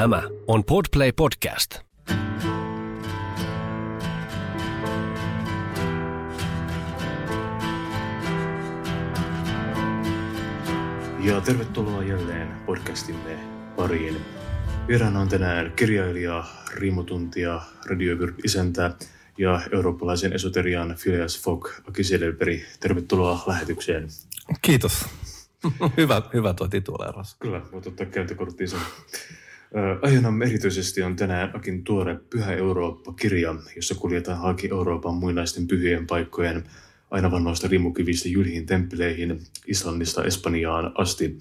Tämä 0.00 0.22
on 0.46 0.64
Podplay 0.64 1.12
Podcast. 1.12 1.74
Ja 11.20 11.40
tervetuloa 11.40 12.02
jälleen 12.02 12.48
podcastimme 12.66 13.38
pariin. 13.76 14.16
Vieraana 14.88 15.20
on 15.20 15.28
tänään 15.28 15.72
kirjailija, 15.72 16.44
riimotuntija, 16.74 17.62
radioisäntä 17.86 18.94
ja 19.38 19.60
eurooppalaisen 19.72 20.32
esoterian 20.32 20.96
Phileas 21.02 21.42
Fogg 21.42 21.68
Aki 21.88 22.04
Sedelberg. 22.04 22.60
Tervetuloa 22.80 23.42
lähetykseen. 23.46 24.08
Kiitos. 24.62 25.06
hyvä, 25.96 26.22
hyvä 26.34 26.54
tuo 26.54 26.68
tituleeraus. 26.68 27.36
Kyllä, 27.40 27.62
voit 27.72 27.86
ottaa 27.86 28.06
käyntikorttiin 28.06 28.68
sen. 28.68 28.80
Aiheena 30.02 30.32
erityisesti 30.46 31.02
on 31.02 31.16
tänään 31.16 31.56
Akin 31.56 31.84
tuore 31.84 32.16
Pyhä 32.30 32.54
Eurooppa-kirja, 32.54 33.54
jossa 33.76 33.94
kuljetaan 33.94 34.38
haki 34.38 34.68
Euroopan 34.70 35.14
muinaisten 35.14 35.66
pyhien 35.66 36.06
paikkojen 36.06 36.64
aina 37.10 37.30
vanhoista 37.30 37.68
rimukivistä 37.68 38.28
jylhiin 38.28 38.66
temppeleihin 38.66 39.40
Islannista 39.66 40.24
Espanjaan 40.24 40.92
asti. 40.94 41.38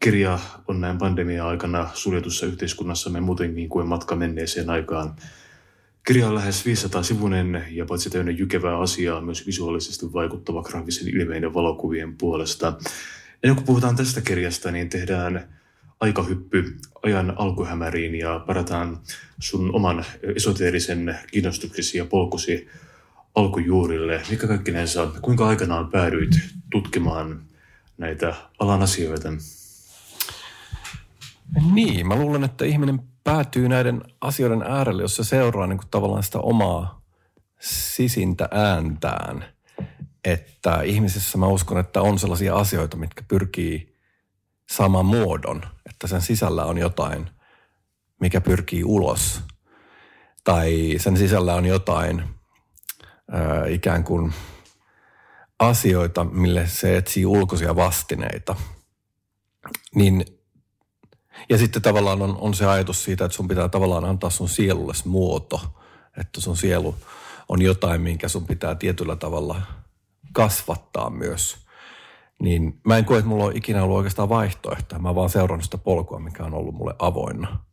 Kirja 0.00 0.38
on 0.68 0.80
näin 0.80 0.98
pandemia-aikana 0.98 1.88
suljetussa 1.94 2.46
yhteiskunnassamme 2.46 3.20
muutenkin 3.20 3.68
kuin 3.68 3.86
matka 3.86 4.16
menneeseen 4.16 4.70
aikaan. 4.70 5.16
Kirja 6.06 6.28
on 6.28 6.34
lähes 6.34 6.66
500 6.66 7.02
sivunen 7.02 7.64
ja 7.70 7.84
paitsi 7.84 8.10
täynnä 8.10 8.32
jykevää 8.32 8.78
asiaa, 8.78 9.20
myös 9.20 9.46
visuaalisesti 9.46 10.12
vaikuttava 10.12 10.62
graafisen 10.62 11.08
ilmeinen 11.08 11.54
valokuvien 11.54 12.16
puolesta. 12.16 12.78
Ennen 13.42 13.56
kuin 13.56 13.66
puhutaan 13.66 13.96
tästä 13.96 14.20
kirjasta, 14.20 14.70
niin 14.70 14.88
tehdään 14.88 15.57
aikahyppy 16.00 16.78
ajan 17.02 17.34
alkuhämäriin 17.36 18.14
ja 18.14 18.38
parataan 18.46 19.00
sun 19.40 19.74
oman 19.74 20.04
esoteerisen 20.36 21.18
kiinnostuksesi 21.32 21.98
ja 21.98 22.04
polkusi 22.04 22.68
alkujuurille. 23.34 24.22
Mikä 24.30 24.46
on? 25.02 25.12
Kuinka 25.22 25.48
aikanaan 25.48 25.90
päädyit 25.90 26.30
tutkimaan 26.70 27.42
näitä 27.98 28.34
alan 28.58 28.82
asioita? 28.82 29.28
Niin, 31.72 32.06
mä 32.06 32.16
luulen, 32.16 32.44
että 32.44 32.64
ihminen 32.64 33.00
päätyy 33.24 33.68
näiden 33.68 34.02
asioiden 34.20 34.62
äärelle, 34.62 35.02
jos 35.02 35.16
se 35.16 35.24
seuraa 35.24 35.66
niin 35.66 35.78
kuin 35.78 35.88
tavallaan 35.90 36.22
sitä 36.22 36.38
omaa 36.38 37.02
sisintä 37.60 38.48
ääntään. 38.50 39.44
Että 40.24 40.82
ihmisessä 40.82 41.38
mä 41.38 41.46
uskon, 41.46 41.78
että 41.78 42.02
on 42.02 42.18
sellaisia 42.18 42.56
asioita, 42.56 42.96
mitkä 42.96 43.22
pyrkii 43.28 43.96
saman 44.70 45.06
muodon, 45.06 45.62
että 45.98 46.06
sen 46.06 46.22
sisällä 46.22 46.64
on 46.64 46.78
jotain, 46.78 47.30
mikä 48.20 48.40
pyrkii 48.40 48.84
ulos. 48.84 49.40
Tai 50.44 50.94
sen 50.96 51.16
sisällä 51.16 51.54
on 51.54 51.66
jotain 51.66 52.22
ää, 53.30 53.66
ikään 53.66 54.04
kuin 54.04 54.32
asioita, 55.58 56.24
mille 56.24 56.66
se 56.66 56.96
etsii 56.96 57.26
ulkoisia 57.26 57.76
vastineita. 57.76 58.56
Niin, 59.94 60.24
ja 61.48 61.58
sitten 61.58 61.82
tavallaan 61.82 62.22
on, 62.22 62.36
on 62.40 62.54
se 62.54 62.66
ajatus 62.66 63.04
siitä, 63.04 63.24
että 63.24 63.36
sun 63.36 63.48
pitää 63.48 63.68
tavallaan 63.68 64.04
antaa 64.04 64.30
sun 64.30 64.48
sielulle 64.48 64.92
muoto, 65.04 65.60
että 66.20 66.40
sun 66.40 66.56
sielu 66.56 66.94
on 67.48 67.62
jotain, 67.62 68.00
minkä 68.00 68.28
sun 68.28 68.46
pitää 68.46 68.74
tietyllä 68.74 69.16
tavalla 69.16 69.62
kasvattaa 70.32 71.10
myös– 71.10 71.56
niin 72.42 72.80
mä 72.84 72.98
en 72.98 73.04
koe, 73.04 73.18
että 73.18 73.28
mulla 73.28 73.44
on 73.44 73.56
ikinä 73.56 73.84
ollut 73.84 73.96
oikeastaan 73.96 74.28
vaihtoehtoa. 74.28 74.98
Mä 74.98 75.14
vaan 75.14 75.30
seurannut 75.30 75.64
sitä 75.64 75.78
polkua, 75.78 76.18
mikä 76.18 76.44
on 76.44 76.54
ollut 76.54 76.74
mulle 76.74 76.94
avoinna. 76.98 77.64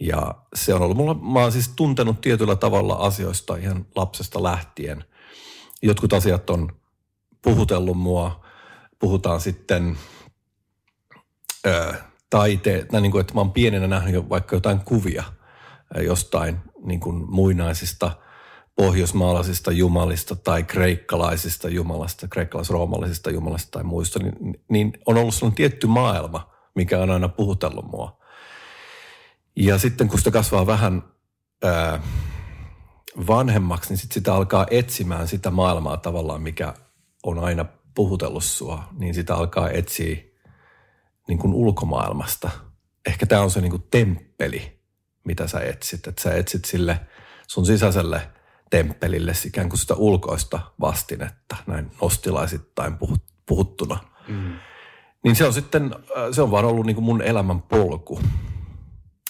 Ja 0.00 0.34
se 0.54 0.74
on 0.74 0.82
ollut 0.82 0.96
mulla, 0.96 1.14
mä 1.14 1.40
oon 1.40 1.52
siis 1.52 1.68
tuntenut 1.68 2.20
tietyllä 2.20 2.56
tavalla 2.56 2.94
asioista 2.94 3.56
ihan 3.56 3.86
lapsesta 3.96 4.42
lähtien. 4.42 5.04
Jotkut 5.82 6.12
asiat 6.12 6.50
on 6.50 6.76
puhutellut 7.42 7.98
mua. 7.98 8.44
Puhutaan 8.98 9.40
sitten 9.40 9.98
ö, 11.66 11.94
taite, 12.30 12.86
niin 13.00 13.12
kuin, 13.12 13.20
että 13.20 13.34
mä 13.34 13.40
oon 13.40 13.52
pienenä 13.52 13.86
nähnyt 13.86 14.14
jo 14.14 14.28
vaikka 14.28 14.56
jotain 14.56 14.80
kuvia 14.80 15.24
jostain 16.04 16.58
niin 16.84 17.00
kuin 17.00 17.30
muinaisista– 17.30 18.10
pohjoismaalaisista 18.76 19.72
jumalista 19.72 20.36
tai 20.36 20.62
kreikkalaisista 20.62 21.68
jumalasta, 21.68 22.28
kreikkalais-roomallisista 22.28 23.30
jumalista 23.30 23.70
tai 23.70 23.82
muista, 23.82 24.18
niin, 24.18 24.60
niin 24.68 24.92
on 25.06 25.16
ollut 25.16 25.34
sellainen 25.34 25.56
tietty 25.56 25.86
maailma, 25.86 26.50
mikä 26.74 26.98
on 26.98 27.10
aina 27.10 27.28
puhutellut 27.28 27.90
mua. 27.90 28.18
Ja 29.56 29.78
sitten 29.78 30.08
kun 30.08 30.18
sitä 30.18 30.30
kasvaa 30.30 30.66
vähän 30.66 31.02
ää, 31.62 32.02
vanhemmaksi, 33.26 33.90
niin 33.90 33.98
sitten 33.98 34.14
sitä 34.14 34.34
alkaa 34.34 34.66
etsimään 34.70 35.28
sitä 35.28 35.50
maailmaa 35.50 35.96
tavallaan, 35.96 36.42
mikä 36.42 36.74
on 37.22 37.38
aina 37.38 37.64
puhutellut 37.94 38.44
sua, 38.44 38.84
niin 38.98 39.14
sitä 39.14 39.34
alkaa 39.34 39.70
etsiä 39.70 40.16
niin 41.28 41.38
kuin 41.38 41.54
ulkomaailmasta. 41.54 42.50
Ehkä 43.06 43.26
tämä 43.26 43.42
on 43.42 43.50
se 43.50 43.60
niin 43.60 43.70
kuin 43.70 43.86
temppeli, 43.90 44.80
mitä 45.24 45.48
sä 45.48 45.60
etsit. 45.60 46.06
Että 46.06 46.22
sä 46.22 46.34
etsit 46.34 46.64
sille 46.64 47.00
sun 47.48 47.66
sisäiselle– 47.66 48.20
temppelille 48.70 49.32
ikään 49.46 49.68
kuin 49.68 49.78
sitä 49.78 49.94
ulkoista 49.94 50.60
vastinetta, 50.80 51.56
näin 51.66 51.90
nostilaisittain 52.02 52.94
puhuttuna. 53.46 53.98
Mm. 54.28 54.52
Niin 55.24 55.36
se 55.36 55.46
on 55.46 55.52
sitten, 55.52 55.94
se 56.32 56.42
on 56.42 56.50
vaan 56.50 56.64
ollut 56.64 56.86
niin 56.86 56.94
kuin 56.94 57.04
mun 57.04 57.22
elämän 57.22 57.62
polku. 57.62 58.20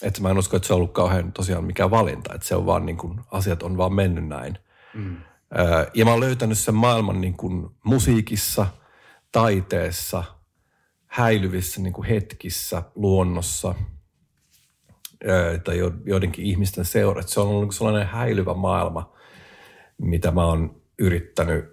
Että 0.03 0.22
mä 0.22 0.31
en 0.31 0.39
usko, 0.39 0.56
että 0.56 0.67
se 0.67 0.72
on 0.72 0.77
ollut 0.77 0.93
kauhean 0.93 1.33
tosiaan 1.33 1.65
mikään 1.65 1.91
valinta, 1.91 2.34
että 2.34 2.47
se 2.47 2.56
on 2.56 2.67
vaan 2.67 2.87
niin 2.87 2.97
kuin, 2.97 3.21
asiat 3.31 3.62
on 3.62 3.77
vaan 3.77 3.95
mennyt 3.95 4.27
näin. 4.27 4.59
Mm. 4.95 5.17
Ja 5.95 6.05
mä 6.05 6.11
oon 6.11 6.21
löytänyt 6.21 6.59
sen 6.59 6.75
maailman 6.75 7.21
niin 7.21 7.37
kuin 7.37 7.69
musiikissa, 7.84 8.66
taiteessa, 9.33 10.25
häilyvissä 11.06 11.81
niin 11.81 11.93
kuin 11.93 12.09
hetkissä, 12.09 12.83
luonnossa 12.95 13.75
tai 15.65 15.78
joidenkin 16.05 16.45
ihmisten 16.45 16.84
seurat. 16.84 17.28
Se 17.28 17.41
on 17.41 17.49
ollut 17.49 17.62
niin 17.62 17.72
sellainen 17.72 18.06
häilyvä 18.06 18.55
maailma, 18.55 19.12
mitä 19.99 20.31
mä 20.31 20.44
oon 20.44 20.81
yrittänyt 20.99 21.65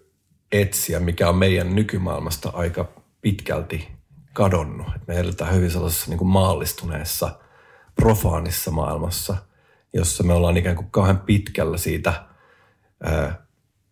etsiä, 0.52 1.00
mikä 1.00 1.30
on 1.30 1.36
meidän 1.36 1.76
nykymaailmasta 1.76 2.50
aika 2.50 2.92
pitkälti 3.22 3.88
kadonnut. 4.34 4.88
Et 4.96 5.08
me 5.08 5.20
eletään 5.20 5.56
hyvin 5.56 5.72
sellaisessa 5.72 6.10
niin 6.10 6.18
kuin 6.18 6.28
maallistuneessa, 6.28 7.40
profaanissa 7.96 8.72
maailmassa, 8.72 9.38
jossa 9.94 10.24
me 10.24 10.34
ollaan 10.34 10.58
ikään 10.58 10.76
kuin 10.76 10.92
kauhean 10.92 11.20
pitkällä 11.20 11.78
siitä 11.78 12.26
ää, 13.04 13.46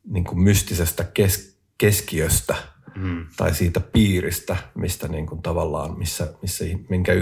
niin 0.09 0.23
kuin 0.23 0.39
mystisestä 0.39 1.03
kes- 1.03 1.59
keskiöstä 1.77 2.55
mm. 2.95 3.25
tai 3.37 3.55
siitä 3.55 3.79
piiristä, 3.79 4.57
mistä 4.75 5.07
niin 5.07 5.25
kuin 5.27 5.41
tavallaan, 5.41 5.97
missä, 5.97 6.33
missä, 6.41 6.65
minkä 6.89 7.13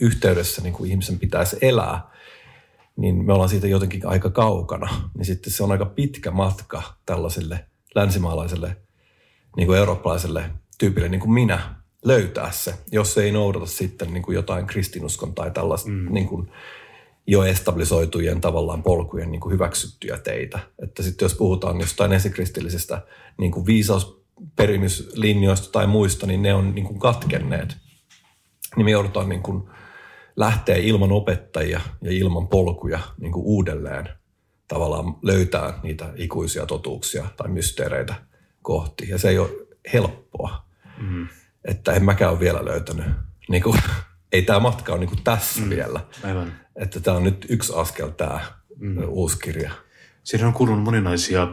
yhteydessä 0.00 0.62
niin 0.62 0.74
kuin 0.74 0.90
ihmisen 0.90 1.18
pitäisi 1.18 1.56
elää 1.62 2.11
niin 2.96 3.24
me 3.24 3.32
ollaan 3.32 3.48
siitä 3.48 3.66
jotenkin 3.66 4.06
aika 4.06 4.30
kaukana. 4.30 5.10
Niin 5.14 5.24
sitten 5.24 5.52
se 5.52 5.62
on 5.62 5.72
aika 5.72 5.86
pitkä 5.86 6.30
matka 6.30 6.82
tällaiselle 7.06 7.64
länsimaalaiselle, 7.94 8.76
niin 9.56 9.66
kuin 9.66 9.78
eurooppalaiselle 9.78 10.50
tyypille, 10.78 11.08
niin 11.08 11.20
kuin 11.20 11.32
minä, 11.32 11.74
löytää 12.04 12.52
se, 12.52 12.74
jos 12.92 13.14
se 13.14 13.22
ei 13.22 13.32
noudata 13.32 13.66
sitten 13.66 14.14
niin 14.14 14.22
kuin 14.22 14.34
jotain 14.34 14.66
kristinuskon 14.66 15.34
tai 15.34 15.50
tällaista 15.50 15.90
mm. 15.90 16.14
niin 16.14 16.28
kuin 16.28 16.50
jo 17.26 17.44
establisoitujen 17.44 18.40
tavallaan 18.40 18.82
polkujen 18.82 19.32
niin 19.32 19.40
kuin 19.40 19.52
hyväksyttyjä 19.52 20.18
teitä. 20.18 20.58
Että 20.82 21.02
sitten 21.02 21.24
jos 21.24 21.34
puhutaan 21.34 21.80
jostain 21.80 22.12
esikristillisestä 22.12 23.02
niin 23.38 23.52
kuin 23.52 23.66
viisausperimyslinjoista 23.66 25.72
tai 25.72 25.86
muista, 25.86 26.26
niin 26.26 26.42
ne 26.42 26.54
on 26.54 26.74
niin 26.74 26.86
kuin 26.86 26.98
katkenneet. 26.98 27.76
Niin 28.76 28.84
me 28.84 28.90
joudutaan 28.90 29.28
niin 29.28 29.42
kuin 29.42 29.68
lähtee 30.36 30.78
ilman 30.78 31.12
opettajia 31.12 31.80
ja 32.02 32.10
ilman 32.10 32.48
polkuja 32.48 33.00
niin 33.20 33.32
kuin 33.32 33.44
uudelleen 33.44 34.08
tavallaan 34.68 35.16
löytää 35.22 35.78
niitä 35.82 36.12
ikuisia 36.16 36.66
totuuksia 36.66 37.24
tai 37.36 37.48
mysteereitä 37.48 38.14
kohti. 38.62 39.08
Ja 39.08 39.18
se 39.18 39.28
ei 39.28 39.38
ole 39.38 39.50
helppoa. 39.92 40.66
Mm. 41.00 41.28
Että 41.64 41.92
en 41.92 42.04
mäkään 42.04 42.32
ole 42.32 42.40
vielä 42.40 42.64
löytänyt. 42.64 43.06
Niin 43.48 43.62
kuin, 43.62 43.78
ei 44.32 44.42
tämä 44.42 44.60
matka 44.60 44.92
ole 44.92 45.00
niin 45.00 45.08
kuin 45.08 45.22
tässä 45.24 45.60
mm. 45.60 45.70
vielä. 45.70 46.00
Aivan. 46.24 46.52
Että 46.76 47.00
tämä 47.00 47.16
on 47.16 47.24
nyt 47.24 47.46
yksi 47.48 47.72
askel 47.76 48.08
tämä 48.08 48.40
mm. 48.76 49.08
uusi 49.08 49.38
kirja. 49.38 49.70
Siinä 50.24 50.46
on 50.46 50.52
kulunut 50.52 50.84
moninaisia 50.84 51.48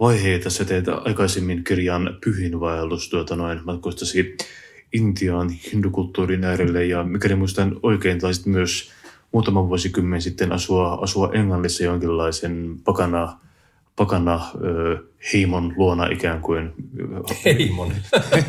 vaiheita. 0.00 0.50
Sä 0.50 0.64
teet 0.64 0.88
aikaisemmin 0.88 1.64
kirjan 1.64 2.18
pyhinvaellus 2.24 3.08
tuota 3.08 3.36
noin 3.36 3.60
matkustasi 3.64 4.36
Intiaan 4.92 5.50
hindukulttuurin 5.50 6.44
äärelle 6.44 6.84
ja 6.84 7.02
mikäli 7.02 7.34
muistan 7.34 7.76
oikein, 7.82 8.18
taisit 8.18 8.46
myös 8.46 8.90
muutama 9.32 9.68
vuosikymmen 9.68 10.22
sitten 10.22 10.52
asua, 10.52 10.92
asua 10.92 11.30
Englannissa 11.32 11.84
jonkinlaisen 11.84 12.76
pakana 12.84 13.38
pakana 13.96 14.40
ö, 14.64 14.98
heimon 15.32 15.74
luona 15.76 16.06
ikään 16.06 16.40
kuin. 16.40 16.72
Heimon. 17.44 17.92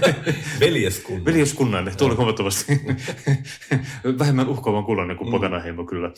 Veljeskunnan. 0.60 1.26
Veljeskunnan, 1.26 1.92
tuo 1.98 2.08
oli 2.08 2.16
huomattavasti 2.16 2.82
vähemmän 4.20 4.48
uhkaavan 4.48 4.84
kuulonen 4.84 5.18
kuin 5.18 5.28
mm. 5.28 5.32
pakana 5.32 5.60
heimo 5.60 5.86
kyllä. 5.86 6.12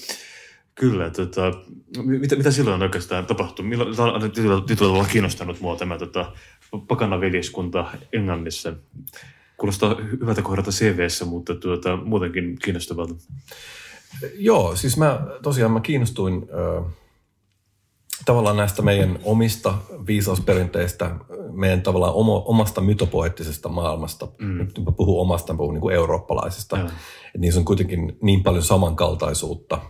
Kyllä, 0.76 1.10
tota, 1.10 1.54
mitä, 2.04 2.36
mitä 2.36 2.52
silloin 2.52 2.82
oikeastaan 2.82 3.26
tapahtui? 3.26 3.66
Tietyllä 4.36 4.62
tavalla 4.76 5.06
kiinnostanut 5.06 5.60
mua 5.60 5.76
tämä 5.76 5.98
tota, 5.98 6.32
pakana 6.88 7.22
veljeskunta 7.22 7.92
Englannissa. 8.14 8.74
Kuulostaa 9.60 9.96
hyvältä 10.22 10.42
kohdata 10.42 10.72
CVssä, 10.72 11.26
mutta 11.26 11.56
tuota, 11.56 11.98
muutenkin 11.98 12.58
kiinnostavalta. 12.64 13.16
Joo, 14.34 14.76
siis 14.76 14.98
mä 14.98 15.22
tosiaan 15.44 15.72
mä 15.72 15.80
kiinnostuin 15.80 16.48
ö, 16.50 16.82
tavallaan 18.26 18.58
näistä 18.58 18.82
meidän 18.82 19.20
omista 19.24 19.74
viisausperinteistä, 20.08 21.16
meidän 21.52 21.82
tavallaan 21.82 22.14
omo, 22.14 22.44
omasta 22.48 22.82
mytopoettisesta 22.82 23.70
maailmasta. 23.70 24.28
Mm. 24.38 24.58
Nyt 24.58 24.86
mä 24.86 24.92
puhun 24.92 25.22
omasta, 25.22 25.54
mä 25.54 25.58
puhun 25.58 25.74
niin 25.74 25.82
kuin 25.82 25.96
eurooppalaisista. 25.96 26.80
Et 27.36 27.42
niissä 27.42 27.60
on 27.60 27.66
kuitenkin 27.66 28.18
niin 28.22 28.44
paljon 28.44 28.64
samankaltaisuutta. 28.64 29.82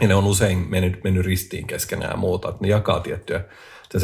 Ja 0.00 0.08
ne 0.08 0.14
on 0.14 0.24
usein 0.24 0.58
mennyt, 0.58 1.04
mennyt 1.04 1.26
ristiin 1.26 1.66
keskenään 1.66 2.10
ja 2.10 2.16
muuta, 2.16 2.48
että 2.48 2.62
ne 2.62 2.68
jakaa 2.68 3.00
tiettyjä 3.00 3.44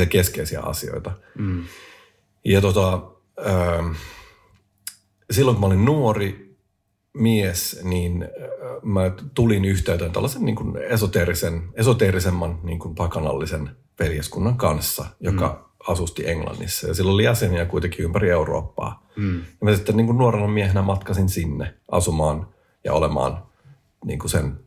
keskeisiä 0.08 0.60
asioita. 0.60 1.12
Mm. 1.38 1.64
Ja 2.44 2.60
tota, 2.60 3.02
ö, 3.38 3.82
silloin 5.30 5.54
kun 5.54 5.60
mä 5.60 5.66
olin 5.66 5.84
nuori 5.84 6.56
mies, 7.14 7.80
niin 7.82 8.28
mä 8.82 9.10
tulin 9.34 9.64
yhteyteen 9.64 10.12
tällaisen 10.12 10.44
niin 10.44 10.56
kuin 10.56 10.76
esoteerisen, 10.76 11.62
esoteerisemman 11.74 12.58
niin 12.62 12.78
kuin 12.78 12.94
pakanallisen 12.94 13.70
veljeskunnan 13.98 14.56
kanssa, 14.56 15.06
joka 15.20 15.48
mm. 15.48 15.92
asusti 15.92 16.28
Englannissa. 16.28 16.88
Ja 16.88 16.94
sillä 16.94 17.12
oli 17.12 17.24
jäseniä 17.24 17.66
kuitenkin 17.66 18.04
ympäri 18.04 18.30
Eurooppaa. 18.30 19.06
Mm. 19.16 19.38
Ja 19.38 19.44
mä 19.62 19.76
sitten 19.76 19.96
niin 19.96 20.06
kuin 20.06 20.18
nuorena 20.18 20.48
miehenä 20.48 20.82
matkasin 20.82 21.28
sinne 21.28 21.74
asumaan 21.90 22.48
ja 22.84 22.92
olemaan 22.92 23.42
niin 24.04 24.18
kuin 24.18 24.30
sen 24.30 24.60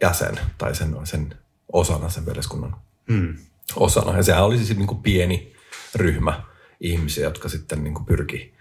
jäsen 0.00 0.40
tai 0.58 0.74
sen, 0.74 0.96
sen 1.04 1.34
osana, 1.72 2.08
sen 2.08 2.26
veljeskunnan 2.26 2.76
mm. 3.08 3.36
osana. 3.76 4.16
Ja 4.16 4.22
sehän 4.22 4.44
oli 4.44 4.56
siis 4.56 4.76
niin 4.76 4.86
kuin 4.86 5.02
pieni 5.02 5.52
ryhmä 5.94 6.42
ihmisiä, 6.80 7.24
jotka 7.24 7.48
sitten 7.48 7.84
niin 7.84 7.94
kuin 7.94 8.06
pyrki 8.06 8.53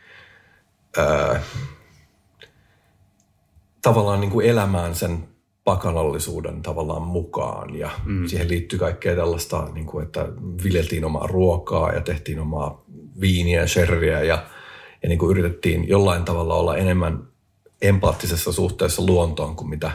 ää, 0.97 1.41
tavallaan 3.81 4.19
niin 4.19 4.31
kuin 4.31 4.47
elämään 4.47 4.95
sen 4.95 5.27
pakanallisuuden 5.63 6.61
tavallaan 6.61 7.01
mukaan. 7.01 7.75
Ja 7.75 7.89
mm. 8.05 8.27
siihen 8.27 8.49
liittyy 8.49 8.79
kaikkea 8.79 9.15
tällaista, 9.15 9.69
niin 9.73 9.85
kuin, 9.85 10.05
että 10.05 10.27
viljeltiin 10.63 11.05
omaa 11.05 11.27
ruokaa 11.27 11.91
ja 11.91 12.01
tehtiin 12.01 12.39
omaa 12.39 12.83
viiniä 13.21 13.61
ja 13.61 13.67
sherriä 13.67 14.23
ja, 14.23 14.45
ja 15.03 15.09
niin 15.09 15.19
kuin 15.19 15.31
yritettiin 15.31 15.87
jollain 15.87 16.25
tavalla 16.25 16.55
olla 16.55 16.77
enemmän 16.77 17.27
empaattisessa 17.81 18.51
suhteessa 18.51 19.05
luontoon 19.05 19.55
kuin 19.55 19.69
mitä 19.69 19.91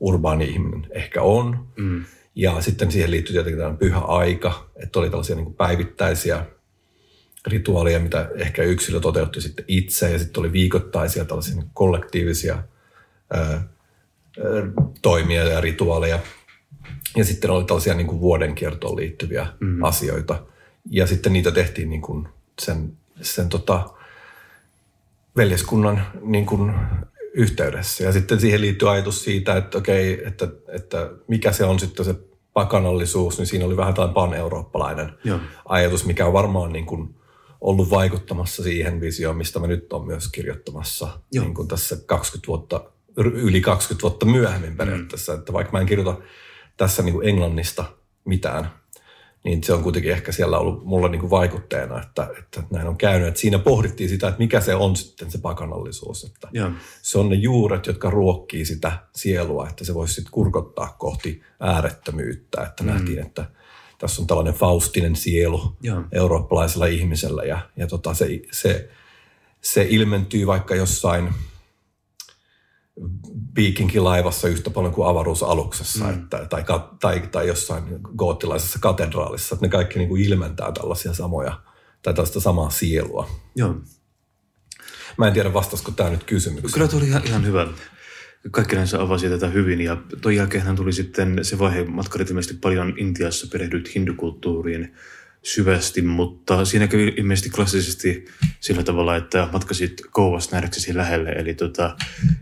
urbaani 0.00 0.44
ihminen 0.44 0.86
ehkä 0.90 1.22
on. 1.22 1.66
Mm. 1.76 2.04
Ja 2.34 2.60
sitten 2.60 2.92
siihen 2.92 3.10
liittyy 3.10 3.32
tietenkin 3.32 3.58
tällainen 3.58 3.78
pyhä 3.78 3.98
aika, 3.98 4.70
että 4.76 4.98
oli 4.98 5.10
tällaisia 5.10 5.36
niin 5.36 5.44
kuin 5.44 5.56
päivittäisiä 5.56 6.46
rituaaleja, 7.46 8.00
mitä 8.00 8.30
ehkä 8.34 8.62
yksilö 8.62 9.00
toteutti 9.00 9.40
sitten 9.40 9.64
itse, 9.68 10.10
ja 10.10 10.18
sitten 10.18 10.40
oli 10.40 10.52
viikoittaisia 10.52 11.24
tällaisia 11.24 11.54
niin 11.54 11.70
kollektiivisia 11.74 12.62
ää, 13.30 13.62
toimia 15.02 15.44
ja 15.44 15.60
rituaaleja. 15.60 16.18
Ja 17.16 17.24
sitten 17.24 17.50
oli 17.50 17.64
tällaisia 17.64 17.94
niin 17.94 18.06
kuin 18.06 18.20
vuodenkiertoon 18.20 18.96
liittyviä 18.96 19.46
mm. 19.60 19.82
asioita. 19.82 20.42
Ja 20.90 21.06
sitten 21.06 21.32
niitä 21.32 21.50
tehtiin 21.50 21.90
niin 21.90 22.02
kuin 22.02 22.28
sen, 22.60 22.92
sen 23.20 23.48
tota, 23.48 23.90
veljeskunnan 25.36 26.06
niin 26.20 26.46
kuin 26.46 26.74
yhteydessä. 27.34 28.04
Ja 28.04 28.12
sitten 28.12 28.40
siihen 28.40 28.60
liittyy 28.60 28.90
ajatus 28.90 29.24
siitä, 29.24 29.56
että 29.56 29.78
okei, 29.78 30.26
että, 30.26 30.48
että 30.68 31.10
mikä 31.28 31.52
se 31.52 31.64
on 31.64 31.80
sitten 31.80 32.04
se 32.04 32.14
pakanallisuus, 32.52 33.38
niin 33.38 33.46
siinä 33.46 33.66
oli 33.66 33.76
vähän 33.76 33.94
tällainen 33.94 34.14
pan-eurooppalainen 34.14 35.12
Joo. 35.24 35.38
ajatus, 35.64 36.04
mikä 36.06 36.26
on 36.26 36.32
varmaan 36.32 36.72
niin 36.72 36.86
kuin 36.86 37.14
ollut 37.62 37.90
vaikuttamassa 37.90 38.62
siihen 38.62 39.00
visioon, 39.00 39.36
mistä 39.36 39.58
mä 39.58 39.66
nyt 39.66 39.92
on 39.92 40.06
myös 40.06 40.28
kirjoittamassa 40.28 41.08
Joo. 41.32 41.44
niin 41.44 41.54
kuin 41.54 41.68
tässä 41.68 41.96
20 42.06 42.48
vuotta, 42.48 42.84
yli 43.16 43.60
20 43.60 44.02
vuotta 44.02 44.26
myöhemmin 44.26 44.76
periaatteessa. 44.76 45.32
Mm. 45.32 45.38
Että 45.38 45.52
vaikka 45.52 45.72
mä 45.72 45.80
en 45.80 45.86
kirjoita 45.86 46.18
tässä 46.76 47.02
niin 47.02 47.12
kuin 47.12 47.28
Englannista 47.28 47.84
mitään, 48.24 48.70
niin 49.44 49.64
se 49.64 49.72
on 49.72 49.82
kuitenkin 49.82 50.12
ehkä 50.12 50.32
siellä 50.32 50.58
ollut 50.58 50.84
mulla 50.84 51.08
niin 51.08 51.20
kuin 51.20 51.30
vaikutteena, 51.30 52.02
että, 52.02 52.28
että 52.38 52.62
näin 52.70 52.88
on 52.88 52.96
käynyt. 52.96 53.28
Että 53.28 53.40
siinä 53.40 53.58
pohdittiin 53.58 54.08
sitä, 54.08 54.28
että 54.28 54.38
mikä 54.38 54.60
se 54.60 54.74
on 54.74 54.96
sitten 54.96 55.30
se 55.30 55.38
pakanallisuus. 55.38 56.24
Että 56.24 56.48
se 57.02 57.18
on 57.18 57.28
ne 57.28 57.36
juuret, 57.36 57.86
jotka 57.86 58.10
ruokkii 58.10 58.64
sitä 58.64 58.92
sielua, 59.14 59.68
että 59.68 59.84
se 59.84 59.94
voisi 59.94 60.14
sitten 60.14 60.32
kurkottaa 60.32 60.96
kohti 60.98 61.42
äärettömyyttä. 61.60 62.62
Että 62.62 62.82
mm. 62.82 62.90
nähtiin, 62.90 63.18
että 63.18 63.44
tässä 64.02 64.22
on 64.22 64.26
tällainen 64.26 64.54
faustinen 64.54 65.16
sielu 65.16 65.76
Joo. 65.82 66.02
eurooppalaisella 66.12 66.86
ihmisellä 66.86 67.42
ja, 67.42 67.60
ja 67.76 67.86
tota, 67.86 68.14
se, 68.14 68.26
se, 68.52 68.90
se 69.60 69.86
ilmentyy 69.90 70.46
vaikka 70.46 70.74
jossain 70.74 71.34
viikinkilaivassa 73.56 74.48
yhtä 74.48 74.70
paljon 74.70 74.94
kuin 74.94 75.08
avaruusaluksessa 75.08 76.04
mm. 76.04 76.10
että, 76.10 76.46
tai, 76.50 76.64
tai, 77.00 77.20
tai 77.20 77.48
jossain 77.48 77.84
goottilaisessa 78.16 78.78
katedraalissa. 78.78 79.54
Että 79.54 79.66
ne 79.66 79.70
kaikki 79.70 79.98
niin 79.98 80.08
kuin 80.08 80.22
ilmentää 80.22 80.72
tällaisia 80.72 81.14
samoja 81.14 81.60
tai 82.02 82.14
tällaista 82.14 82.40
samaa 82.40 82.70
sielua. 82.70 83.28
Joo. 83.56 83.74
Mä 85.16 85.26
en 85.26 85.32
tiedä, 85.32 85.54
vastasiko 85.54 85.90
tämä 85.90 86.10
nyt 86.10 86.24
kysymykseen. 86.24 86.72
Kyllä 86.72 86.88
tuo 86.88 86.98
oli 86.98 87.08
ihan, 87.08 87.22
ihan 87.26 87.46
hyvä 87.46 87.66
kaikki 88.50 88.76
näissä 88.76 89.02
avasi 89.02 89.28
tätä 89.28 89.46
hyvin 89.46 89.80
ja 89.80 89.96
tuon 90.20 90.36
jälkeen 90.36 90.76
tuli 90.76 90.92
sitten 90.92 91.44
se 91.44 91.58
vaihe, 91.58 91.84
matkarit 91.84 92.30
ilmeisesti 92.30 92.58
paljon 92.60 92.94
Intiassa 92.96 93.46
perehdyt 93.52 93.94
hindukulttuuriin 93.94 94.94
syvästi, 95.42 96.02
mutta 96.02 96.64
siinä 96.64 96.86
kävi 96.86 97.14
ilmeisesti 97.16 97.50
klassisesti 97.50 98.24
sillä 98.60 98.82
tavalla, 98.82 99.16
että 99.16 99.48
matkasit 99.52 100.02
Kouvas 100.10 100.50
nähdäksesi 100.50 100.96
lähelle, 100.96 101.30
eli 101.30 101.54
tota, 101.54 101.96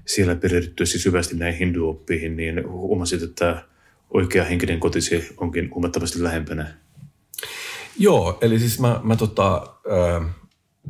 siellä 0.07 0.37
perehdyttyisi 0.37 0.99
syvästi 0.99 1.37
näihin 1.37 1.59
hinduoppiin, 1.59 2.37
niin 2.37 2.69
huomasit, 2.69 3.23
että 3.23 3.65
oikea 4.11 4.45
henkinen 4.45 4.81
kotisi 4.81 5.35
onkin 5.37 5.71
huomattavasti 5.75 6.23
lähempänä. 6.23 6.75
Joo, 7.99 8.39
eli 8.41 8.59
siis 8.59 8.81
mä, 8.81 9.01
mä 9.03 9.17
tota, 9.17 9.77
äh, 9.93 10.35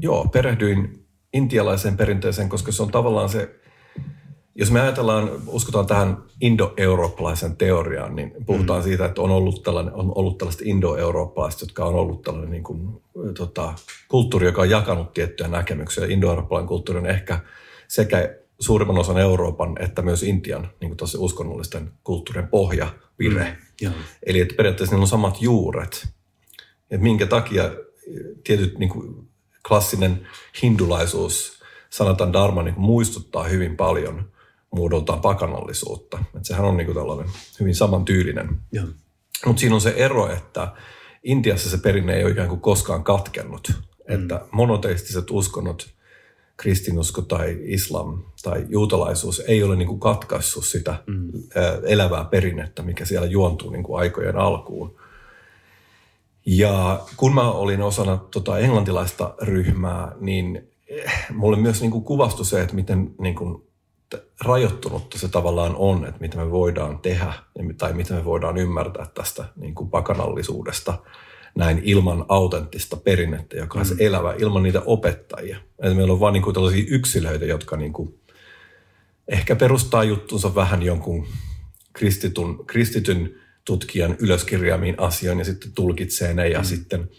joo, 0.01 0.29
perehdyin 0.29 1.05
intialaiseen 1.33 1.97
perinteeseen, 1.97 2.49
koska 2.49 2.73
se 2.73 2.83
on 2.83 2.91
tavallaan 2.91 3.29
se 3.29 3.60
jos 4.55 4.71
me 4.71 4.81
ajatellaan, 4.81 5.31
uskotaan 5.47 5.87
tähän 5.87 6.23
indo-eurooppalaisen 6.41 7.57
teoriaan, 7.57 8.17
niin 8.17 8.33
puhutaan 8.47 8.81
mm. 8.81 8.85
siitä, 8.85 9.05
että 9.05 9.23
on 9.23 9.31
ollut, 9.31 9.63
tällainen, 9.63 9.95
on 9.95 10.13
ollut 10.15 10.39
tällaista 10.39 10.63
indo-eurooppalaista, 10.67 11.65
jotka 11.65 11.85
on 11.85 11.95
ollut 11.95 12.23
tällainen 12.23 12.51
niin 12.51 12.63
kuin, 12.63 13.03
tota, 13.39 13.75
kulttuuri, 14.09 14.47
joka 14.47 14.63
on 14.63 14.71
jakanut 14.71 15.13
tiettyjä 15.13 15.49
näkemyksiä. 15.49 16.07
Indo-eurooppalainen 16.07 16.69
kulttuuri 16.69 17.01
on 17.01 17.07
ehkä 17.07 17.41
sekä 17.89 18.37
suurimman 18.61 18.99
osan 18.99 19.19
Euroopan 19.19 19.77
että 19.81 20.03
myös 20.03 20.23
Intian 20.23 20.69
niin 20.81 20.97
kuin 20.97 21.09
uskonnollisten 21.19 21.93
kulttuurien 22.05 22.49
pohja, 22.49 22.89
vire. 23.19 23.59
Mm. 23.83 23.93
Eli 24.27 24.41
että 24.41 24.55
periaatteessa 24.55 24.95
niillä 24.95 25.05
on 25.05 25.09
samat 25.09 25.43
juuret. 25.43 26.09
Et 26.91 27.01
minkä 27.01 27.27
takia 27.27 27.71
tietyt 28.45 28.79
niin 28.79 28.91
kuin 28.91 29.29
klassinen 29.69 30.27
hindulaisuus, 30.63 31.61
sanotaan 31.91 32.33
dharma, 32.33 32.63
niin 32.63 32.75
muistuttaa 32.79 33.45
hyvin 33.45 33.77
paljon– 33.77 34.25
muodoltaan 34.71 35.21
pakanallisuutta. 35.21 36.19
Että 36.19 36.49
sehän 36.49 36.65
on 36.65 36.77
niinku 36.77 36.95
tällainen 36.95 37.35
hyvin 37.61 37.75
samantyylinen. 37.75 38.59
Mutta 39.47 39.61
siinä 39.61 39.75
on 39.75 39.81
se 39.81 39.95
ero, 39.97 40.33
että 40.33 40.73
Intiassa 41.23 41.71
se 41.71 41.79
perinne 41.79 42.15
ei 42.15 42.25
ole 42.25 42.33
ikään 42.33 42.49
kuin 42.49 42.61
koskaan 42.61 43.05
katkennut. 43.05 43.73
Mm. 44.09 44.15
Että 44.15 44.41
monoteistiset 44.51 45.31
uskonnot, 45.31 45.91
kristinusko 46.57 47.23
tai 47.23 47.59
islam 47.63 48.23
tai 48.43 48.67
juutalaisuus 48.69 49.41
ei 49.41 49.63
ole 49.63 49.77
niin 49.77 49.89
kuin 49.89 50.01
katkaissut 50.01 50.65
sitä 50.65 51.03
mm. 51.07 51.31
elävää 51.87 52.25
perinnettä, 52.25 52.83
mikä 52.83 53.05
siellä 53.05 53.27
juontuu 53.27 53.71
niin 53.71 53.83
kuin 53.83 54.01
aikojen 54.01 54.37
alkuun. 54.37 54.97
Ja 56.47 57.01
kun 57.17 57.35
mä 57.35 57.51
olin 57.51 57.83
osana 57.83 58.17
tota 58.17 58.59
englantilaista 58.59 59.35
ryhmää, 59.43 60.13
niin 60.21 60.69
eh, 60.89 61.13
mulle 61.35 61.57
myös 61.57 61.81
niin 61.81 61.91
kuin 61.91 62.05
kuvastui 62.05 62.47
se, 62.47 62.63
että 62.63 62.75
miten 62.75 63.15
niin 63.19 63.35
kuin 63.35 63.70
rajoittunutta 64.45 65.19
se 65.19 65.29
tavallaan 65.29 65.77
on, 65.77 66.07
että 66.07 66.21
mitä 66.21 66.37
me 66.37 66.51
voidaan 66.51 66.99
tehdä 66.99 67.33
tai 67.79 67.93
mitä 67.93 68.15
me 68.15 68.25
voidaan 68.25 68.57
ymmärtää 68.57 69.07
tästä 69.15 69.45
niin 69.57 69.75
kuin 69.75 69.91
pakanallisuudesta 69.91 70.99
näin 71.55 71.81
ilman 71.85 72.25
autenttista 72.29 72.97
perinnettä, 72.97 73.57
joka 73.57 73.79
on 73.79 73.87
mm. 73.87 73.89
se 73.89 74.07
elävä, 74.07 74.35
ilman 74.39 74.63
niitä 74.63 74.83
opettajia. 74.87 75.59
Että 75.79 75.95
meillä 75.95 76.13
on 76.13 76.21
vain 76.21 76.33
niin 76.33 76.43
kuin 76.43 76.55
tällaisia 76.55 76.85
yksilöitä, 76.89 77.45
jotka 77.45 77.77
niin 77.77 77.93
kuin 77.93 78.21
ehkä 79.29 79.57
perustaa 79.57 80.05
juttunsa 80.05 80.55
vähän 80.55 80.83
jonkun 80.83 81.27
kristitun, 81.93 82.67
kristityn 82.67 83.35
tutkijan 83.65 84.17
ylöskirjaamiin 84.19 84.95
asioihin 84.99 85.39
ja 85.39 85.45
sitten 85.45 85.73
tulkitsee 85.73 86.35
ne 86.35 86.49
ja 86.49 86.59
mm. 86.59 86.65
sitten 86.65 87.11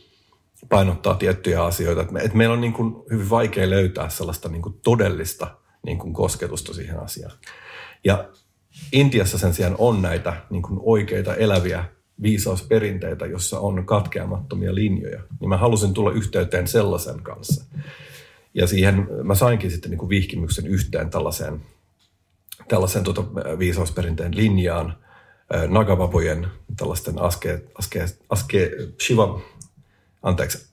painottaa 0.70 1.16
tiettyjä 1.16 1.64
asioita. 1.64 2.02
Et, 2.02 2.12
me, 2.12 2.20
et 2.20 2.34
meillä 2.34 2.54
on 2.54 2.62
niin 2.62 2.74
kuin 2.74 2.96
hyvin 3.12 3.30
vaikea 3.30 3.70
löytää 3.70 4.10
sellaista 4.10 4.50
niin 4.50 4.62
kuin 4.62 4.76
todellista 4.84 5.61
niin 5.86 6.00
kuin 6.00 6.14
kosketusta 6.14 6.74
siihen 6.74 7.00
asiaan. 7.00 7.38
Ja 8.04 8.30
Intiassa 8.92 9.38
sen 9.38 9.54
sijaan 9.54 9.76
on 9.78 10.02
näitä 10.02 10.34
niin 10.50 10.62
kuin 10.62 10.80
oikeita 10.84 11.36
eläviä 11.36 11.86
viisausperinteitä, 12.22 13.26
jossa 13.26 13.60
on 13.60 13.86
katkeamattomia 13.86 14.76
linjoja. 14.76 15.22
Niin 15.40 15.50
mä 15.50 15.58
halusin 15.58 15.94
tulla 15.94 16.12
yhteyteen 16.12 16.68
sellaisen 16.68 17.24
kanssa. 17.24 17.66
Ja 18.54 18.68
siihen 18.68 19.08
mä 19.24 19.36
sainkin 19.36 19.72
sitten 19.72 19.92
niin 19.92 20.00
kuin 20.00 20.10
vihkimyksen 20.10 20.68
yhteen 20.68 21.10
tällaiseen, 21.10 21.62
tällaiseen 22.68 23.04
tuota 23.04 23.24
viisausperinteen 23.60 24.38
linjaan, 24.38 24.98
Nagavabojen 25.68 26.48
tällaisten 26.78 27.22
aske, 27.22 27.62
aske, 27.76 28.06
aske, 28.30 28.72
Shiva, 29.06 29.42
anteeksi, 30.22 30.68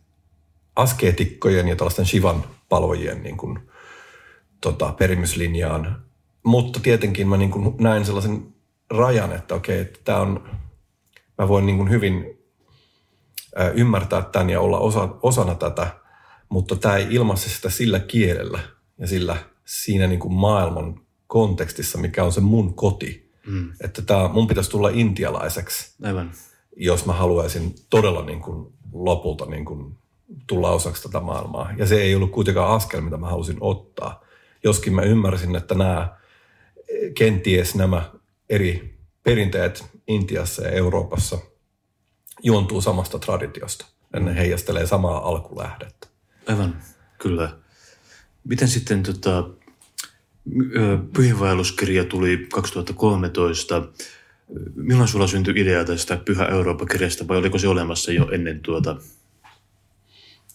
askeetikkojen 0.77 1.69
ja 1.69 1.77
tällaisten 1.77 2.07
Shivan 2.07 2.45
palvojien 2.69 3.23
niin 3.23 3.37
kuin, 3.37 3.71
tota, 4.61 4.93
perimyslinjaan. 4.93 6.03
Mutta 6.43 6.81
tietenkin 6.81 7.29
mä 7.29 7.37
niin 7.37 7.51
kuin 7.51 7.75
näin 7.81 8.05
sellaisen 8.05 8.55
rajan, 8.91 9.33
että 9.33 9.55
okei, 9.55 9.81
että 9.81 9.99
tämä 10.05 10.21
on, 10.21 10.51
mä 11.39 11.49
voin 11.49 11.67
niin 11.67 11.77
kuin 11.77 11.91
hyvin 11.91 12.39
ymmärtää 13.75 14.23
tämän 14.23 14.51
ja 14.51 14.61
olla 14.61 14.79
osa, 14.79 15.09
osana 15.23 15.55
tätä, 15.55 15.87
mutta 16.49 16.77
tämä 16.77 16.97
ei 16.97 17.07
ilmaise 17.11 17.49
sitä 17.49 17.71
sillä 17.71 18.01
kielellä 18.01 18.59
ja 18.99 19.07
sillä 19.07 19.37
siinä 19.65 20.07
niin 20.07 20.21
kuin 20.21 20.35
maailman 20.35 21.01
kontekstissa, 21.27 21.99
mikä 21.99 22.25
on 22.25 22.33
se 22.33 22.41
mun 22.41 22.75
koti. 22.75 23.33
Mm. 23.47 23.73
Että 23.81 24.03
tämä, 24.03 24.29
mun 24.29 24.47
pitäisi 24.47 24.71
tulla 24.71 24.89
intialaiseksi, 24.89 25.95
Aivan. 26.03 26.31
jos 26.77 27.07
mä 27.07 27.13
haluaisin 27.13 27.75
todella 27.91 28.25
niin 28.25 28.41
kuin 28.41 28.73
lopulta 28.93 29.47
niin 29.47 29.65
kuin 29.65 29.99
tulla 30.47 30.71
osaksi 30.71 31.03
tätä 31.03 31.21
maailmaa. 31.21 31.73
Ja 31.77 31.87
se 31.87 32.03
ei 32.03 32.15
ollut 32.15 32.31
kuitenkaan 32.31 32.77
askel, 32.77 33.01
mitä 33.01 33.17
mä 33.17 33.31
halusin 33.31 33.57
ottaa. 33.61 34.25
Joskin 34.65 34.95
mä 34.95 35.03
ymmärsin, 35.03 35.57
että 35.57 35.75
nämä, 35.75 36.17
kenties 37.15 37.75
nämä 37.75 38.11
eri 38.51 38.99
perinteet 39.23 39.85
Intiassa 40.07 40.63
ja 40.63 40.71
Euroopassa 40.71 41.39
juontuu 42.43 42.81
samasta 42.81 43.19
traditiosta. 43.19 43.87
Ja 44.13 44.21
ne 44.21 44.35
heijastelee 44.35 44.87
samaa 44.87 45.29
alkulähdettä. 45.29 46.09
Aivan, 46.47 46.83
kyllä. 47.19 47.57
Miten 48.45 48.69
sitten 48.69 49.03
tota, 49.03 49.49
pyhiinvaelluskirja 51.13 52.05
tuli 52.05 52.47
2013. 52.53 53.83
Milloin 54.75 55.09
sulla 55.09 55.27
syntyi 55.27 55.61
idea 55.61 55.85
tästä 55.85 56.17
Pyhä 56.17 56.45
Eurooppa-kirjasta 56.45 57.29
vai 57.29 57.37
oliko 57.37 57.59
se 57.59 57.69
olemassa 57.69 58.13
jo 58.13 58.31
ennen 58.31 58.61
tuota? 58.61 58.97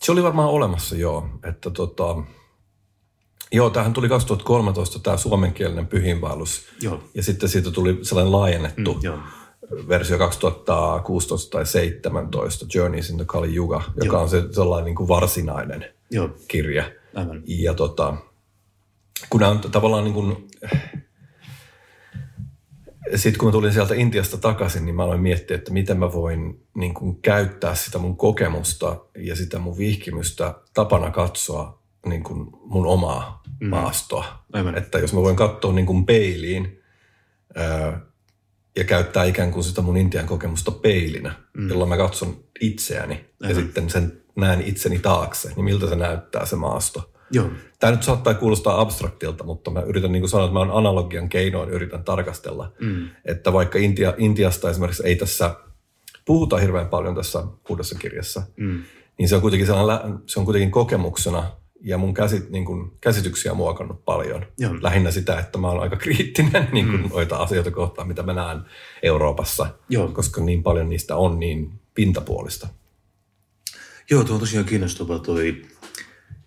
Se 0.01 0.11
oli 0.11 0.23
varmaan 0.23 0.49
olemassa 0.49 0.95
joo. 0.95 1.29
Että 1.43 1.69
tota, 1.69 2.23
joo, 3.53 3.69
tähän 3.69 3.93
tuli 3.93 4.09
2013 4.09 4.99
tämä 4.99 5.17
suomenkielinen 5.17 5.87
pyhiinvaellus. 5.87 6.61
Joo. 6.81 7.03
Ja 7.15 7.23
sitten 7.23 7.49
siitä 7.49 7.71
tuli 7.71 7.99
sellainen 8.01 8.31
laajennettu 8.31 8.93
Mm, 8.93 8.99
joo. 9.03 9.19
versio 9.87 10.17
2016 10.17 11.51
tai 11.51 11.63
2017, 11.63 12.65
Journeys 12.73 13.09
in 13.09 13.15
the 13.17 13.25
Kali 13.25 13.55
Yuga, 13.55 13.81
joka 14.03 14.15
Joo. 14.15 14.21
on 14.23 14.29
se 14.29 14.43
sellainen 14.51 14.85
niin 14.85 14.95
kuin 14.95 15.07
varsinainen 15.07 15.85
Joo, 16.11 16.29
kirja. 16.47 16.83
aivan. 17.15 17.41
Ja 17.47 17.73
tota, 17.73 18.15
kun 19.29 19.39
nämä 19.39 19.51
on 19.51 19.59
tavallaan 19.59 20.03
niin 20.03 20.13
kuin, 20.13 20.47
sitten 23.15 23.39
kun 23.39 23.47
mä 23.47 23.51
tulin 23.51 23.73
sieltä 23.73 23.95
Intiasta 23.95 24.37
takaisin, 24.37 24.85
niin 24.85 24.95
mä 24.95 25.03
aloin 25.03 25.21
miettiä, 25.21 25.55
että 25.57 25.73
miten 25.73 25.99
mä 25.99 26.13
voin 26.13 26.65
niin 26.75 26.93
kuin 26.93 27.21
käyttää 27.21 27.75
sitä 27.75 27.97
mun 27.97 28.17
kokemusta 28.17 28.95
ja 29.17 29.35
sitä 29.35 29.59
mun 29.59 29.77
vihkimystä 29.77 30.55
tapana 30.73 31.11
katsoa 31.11 31.79
niin 32.05 32.23
kuin 32.23 32.47
mun 32.65 32.85
omaa. 32.85 33.42
Maastoa. 33.69 34.45
Aivan. 34.53 34.77
Että 34.77 34.99
jos 34.99 35.13
mä 35.13 35.21
voin 35.21 35.35
katsoa 35.35 35.73
niin 35.73 35.85
kuin 35.85 36.05
peiliin 36.05 36.81
ää, 37.55 37.99
ja 38.75 38.83
käyttää 38.83 39.23
ikään 39.23 39.51
kuin 39.51 39.63
sitä 39.63 39.81
mun 39.81 39.97
Intian 39.97 40.25
kokemusta 40.25 40.71
peilinä, 40.71 41.33
mm. 41.53 41.69
jolloin 41.69 41.89
mä 41.89 41.97
katson 41.97 42.43
itseäni 42.61 43.13
ja 43.13 43.47
Aivan. 43.47 43.63
sitten 43.63 43.89
sen 43.89 44.21
näen 44.35 44.61
itseni 44.61 44.99
taakse, 44.99 45.49
niin 45.55 45.65
miltä 45.65 45.89
se 45.89 45.95
näyttää 45.95 46.45
se 46.45 46.55
maasto. 46.55 47.13
Joo, 47.31 47.49
Tämä 47.79 47.91
nyt 47.91 48.03
saattaa 48.03 48.33
kuulostaa 48.33 48.81
abstraktilta, 48.81 49.43
mutta 49.43 49.71
mä 49.71 49.81
yritän 49.81 50.11
niin 50.11 50.21
kuin 50.21 50.29
sanoa, 50.29 50.45
että 50.45 50.53
mä 50.53 50.59
oon 50.59 50.71
analogian 50.71 51.29
keinoin 51.29 51.69
yritän 51.69 52.03
tarkastella. 52.03 52.71
Mm. 52.79 53.09
Että 53.25 53.53
vaikka 53.53 53.79
Intia, 53.79 54.13
Intiasta 54.17 54.69
esimerkiksi 54.69 55.03
ei 55.05 55.15
tässä 55.15 55.55
puhuta 56.25 56.57
hirveän 56.57 56.87
paljon 56.87 57.15
tässä 57.15 57.43
uudessa 57.69 57.99
kirjassa, 57.99 58.41
mm. 58.57 58.83
niin 59.17 59.29
se 59.29 59.35
on 59.35 59.41
kuitenkin, 59.41 59.67
se 60.25 60.39
on 60.39 60.45
kuitenkin 60.45 60.71
kokemuksena 60.71 61.51
ja 61.83 61.97
mun 61.97 62.13
käsit, 62.13 62.49
niin 62.49 62.65
kuin, 62.65 62.91
käsityksiä 63.01 63.53
muokannut 63.53 64.05
paljon. 64.05 64.45
Joo. 64.57 64.75
Lähinnä 64.81 65.11
sitä, 65.11 65.39
että 65.39 65.57
mä 65.57 65.69
oon 65.69 65.81
aika 65.81 65.95
kriittinen 65.95 66.69
niin 66.71 66.85
kuin, 66.85 67.01
mm. 67.01 67.09
noita 67.09 67.37
asioita 67.37 67.71
kohtaan, 67.71 68.07
mitä 68.07 68.23
mä 68.23 68.33
näen 68.33 68.61
Euroopassa, 69.03 69.67
Joo. 69.89 70.07
koska 70.07 70.41
niin 70.41 70.63
paljon 70.63 70.89
niistä 70.89 71.15
on 71.15 71.39
niin 71.39 71.71
pintapuolista. 71.93 72.67
Joo, 74.09 74.23
tuo 74.23 74.33
on 74.33 74.39
tosiaan 74.39 74.65
kiinnostava 74.65 75.19
toi 75.19 75.61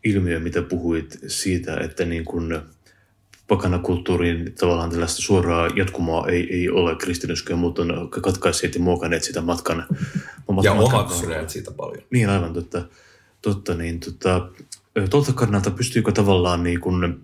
ilmiö, 0.05 0.41
mitä 0.41 0.63
puhuit 0.63 1.19
siitä, 1.27 1.77
että 1.77 2.05
niin 2.05 2.25
kun 2.25 2.63
pakanakulttuurin 3.49 4.55
tavallaan 4.61 4.91
tällaista 4.91 5.23
suoraa 5.23 5.69
jatkumoa 5.77 6.29
ei, 6.29 6.55
ei 6.55 6.71
ole 6.71 6.95
kristinuskoja, 6.95 7.57
mutta 7.57 7.83
on 7.83 8.11
katkaisseet 8.11 8.75
ja 8.75 8.81
muokanneet 8.81 9.25
sitä 9.25 9.41
matkan, 9.41 9.87
matkan 10.49 10.65
Ja 10.65 10.75
matkan 10.75 11.01
omaksuneet 11.01 11.51
siitä 11.51 11.71
paljon. 11.71 12.03
Niin, 12.11 12.29
aivan 12.29 12.55
totta. 12.55 12.85
totta 13.43 13.75
niin, 13.75 14.01
tota, 14.01 14.49
tuolta 15.11 15.33
kannalta 15.33 15.71
pystyykö 15.71 16.13
tavallaan 16.13 16.63
niin 16.63 16.81
kun 16.81 17.21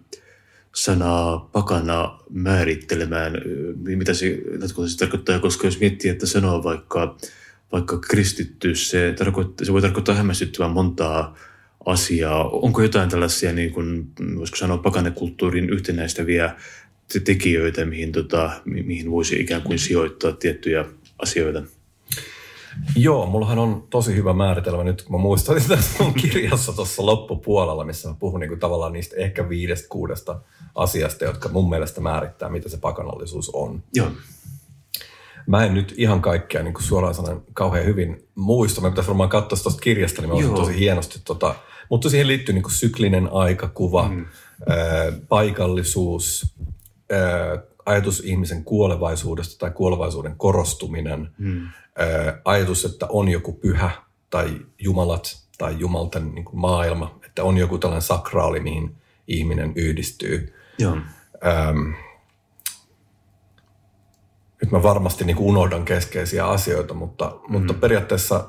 sanaa 0.75 1.49
pakana 1.53 2.19
määrittelemään, 2.31 3.33
mitä 3.77 4.15
se 4.15 4.39
lähtökohtaisesti 4.47 4.99
tarkoittaa, 4.99 5.39
koska 5.39 5.67
jos 5.67 5.81
miettii, 5.81 6.11
että 6.11 6.27
sanoo 6.27 6.65
vaikka, 6.65 7.17
vaikka 7.73 7.99
kristitty, 7.99 8.75
se, 8.75 9.15
tarkoittaa, 9.19 9.67
se 9.67 9.73
voi 9.73 9.83
tarkoittaa 9.83 10.15
hämmästyttävän 10.15 10.71
montaa 10.71 11.37
asiaa. 11.87 12.49
Onko 12.49 12.83
jotain 12.83 13.09
tällaisia, 13.09 13.53
niin 13.53 13.73
kun, 13.73 14.09
voisiko 14.37 14.57
sanoa, 14.57 14.79
pakanakulttuurin 14.79 15.71
yhtenäistäviä 15.71 16.57
te- 17.13 17.21
tekijöitä, 17.21 17.85
mihin, 17.85 18.13
tota, 18.13 18.51
mi- 18.65 18.83
mihin 18.83 19.11
voisi 19.11 19.41
ikään 19.41 19.63
kuin 19.63 19.79
sijoittaa 19.79 20.33
tiettyjä 20.33 20.85
asioita? 21.19 21.63
Joo, 22.97 23.27
mullahan 23.27 23.59
on 23.59 23.87
tosi 23.91 24.15
hyvä 24.15 24.33
määritelmä 24.33 24.85
nyt, 24.85 25.03
kun 25.03 25.17
mä 25.17 25.23
muistan 25.23 25.63
tässä 25.69 26.05
mun 26.05 26.15
kirjassa 26.23 26.73
tuossa 26.73 27.07
loppupuolella, 27.07 27.85
missä 27.85 28.09
mä 28.09 28.15
puhun 28.19 28.41
niin 28.41 28.49
kuin 28.49 28.61
tavallaan 28.61 28.93
niistä 28.93 29.17
ehkä 29.17 29.49
viidestä 29.49 29.89
kuudesta 29.89 30.41
asiasta, 30.75 31.25
jotka 31.25 31.49
mun 31.49 31.71
mielestä 31.71 32.01
määrittää, 32.01 32.49
mitä 32.49 32.69
se 32.69 32.77
pakanallisuus 32.77 33.51
on. 33.51 33.83
Joo, 33.95 34.09
Mä 35.47 35.65
en 35.65 35.75
nyt 35.75 35.95
ihan 35.97 36.23
kaikkea 36.23 36.63
niin 36.63 36.75
kuin 36.75 36.85
suoraan 36.85 37.15
sanoen 37.15 37.43
kauhean 37.55 37.87
hyvin 37.87 38.29
muista. 38.35 38.81
Mä 38.81 38.91
pitäisi 38.91 39.09
varmaan 39.09 39.29
katsoa 39.29 39.59
tuosta 39.63 39.81
kirjasta, 39.81 40.23
niin 40.23 40.51
mä 40.51 40.57
tosi 40.57 40.79
hienosti. 40.79 41.21
Tota, 41.25 41.55
mutta 41.91 42.11
siihen 42.11 42.27
liittyy 42.27 42.55
niin 42.55 42.63
kuin 42.63 42.73
syklinen 42.73 43.29
aikakuva, 43.33 44.09
mm. 44.09 44.27
ää, 44.69 44.77
paikallisuus, 45.29 46.55
ää, 47.11 47.63
ajatus 47.87 48.21
ihmisen 48.21 48.65
kuolevaisuudesta 48.65 49.59
tai 49.59 49.71
kuolevaisuuden 49.71 50.37
korostuminen, 50.37 51.31
mm. 51.39 51.69
ää, 51.99 52.41
ajatus, 52.45 52.85
että 52.85 53.07
on 53.09 53.29
joku 53.29 53.53
pyhä 53.53 53.91
tai 54.31 54.61
jumalat 54.79 55.43
tai 55.59 55.77
jumalten 55.79 56.35
niin 56.35 56.45
kuin 56.45 56.61
maailma, 56.61 57.19
että 57.27 57.45
on 57.45 57.59
joku 57.59 57.79
tällainen 57.79 58.03
sakraali, 58.03 58.61
mihin 58.61 58.97
ihminen 59.29 59.73
yhdistyy. 59.77 60.55
joo, 60.79 60.97
Ähm, 61.47 61.91
nyt 64.63 64.71
mä 64.71 64.83
varmasti 64.83 65.25
niin 65.25 65.37
kuin 65.37 65.49
unohdan 65.49 65.85
keskeisiä 65.85 66.47
asioita, 66.47 66.95
mutta, 66.95 67.25
mm. 67.49 67.53
mutta 67.53 67.75
periaatteessa 67.75 68.49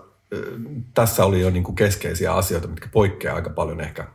tässä 0.93 1.25
oli 1.25 1.41
jo 1.41 1.49
niin 1.49 1.63
kuin 1.63 1.75
keskeisiä 1.75 2.33
asioita, 2.33 2.67
mitkä 2.67 2.89
poikkeaa 2.91 3.35
aika 3.35 3.49
paljon 3.49 3.81
ehkä. 3.81 4.07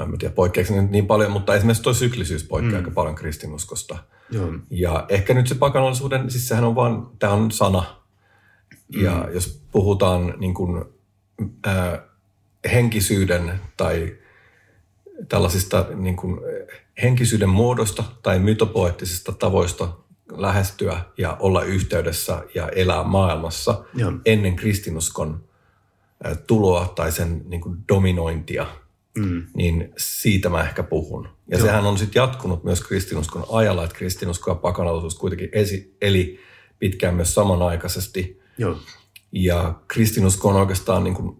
No 0.00 0.04
en 0.04 0.10
mä 0.10 0.16
tiedä, 0.16 0.34
poikkeako 0.34 0.74
nyt 0.74 0.90
niin 0.90 1.06
paljon, 1.06 1.30
mutta 1.30 1.54
esimerkiksi 1.54 1.82
tuo 1.82 1.94
syklisyys 1.94 2.44
poikkeaa 2.44 2.80
mm. 2.80 2.84
aika 2.84 2.90
paljon 2.90 3.14
kristinuskosta. 3.14 3.98
joo, 4.30 4.52
Ja 4.70 5.06
ehkä 5.08 5.34
nyt 5.34 5.46
se 5.46 5.54
pakanallisuuden, 5.54 6.30
siis 6.30 6.48
sehän 6.48 6.64
on 6.64 6.74
vaan, 6.74 7.10
tämä 7.18 7.32
on 7.32 7.50
sana. 7.50 7.84
Ja 8.88 9.24
mm. 9.26 9.34
jos 9.34 9.62
puhutaan 9.72 10.34
niin 10.38 10.54
kuin, 10.54 10.84
ää, 11.66 12.02
henkisyyden 12.72 13.60
tai 13.76 14.16
tällaisista 15.28 15.86
niin 15.94 16.16
kuin, 16.16 16.32
äh, 16.34 16.78
henkisyyden 17.02 17.48
muodosta 17.48 18.04
tai 18.22 18.38
mytopoettisista 18.38 19.32
tavoista 19.32 19.92
lähestyä 20.32 21.00
ja 21.18 21.36
olla 21.40 21.62
yhteydessä 21.62 22.42
ja 22.54 22.68
elää 22.68 23.04
maailmassa 23.04 23.84
Joo. 23.94 24.12
ennen 24.24 24.56
kristinuskon 24.56 25.44
tuloa 26.46 26.92
tai 26.96 27.12
sen 27.12 27.42
niin 27.44 27.60
kuin 27.60 27.78
dominointia, 27.88 28.66
mm. 29.18 29.46
niin 29.54 29.92
siitä 29.96 30.48
mä 30.48 30.62
ehkä 30.62 30.82
puhun. 30.82 31.28
Ja 31.48 31.58
Joo. 31.58 31.66
sehän 31.66 31.86
on 31.86 31.98
sitten 31.98 32.20
jatkunut 32.20 32.64
myös 32.64 32.80
kristinuskon 32.80 33.44
ajalla, 33.52 33.84
että 33.84 33.96
kristinusko 33.96 34.50
ja 34.50 34.54
pakanallisuus 34.54 35.14
kuitenkin 35.14 35.48
esi- 35.52 35.96
eli 36.00 36.40
pitkään 36.78 37.14
myös 37.14 37.34
samanaikaisesti. 37.34 38.40
Joo. 38.58 38.78
Ja 39.32 39.74
kristinusko 39.88 40.48
on 40.48 40.56
oikeastaan 40.56 41.04
niin 41.04 41.14
kuin 41.14 41.36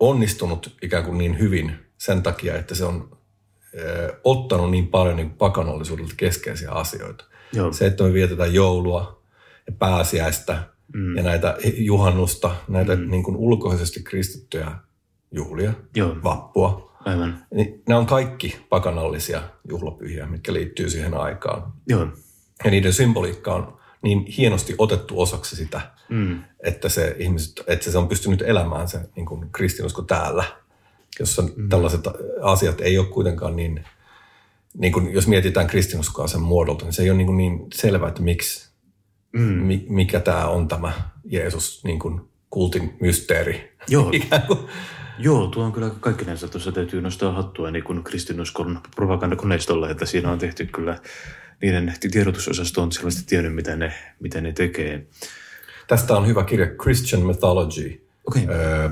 onnistunut 0.00 0.76
ikään 0.82 1.04
kuin 1.04 1.18
niin 1.18 1.38
hyvin 1.38 1.72
sen 1.98 2.22
takia, 2.22 2.56
että 2.56 2.74
se 2.74 2.84
on 2.84 3.18
ö, 3.78 4.20
ottanut 4.24 4.70
niin 4.70 4.88
paljon 4.88 5.16
niin 5.16 5.30
pakanallisuudelta 5.30 6.14
keskeisiä 6.16 6.70
asioita. 6.70 7.24
Joo. 7.52 7.72
Se, 7.72 7.86
että 7.86 8.04
me 8.04 8.12
vietetään 8.12 8.54
joulua 8.54 9.22
ja 9.66 9.72
pääsiäistä 9.72 10.62
mm. 10.94 11.16
ja 11.16 11.22
näitä 11.22 11.56
juhannusta, 11.76 12.56
näitä 12.68 12.96
mm. 12.96 13.10
niin 13.10 13.22
kuin 13.22 13.36
ulkoisesti 13.36 14.02
kristittyjä 14.02 14.70
juhlia, 15.30 15.72
Joo. 15.96 16.16
vappua, 16.22 16.91
Aivan. 17.04 17.46
niin 17.54 17.82
ne 17.88 17.94
on 17.94 18.06
kaikki 18.06 18.56
pakanallisia 18.68 19.42
juhlapyhiä, 19.68 20.26
mitkä 20.26 20.52
liittyy 20.52 20.90
siihen 20.90 21.14
aikaan. 21.14 21.72
Joo. 21.88 22.06
Ja 22.64 22.70
niiden 22.70 22.92
symboliikka 22.92 23.54
on 23.54 23.78
niin 24.02 24.26
hienosti 24.26 24.74
otettu 24.78 25.20
osaksi 25.20 25.56
sitä, 25.56 25.80
Mm. 26.08 26.44
että 26.60 26.88
se, 26.88 27.16
ihmiset, 27.18 27.64
että 27.66 27.90
se 27.90 27.98
on 27.98 28.08
pystynyt 28.08 28.42
elämään 28.42 28.88
se 28.88 29.00
niin 29.16 29.26
kuin 29.26 29.50
kristinusko 29.52 30.02
täällä, 30.02 30.44
jossa 31.20 31.42
mm. 31.42 31.68
tällaiset 31.68 32.00
asiat 32.42 32.80
ei 32.80 32.98
ole 32.98 33.06
kuitenkaan 33.06 33.56
niin, 33.56 33.84
niin 34.78 34.92
kuin 34.92 35.12
jos 35.12 35.26
mietitään 35.28 35.66
kristinuskoa 35.66 36.26
sen 36.26 36.40
muodolta, 36.40 36.84
niin 36.84 36.92
se 36.92 37.02
ei 37.02 37.10
ole 37.10 37.16
niin, 37.16 37.26
kuin 37.26 37.36
niin 37.36 37.66
selvää, 37.74 38.08
että 38.08 38.22
miksi, 38.22 38.72
Mm. 39.32 39.40
mi, 39.42 39.86
mikä 39.88 40.20
tämä 40.20 40.46
on 40.48 40.68
tämä 40.68 40.92
Jeesus 41.24 41.84
niin 41.84 41.98
kuin 41.98 42.20
kultin 42.50 42.96
mysteeri. 43.00 43.76
Joo. 43.88 44.10
Ikään 44.12 44.42
kuin. 44.42 44.58
Joo, 45.22 45.46
tuo 45.46 45.64
on 45.64 45.72
kyllä 45.72 45.90
kaikkinensa. 46.00 46.48
Tuossa 46.48 46.72
täytyy 46.72 47.00
nostaa 47.00 47.32
hattua 47.32 47.70
niin 47.70 47.84
kuin 47.84 48.04
kristinuskon 48.04 48.80
propagandakoneistolla, 48.96 49.90
että 49.90 50.06
siinä 50.06 50.32
on 50.32 50.38
tehty 50.38 50.66
kyllä 50.66 50.98
niiden 51.62 51.94
tiedotusosasto 52.12 52.82
on 52.82 52.92
selvästi 52.92 53.22
tiennyt, 53.26 53.54
mitä 53.54 53.76
ne, 53.76 53.92
mitä 54.20 54.40
ne 54.40 54.52
tekee. 54.52 55.06
Tästä 55.88 56.16
on 56.16 56.26
hyvä 56.26 56.44
kirja 56.44 56.66
Christian 56.66 57.22
Mythology, 57.22 58.06
Okei. 58.26 58.46
Öö, 58.48 58.88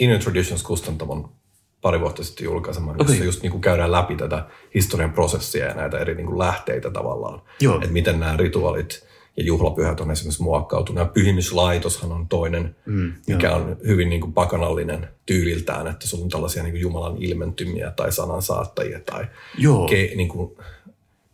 Inner 0.00 0.18
Traditions 0.22 0.62
kustantamon 0.62 1.32
pari 1.80 2.00
vuotta 2.00 2.24
sitten 2.24 2.44
julkaisema, 2.44 2.94
jossa 2.98 3.14
Okei. 3.14 3.26
just 3.26 3.42
niin 3.42 3.50
kuin 3.50 3.60
käydään 3.60 3.92
läpi 3.92 4.16
tätä 4.16 4.46
historian 4.74 5.12
prosessia 5.12 5.66
ja 5.66 5.74
näitä 5.74 5.98
eri 5.98 6.14
niin 6.14 6.26
kuin 6.26 6.38
lähteitä 6.38 6.90
tavallaan. 6.90 7.42
Joo. 7.60 7.74
Että 7.74 7.88
miten 7.88 8.20
nämä 8.20 8.36
rituaalit 8.36 9.07
ja 9.38 9.44
juhlapyhät 9.44 10.00
on 10.00 10.10
esimerkiksi 10.10 10.42
muokkautunut. 10.42 10.98
Ja 10.98 11.04
pyhimyslaitoshan 11.14 12.12
on 12.12 12.28
toinen, 12.28 12.76
Mm, 12.86 13.12
mikä 13.26 13.54
on 13.54 13.76
hyvin 13.86 14.08
niin 14.08 14.20
kuin 14.20 14.32
pakanallinen 14.32 15.08
tyyliltään, 15.26 15.86
että 15.86 16.06
sulla 16.06 16.24
on 16.24 16.30
tällaisia 16.30 16.62
niin 16.62 16.72
kuin 16.72 16.80
Jumalan 16.80 17.16
ilmentymiä 17.22 17.90
tai 17.90 18.12
sanansaattajia 18.12 19.00
tai 19.00 19.26
Joo. 19.58 19.86
ke, 19.88 20.12
niin 20.16 20.28
kuin 20.28 20.56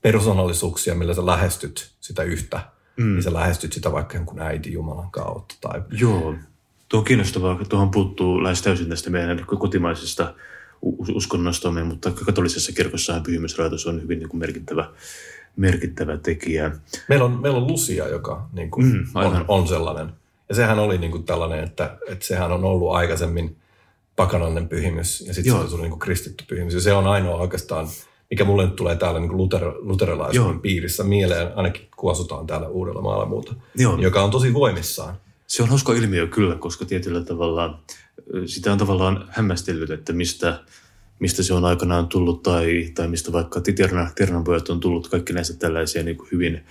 persoonallisuuksia, 0.02 0.94
millä 0.94 1.14
sä 1.14 1.26
lähestyt 1.26 1.90
sitä 2.00 2.22
yhtä. 2.22 2.60
Mm. 2.96 3.12
Niin 3.12 3.22
sä 3.22 3.32
lähestyt 3.32 3.72
sitä 3.72 3.92
vaikka 3.92 4.16
jonkun 4.16 4.40
äiti 4.40 4.72
Jumalan 4.72 5.10
kautta 5.10 5.54
tai 5.60 5.82
Joo, 5.92 6.34
tuo 6.88 6.98
on 6.98 7.04
kiinnostavaa, 7.04 7.60
tuohon 7.68 7.90
puuttuu 7.90 8.42
lähes 8.42 8.62
täysin 8.62 8.88
tästä 8.88 9.10
meidän 9.10 9.44
kotimaisesta 9.58 10.34
u- 10.82 11.16
uskonnostamme, 11.16 11.84
mutta 11.84 12.10
katolisessa 12.10 12.72
kirkossahan 12.72 13.22
pyhimysraatus 13.22 13.86
on 13.86 14.02
hyvin 14.02 14.18
niin 14.18 14.28
kuin 14.28 14.40
merkittävä, 14.40 14.90
merkittävä 15.56 16.16
tekijä. 16.16 16.70
Meillä 17.08 17.24
on, 17.24 17.40
meillä 17.42 17.58
on 17.58 17.66
Lucia, 17.66 18.08
joka 18.08 18.48
niin 18.52 18.70
kuin 18.70 18.86
Mm, 18.86 19.06
aivan. 19.14 19.36
on, 19.36 19.44
on 19.48 19.68
sellainen. 19.68 20.12
Ja 20.48 20.54
sehän 20.54 20.78
oli 20.78 20.98
niin 20.98 21.10
kuin 21.10 21.24
tällainen, 21.24 21.64
että, 21.64 21.96
että 22.08 22.26
sehän 22.26 22.52
on 22.52 22.64
ollut 22.64 22.92
aikaisemmin 22.94 23.56
pakanallinen 24.16 24.68
pyhimys 24.68 25.20
ja 25.26 25.34
sitten 25.34 25.62
se 25.62 25.68
tuli 25.70 25.82
niin 25.82 25.90
kuin 25.90 26.00
kristitty 26.00 26.44
pyhimys. 26.48 26.74
Ja 26.74 26.80
se 26.80 26.92
on 26.92 27.06
ainoa 27.06 27.36
oikeastaan, 27.36 27.88
mikä 28.30 28.44
mulle 28.44 28.64
nyt 28.64 28.76
tulee 28.76 28.96
täällä 28.96 29.20
niin 29.20 29.28
kuin 29.28 29.36
luter, 29.38 29.72
luterilaisuuden 29.78 30.52
Joo. 30.52 30.60
piirissä 30.60 31.04
mieleen, 31.04 31.48
ainakin 31.56 31.88
kun 31.96 32.10
asutaan 32.12 32.46
täällä 32.46 32.68
uudella 32.68 33.02
maalla 33.02 33.26
muuta, 33.26 33.54
Joo. 33.76 33.96
joka 33.98 34.22
on 34.24 34.30
tosi 34.30 34.54
voimissaan. 34.54 35.14
Se 35.46 35.62
on 35.62 35.68
hauska 35.68 35.92
ilmiö 35.92 36.26
kyllä, 36.26 36.54
koska 36.54 36.84
tietyllä 36.84 37.20
tavalla 37.24 37.80
sitä 38.46 38.72
on 38.72 38.78
tavallaan 38.78 39.24
hämmästellyt, 39.30 39.90
että 39.90 40.12
mistä, 40.12 40.60
mistä 41.24 41.42
se 41.42 41.54
on 41.54 41.64
aikanaan 41.64 42.08
tullut 42.08 42.42
tai, 42.42 42.88
tai 42.94 43.08
mistä 43.08 43.32
vaikka 43.32 43.60
Titerna, 43.60 44.10
Ternanpojat 44.14 44.68
on 44.68 44.80
tullut 44.80 45.08
kaikki 45.08 45.32
näistä 45.32 45.56
tällaisia 45.58 46.02
niin 46.02 46.16
kuin 46.16 46.28
hyvin, 46.32 46.64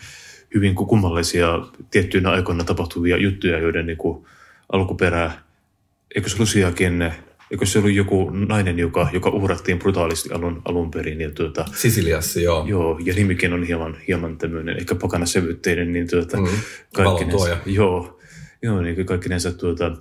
hyvin 0.55 0.75
kummallisia 0.75 1.59
tiettyinä 1.91 2.29
aikoina 2.31 2.63
tapahtuvia 2.63 3.17
juttuja, 3.17 3.59
joiden 3.59 3.85
niin 3.85 3.97
kuin 3.97 4.25
alkuperä, 4.71 5.31
eikö 6.15 6.29
se 6.29 6.35
Lusiakin, 6.39 7.01
eikö 7.51 7.65
se 7.65 7.79
ollut 7.79 7.91
joku 7.91 8.29
nainen, 8.29 8.79
joka, 8.79 9.09
joka 9.13 9.29
uhrattiin 9.29 9.79
brutaalisti 9.79 10.29
alun, 10.33 10.61
alun 10.65 10.91
perin 10.91 11.21
ja 11.21 11.31
tuota, 11.31 11.65
Sisiliassa, 11.75 12.39
joo. 12.39 12.65
Joo, 12.67 12.99
ja 13.05 13.13
nimikin 13.13 13.53
on 13.53 13.63
hieman, 13.63 13.97
hieman 14.07 14.37
tämmöinen 14.37 14.77
ehkä 14.77 14.95
pakanasävytteinen, 14.95 15.93
niin 15.93 16.07
tuota, 16.09 16.37
Mm, 16.37 16.47
valontuoja. 16.97 17.57
joo, 17.65 18.19
joo, 18.61 18.81
niin 18.81 19.05
kaikkinensa 19.05 19.51
tuota, 19.51 19.97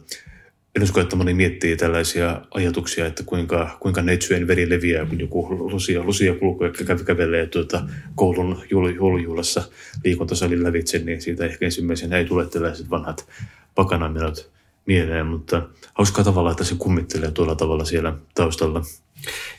en 0.76 0.82
usko, 0.82 1.00
että 1.00 1.16
moni 1.16 1.34
miettii 1.34 1.76
tällaisia 1.76 2.40
ajatuksia, 2.50 3.06
että 3.06 3.22
kuinka, 3.26 3.76
kuinka 3.80 4.02
neitsyjen 4.02 4.46
veri 4.46 4.70
leviää, 4.70 5.06
kun 5.06 5.20
joku 5.20 5.48
lusia, 5.50 6.04
lusia 6.04 6.34
kulkuu 6.34 6.66
ja 6.66 6.72
kä- 6.72 7.04
kävelee 7.04 7.46
tuota, 7.46 7.82
koulun 8.14 8.62
juhl- 8.62 8.96
joulujuhlassa 8.96 9.62
liikuntasalin 10.04 10.62
lävitse, 10.62 10.98
niin 10.98 11.22
siitä 11.22 11.44
ehkä 11.44 11.64
ensimmäisenä 11.64 12.16
ei 12.16 12.24
tule 12.24 12.46
tällaiset 12.46 12.90
vanhat 12.90 13.28
pakanamenot 13.74 14.50
mieleen, 14.86 15.26
mutta 15.26 15.62
hauskaa 15.94 16.24
tavalla, 16.24 16.50
että 16.50 16.64
se 16.64 16.74
kummittelee 16.78 17.30
tuolla 17.30 17.54
tavalla 17.54 17.84
siellä 17.84 18.14
taustalla. 18.34 18.82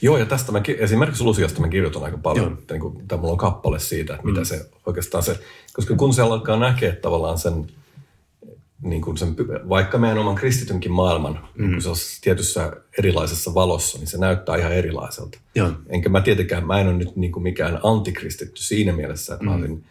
Joo, 0.02 0.18
ja 0.18 0.26
tästä 0.26 0.52
mä, 0.52 0.62
ki- 0.62 0.78
esimerkiksi 0.80 1.24
Lusiasta 1.24 1.62
mä 1.62 1.68
kirjoitan 1.68 2.04
aika 2.04 2.18
paljon, 2.18 2.46
Joo. 2.46 2.60
että 2.60 2.74
niin 2.74 2.82
kuin, 2.82 2.98
mulla 3.18 3.32
on 3.32 3.38
kappale 3.38 3.80
siitä, 3.80 4.14
että 4.14 4.26
mitä 4.26 4.40
mm. 4.40 4.46
se 4.46 4.70
oikeastaan 4.86 5.24
se, 5.24 5.40
koska 5.74 5.96
kun 5.96 6.14
se 6.14 6.22
alkaa 6.22 6.60
näkeä 6.60 6.96
tavallaan 6.96 7.38
sen, 7.38 7.68
niin 8.84 9.02
kuin 9.02 9.18
sen 9.18 9.36
vaikka 9.70 9.98
meidän 9.98 10.18
oman 10.18 10.36
kristitynkin 10.36 10.92
maailman, 10.92 11.34
mm. 11.34 11.62
niin 11.62 11.72
kun 11.72 11.82
se 11.82 11.90
on 11.90 11.96
tietyssä 12.22 12.74
erilaisessa 12.98 13.54
valossa, 13.54 13.98
niin 13.98 14.08
se 14.08 14.18
näyttää 14.18 14.58
ihan 14.58 14.74
erilaiselta. 14.74 15.40
Joo, 15.56 15.72
Enkä 15.90 16.10
mä 16.10 16.22
tietenkään, 16.22 16.68
mä 16.68 16.80
en 16.80 16.88
ole 16.88 16.98
nyt 16.98 17.16
niin 17.16 17.32
kuin 17.32 17.44
mikään 17.44 17.80
antikristitty 17.84 18.64
siinä 18.64 18.92
mielessä, 18.92 19.34
että 19.34 19.46
mm. 19.46 19.50
mä 19.50 19.56
olin, 19.56 19.84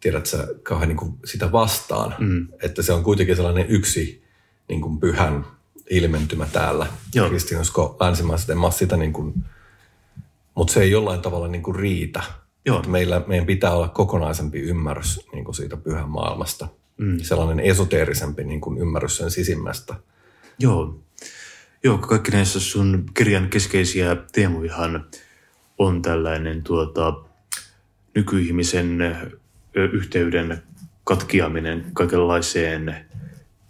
tiedät 0.00 0.26
sä, 0.26 0.48
kauhean 0.62 0.88
niin 0.88 0.96
kuin 0.96 1.14
sitä 1.24 1.52
vastaan, 1.52 2.14
mm. 2.18 2.48
että 2.62 2.82
se 2.82 2.92
on 2.92 3.04
kuitenkin 3.04 3.36
sellainen 3.36 3.66
yksi 3.68 4.22
niin 4.68 4.80
kuin 4.80 5.00
pyhän 5.00 5.46
ilmentymä 5.90 6.46
täällä. 6.52 6.86
Joo. 7.14 7.28
Kristinusko 7.28 7.96
länsimaisesti, 8.00 8.52
en 8.52 8.58
mä 8.58 8.70
sitä 8.70 8.96
niin 8.96 9.12
kuin, 9.12 9.34
mutta 10.54 10.72
se 10.72 10.82
ei 10.82 10.90
jollain 10.90 11.20
tavalla 11.20 11.48
niin 11.48 11.62
kuin 11.62 11.76
riitä. 11.76 12.22
Joo. 12.66 12.78
Että 12.78 12.90
meillä, 12.90 13.22
meidän 13.26 13.46
pitää 13.46 13.74
olla 13.74 13.88
kokonaisempi 13.88 14.60
ymmärrys 14.60 15.28
niin 15.32 15.44
kuin 15.44 15.54
siitä 15.54 15.76
pyhän 15.76 16.08
maailmasta. 16.08 16.68
Mm. 17.00 17.18
Sellainen 17.22 17.60
esoteerisempi 17.60 18.44
niin 18.44 18.60
kuin 18.60 18.78
ymmärrys 18.78 19.16
sen 19.16 19.30
sisimmästä. 19.30 19.94
Joo. 20.58 21.00
Joo, 21.84 21.98
kaikki 21.98 22.30
näissä 22.30 22.60
sun 22.60 23.04
kirjan 23.14 23.48
keskeisiä 23.48 24.16
teemojahan 24.32 25.06
on 25.78 26.02
tällainen 26.02 26.62
tuota, 26.62 27.14
nykyihmisen 28.14 28.98
yhteyden 29.92 30.62
katkiaminen 31.04 31.84
kaikenlaiseen 31.92 32.96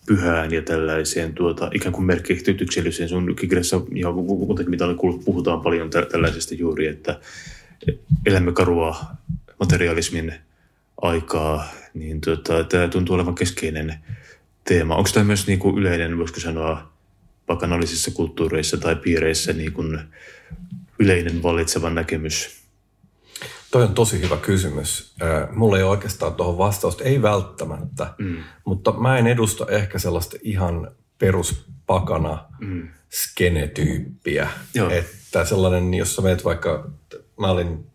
pyhään 0.07 0.53
ja 0.53 0.63
tällaiseen 0.63 1.35
tuota, 1.35 1.71
ikään 1.75 1.93
kuin 1.93 2.07
merkitykselliseen. 2.07 3.09
Sun 3.09 3.37
kirjassa 3.37 3.81
ja 3.95 4.13
muutenkin 4.13 4.71
mitä 4.71 4.85
olen 4.85 4.97
kuullut, 4.97 5.25
puhutaan 5.25 5.61
paljon 5.61 5.91
tä- 5.91 6.07
tällaisesta 6.07 6.55
juuri, 6.55 6.87
että 6.87 7.21
elämme 8.27 8.53
karua 8.53 8.97
materialismin 9.61 10.35
aikaa, 11.03 11.69
niin 11.95 12.21
tuota, 12.21 12.65
tämä 12.65 12.89
tuntuu 12.89 13.15
olevan 13.15 13.35
keskeinen 13.35 13.95
teema. 14.65 14.97
Onko 14.97 15.11
tämä 15.15 15.25
myös 15.25 15.47
niin 15.47 15.59
kuin 15.59 15.79
yleinen, 15.79 16.19
voisiko 16.19 16.41
sanoa, 16.41 16.93
pakanallisissa 17.47 18.11
kulttuureissa 18.11 18.77
tai 18.77 18.97
piireissä 18.97 19.53
niin 19.53 19.73
kuin 19.73 19.99
yleinen 20.99 21.43
vallitseva 21.43 21.91
näkemys? 21.91 22.61
Toi 23.71 23.83
on 23.83 23.95
tosi 23.95 24.21
hyvä 24.21 24.37
kysymys. 24.37 25.15
Mulla 25.53 25.77
ei 25.77 25.83
ole 25.83 25.91
oikeastaan 25.91 26.35
tuohon 26.35 26.59
vastausta, 26.59 27.05
ei 27.05 27.23
välttämättä, 27.23 28.15
mm. 28.19 28.37
mutta 28.65 28.93
mä 28.93 29.19
en 29.19 29.27
edusta 29.27 29.67
ehkä 29.69 29.99
sellaista 29.99 30.37
ihan 30.43 30.91
peruspakana 31.19 32.45
mm. 32.59 32.89
skenetyyppiä. 33.11 34.49
Joo. 34.75 34.91
Että 34.91 35.45
sellainen, 35.45 35.95
jos 35.95 36.17
sä 36.17 36.23
meet 36.23 36.45
vaikka, 36.45 36.91
mä 37.41 37.51
olin 37.51 37.90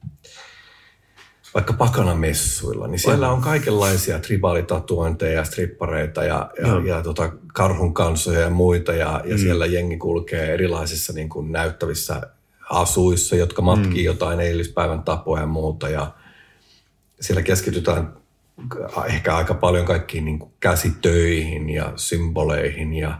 vaikka 1.55 1.73
pakanamessuilla, 1.73 2.87
niin 2.87 2.99
siellä 2.99 3.31
on 3.31 3.41
kaikenlaisia 3.41 4.19
tribaalitatuointeja 4.19 5.33
ja 5.33 5.43
strippareita 5.43 6.23
ja, 6.23 6.51
ja, 6.61 6.95
ja 6.95 7.03
tota, 7.03 7.31
karhun 7.53 7.93
kansoja 7.93 8.39
ja 8.39 8.49
muita. 8.49 8.93
Ja, 8.93 9.21
ja 9.25 9.35
mm. 9.35 9.41
siellä 9.41 9.65
jengi 9.65 9.97
kulkee 9.97 10.53
erilaisissa 10.53 11.13
niin 11.13 11.29
kuin 11.29 11.51
näyttävissä 11.51 12.21
asuissa, 12.69 13.35
jotka 13.35 13.61
matkii 13.61 14.01
mm. 14.01 14.05
jotain 14.05 14.39
eilispäivän 14.39 15.03
tapoja 15.03 15.41
ja 15.41 15.47
muuta. 15.47 15.89
Ja 15.89 16.11
siellä 17.21 17.41
keskitytään 17.41 18.13
ehkä 19.07 19.35
aika 19.35 19.53
paljon 19.53 19.85
kaikkiin 19.85 20.25
niin 20.25 20.39
kuin 20.39 20.51
käsitöihin 20.59 21.69
ja 21.69 21.93
symboleihin. 21.95 22.93
Ja, 22.93 23.19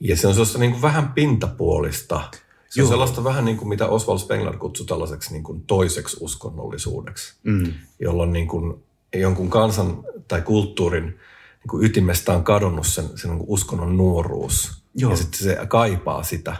ja 0.00 0.16
se 0.16 0.26
on 0.26 0.34
sellaista 0.34 0.58
niin 0.58 0.70
kuin 0.70 0.82
vähän 0.82 1.12
pintapuolista. 1.12 2.20
Se 2.68 2.80
on 2.80 2.84
Joo. 2.84 2.90
sellaista 2.90 3.24
vähän 3.24 3.44
niin 3.44 3.56
kuin 3.56 3.68
mitä 3.68 3.86
Oswald 3.86 4.18
Spengler 4.18 4.56
kutsui 4.56 4.86
tällaiseksi 4.86 5.32
niin 5.32 5.42
kuin 5.42 5.62
toiseksi 5.66 6.16
uskonnollisuudeksi, 6.20 7.34
Mm. 7.44 7.72
jolloin 8.00 8.32
niin 8.32 8.48
kuin 8.48 8.84
jonkun 9.14 9.50
kansan 9.50 10.04
tai 10.28 10.42
kulttuurin 10.42 11.04
niin 11.04 11.68
kuin 11.70 11.84
ytimestä 11.84 12.32
on 12.32 12.44
kadonnut 12.44 12.86
sen, 12.86 13.04
sen 13.04 13.30
niin 13.30 13.38
kuin 13.38 13.50
uskonnon 13.50 13.96
nuoruus. 13.96 14.82
Joo. 14.94 15.10
Ja 15.10 15.16
sitten 15.16 15.38
se 15.40 15.58
kaipaa 15.68 16.22
sitä. 16.22 16.56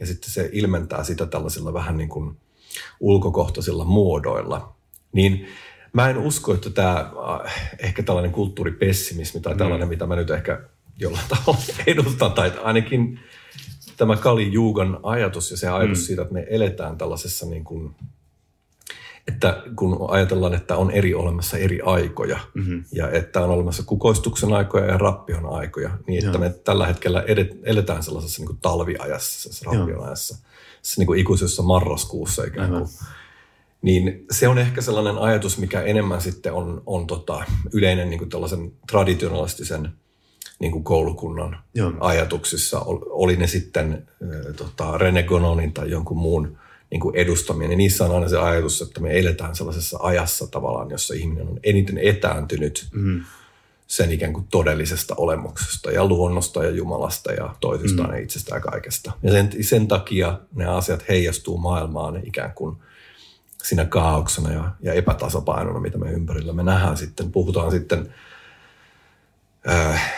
Ja 0.00 0.06
sitten 0.06 0.30
se 0.30 0.50
ilmentää 0.52 1.04
sitä 1.04 1.26
tällaisilla 1.26 1.72
vähän 1.72 1.96
niin 1.96 2.08
kuin 2.08 2.36
ulkokohtaisilla 3.00 3.84
muodoilla. 3.84 4.74
Niin 5.12 5.46
mä 5.92 6.10
en 6.10 6.18
usko, 6.18 6.54
että 6.54 6.70
tämä 6.70 7.12
äh, 7.44 7.74
ehkä 7.78 8.02
tällainen 8.02 8.32
kulttuuripessimismi 8.32 9.40
tai 9.40 9.56
tällainen, 9.56 9.88
mm. 9.88 9.90
mitä 9.90 10.06
mä 10.06 10.16
nyt 10.16 10.30
ehkä 10.30 10.60
jollain 10.98 11.24
tavalla 11.38 11.64
edustan, 11.86 12.32
tai 12.32 12.52
ainakin 12.62 13.20
tämä 13.96 14.16
Kali 14.16 14.52
Juugan 14.52 15.00
ajatus 15.02 15.50
ja 15.50 15.56
se 15.56 15.68
ajatus 15.68 15.98
mm. 15.98 16.02
siitä, 16.02 16.22
että 16.22 16.34
me 16.34 16.46
eletään 16.50 16.98
tällaisessa 16.98 17.46
niin 17.46 17.64
kuin, 17.64 17.94
että 19.28 19.62
kun 19.76 20.06
ajatellaan, 20.08 20.54
että 20.54 20.76
on 20.76 20.90
eri 20.90 21.14
olemassa 21.14 21.58
eri 21.58 21.80
aikoja 21.84 22.38
mm-hmm. 22.54 22.84
ja 22.92 23.10
että 23.10 23.40
on 23.40 23.50
olemassa 23.50 23.82
kukoistuksen 23.82 24.52
aikoja 24.52 24.86
ja 24.86 24.98
rappion 24.98 25.46
aikoja, 25.46 25.90
niin 26.06 26.18
että 26.18 26.38
Joo. 26.38 26.40
me 26.40 26.50
tällä 26.64 26.86
hetkellä 26.86 27.24
edet, 27.26 27.58
eletään 27.62 28.02
sellaisessa 28.02 28.40
niin 28.40 28.46
kuin 28.46 28.58
talviajassa, 28.62 29.52
se 29.52 29.64
rappion 29.64 30.04
ajassa, 30.04 30.38
se 30.82 31.00
niin 31.00 31.06
kuin 31.06 31.20
ikuisessa 31.20 31.62
marraskuussa 31.62 32.44
ikään 32.44 32.70
kuin. 32.70 32.88
Niin 33.82 34.26
se 34.30 34.48
on 34.48 34.58
ehkä 34.58 34.80
sellainen 34.80 35.18
ajatus, 35.18 35.58
mikä 35.58 35.82
enemmän 35.82 36.20
sitten 36.20 36.52
on, 36.52 36.82
on 36.86 37.06
tota, 37.06 37.44
yleinen 37.72 38.10
niin 38.10 38.18
kuin 38.18 38.30
tällaisen 38.30 38.72
traditionalistisen 38.90 39.92
niin 40.62 40.72
kuin 40.72 40.84
koulukunnan 40.84 41.58
Joo. 41.74 41.92
ajatuksissa. 42.00 42.80
Oli 43.10 43.36
ne 43.36 43.46
sitten 43.46 44.06
tota, 44.56 44.98
René 44.98 45.22
Gononin 45.22 45.72
tai 45.72 45.90
jonkun 45.90 46.16
muun 46.16 46.58
niin 46.90 47.00
kuin 47.00 47.16
edustamia, 47.16 47.68
niin 47.68 47.78
niissä 47.78 48.04
on 48.04 48.14
aina 48.14 48.28
se 48.28 48.38
ajatus, 48.38 48.82
että 48.82 49.00
me 49.00 49.18
eletään 49.18 49.56
sellaisessa 49.56 49.98
ajassa 50.02 50.46
tavallaan, 50.46 50.90
jossa 50.90 51.14
ihminen 51.14 51.48
on 51.48 51.60
eniten 51.62 51.98
etääntynyt 51.98 52.88
mm. 52.92 53.24
sen 53.86 54.12
ikään 54.12 54.32
kuin 54.32 54.46
todellisesta 54.50 55.14
olemuksesta 55.16 55.90
ja 55.90 56.04
luonnosta 56.04 56.64
ja 56.64 56.70
Jumalasta 56.70 57.32
ja 57.32 57.54
toisistaan 57.60 58.08
mm. 58.08 58.14
ja 58.14 58.22
itsestään 58.22 58.58
ja 58.58 58.70
kaikesta. 58.70 59.12
Ja 59.22 59.32
sen, 59.32 59.50
sen 59.60 59.88
takia 59.88 60.38
ne 60.54 60.66
asiat 60.66 61.08
heijastuu 61.08 61.58
maailmaan 61.58 62.20
ikään 62.26 62.52
kuin 62.54 62.76
siinä 63.62 63.84
kaauksena 63.84 64.52
ja, 64.52 64.70
ja 64.82 64.92
epätasapainona, 64.92 65.80
mitä 65.80 65.98
me 65.98 66.10
ympärillä 66.10 66.52
me 66.52 66.62
nähdään 66.62 66.96
sitten. 66.96 67.32
Puhutaan 67.32 67.70
sitten 67.70 68.14
äh, 69.68 70.12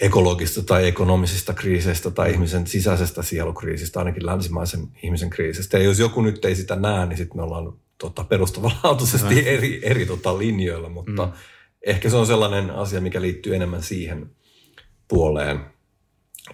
ekologista 0.00 0.62
tai 0.62 0.86
ekonomisista 0.88 1.54
kriiseistä 1.54 2.10
tai 2.10 2.32
ihmisen 2.32 2.66
sisäisestä 2.66 3.22
sielukriisistä, 3.22 3.98
ainakin 3.98 4.26
länsimaisen 4.26 4.88
ihmisen 5.02 5.30
kriisistä. 5.30 5.78
Ja 5.78 5.84
jos 5.84 5.98
joku 5.98 6.22
nyt 6.22 6.44
ei 6.44 6.56
sitä 6.56 6.76
näe, 6.76 7.06
niin 7.06 7.16
sitten 7.16 7.36
me 7.36 7.42
ollaan 7.42 7.72
tota, 7.98 8.24
perustavanlaatuisesti 8.24 9.48
eri, 9.48 9.80
eri 9.82 10.06
tota, 10.06 10.38
linjoilla, 10.38 10.88
mutta 10.88 11.26
mm. 11.26 11.32
ehkä 11.86 12.10
se 12.10 12.16
on 12.16 12.26
sellainen 12.26 12.70
asia, 12.70 13.00
mikä 13.00 13.20
liittyy 13.20 13.54
enemmän 13.54 13.82
siihen 13.82 14.30
puoleen, 15.08 15.60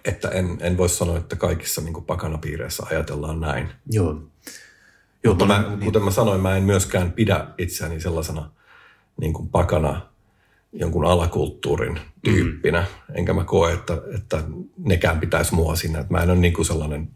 että 0.04 0.28
en, 0.28 0.58
en 0.60 0.76
voi 0.76 0.88
sanoa, 0.88 1.16
että 1.16 1.36
kaikissa 1.36 1.80
niin 1.80 2.04
pakanapiireissä 2.06 2.82
ajatellaan 2.90 3.40
näin. 3.40 3.68
Joo. 3.90 4.22
Joo, 5.24 5.34
mutta 5.34 5.46
mä, 5.46 5.76
kuten 5.84 6.02
mä 6.02 6.10
sanoin, 6.10 6.40
mä 6.40 6.56
en 6.56 6.62
myöskään 6.62 7.12
pidä 7.12 7.46
itseäni 7.58 8.00
sellaisena 8.00 8.50
niin 9.20 9.32
kuin 9.32 9.48
pakana 9.48 10.13
jonkun 10.74 11.04
alakulttuurin 11.04 12.00
tyyppinä. 12.24 12.80
Mm. 12.80 13.14
Enkä 13.14 13.32
mä 13.32 13.44
koe, 13.44 13.72
että, 13.72 14.02
että 14.14 14.42
nekään 14.78 15.20
pitäisi 15.20 15.54
mua 15.54 15.76
sinne. 15.76 15.98
Että 15.98 16.12
mä 16.12 16.22
en 16.22 16.30
ole 16.30 16.38
niin 16.38 16.52
kuin 16.52 16.66
sellainen 16.66 17.08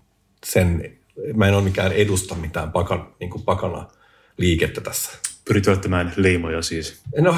sen, 0.46 0.98
mä 1.34 1.48
en 1.48 1.54
ole 1.54 1.64
mikään 1.64 1.92
edusta 1.92 2.34
mitään 2.34 2.72
pakan, 2.72 3.14
niin 3.20 3.30
kuin 3.30 3.42
pakana 3.42 3.88
liikettä 4.36 4.80
tässä. 4.80 5.12
Pyrit 5.44 5.66
välttämään 5.66 6.12
leimoja 6.16 6.62
siis. 6.62 7.02
No, 7.20 7.36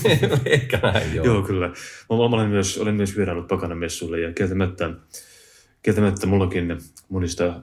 ehkä 0.44 0.78
näin, 0.82 1.14
joo. 1.14 1.26
joo, 1.26 1.42
kyllä. 1.42 1.68
Mä, 1.68 1.74
mä 2.08 2.36
olen 2.36 2.50
myös, 2.50 2.78
olen 2.78 2.94
myös 2.94 3.16
vieraillut 3.16 3.48
pakanamessuille 3.48 4.20
ja 4.20 4.32
kieltämättä, 4.32 4.90
kieltämättä 5.82 6.26
mullakin 6.26 6.78
monista 7.08 7.60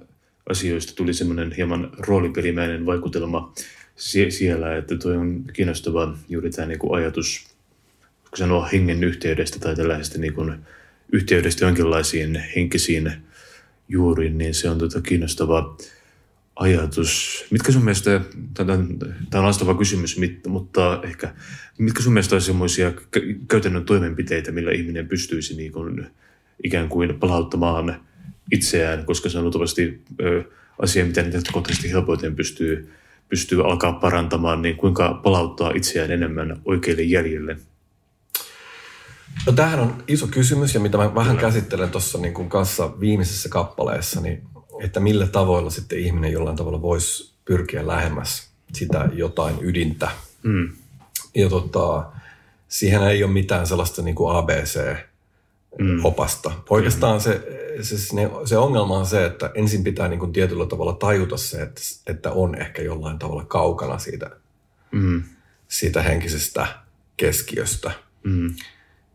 asioista 0.50 0.96
tuli 0.96 1.14
semmoinen 1.14 1.52
hieman 1.52 1.92
roolipelimäinen 1.98 2.86
vaikutelma 2.86 3.54
siellä, 4.30 4.78
että 4.78 4.98
tuo 4.98 5.12
on 5.12 5.44
kiinnostava 5.54 6.18
juuri 6.30 6.50
tämä 6.50 6.68
niin 6.68 6.80
kuin 6.80 6.96
ajatus 6.96 7.55
sanoa 8.36 8.66
hengen 8.66 9.04
yhteydestä 9.04 9.60
tai 9.60 9.76
tällaisesta 9.76 10.20
niin 10.20 10.34
kuin 10.34 10.56
yhteydestä 11.12 11.66
jonkinlaisiin 11.66 12.44
henkisiin 12.56 13.12
juuriin, 13.90 14.38
niin 14.38 14.54
se 14.54 14.70
on 14.70 14.78
tota 14.78 15.02
kiinnostava 15.02 15.78
ajatus. 16.56 17.46
Mitkä 17.52 17.72
sun 17.72 17.84
mielestä, 17.84 18.22
tämä 18.54 18.74
on 19.34 19.44
haastava 19.44 19.78
kysymys, 19.78 20.20
mutta 20.48 21.02
ehkä, 21.04 21.34
mitkä 21.78 22.04
sun 22.04 22.14
mielestä 22.14 22.36
olisi 22.36 22.46
sellaisia 22.46 22.94
käytännön 23.48 23.86
toimenpiteitä, 23.86 24.52
millä 24.52 24.72
ihminen 24.72 25.08
pystyisi 25.08 25.56
niin 25.56 25.72
kuin, 25.72 26.08
ikään 26.64 26.90
kuin 26.90 27.20
palauttamaan 27.20 28.02
itseään, 28.52 29.06
koska 29.06 29.30
se 29.30 29.38
on 29.38 29.44
luultavasti 29.44 30.02
asia, 30.80 31.06
mitä 31.06 31.24
kohtavasti 31.52 31.92
helpoiten 31.92 32.36
pystyy, 32.36 32.92
pystyy 33.30 33.66
alkaa 33.66 33.94
parantamaan, 33.94 34.62
niin 34.62 34.76
kuinka 34.76 35.20
palauttaa 35.24 35.72
itseään 35.76 36.12
enemmän 36.12 36.62
oikeille 36.66 37.04
jäljille? 37.04 37.58
No 39.46 39.54
tämähän 39.54 39.80
on 39.80 40.04
iso 40.08 40.28
kysymys 40.28 40.74
ja 40.74 40.80
mitä 40.80 40.98
mä 40.98 41.16
vähän 41.16 41.38
käsittelen 41.38 41.90
tuossa 41.90 42.18
niin 42.18 42.34
kuin 42.34 42.50
kanssa 42.50 43.00
viimeisessä 43.00 43.50
kappaleessa, 43.50 44.22
niin 44.22 44.44
että 44.84 45.00
millä 45.00 45.28
tavoilla 45.28 45.70
sitten 45.70 46.00
ihminen 46.00 46.32
jollain 46.32 46.58
tavalla 46.58 46.82
voisi 46.82 47.34
pyrkiä 47.46 47.88
lähemmäs 47.88 48.50
sitä 48.74 49.10
jotain 49.14 49.56
ydintä. 49.62 50.10
Mm. 50.44 50.70
Ja 51.36 51.50
tota, 51.50 52.06
siihen 52.68 53.04
ei 53.04 53.24
ole 53.24 53.32
mitään 53.32 53.68
sellaista 53.68 54.02
niin 54.02 54.16
kuin 54.16 54.36
ABC-opasta. 54.36 56.50
Mm. 56.50 56.56
Oikeastaan 56.70 57.22
se, 57.22 57.42
se, 57.82 57.98
se 58.46 58.58
ongelma 58.58 58.98
on 58.98 59.06
se, 59.06 59.26
että 59.26 59.52
ensin 59.56 59.84
pitää 59.84 60.08
niin 60.08 60.20
kuin 60.20 60.34
tietyllä 60.34 60.66
tavalla 60.66 60.94
tajuta 60.94 61.38
se, 61.38 61.62
että, 61.62 61.82
että 62.08 62.32
on 62.32 62.56
ehkä 62.56 62.82
jollain 62.82 63.20
tavalla 63.20 63.46
kaukana 63.46 64.00
siitä, 64.00 64.32
mm. 64.92 65.24
siitä 65.68 66.02
henkisestä 66.02 66.68
keskiöstä. 67.18 67.92
Mm 68.24 68.56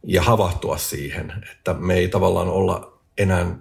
ja 0.07 0.23
havahtua 0.23 0.77
siihen, 0.77 1.33
että 1.53 1.75
me 1.75 1.95
ei 1.95 2.09
tavallaan 2.09 2.49
olla 2.49 2.99
enää 3.19 3.57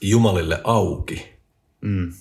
Jumalille 0.00 0.60
auki. 0.64 1.34
Mm. 1.80 2.12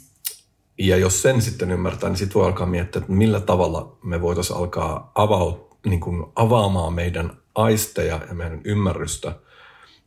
Ja 0.78 0.98
jos 0.98 1.22
sen 1.22 1.42
sitten 1.42 1.72
ymmärtää, 1.72 2.10
niin 2.10 2.18
sitten 2.18 2.34
voi 2.34 2.46
alkaa 2.46 2.68
miettiä, 2.68 3.00
että 3.00 3.14
millä 3.14 3.40
tavalla 3.40 3.98
me 4.04 4.22
voitaisiin 4.22 4.58
alkaa 4.58 5.12
avaut, 5.16 5.78
niin 5.86 6.00
kuin 6.00 6.26
avaamaan 6.36 6.94
meidän 6.94 7.38
aisteja 7.56 8.20
ja 8.28 8.34
meidän 8.34 8.62
ymmärrystä 8.64 9.36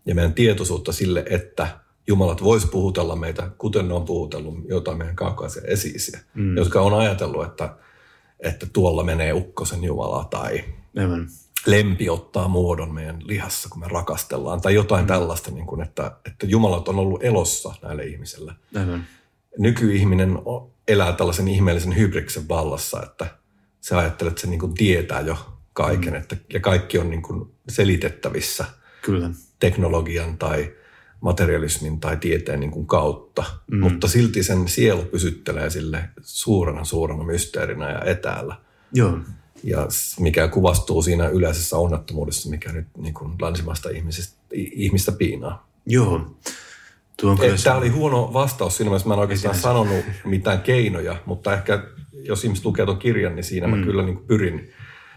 ja 0.07 0.15
meidän 0.15 0.35
tietoisuutta 0.35 0.93
sille, 0.93 1.25
että 1.31 1.69
Jumalat 2.07 2.43
vois 2.43 2.67
puhutella 2.67 3.17
meitä, 3.17 3.51
kuten 3.59 3.89
ne 3.89 3.95
on 3.95 4.05
puhutellut 4.05 4.55
jotain 4.69 4.99
meidän 4.99 5.17
kaukaisia 5.17 5.63
esiisiä, 5.67 6.21
mm. 6.35 6.57
jotka 6.57 6.81
on 6.81 6.95
ajatellut, 6.95 7.47
että, 7.47 7.77
että 8.41 8.67
tuolla 8.73 9.05
menee 9.05 9.33
ukkosen 9.33 9.85
Jumala 9.85 10.25
tai 10.25 10.65
Amen 11.05 11.27
lempi 11.67 12.11
ottaa 12.11 12.49
muodon 12.49 12.95
meidän 12.95 13.23
lihassa, 13.25 13.69
kun 13.69 13.81
me 13.81 13.89
rakastellaan, 13.89 14.61
tai 14.61 14.75
jotain 14.75 15.05
mm. 15.05 15.07
tällaista, 15.07 15.51
niin 15.51 15.67
kuin, 15.67 15.83
että, 15.83 16.13
että 16.27 16.47
Jumalat 16.47 16.89
on 16.89 16.99
ollut 16.99 17.25
elossa 17.25 17.75
näille 17.83 18.05
ihmisille. 18.05 18.53
Aivan. 18.77 19.05
Nykyihminen 19.59 20.39
elää 20.89 21.13
tällaisen 21.13 21.49
ihmeellisen 21.49 21.97
hybriksen 21.97 22.49
vallassa, 22.49 23.03
että 23.03 23.27
se 23.81 23.97
ajattelee, 23.97 24.29
että 24.31 24.41
se 24.41 24.47
niin 24.47 24.61
kuin 24.61 24.75
tietää 24.75 25.21
jo 25.21 25.37
kaiken, 25.73 26.13
mm. 26.13 26.19
että, 26.19 26.37
ja 26.53 26.61
kaikki 26.61 26.99
on 26.99 27.11
niin 27.11 27.23
kuin 27.23 27.51
selitettävissä 27.69 28.65
Kyllä. 29.03 29.31
teknologian 29.59 30.39
tai 30.39 30.73
materialismin 31.21 32.01
tai 32.01 32.17
tieteen 32.17 32.61
niin 32.61 32.71
kuin 32.71 32.87
kautta, 32.87 33.45
mm. 33.71 33.79
mutta 33.79 34.09
silti 34.09 34.43
sen 34.43 34.69
sielu 34.69 35.03
pysyttelee 35.03 35.71
sille 35.71 36.09
suurena, 36.23 36.85
suurena 36.85 37.25
mysteerinä 37.25 37.91
ja 37.91 38.01
etäällä. 38.05 38.57
Joo 38.93 39.19
ja 39.67 39.89
mikä 40.21 40.49
kuvastuu 40.49 41.03
siinä 41.03 41.29
yleisessä 41.29 41.77
onnettomuudessa, 41.79 42.51
mikä 42.51 42.73
nyt 42.73 42.87
niin 42.97 43.15
kuin 43.15 43.33
länsimaista 43.41 43.91
ihmisistä, 43.91 44.37
ihmistä 44.53 45.13
piinaa. 45.13 45.69
Joo. 45.87 46.37
Tämä 47.65 47.77
oli 47.77 47.89
huono 47.89 48.31
vastaus 48.33 48.77
siinä 48.77 48.91
mielessä, 48.91 49.09
mä 49.09 49.15
en 49.15 49.21
oikeastaan 49.21 49.55
Sinänsä. 49.55 49.69
sanonut 49.69 50.05
mitään 50.25 50.61
keinoja, 50.61 51.17
mutta 51.27 51.55
ehkä 51.55 51.83
jos 52.13 52.45
ihmiset 52.45 52.65
lukee 52.65 52.85
tuon 52.85 52.99
kirjan, 52.99 53.35
niin 53.35 53.45
siinä 53.45 53.67
mm. 53.67 53.77
mä 53.77 53.85
kyllä 53.85 54.03
niin 54.03 54.19
pyrin, 54.19 54.71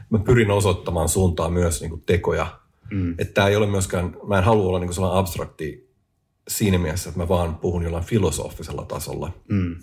mä 0.10 0.20
pyrin 0.20 0.52
osoittamaan 0.52 1.10
suuntaan 1.10 1.54
myös 1.54 1.82
niin 1.82 1.90
kuin 1.90 2.04
tekoja. 2.06 2.60
Mm. 2.92 3.12
Että 3.18 3.34
tämä 3.34 3.48
ei 3.48 3.56
ole 3.56 3.68
myöskään, 3.68 4.16
mä 4.28 4.38
en 4.38 4.44
halua 4.44 4.68
olla 4.68 4.80
niin 4.80 4.88
kuin 4.88 4.96
sellainen 4.96 5.20
abstrakti 5.20 5.90
siinä 6.48 6.78
mielessä, 6.78 7.10
että 7.10 7.22
mä 7.22 7.28
vaan 7.28 7.56
puhun 7.56 7.84
jollain 7.84 8.06
filosofisella 8.06 8.86
tasolla. 8.86 9.32
Mm. 9.48 9.76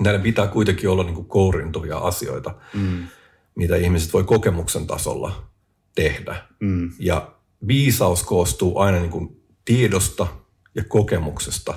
Näiden 0.00 0.22
pitää 0.22 0.46
kuitenkin 0.46 0.90
olla 0.90 1.04
niin 1.04 1.14
kuin 1.14 1.26
kourintuvia 1.26 1.98
asioita. 1.98 2.54
Mm 2.74 3.06
mitä 3.54 3.76
ihmiset 3.76 4.12
voi 4.12 4.24
kokemuksen 4.24 4.86
tasolla 4.86 5.48
tehdä. 5.94 6.36
Mm. 6.60 6.90
Ja 6.98 7.34
viisaus 7.66 8.22
koostuu 8.22 8.78
aina 8.78 8.98
niin 8.98 9.10
kuin 9.10 9.40
tiedosta 9.64 10.26
ja 10.74 10.84
kokemuksesta, 10.84 11.74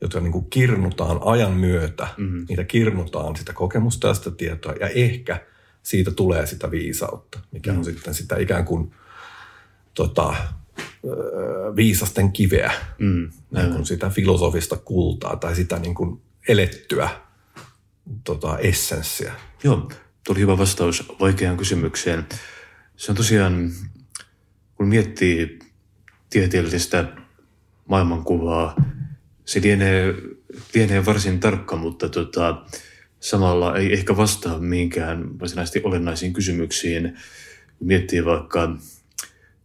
jotka 0.00 0.20
niin 0.20 0.32
kuin 0.32 0.50
kirnutaan 0.50 1.20
ajan 1.24 1.52
myötä. 1.52 2.08
Mm. 2.16 2.46
Niitä 2.48 2.64
kirnutaan 2.64 3.36
sitä 3.36 3.52
kokemusta 3.52 4.08
ja 4.08 4.14
sitä 4.14 4.30
tietoa 4.30 4.72
ja 4.80 4.88
ehkä 4.88 5.46
siitä 5.82 6.10
tulee 6.10 6.46
sitä 6.46 6.70
viisautta, 6.70 7.40
mikä 7.52 7.72
mm. 7.72 7.78
on 7.78 7.84
sitten 7.84 8.14
sitä 8.14 8.38
ikään 8.38 8.64
kuin 8.64 8.94
tota, 9.94 10.34
viisasten 11.76 12.32
kiveä, 12.32 12.72
Mm, 12.98 13.30
niin 13.50 13.72
kuin 13.72 13.86
sitä 13.86 14.10
filosofista 14.10 14.76
kultaa 14.76 15.36
tai 15.36 15.54
sitä 15.54 15.78
niin 15.78 15.94
kuin 15.94 16.22
elettyä 16.48 17.10
tota, 18.24 18.58
essenssiä. 18.58 19.32
Joo, 19.64 19.88
tuli 20.28 20.40
hyvä 20.40 20.58
vastaus 20.58 21.04
vaikeaan 21.20 21.56
kysymykseen. 21.56 22.26
Se 22.96 23.12
on 23.12 23.16
tosiaan, 23.16 23.70
kun 24.74 24.88
miettii 24.88 25.58
tieteellistä 26.30 27.04
maailmankuvaa, 27.86 28.76
se 29.44 29.62
lienee, 29.62 30.14
lienee 30.74 31.06
varsin 31.06 31.40
tarkka, 31.40 31.76
mutta 31.76 32.08
tota, 32.08 32.62
samalla 33.20 33.76
ei 33.76 33.92
ehkä 33.92 34.16
vastaa 34.16 34.58
mihinkään 34.58 35.40
varsinaisesti 35.40 35.80
olennaisiin 35.84 36.32
kysymyksiin. 36.32 37.18
Miettii 37.80 38.24
vaikka 38.24 38.76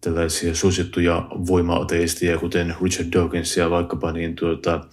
tällaisia 0.01 0.55
suosittuja 0.55 1.27
voima-ateisteja, 1.31 2.37
kuten 2.37 2.75
Richard 2.81 3.09
Dawkinsia 3.13 3.69
vaikkapa, 3.69 4.11
niin 4.11 4.35
tuota, 4.35 4.85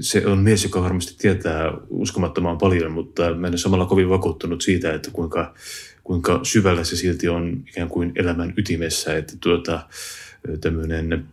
se 0.00 0.26
on 0.26 0.38
mies, 0.38 0.64
joka 0.64 0.82
varmasti 0.82 1.14
tietää 1.18 1.72
uskomattoman 1.88 2.58
paljon, 2.58 2.92
mutta 2.92 3.34
mä 3.34 3.46
en 3.46 3.52
ole 3.52 3.58
samalla 3.58 3.86
kovin 3.86 4.08
vakuuttunut 4.08 4.62
siitä, 4.62 4.94
että 4.94 5.10
kuinka, 5.10 5.54
kuinka 6.04 6.40
syvällä 6.42 6.84
se 6.84 6.96
silti 6.96 7.28
on 7.28 7.64
ikään 7.68 7.88
kuin 7.88 8.12
elämän 8.16 8.54
ytimessä, 8.56 9.16
että 9.16 9.32
tuota, 9.40 9.80
tämmöinen 10.60 11.28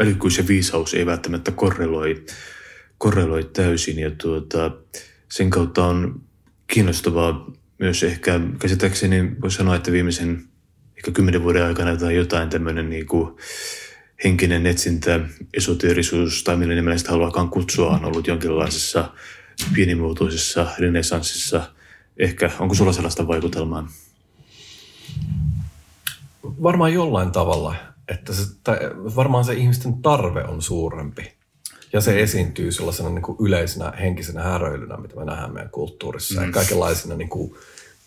älykkyys 0.00 0.38
ja 0.38 0.48
viisaus 0.48 0.94
ei 0.94 1.06
välttämättä 1.06 1.50
korreloi, 1.50 2.24
korreloi 2.98 3.44
täysin. 3.44 3.98
Ja 3.98 4.10
tuota, 4.10 4.70
sen 5.28 5.50
kautta 5.50 5.86
on 5.86 6.22
kiinnostavaa 6.66 7.52
myös 7.78 8.02
ehkä, 8.02 8.40
käsittääkseni 8.58 9.30
voisi 9.42 9.56
sanoa, 9.56 9.76
että 9.76 9.92
viimeisen 9.92 10.44
ehkä 10.96 11.10
kymmenen 11.10 11.42
vuoden 11.42 11.64
aikana 11.64 11.96
tai 11.96 12.16
jotain 12.16 12.48
tämmöinen 12.48 12.90
niin 12.90 13.06
kuin 13.06 13.36
henkinen 14.24 14.66
etsintä, 14.66 15.20
esoteerisuus 15.54 16.44
tai 16.44 16.56
millä 16.56 16.74
nimellä 16.74 16.98
sitä 16.98 17.10
haluakaan 17.10 17.48
kutsua, 17.48 17.90
on 17.90 18.04
ollut 18.04 18.26
jonkinlaisessa 18.26 19.10
pienimuotoisessa 19.74 20.66
renesanssissa. 20.78 21.62
Ehkä, 22.18 22.50
onko 22.58 22.74
sulla 22.74 22.92
sellaista 22.92 23.28
vaikutelmaa? 23.28 23.88
Varmaan 26.42 26.92
jollain 26.92 27.30
tavalla, 27.30 27.74
että 28.08 28.32
se, 28.32 28.42
tai 28.64 28.78
varmaan 29.16 29.44
se 29.44 29.54
ihmisten 29.54 30.02
tarve 30.02 30.44
on 30.44 30.62
suurempi. 30.62 31.32
Ja 31.92 32.00
se 32.00 32.22
esiintyy 32.22 32.72
sellaisena 32.72 33.08
niin 33.08 33.22
kuin 33.22 33.38
yleisenä 33.40 33.92
henkisenä 34.00 34.42
häröilynä, 34.42 34.96
mitä 34.96 35.16
me 35.16 35.24
nähdään 35.24 35.52
meidän 35.52 35.70
kulttuurissa. 35.70 36.40
Mm. 36.40 36.46
Ja 36.46 36.52
kaikenlaisina 36.52 37.14
niin 37.14 37.28
kuin 37.28 37.54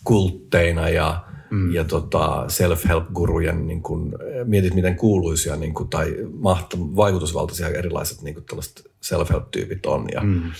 kultteina 0.04 0.88
ja, 0.88 1.24
mm. 1.50 1.74
ja 1.74 1.84
tota 1.84 2.44
self-help-gurujen, 2.48 3.66
niin 3.66 3.82
kuin, 3.82 4.14
mietit 4.44 4.74
miten 4.74 4.96
kuuluisia 4.96 5.56
niin 5.56 5.74
kuin, 5.74 5.88
tai 5.88 6.16
mahta, 6.32 6.76
vaikutusvaltaisia 6.78 7.68
erilaiset 7.68 8.22
niin 8.22 8.34
kuin 8.34 8.44
tällaiset 8.44 8.90
self-help-tyypit 9.00 9.86
on. 9.86 10.06
Ja, 10.12 10.20
mm. 10.20 10.52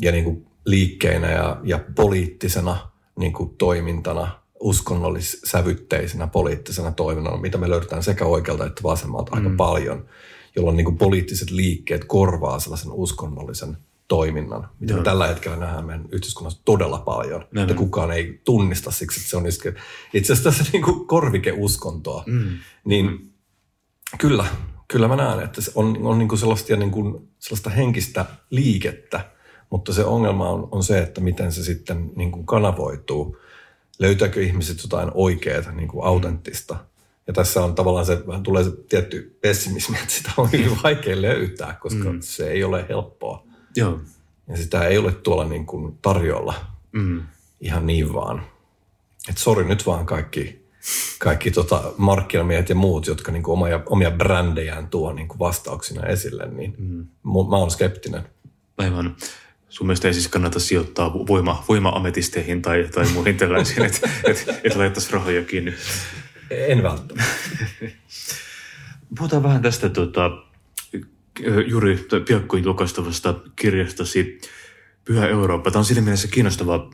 ja 0.00 0.12
niin 0.12 0.24
kuin 0.24 0.46
liikkeinä 0.64 1.30
ja, 1.30 1.60
ja 1.64 1.80
poliittisena 1.94 2.90
niin 3.18 3.32
kuin 3.32 3.54
toimintana, 3.58 4.40
uskonnollissävytteisenä 4.60 6.26
poliittisena 6.26 6.90
toimintana, 6.90 7.36
mitä 7.36 7.58
me 7.58 7.70
löydetään 7.70 8.02
sekä 8.02 8.24
oikealta 8.24 8.66
että 8.66 8.82
vasemmalta 8.82 9.36
mm. 9.36 9.38
aika 9.38 9.56
paljon, 9.56 10.04
jolloin 10.56 10.76
niin 10.76 10.84
kuin 10.84 10.98
poliittiset 10.98 11.50
liikkeet 11.50 12.04
korvaa 12.04 12.58
sellaisen 12.58 12.92
uskonnollisen 12.92 13.76
toiminnan, 14.08 14.68
mitä 14.80 14.94
me 14.94 15.02
tällä 15.02 15.26
hetkellä 15.26 15.56
nähdään 15.56 15.86
meidän 15.86 16.08
yhteiskunnassa 16.12 16.60
todella 16.64 16.98
paljon, 16.98 17.44
Näin. 17.52 17.70
että 17.70 17.78
kukaan 17.78 18.10
ei 18.10 18.40
tunnista 18.44 18.90
siksi, 18.90 19.20
että 19.20 19.30
se 19.30 19.36
on 19.36 19.46
itse 20.14 20.32
asiassa 20.32 20.50
tässä 20.50 20.64
niin 20.72 20.82
kuin 20.82 21.06
korvikeuskontoa. 21.06 22.24
Mm. 22.26 22.58
Niin 22.84 23.06
mm. 23.06 23.18
kyllä, 24.18 24.46
kyllä 24.88 25.08
mä 25.08 25.16
näen, 25.16 25.40
että 25.40 25.60
se 25.60 25.72
on, 25.74 25.98
on 26.02 26.18
niin 26.18 26.28
kuin 26.28 26.38
sellaista, 26.38 26.76
niin 26.76 26.90
kuin, 26.90 27.28
sellaista 27.38 27.70
henkistä 27.70 28.24
liikettä, 28.50 29.30
mutta 29.70 29.92
se 29.92 30.04
ongelma 30.04 30.48
on, 30.48 30.68
on 30.70 30.82
se, 30.82 30.98
että 30.98 31.20
miten 31.20 31.52
se 31.52 31.64
sitten 31.64 32.10
niin 32.16 32.32
kuin 32.32 32.46
kanavoituu. 32.46 33.36
Löytääkö 33.98 34.42
ihmiset 34.42 34.82
jotain 34.82 35.10
oikeaa, 35.14 35.72
niin 35.72 35.88
kuin 35.88 36.04
autenttista. 36.04 36.76
Ja 37.26 37.32
tässä 37.32 37.64
on 37.64 37.74
tavallaan 37.74 38.06
se, 38.06 38.26
vähän 38.26 38.42
tulee 38.42 38.64
se 38.64 38.70
tietty 38.88 39.38
pessimismi, 39.40 39.96
että 39.98 40.14
sitä 40.14 40.30
on 40.36 40.52
hyvin 40.52 40.78
vaikea 40.82 41.22
löytää, 41.22 41.78
koska 41.80 42.12
mm. 42.12 42.20
se 42.20 42.50
ei 42.50 42.64
ole 42.64 42.86
helppoa. 42.88 43.47
Joo. 43.78 44.00
Ja 44.48 44.56
sitä 44.56 44.84
ei 44.84 44.98
ole 44.98 45.12
tuolla 45.12 45.44
niin 45.44 45.66
kuin 45.66 45.98
tarjolla 46.02 46.54
mm. 46.92 47.22
ihan 47.60 47.86
niin 47.86 48.12
vaan. 48.12 48.42
Että 49.28 49.40
sori 49.40 49.64
nyt 49.64 49.86
vaan 49.86 50.06
kaikki, 50.06 50.68
kaikki 51.18 51.50
tota 51.50 51.92
markkinamiehet 51.96 52.68
ja 52.68 52.74
muut, 52.74 53.06
jotka 53.06 53.32
niin 53.32 53.42
kuin 53.42 53.58
omia, 53.58 53.80
omia 53.86 54.10
brändejään 54.10 54.88
tuo 54.88 55.12
niin 55.12 55.28
kuin 55.28 55.38
vastauksina 55.38 56.06
esille, 56.06 56.48
niin 56.48 56.74
mm. 56.78 57.06
mä 57.22 57.56
oon 57.56 57.70
skeptinen. 57.70 58.22
Aivan. 58.78 59.16
Sun 59.68 59.86
mielestä 59.86 60.08
ei 60.08 60.14
siis 60.14 60.28
kannata 60.28 60.60
sijoittaa 60.60 61.14
voima, 61.14 61.64
voima-ametisteihin 61.68 62.62
tai, 62.62 62.88
tai 62.94 63.08
muihin 63.08 63.36
tällaisiin, 63.36 63.86
että 63.86 64.10
et, 64.24 64.46
et 64.64 64.76
laittaisi 64.76 65.12
rahoja 65.12 65.44
kiinni. 65.44 65.74
En 66.50 66.82
välttämättä. 66.82 67.32
Puhutaan 69.18 69.42
vähän 69.42 69.62
tästä 69.62 69.88
tota, 69.88 70.30
juuri 71.66 72.06
piakkoin 72.28 72.64
julkaistavasta 72.64 73.34
kirjastasi 73.56 74.40
Pyhä 75.04 75.28
Eurooppa. 75.28 75.70
Tämä 75.70 75.80
on 75.80 75.84
siinä 75.84 76.02
mielessä 76.02 76.28
kiinnostava, 76.28 76.90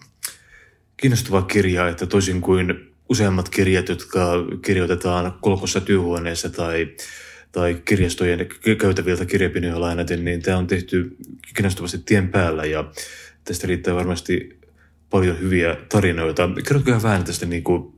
kiinnostava 0.96 1.42
kirja, 1.42 1.88
että 1.88 2.06
toisin 2.06 2.40
kuin 2.40 2.94
useammat 3.08 3.48
kirjat, 3.48 3.88
jotka 3.88 4.32
kirjoitetaan 4.62 5.34
kolkossa 5.40 5.80
työhuoneessa 5.80 6.50
tai, 6.50 6.88
tai 7.52 7.82
kirjastojen 7.84 8.48
käytäviltä 8.78 9.26
kirjapinoja 9.26 9.80
lainaten, 9.80 10.24
niin 10.24 10.42
tämä 10.42 10.58
on 10.58 10.66
tehty 10.66 11.16
kiinnostavasti 11.56 11.98
tien 11.98 12.28
päällä 12.28 12.64
ja 12.64 12.92
tästä 13.44 13.66
riittää 13.66 13.94
varmasti 13.94 14.58
paljon 15.10 15.40
hyviä 15.40 15.76
tarinoita. 15.88 16.50
Kerrotko 16.68 17.02
vähän 17.02 17.24
tästä 17.24 17.46
niin 17.46 17.64
kuin, 17.64 17.92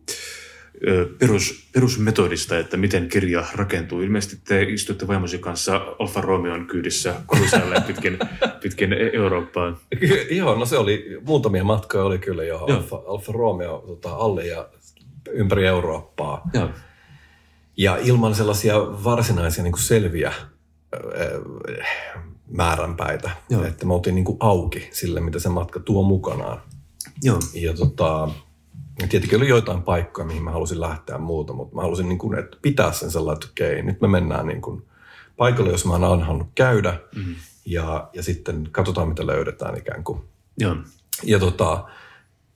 perus, 1.19 1.69
perusmetodista, 1.73 2.59
että 2.59 2.77
miten 2.77 3.09
kirja 3.09 3.45
rakentuu. 3.55 4.01
Ilmeisesti 4.01 4.37
te 4.49 4.63
istutte 4.63 5.07
vaimosi 5.07 5.39
kanssa 5.39 5.81
Alfa 5.99 6.21
Romeon 6.21 6.67
kyydissä 6.67 7.15
kruisaille 7.29 7.83
pitkin, 7.87 8.19
pitkin 8.63 8.93
Eurooppaan. 8.93 9.79
Joo, 10.31 10.55
no 10.55 10.67
se 10.67 10.79
oli, 10.79 11.19
muutamia 11.27 11.65
matkoja 11.65 12.05
oli 12.05 12.19
kyllä 12.19 12.45
jo 12.45 12.59
Alfa, 12.59 13.03
Alfa 13.07 13.33
Romeo 13.33 13.85
tota, 13.87 14.15
alle 14.15 14.47
ja 14.47 14.69
ympäri 15.31 15.67
Eurooppaa. 15.67 16.51
Joo. 16.55 16.69
Ja 17.77 17.97
ilman 17.97 18.35
sellaisia 18.35 18.79
varsinaisia 18.81 19.65
niin 19.65 19.73
kuin 19.73 19.83
selviä 19.83 20.33
määränpäitä. 22.51 23.31
Joo. 23.51 23.65
Että 23.65 23.87
me 23.87 23.95
oltiin 23.95 24.15
niin 24.15 24.25
kuin 24.25 24.37
auki 24.41 24.89
sille, 24.93 25.21
mitä 25.21 25.39
se 25.39 25.49
matka 25.49 25.81
tuo 25.81 26.03
mukanaan. 26.03 26.63
Joo. 27.23 27.39
Ja 27.55 27.75
tota, 27.75 28.29
ja 29.01 29.09
tietenkin 29.09 29.39
oli 29.39 29.49
joitain 29.49 29.83
paikkoja, 29.83 30.27
mihin 30.27 30.43
mä 30.43 30.51
halusin 30.51 30.81
lähteä 30.81 31.19
muuta, 31.19 31.53
mutta 31.53 31.75
mä 31.77 31.83
halusin 31.83 32.09
niin 32.09 32.19
kuin, 32.19 32.39
että 32.39 32.57
pitää 32.63 32.93
sen 32.93 33.11
sellainen, 33.11 33.37
että 33.37 33.53
okei, 33.53 33.83
nyt 33.83 34.01
me 34.01 34.09
mennään 34.09 34.47
niin 34.47 34.63
kuin 34.63 34.83
paikalle, 35.37 35.71
jos 35.71 35.87
mä 35.87 35.93
oon 35.93 36.05
anhannut 36.05 36.49
käydä, 36.55 37.01
mm-hmm. 37.17 37.35
ja, 37.67 38.11
ja 38.13 38.23
sitten 38.23 38.69
katsotaan, 38.73 39.09
mitä 39.09 39.27
löydetään 39.27 39.79
ikään 39.79 40.05
kuin. 40.05 40.21
Joo. 40.59 40.77
Ja 41.23 41.39
tota, 41.39 41.85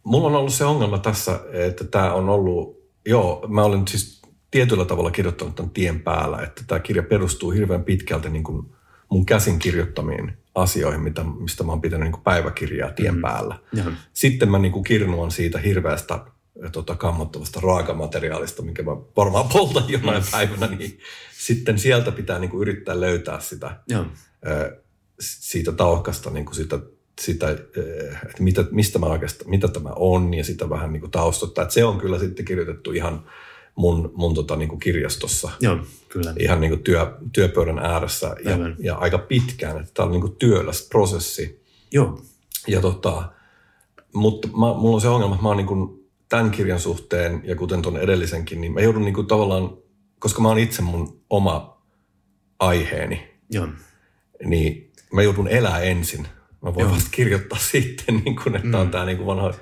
mulla 0.05 0.29
on 0.29 0.35
ollut 0.35 0.55
se 0.55 0.65
ongelma 0.65 0.99
tässä, 0.99 1.41
että 1.53 1.85
tämä 1.85 2.13
on 2.13 2.29
ollut, 2.29 2.81
joo, 3.07 3.47
mä 3.49 3.63
olen 3.63 3.89
siis 3.89 4.23
tietyllä 4.51 4.85
tavalla 4.85 5.11
kirjoittanut 5.11 5.55
tämän 5.55 5.71
tien 5.71 6.01
päällä, 6.01 6.39
että 6.39 6.65
tämä 6.67 6.79
kirja 6.79 7.03
perustuu 7.03 7.51
hirveän 7.51 7.85
pitkälti 7.85 8.31
niin 8.31 8.45
kuin 8.45 8.73
mun 9.11 9.27
käsin 9.27 9.59
kirjoittamiin 9.59 10.40
asioihin, 10.55 11.01
mitä, 11.01 11.25
mistä 11.25 11.65
mä 11.65 11.73
oon 11.73 11.81
pitänyt 11.81 12.05
niin 12.05 12.13
kuin 12.13 12.25
päiväkirjaa 12.25 12.91
tien 12.91 13.15
mm. 13.15 13.21
päällä. 13.21 13.59
Ja. 13.73 13.85
Sitten 14.13 14.51
mä 14.51 14.59
niin 14.59 14.73
kuin 14.73 14.85
kirnuan 14.85 15.31
siitä 15.31 15.59
hirveästä 15.59 16.25
tota, 16.73 16.97
kammottavasta 16.97 17.61
raakamateriaalista, 17.61 18.63
minkä 18.63 18.83
mä 18.83 18.97
varmaan 19.17 19.49
poltan 19.49 19.85
jonain 19.89 20.23
päivänä, 20.33 20.67
niin 20.67 20.99
sitten 21.39 21.79
sieltä 21.79 22.13
pitää 22.13 22.39
niin 22.39 22.51
kuin 22.51 22.63
yrittää 22.63 23.01
löytää 23.01 23.41
sitä, 23.41 23.81
ja. 23.89 24.07
siitä 25.21 25.73
tauhkasta 25.73 26.31
niin 26.31 26.45
kuin 26.45 26.55
sitä, 26.55 26.79
sitä 27.21 27.51
että 27.51 28.43
mitä, 28.43 28.65
mistä 28.71 28.99
mä 28.99 29.07
oikeastaan, 29.07 29.51
mitä 29.51 29.69
tämä 29.69 29.91
on 29.97 30.35
ja 30.35 30.45
sitä 30.45 30.71
vähän 30.71 30.93
niin 30.93 31.01
kuin 31.01 31.11
taustottaa. 31.11 31.63
Että 31.63 31.75
se 31.75 31.85
on 31.85 31.99
kyllä 31.99 32.19
sitten 32.19 32.45
kirjoitettu 32.45 32.93
ihan 32.93 33.25
mun, 33.75 34.13
mun 34.15 34.35
tota, 34.35 34.57
niin 34.57 34.69
kuin 34.69 34.81
kirjastossa. 34.81 35.51
Joo, 35.61 35.79
kyllä. 36.09 36.35
Ihan 36.39 36.61
niin 36.61 36.71
kuin 36.71 36.83
työ, 36.83 37.19
työpöydän 37.33 37.79
ääressä 37.79 38.37
ja, 38.45 38.57
ja 38.79 38.95
aika 38.95 39.19
pitkään. 39.19 39.81
Että 39.81 39.91
tämä 39.95 40.07
on 40.07 40.13
niin 40.13 40.21
kuin 40.21 40.37
työläs 40.37 40.89
prosessi. 40.89 41.65
Joo. 41.93 42.23
Ja 42.67 42.81
tota, 42.81 43.33
mutta 44.15 44.49
mä, 44.49 44.55
mulla 44.75 44.95
on 44.95 45.01
se 45.01 45.09
ongelma, 45.09 45.35
että 45.35 45.43
mä 45.43 45.49
oon 45.49 45.57
niin 45.57 45.67
kuin 45.67 46.11
tämän 46.29 46.51
kirjan 46.51 46.81
suhteen 46.81 47.41
ja 47.45 47.57
kuten 47.57 47.83
tuon 47.83 47.97
edellisenkin, 47.97 48.61
niin 48.61 48.73
mä 48.73 48.81
joudun 48.81 49.05
niin 49.05 49.15
kuin 49.15 49.27
tavallaan, 49.27 49.77
koska 50.19 50.43
mä 50.43 50.49
oon 50.49 50.59
itse 50.59 50.83
mun 50.83 51.21
oma 51.31 51.83
aiheeni, 52.59 53.35
Joo. 53.51 53.69
niin 54.45 54.93
mä 55.13 55.23
joudun 55.23 55.49
elää 55.49 55.81
ensin. 55.81 56.27
Mä 56.63 56.75
voin 56.75 56.85
Joo. 56.85 56.91
vasta 56.91 57.09
kirjoittaa 57.11 57.59
sitten, 57.73 58.23
niin 58.25 58.37
kuin, 58.37 58.57
että 58.57 58.69
mm. 58.69 58.75
on 58.75 58.91
tämä 58.91 59.05
niin 59.05 59.17
kuin 59.17 59.27
vanha 59.27 59.55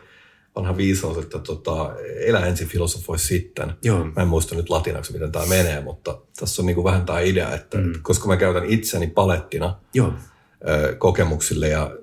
vanha 0.59 0.77
viisaus, 0.77 1.19
että 1.19 1.39
tota, 1.39 1.95
elä 2.21 2.47
ensin 2.47 2.69
filosofoi 2.69 3.19
sitten. 3.19 3.73
Joo. 3.83 4.05
Mä 4.05 4.23
en 4.23 4.29
muista 4.29 4.55
nyt 4.55 4.71
latinaksi, 4.71 5.13
miten 5.13 5.33
tämä 5.33 5.47
menee, 5.47 5.81
mutta 5.81 6.21
tässä 6.41 6.63
on 6.63 6.67
niin 6.67 6.75
kuin 6.75 6.85
vähän 6.85 7.07
tämä 7.07 7.21
idea, 7.21 7.55
että 7.55 7.79
mm. 7.79 7.93
koska 8.03 8.29
mä 8.29 8.37
käytän 8.37 8.65
itseni 8.65 9.07
palettina 9.07 9.81
Joo. 9.95 10.13
ö, 10.69 10.97
kokemuksille 10.99 11.69
ja 11.69 11.97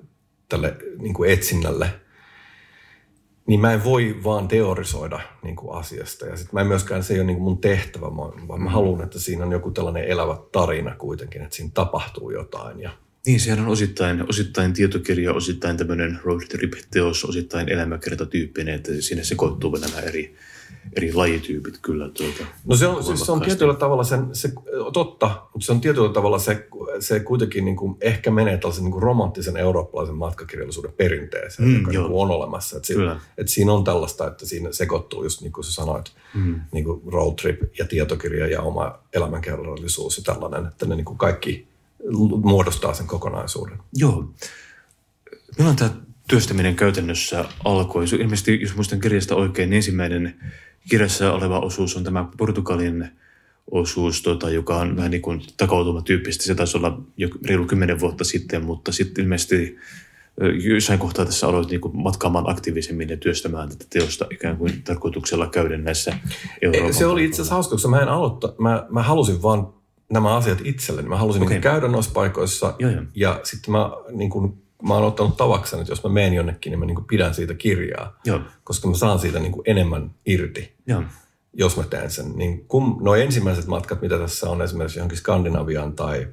tälle 0.48 0.76
niin 0.98 1.14
kuin 1.14 1.30
etsinnälle, 1.30 1.90
niin 3.46 3.60
mä 3.60 3.72
en 3.72 3.84
voi 3.84 4.16
vaan 4.24 4.48
teorisoida 4.48 5.20
niin 5.42 5.56
kuin 5.56 5.78
asiasta. 5.78 6.26
Ja 6.26 6.36
sitten 6.36 6.54
mä 6.54 6.60
en 6.60 6.66
myöskään, 6.66 7.02
se 7.02 7.14
ei 7.14 7.20
ole 7.20 7.26
niin 7.26 7.36
kuin 7.36 7.44
mun 7.44 7.60
tehtävä, 7.60 8.06
vaan 8.48 8.62
mä 8.62 8.70
haluan, 8.70 9.04
että 9.04 9.20
siinä 9.20 9.44
on 9.44 9.52
joku 9.52 9.70
tällainen 9.70 10.04
elävä 10.04 10.38
tarina 10.52 10.96
kuitenkin, 10.96 11.42
että 11.42 11.56
siinä 11.56 11.70
tapahtuu 11.74 12.30
jotain. 12.30 12.80
Ja 12.80 12.90
Niin, 13.26 13.40
sehän 13.40 13.60
on 13.60 13.68
osittain, 13.68 14.28
osittain 14.28 14.72
tietokirja, 14.72 15.32
osittain 15.32 15.76
tämmöinen 15.76 16.18
road 16.24 16.40
trip-teos, 16.40 17.24
osittain 17.24 17.68
elämäkertatyyppinen, 17.68 18.74
että 18.74 18.92
siinä 19.00 19.24
sekoittuu 19.24 19.76
nämä 19.76 20.00
eri, 20.00 20.36
eri 20.96 21.12
lajityypit 21.12 21.78
kyllä. 21.82 22.08
Tuota, 22.08 22.44
No 22.64 22.76
se 22.76 22.86
on, 22.86 23.04
siis 23.04 23.20
se 23.20 23.32
on 23.32 23.40
tietyllä 23.40 23.74
tavalla 23.74 24.04
sen, 24.04 24.26
se, 24.32 24.52
totta, 24.92 25.46
mutta 25.54 25.66
se 25.66 25.72
on 25.72 25.80
tietyllä 25.80 26.12
tavalla 26.12 26.38
se, 26.38 26.68
se 27.00 27.20
kuitenkin 27.20 27.64
niin 27.64 27.76
kuin 27.76 27.96
ehkä 28.00 28.30
menee 28.30 28.56
tällaisen 28.58 28.84
niin 28.84 28.92
kuin 28.92 29.02
romanttisen 29.02 29.56
eurooppalaisen 29.56 30.16
matkakirjallisuuden 30.16 30.92
perinteeseen, 30.92 31.68
Mm, 31.68 31.76
joka 31.76 31.92
joo. 31.92 32.02
niin 32.02 32.12
kuin 32.12 32.22
on 32.22 32.30
olemassa. 32.30 32.76
Että, 32.76 32.86
siinä, 32.86 33.20
että 33.38 33.52
siinä 33.52 33.72
on 33.72 33.84
tällaista, 33.84 34.26
että 34.26 34.46
siinä 34.46 34.72
sekoittuu 34.72 35.22
just 35.22 35.40
niin 35.40 35.52
kuin 35.52 35.64
sä 35.64 35.72
sanoit, 35.72 36.12
mm. 36.34 36.60
niin 36.72 36.84
kuin 36.84 37.00
road 37.06 37.34
trip 37.34 37.62
ja 37.78 37.84
tietokirja 37.84 38.46
ja 38.46 38.62
oma 38.62 38.98
elämänkerrallisuus 39.12 40.16
ja 40.16 40.24
tällainen, 40.24 40.66
että 40.66 40.86
ne 40.86 40.96
niin 40.96 41.04
kuin 41.04 41.18
kaikki 41.18 41.75
muodostaa 42.42 42.94
sen 42.94 43.06
kokonaisuuden. 43.06 43.78
Joo. 43.94 44.32
Milloin 45.58 45.76
tämä 45.76 45.90
työstäminen 46.28 46.76
käytännössä 46.76 47.44
alkoi? 47.64 48.04
Ilmeisesti, 48.20 48.60
jos 48.62 48.74
muistan 48.74 49.00
kirjasta 49.00 49.36
oikein, 49.36 49.70
niin 49.70 49.76
ensimmäinen 49.76 50.36
kirjassa 50.90 51.32
oleva 51.32 51.60
osuus 51.60 51.96
on 51.96 52.04
tämä 52.04 52.28
Portugalin 52.36 53.08
osuus, 53.70 54.22
tota, 54.22 54.50
joka 54.50 54.76
on 54.76 54.96
vähän 54.96 55.10
niin 55.10 55.22
kuin 55.22 55.42
takautumatyyppistä. 55.56 56.44
Se 56.44 56.54
taisi 56.54 56.76
olla 56.76 57.02
jo 57.16 57.28
reilu 57.44 57.66
kymmenen 57.66 58.00
vuotta 58.00 58.24
sitten, 58.24 58.64
mutta 58.64 58.92
sitten 58.92 59.24
ilmeisesti 59.24 59.78
jossain 60.74 60.98
kohtaa 60.98 61.24
tässä 61.24 61.46
aloit 61.46 61.70
niin 61.70 61.80
matkaamaan 61.92 62.50
aktiivisemmin 62.50 63.08
ja 63.08 63.16
työstämään 63.16 63.68
tätä 63.68 63.84
teosta 63.90 64.26
ikään 64.30 64.56
kuin 64.56 64.82
tarkoituksella 64.82 65.46
käydä 65.46 65.78
näissä 65.78 66.18
Euroopan 66.62 66.94
Se 66.94 67.06
oli 67.06 67.24
itse 67.24 67.34
asiassa 67.34 67.54
hauska, 67.54 67.70
koska 67.70 67.88
mä 67.88 68.00
en 68.00 68.08
aloita, 68.08 68.54
mä, 68.58 68.86
mä 68.90 69.02
halusin 69.02 69.42
vaan 69.42 69.68
nämä 70.08 70.36
asiat 70.36 70.58
itselleni. 70.64 71.08
Mä 71.08 71.16
halusin 71.16 71.42
okay. 71.42 71.60
käydä 71.60 71.88
noissa 71.88 72.10
paikoissa 72.14 72.74
Joo, 72.78 72.90
joo. 72.90 73.02
ja 73.14 73.40
sitten 73.42 73.72
mä, 73.72 73.90
niin 74.10 74.30
kuin, 74.30 74.62
mä 74.82 74.94
oon 74.94 75.04
ottanut 75.04 75.36
tavakseni, 75.36 75.80
että 75.80 75.92
jos 75.92 76.04
mä 76.04 76.10
menen 76.10 76.34
jonnekin, 76.34 76.70
niin 76.70 76.78
mä 76.78 76.86
niin 76.86 76.94
kuin 76.94 77.06
pidän 77.06 77.34
siitä 77.34 77.54
kirjaa, 77.54 78.20
Joo, 78.24 78.40
koska 78.64 78.88
mä 78.88 78.94
saan 78.94 79.18
siitä 79.18 79.38
niin 79.38 79.52
kuin 79.52 79.62
enemmän 79.66 80.10
irti, 80.26 80.72
joo, 80.86 81.02
jos 81.52 81.76
mä 81.76 81.82
teen 81.82 82.10
sen. 82.10 82.32
Niin 82.36 82.64
kun, 82.68 82.96
nuo 83.00 83.14
ensimmäiset 83.14 83.66
matkat, 83.66 84.02
mitä 84.02 84.18
tässä 84.18 84.50
on 84.50 84.62
esimerkiksi 84.62 84.98
johonkin 84.98 85.18
Skandinaviaan 85.18 85.92
tai 85.92 86.28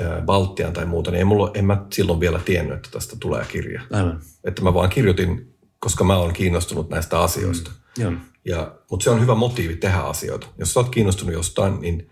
ää, 0.00 0.20
Baltiaan 0.20 0.72
tai 0.72 0.86
muuta, 0.86 1.10
niin 1.10 1.18
ei 1.18 1.24
mulla, 1.24 1.50
en 1.54 1.64
mä 1.64 1.86
silloin 1.92 2.20
vielä 2.20 2.40
tiennyt, 2.44 2.76
että 2.76 2.88
tästä 2.90 3.16
tulee 3.20 3.44
kirja. 3.48 3.82
aivan. 3.92 4.20
Että 4.44 4.62
mä 4.62 4.74
vaan 4.74 4.88
kirjoitin, 4.88 5.54
koska 5.78 6.04
mä 6.04 6.16
oon 6.16 6.32
kiinnostunut 6.32 6.90
näistä 6.90 7.20
asioista. 7.20 7.70
Joo, 7.98 8.12
Ja, 8.44 8.74
mutta 8.90 9.04
se 9.04 9.10
on 9.10 9.20
hyvä 9.20 9.34
motiivi 9.34 9.76
tehdä 9.76 9.98
asioita. 9.98 10.46
Jos 10.58 10.74
sä 10.74 10.80
oot 10.80 10.88
kiinnostunut 10.88 11.34
jostain, 11.34 11.80
niin 11.80 12.10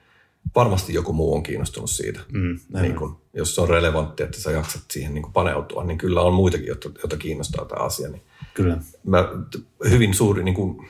varmasti 0.55 0.95
joku 0.95 1.13
muu 1.13 1.35
on 1.35 1.43
kiinnostunut 1.43 1.91
siitä. 1.91 2.21
mm. 2.33 2.59
Niin 2.81 2.95
kun, 2.95 3.21
jos 3.35 3.55
se 3.55 3.61
on 3.61 3.69
relevantti, 3.69 4.23
että 4.23 4.41
sä 4.41 4.51
jaksat 4.51 4.83
siihen 4.91 5.15
niin 5.15 5.33
paneutua, 5.33 5.85
niin 5.85 5.99
kyllä 5.99 6.21
on 6.21 6.35
muitakin, 6.35 6.67
joita, 6.67 6.91
joita 7.03 7.17
kiinnostaa 7.17 7.65
tämä 7.65 7.85
asia. 7.85 8.09
Niin 8.09 8.23
kyllä. 8.55 8.79
mä, 9.05 9.29
hyvin 9.91 10.15
suuri, 10.15 10.45
niin 10.45 10.55
kun, 10.55 10.87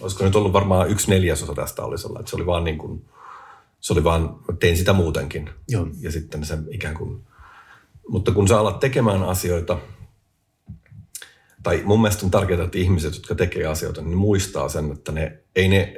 olisiko 0.00 0.24
nyt 0.24 0.36
ollut 0.36 0.52
varmaan 0.52 0.90
yksi 0.90 1.10
neljäsosa 1.10 1.54
tästä 1.54 1.82
oli 1.82 1.98
sellainen, 1.98 2.20
että 2.20 2.30
se 2.30 2.36
oli 2.36 2.46
vaan 2.46 2.64
niin 2.64 2.78
kun, 2.78 3.04
se 3.80 3.92
oli 3.92 4.04
vaan, 4.04 4.38
tein 4.60 4.76
sitä 4.76 4.92
muutenkin. 4.92 5.50
Joo. 5.68 5.88
Ja 6.00 6.12
sitten 6.12 6.44
se 6.44 6.58
ikään 6.70 6.94
kuin, 6.94 7.22
mutta 8.08 8.32
kun 8.32 8.48
sä 8.48 8.58
alat 8.58 8.80
tekemään 8.80 9.22
asioita, 9.22 9.78
tai 11.62 11.82
mun 11.84 12.00
mielestä 12.00 12.26
on 12.26 12.30
tärkeää, 12.30 12.64
että 12.64 12.78
ihmiset, 12.78 13.14
jotka 13.14 13.34
tekee 13.34 13.66
asioita, 13.66 14.02
niin 14.02 14.18
muistaa 14.18 14.68
sen, 14.68 14.92
että 14.92 15.12
ne, 15.12 15.38
ei 15.56 15.68
ne 15.68 15.94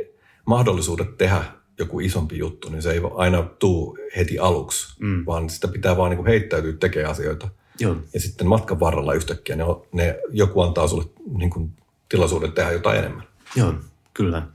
mahdollisuudet 0.46 1.18
tehdä 1.18 1.44
joku 1.82 2.00
isompi 2.00 2.38
juttu, 2.38 2.68
niin 2.68 2.82
se 2.82 2.92
ei 2.92 3.00
aina 3.14 3.42
tuu 3.42 3.98
heti 4.16 4.38
aluksi, 4.38 4.96
mm. 4.98 5.26
vaan 5.26 5.50
sitä 5.50 5.68
pitää 5.68 5.96
vaan 5.96 6.10
niin 6.10 6.26
heittäytyä 6.26 6.72
tekemään 6.72 7.10
asioita. 7.10 7.48
Joo, 7.80 7.96
Ja 8.14 8.20
sitten 8.20 8.46
matkan 8.46 8.80
varrella 8.80 9.14
yhtäkkiä 9.14 9.56
ne, 9.56 9.64
ne 9.92 10.18
joku 10.30 10.60
antaa 10.60 10.88
sulle 10.88 11.04
niin 11.38 11.50
kuin 11.50 11.72
tilaisuuden 12.08 12.52
tehdä 12.52 12.72
jotain 12.72 12.98
enemmän. 12.98 13.26
Joo, 13.56 13.74
kyllä. 14.14 14.46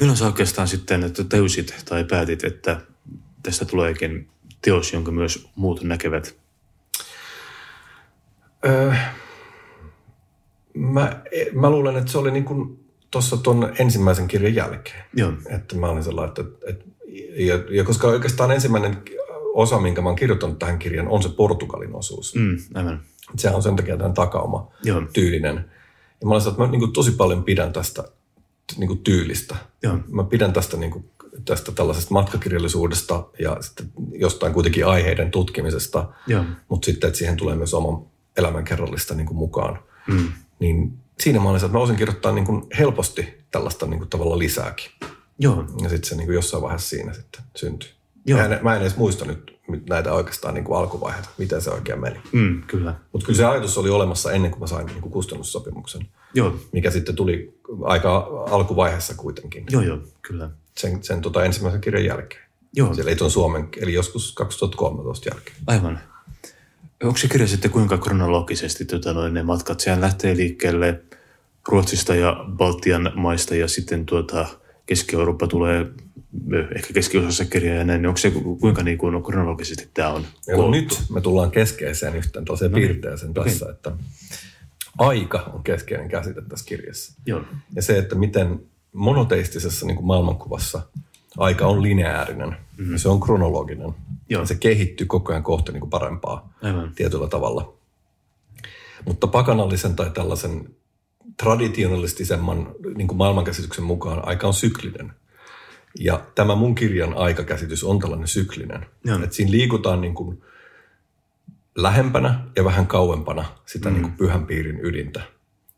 Milloin 0.00 0.16
sä 0.16 0.26
oikeastaan 0.26 0.68
sitten 0.68 1.04
että 1.04 1.24
täysit 1.24 1.74
tai 1.84 2.04
päätit, 2.04 2.44
että 2.44 2.80
tästä 3.42 3.64
tuleekin 3.64 4.28
teos, 4.62 4.92
jonka 4.92 5.10
myös 5.10 5.48
muut 5.56 5.82
näkevät? 5.82 6.36
Öö, 8.66 8.92
mä, 10.74 11.22
mä 11.52 11.70
luulen, 11.70 11.96
että 11.96 12.12
se 12.12 12.18
oli 12.18 12.30
niin 12.30 12.44
kuin 12.44 12.77
tuossa 13.10 13.36
tuon 13.36 13.72
ensimmäisen 13.78 14.28
kirjan 14.28 14.54
jälkeen. 14.54 15.04
Joo, 15.14 15.32
Että 15.46 15.76
mä 15.76 15.88
olin 15.88 16.04
sellainen, 16.04 16.28
että, 16.28 16.70
että 16.70 16.84
ja, 17.36 17.54
ja 17.70 17.84
koska 17.84 18.08
oikeastaan 18.08 18.50
ensimmäinen 18.50 19.02
osa, 19.54 19.80
minkä 19.80 20.02
mä 20.02 20.08
oon 20.08 20.16
kirjoittanut 20.16 20.58
tähän 20.58 20.78
kirjan, 20.78 21.08
on 21.08 21.22
se 21.22 21.28
Portugalin 21.28 21.94
osuus. 21.94 22.34
Mm. 22.34 22.56
aivan. 22.74 23.00
Se 23.36 23.50
on 23.50 23.62
sen 23.62 23.76
takia 23.76 23.96
tämän 23.96 24.14
takauma 24.14 24.72
Joo. 24.82 25.02
tyylinen. 25.12 25.70
Ja 26.20 26.26
mä 26.26 26.32
olin 26.32 26.42
sellainen, 26.42 26.48
että 26.48 26.62
mä 26.62 26.70
niin 26.70 26.80
kuin 26.80 26.92
tosi 26.92 27.10
paljon 27.10 27.44
pidän 27.44 27.72
tästä 27.72 28.04
niin 28.76 28.88
kuin 28.88 28.98
tyylistä. 28.98 29.56
Joo. 29.82 29.98
Mä 30.08 30.24
pidän 30.24 30.52
tästä, 30.52 30.76
niin 30.76 30.90
kuin, 30.90 31.10
tästä 31.44 31.72
tällaisesta 31.72 32.14
matkakirjallisuudesta 32.14 33.26
ja 33.38 33.56
sitten 33.60 33.90
jostain 34.12 34.52
kuitenkin 34.52 34.86
aiheiden 34.86 35.30
tutkimisesta. 35.30 36.08
Joo. 36.26 36.44
Mutta 36.68 36.86
sitten, 36.86 37.08
että 37.08 37.18
siihen 37.18 37.36
tulee 37.36 37.56
myös 37.56 37.74
oman 37.74 38.06
elämänkerrallista 38.36 39.14
niin 39.14 39.26
kuin 39.26 39.38
mukaan. 39.38 39.78
Mm. 40.06 40.32
Niin 40.58 40.98
siinä 41.22 41.40
olin, 41.42 41.56
että 41.64 41.68
mä 41.72 41.78
osin 41.78 41.96
kirjoittaa 41.96 42.32
niin 42.32 42.44
kuin 42.46 42.66
helposti 42.78 43.34
tällaista 43.50 43.86
niin 43.86 43.98
kuin 43.98 44.08
tavalla 44.10 44.38
lisääkin. 44.38 44.90
Joo, 45.38 45.64
Ja 45.82 45.88
sitten 45.88 46.08
se 46.08 46.16
niin 46.16 46.26
kuin 46.26 46.34
jossain 46.34 46.62
vaiheessa 46.62 46.88
siinä 46.88 47.12
sitten 47.12 47.40
syntyi. 47.56 47.90
Joo. 48.26 48.38
Mä 48.38 48.44
en, 48.44 48.58
mä 48.62 48.74
en 48.76 48.80
edes 48.82 48.96
muista 48.96 49.24
nyt 49.24 49.58
näitä 49.88 50.12
oikeastaan 50.12 50.54
niin 50.54 50.64
kuin 50.64 50.78
alkuvaiheita, 50.78 51.28
miten 51.38 51.60
se 51.62 51.70
oikein 51.70 52.00
meni. 52.00 52.20
mm, 52.32 52.62
kyllä. 52.62 52.94
Mutta 53.12 53.26
kyllä 53.26 53.36
se 53.36 53.44
ajatus 53.44 53.78
oli 53.78 53.90
olemassa 53.90 54.32
ennen 54.32 54.50
kuin 54.50 54.60
mä 54.60 54.66
sain 54.66 54.86
niin 54.86 55.00
kuin 55.00 55.12
kustannussopimuksen, 55.12 56.06
Joo, 56.34 56.56
mikä 56.72 56.90
sitten 56.90 57.16
tuli 57.16 57.60
aika 57.82 58.16
alkuvaiheessa 58.50 59.14
kuitenkin. 59.14 59.64
joo, 59.70 59.82
joo, 59.82 59.98
kyllä. 60.22 60.50
Sen, 60.78 61.02
sen 61.04 61.20
tota 61.20 61.44
ensimmäisen 61.44 61.80
kirjan 61.80 62.04
jälkeen. 62.04 62.42
Joo, 62.76 62.94
Siellä 62.94 63.10
ei 63.10 63.16
tuon 63.16 63.30
Suomen, 63.30 63.68
eli 63.80 63.92
joskus 63.92 64.32
2013 64.34 65.28
jälkeen. 65.28 65.56
aivan. 65.66 66.00
Onko 67.02 67.16
se 67.18 67.28
kirja 67.28 67.46
sitten 67.46 67.70
kuinka 67.70 67.98
kronologisesti 67.98 68.84
tota, 68.84 69.12
noin, 69.12 69.34
ne 69.34 69.42
matkat? 69.42 69.80
Sehän 69.80 70.00
lähtee 70.00 70.36
liikkeelle 70.36 71.00
Ruotsista 71.68 72.14
ja 72.14 72.44
Baltian 72.48 73.12
maista 73.14 73.54
ja 73.54 73.68
sitten 73.68 74.06
tuota, 74.06 74.46
Keski-Eurooppa 74.86 75.46
tulee 75.46 75.86
ehkä 76.76 76.92
keskiosassa 76.94 77.44
kirjaa 77.44 77.76
ja 77.76 77.84
näin. 77.84 78.06
Onko 78.06 78.18
se 78.18 78.30
ku- 78.30 78.56
kuinka 78.56 78.82
niin 78.82 78.98
kuin, 78.98 79.22
kronologisesti 79.22 79.88
tämä 79.94 80.08
on 80.08 80.24
no 80.56 80.70
nyt 80.70 81.02
me 81.10 81.20
tullaan 81.20 81.50
keskeiseen 81.50 82.16
yhteen 82.16 82.44
tällaiseen 82.44 82.72
No 82.72 82.78
niin. 82.78 82.88
piirteeseen 82.88 83.34
tässä, 83.34 83.66
että 83.70 83.92
aika 84.98 85.50
on 85.54 85.62
keskeinen 85.62 86.08
käsite 86.08 86.42
tässä 86.48 86.66
kirjassa. 86.66 87.14
Joo, 87.26 87.42
Ja 87.74 87.82
se, 87.82 87.98
että 87.98 88.14
miten 88.14 88.60
monoteistisessa 88.92 89.86
niin 89.86 89.96
kuin 89.96 90.06
maailmankuvassa 90.06 90.82
aika 91.36 91.66
on 91.66 91.82
lineaarinen 91.82 92.48
mm-hmm. 92.48 92.92
ja 92.92 92.98
se 92.98 93.08
on 93.08 93.20
kronologinen. 93.20 93.94
Joo. 94.30 94.46
Se 94.46 94.54
kehittyy 94.54 95.06
koko 95.06 95.32
ajan 95.32 95.42
kohti 95.42 95.72
niin 95.72 95.80
kuin 95.80 95.90
parempaa 95.90 96.54
aivan. 96.62 96.92
tietyllä 96.94 97.28
tavalla. 97.28 97.78
Mutta 99.06 99.26
pakanallisen 99.26 99.96
tai 99.96 100.10
tällaisen 100.10 100.76
traditionalistisemman 101.36 102.74
niin 102.96 103.08
kuin 103.08 103.18
maailmankäsityksen 103.18 103.84
mukaan 103.84 104.28
aika 104.28 104.46
on 104.46 104.54
syklinen. 104.54 105.12
Ja 106.00 106.20
tämä 106.34 106.54
mun 106.54 106.74
kirjan 106.74 107.14
aikakäsitys 107.14 107.84
on 107.84 107.98
tällainen 107.98 108.28
syklinen. 108.28 108.86
Joo. 109.04 109.22
Että 109.22 109.36
siinä 109.36 109.50
liikutaan 109.50 110.00
niin 110.00 110.14
kuin 110.14 110.42
lähempänä 111.76 112.40
ja 112.56 112.64
vähän 112.64 112.86
kauempana 112.86 113.44
sitä 113.66 113.88
mm. 113.88 113.94
niin 113.94 114.02
kuin 114.02 114.16
pyhän 114.16 114.46
piirin 114.46 114.80
ydintä. 114.82 115.20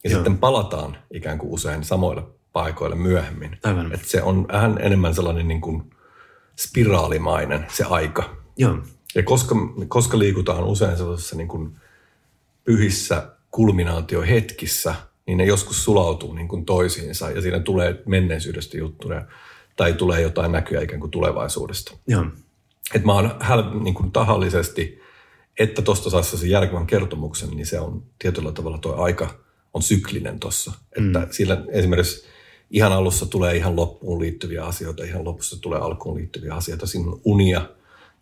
Ja 0.05 0.11
Joo. 0.11 0.19
sitten 0.19 0.39
palataan 0.39 0.97
ikään 1.15 1.39
kuin 1.39 1.53
usein 1.53 1.85
samoille 1.85 2.23
paikoille 2.53 2.97
myöhemmin. 2.97 3.59
Aivan. 3.65 3.93
Että 3.93 4.07
se 4.07 4.23
on 4.23 4.49
vähän 4.49 4.79
enemmän 4.81 5.15
sellainen 5.15 5.49
niin 5.49 5.61
kuin 5.61 5.91
spiraalimainen 6.57 7.67
se 7.73 7.85
aika. 7.85 8.40
Joo, 8.57 8.79
Ja 9.15 9.23
koska, 9.23 9.55
koska 9.89 10.19
liikutaan 10.19 10.65
usein 10.65 10.97
sellaisissa 10.97 11.37
niin 11.37 11.49
kuin 11.49 11.77
pyhissä 12.65 13.29
kulminaatiohetkissä, 13.51 14.95
niin 15.27 15.39
ne 15.39 15.45
joskus 15.45 15.85
sulautuu 15.85 16.33
niin 16.33 16.49
kuin 16.49 16.65
toisiinsa 16.65 17.31
ja 17.31 17.43
siinä 17.43 17.61
tulee 17.61 18.03
menneisyydestä 18.07 18.79
juttuja 18.79 19.27
tai 19.77 19.93
tulee 19.93 20.21
jotain 20.21 20.53
näkyä 20.53 20.81
ikään 20.81 21.01
kuin 21.01 21.11
tulevaisuudesta. 21.11 21.93
joo, 22.07 22.27
Et 22.95 23.05
mä 23.05 23.13
oon 23.13 23.37
häl, 23.41 23.81
niin 23.81 23.95
kuin 23.95 24.13
tahallisesti, 24.13 25.01
että 25.59 25.83
tuosta 25.83 26.11
saisi 26.11 26.37
sen 26.37 26.51
järkevän 26.51 26.87
kertomuksen, 26.87 27.51
niin 27.51 27.67
se 27.67 27.81
on 27.81 28.03
tietyllä 28.19 28.53
tavalla 28.53 28.79
tuo 28.79 28.95
aika, 28.95 29.35
on 29.75 29.83
syklinen 29.83 30.41
tuossa. 30.41 30.73
Että 30.97 31.19
mm. 31.19 31.27
sillä 31.31 31.65
esimerkiksi 31.69 32.25
ihan 32.71 32.93
alussa 32.93 33.27
tulee 33.27 33.57
ihan 33.57 33.77
loppuun 33.77 34.21
liittyviä 34.21 34.65
asioita, 34.65 35.05
ihan 35.05 35.25
lopussa 35.25 35.61
tulee 35.61 35.79
alkuun 35.79 36.17
liittyviä 36.17 36.55
asioita. 36.55 36.87
Siinä 36.87 37.11
on 37.11 37.21
unia, 37.25 37.69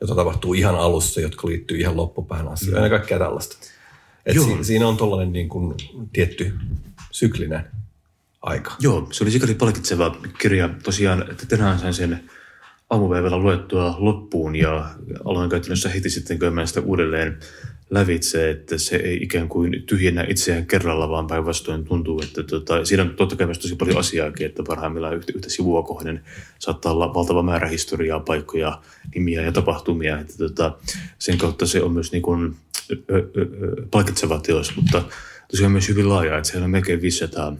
jota 0.01 0.15
tapahtuu 0.15 0.55
ihan 0.55 0.75
alussa, 0.75 1.21
jotka 1.21 1.49
liittyy 1.49 1.79
ihan 1.79 1.97
loppupään 1.97 2.49
asioihin 2.49 2.85
ja 2.85 2.91
kaikkea 2.91 3.19
tällaista. 3.19 3.57
Et 4.27 4.41
siinä, 4.41 4.63
siinä 4.63 4.89
on 4.89 4.97
tuollainen 4.97 5.33
niin 5.33 5.49
kuin 5.49 5.75
tietty 6.13 6.55
syklinen 7.11 7.65
aika. 8.43 8.77
Joo, 8.81 9.09
se 9.13 9.25
oli 9.25 9.31
sikäli 9.31 9.55
palkitseva 9.55 10.17
kirja. 10.39 10.71
Tosiaan, 10.83 11.31
että 11.31 11.47
tänään 11.47 11.79
sain 11.79 11.95
sen 11.95 12.31
aamupäivällä 12.91 13.39
luettua 13.39 13.97
loppuun 13.99 14.57
ja 14.57 14.91
aloin 15.25 15.51
käytännössä 15.51 15.89
heti 15.89 16.11
sitten 16.11 16.39
käymään 16.39 16.69
sitä 16.69 16.81
uudelleen 16.81 17.39
lävitse, 17.91 18.51
että 18.51 18.79
se 18.79 18.97
ei 18.97 19.19
ikään 19.23 19.49
kuin 19.49 19.83
tyhjennä 19.87 20.25
itseään 20.29 20.67
kerralla, 20.67 21.09
vaan 21.09 21.27
päinvastoin 21.27 21.85
tuntuu, 21.85 22.21
että 22.23 22.43
tota, 22.43 22.85
siinä 22.85 23.03
on 23.03 23.11
totta 23.11 23.37
kai 23.37 23.47
myös 23.47 23.59
tosi 23.59 23.77
paljon 23.77 23.99
asiaakin, 23.99 24.47
että 24.47 24.63
parhaimmillaan 24.67 25.17
yhtä, 25.17 25.33
yhtä 25.37 25.51
sivua 25.51 25.83
kohden 25.83 26.25
saattaa 26.59 26.93
olla 26.93 27.15
valtava 27.15 27.43
määrä 27.43 27.69
historiaa, 27.69 28.21
paikkoja, 28.21 28.81
nimiä 29.15 29.43
ja 29.43 29.53
tapahtumia, 29.53 30.21
että 30.21 30.39
tota, 30.39 30.77
sen 31.19 31.39
kautta 31.39 31.67
se 31.67 31.83
on 31.83 31.93
myös 31.93 32.13
niin 32.13 32.23
kuin, 32.23 32.57
ö, 32.91 32.95
ö, 33.11 33.47
palkitseva 33.91 34.39
teos, 34.39 34.77
mutta 34.77 35.03
tosiaan 35.51 35.73
myös 35.73 35.89
hyvin 35.89 36.09
laaja, 36.09 36.37
että 36.37 36.51
siellä 36.51 36.65
on 36.65 36.71
melkein 36.71 37.03
500 37.03 37.57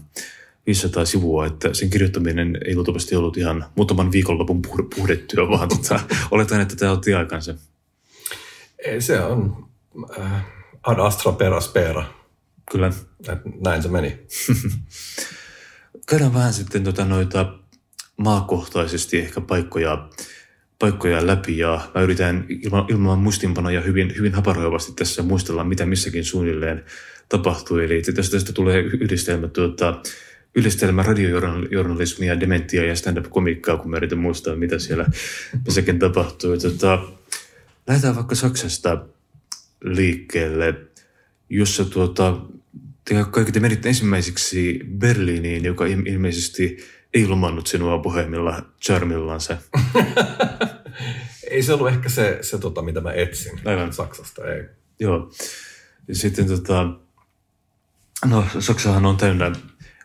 500 0.67 1.05
sivua, 1.05 1.47
että 1.47 1.75
sen 1.75 1.91
kirjoittaminen 1.91 2.59
ei 2.65 2.75
luultavasti 2.75 3.17
ollut 3.17 3.37
ihan 3.37 3.65
muutaman 3.77 4.13
viikonlopun 4.13 4.63
puhdettyä, 4.97 5.49
vaan 5.49 5.69
tota, 5.69 6.01
oletan, 6.31 6.61
että 6.61 6.77
tämä 6.77 6.93
otti 6.93 7.15
aikansa. 7.15 7.55
Se 8.99 9.21
on 9.21 9.68
äh, 10.19 10.45
ad 10.83 10.99
astra 10.99 11.33
per 11.33 11.63
spera. 11.63 12.05
Kyllä. 12.71 12.93
Näin 13.65 13.83
se 13.83 13.89
meni. 13.89 14.19
Käydään 16.09 16.35
vähän 16.35 16.53
sitten 16.53 16.85
tota 16.85 17.05
noita 17.05 17.59
maakohtaisesti 18.17 19.19
ehkä 19.19 19.41
paikkoja, 19.41 20.09
paikkoja 20.79 21.27
läpi 21.27 21.59
ja 21.59 21.81
mä 21.95 22.01
yritän 22.01 22.47
ilman, 22.49 22.85
ilman 22.89 23.19
muistinpanoja 23.19 23.81
hyvin, 23.81 24.15
hyvin 24.17 24.35
haparoivasti 24.35 24.93
tässä 24.93 25.23
muistella, 25.23 25.65
mitä 25.65 25.87
missäkin 25.87 26.25
suunnilleen 26.25 26.85
tapahtui. 27.29 27.85
Eli 27.85 28.03
tästä, 28.03 28.37
tästä 28.37 28.53
tulee 28.53 28.81
yhdistelmä 28.81 29.49
tuota, 29.49 30.03
yhdistelmä 30.55 31.03
radiojournalismia, 31.03 32.41
dementia 32.41 32.85
ja 32.85 32.97
stand-up-komikkaa, 32.97 33.77
kun 33.77 33.91
mä 33.91 33.97
yritän 33.97 34.19
muistaa, 34.19 34.57
mitä 34.57 34.79
siellä 34.79 35.07
missäkin 35.67 35.99
tapahtui. 35.99 36.59
Tota, 36.59 36.99
lähdetään 37.87 38.17
vaikka 38.17 38.35
Saksasta 38.35 38.99
liikkeelle, 39.81 40.75
jossa 41.49 41.85
tuota, 41.85 42.41
te 43.05 43.15
kaikki 43.31 43.53
te 43.53 43.61
menitte 43.61 43.89
ensimmäiseksi 43.89 44.81
Berliiniin, 44.99 45.65
joka 45.65 45.87
ilmeisesti 45.87 46.77
ei 47.15 47.27
lomannut 47.27 47.67
sinua 47.67 47.99
puhemilla 47.99 48.63
charmillansa. 48.85 49.57
ei 51.51 51.63
se 51.63 51.73
ollut 51.73 51.89
ehkä 51.89 52.09
se, 52.09 52.39
se 52.41 52.59
tota, 52.59 52.83
mitä 52.83 53.01
mä 53.01 53.13
etsin 53.13 53.61
Aivan. 53.65 53.93
Saksasta, 53.93 54.55
ei. 54.55 54.65
Joo. 55.01 55.33
Sitten 56.13 56.47
tota, 56.47 56.91
no 58.25 58.47
Saksahan 58.59 59.07
on 59.07 59.17
täynnä 59.17 59.53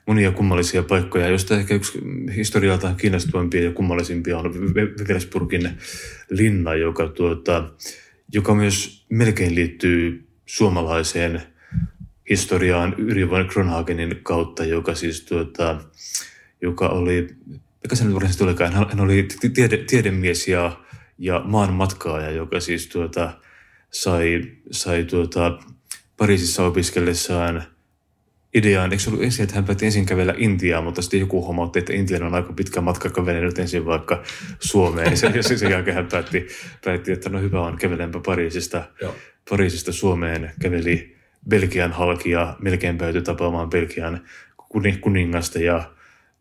monia 0.08 0.32
kummallisia 0.32 0.84
paikkoja, 0.84 1.28
joista 1.28 1.56
ehkä 1.56 1.76
yksi 1.76 2.00
historialtaan 2.36 2.96
kiinnostavimpia 2.96 3.64
ja 3.64 3.72
kummallisimpia 3.72 4.38
on 4.38 4.54
Weversburgin 4.76 5.78
linna, 6.30 6.76
joka, 6.76 7.08
tuota, 7.08 7.72
joka 8.34 8.56
myös 8.56 9.06
melkein 9.10 9.56
liittyy 9.56 10.28
suomalaiseen 10.46 11.42
historiaan 12.30 12.96
Yri 12.98 13.30
von 13.30 13.48
Kronhagenin 13.48 14.20
kautta, 14.24 14.66
joka 14.66 14.96
siis 14.96 15.22
tuota, 15.22 15.82
joka 16.62 16.90
oli, 16.90 17.28
mikä 17.84 17.96
se 17.96 18.04
nyt 18.04 18.14
varsinaisesti 18.14 18.44
olikaan, 18.44 18.74
hän 18.74 19.00
oli 19.00 19.28
tiede, 19.54 19.78
tiedemies 19.78 20.48
ja, 20.48 20.82
ja 21.18 21.42
maanmatkaaja, 21.46 22.32
joka 22.32 22.60
siis 22.60 22.88
tuota, 22.88 23.34
sai, 23.92 24.42
sai 24.72 25.04
tuota, 25.04 25.60
Pariisissa 26.18 26.66
opiskellessaan– 26.66 27.64
ideaan, 28.54 28.92
eikö 28.92 29.04
se 29.04 29.10
ollut 29.10 29.24
ensin, 29.24 29.44
että 29.44 29.56
hän 29.56 29.66
päätti 29.66 29.86
ensin 29.86 30.06
kävellä 30.06 30.36
Intiaan, 30.38 30.84
mutta 30.84 31.02
sitten 31.02 31.20
joku 31.20 31.46
huomautti, 31.46 31.80
että 31.80 31.94
Intian 31.94 32.24
on 32.24 32.36
aika 32.36 32.54
pitkä 32.54 32.82
matka 32.82 33.10
kävellä 33.10 33.42
nyt 33.42 33.60
ensin 33.60 33.86
vaikka 33.86 34.24
Suomeen. 34.60 35.12
Ja 35.12 35.18
sen, 35.18 35.44
sen 35.58 35.72
jälkeen 35.72 35.96
hän 35.96 36.08
päätti, 36.12 36.48
päätti, 36.86 37.12
että 37.12 37.30
no 37.30 37.40
hyvä 37.40 37.62
on, 37.62 37.78
kävelenpä 37.78 38.20
Pariisista, 38.26 38.84
Pariisista 39.50 39.92
Suomeen, 39.92 40.52
käveli 40.62 41.16
Belgian 41.50 41.92
halki 41.92 42.30
ja 42.30 42.56
melkein 42.62 42.98
päätyi 42.98 43.22
tapaamaan 43.22 43.70
Belgian 43.70 44.22
kuningasta 45.02 45.60
ja 45.60 45.92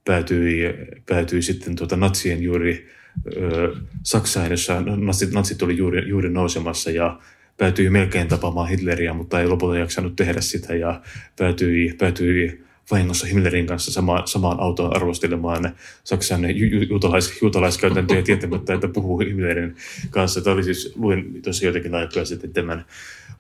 päätyi, 0.05 0.75
päätyi 1.07 1.43
sitten 1.43 1.77
tuota 1.77 1.97
natsien 1.97 2.43
juuri 2.43 2.89
ö, 3.37 3.77
Saksaan, 4.03 4.51
jossa 4.51 4.81
natsit, 4.81 5.33
natsit 5.33 5.63
oli 5.63 5.77
juuri, 5.77 6.09
juuri 6.09 6.29
nousemassa 6.29 6.91
ja 6.91 7.19
päätyi 7.63 7.91
melkein 7.91 8.29
tapaamaan 8.29 8.69
Hitleriä, 8.69 9.13
mutta 9.13 9.41
ei 9.41 9.47
lopulta 9.47 9.79
jaksanut 9.79 10.17
tehdä 10.17 10.41
sitä 10.41 10.75
ja 10.75 11.01
päätyi, 11.39 11.95
päätyi 11.99 12.65
vahingossa 12.91 13.27
Himmlerin 13.27 13.67
kanssa 13.67 13.93
sama, 13.93 14.23
samaan 14.27 14.61
autoon 14.61 14.97
arvostelemaan 14.97 15.77
Saksan 16.05 16.57
ju, 16.57 16.81
juutalais, 16.81 17.43
juutalaiskäytäntöjä 17.43 18.23
tietämättä, 18.23 18.75
että 18.75 18.89
puhuu 18.89 19.19
Himmlerin 19.19 19.77
kanssa. 20.11 20.41
Tämä 20.41 20.55
oli 20.55 20.65
siis, 20.65 20.93
luin 20.97 21.43
tuossa 21.43 21.67
jotenkin 21.67 21.95
aikaa 21.95 22.25
sitten 22.25 22.53
tämän 22.53 22.85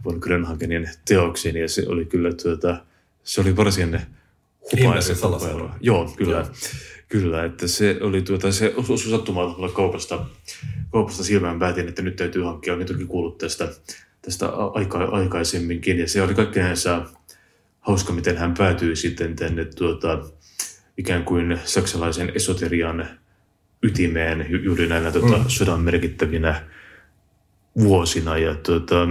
von 0.04 0.18
Grönhagenin 0.20 0.88
teoksen 1.08 1.56
ja 1.56 1.68
se 1.68 1.84
oli 1.86 2.04
kyllä 2.04 2.32
tuota, 2.42 2.76
se 3.22 3.40
oli 3.40 3.56
varsin 3.56 4.00
hupaisa 4.72 5.14
Joo, 5.80 6.12
kyllä. 6.16 6.36
Joo. 6.36 6.46
Kyllä, 7.08 7.44
että 7.44 7.66
se 7.66 7.98
oli 8.00 8.22
tuota, 8.22 8.52
se 8.52 8.74
osui 8.76 8.98
sattumaan 8.98 9.72
kaupasta, 9.72 10.26
kaupasta 10.92 11.24
silmään 11.24 11.58
päätin, 11.58 11.88
että 11.88 12.02
nyt 12.02 12.16
täytyy 12.16 12.42
hankkia, 12.42 12.74
olen 12.74 12.86
toki 12.86 13.04
kuullut 13.04 13.38
tästä 13.38 13.68
tästä 14.22 14.48
aika, 14.74 14.98
aikaisemminkin. 14.98 15.98
Ja 15.98 16.08
se 16.08 16.22
oli 16.22 16.34
kaikkenansa 16.34 17.06
hauska, 17.80 18.12
miten 18.12 18.36
hän 18.36 18.54
päätyi 18.54 18.96
sitten 18.96 19.36
tänne 19.36 19.64
tuota, 19.64 20.18
ikään 20.98 21.24
kuin 21.24 21.60
saksalaisen 21.64 22.32
esoterian 22.34 23.08
ytimeen 23.82 24.46
juuri 24.64 24.88
näinä 24.88 25.12
tuota, 25.12 25.38
mm. 25.38 25.44
sodan 25.48 25.80
merkittävinä 25.80 26.62
vuosina. 27.78 28.38
Ja 28.38 28.54
tuota, 28.54 29.08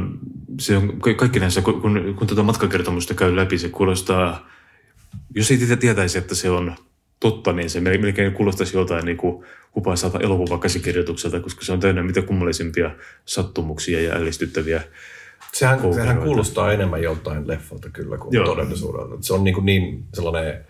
se 0.60 0.78
on 0.78 1.00
kaikki 1.18 1.40
näissä, 1.40 1.62
kun, 1.62 1.82
kun, 1.82 2.16
kun 2.18 2.28
tuota 2.28 2.44
matkakertomusta 2.44 3.14
käy 3.14 3.36
läpi, 3.36 3.58
se 3.58 3.70
kuulostaa, 3.70 4.50
jos 5.36 5.52
ei 5.52 5.78
tietäisi, 5.80 6.18
että 6.18 6.36
se 6.36 6.50
on 6.50 6.76
totta, 7.22 7.54
niin 7.54 7.70
se 7.70 7.80
melkein 7.80 8.34
kuulostaisi 8.34 8.78
jotain 8.78 9.06
niin 9.06 9.18
kuin 9.18 9.46
hupaisalta 9.76 10.20
elokuvakäsikirjoitukselta, 10.20 11.40
koska 11.40 11.66
se 11.66 11.74
on 11.74 11.80
täynnä 11.80 12.04
mitä 12.04 12.22
kummallisimpia 12.22 12.92
sattumuksia 13.26 14.02
ja 14.02 14.16
ällistyttäviä 14.16 14.84
Sehän, 15.54 15.80
sehän 15.94 16.22
kuulostaa 16.22 16.72
enemmän 16.74 17.04
joltain 17.04 17.48
leffalta 17.48 17.90
kyllä 17.90 18.18
kuin 18.18 18.34
Joo. 18.34 18.46
todellisuudelta. 18.46 19.18
Se 19.22 19.34
on 19.34 19.44
niin, 19.44 19.54
kuin 19.54 19.66
niin 19.66 20.06
sellainen 20.14 20.66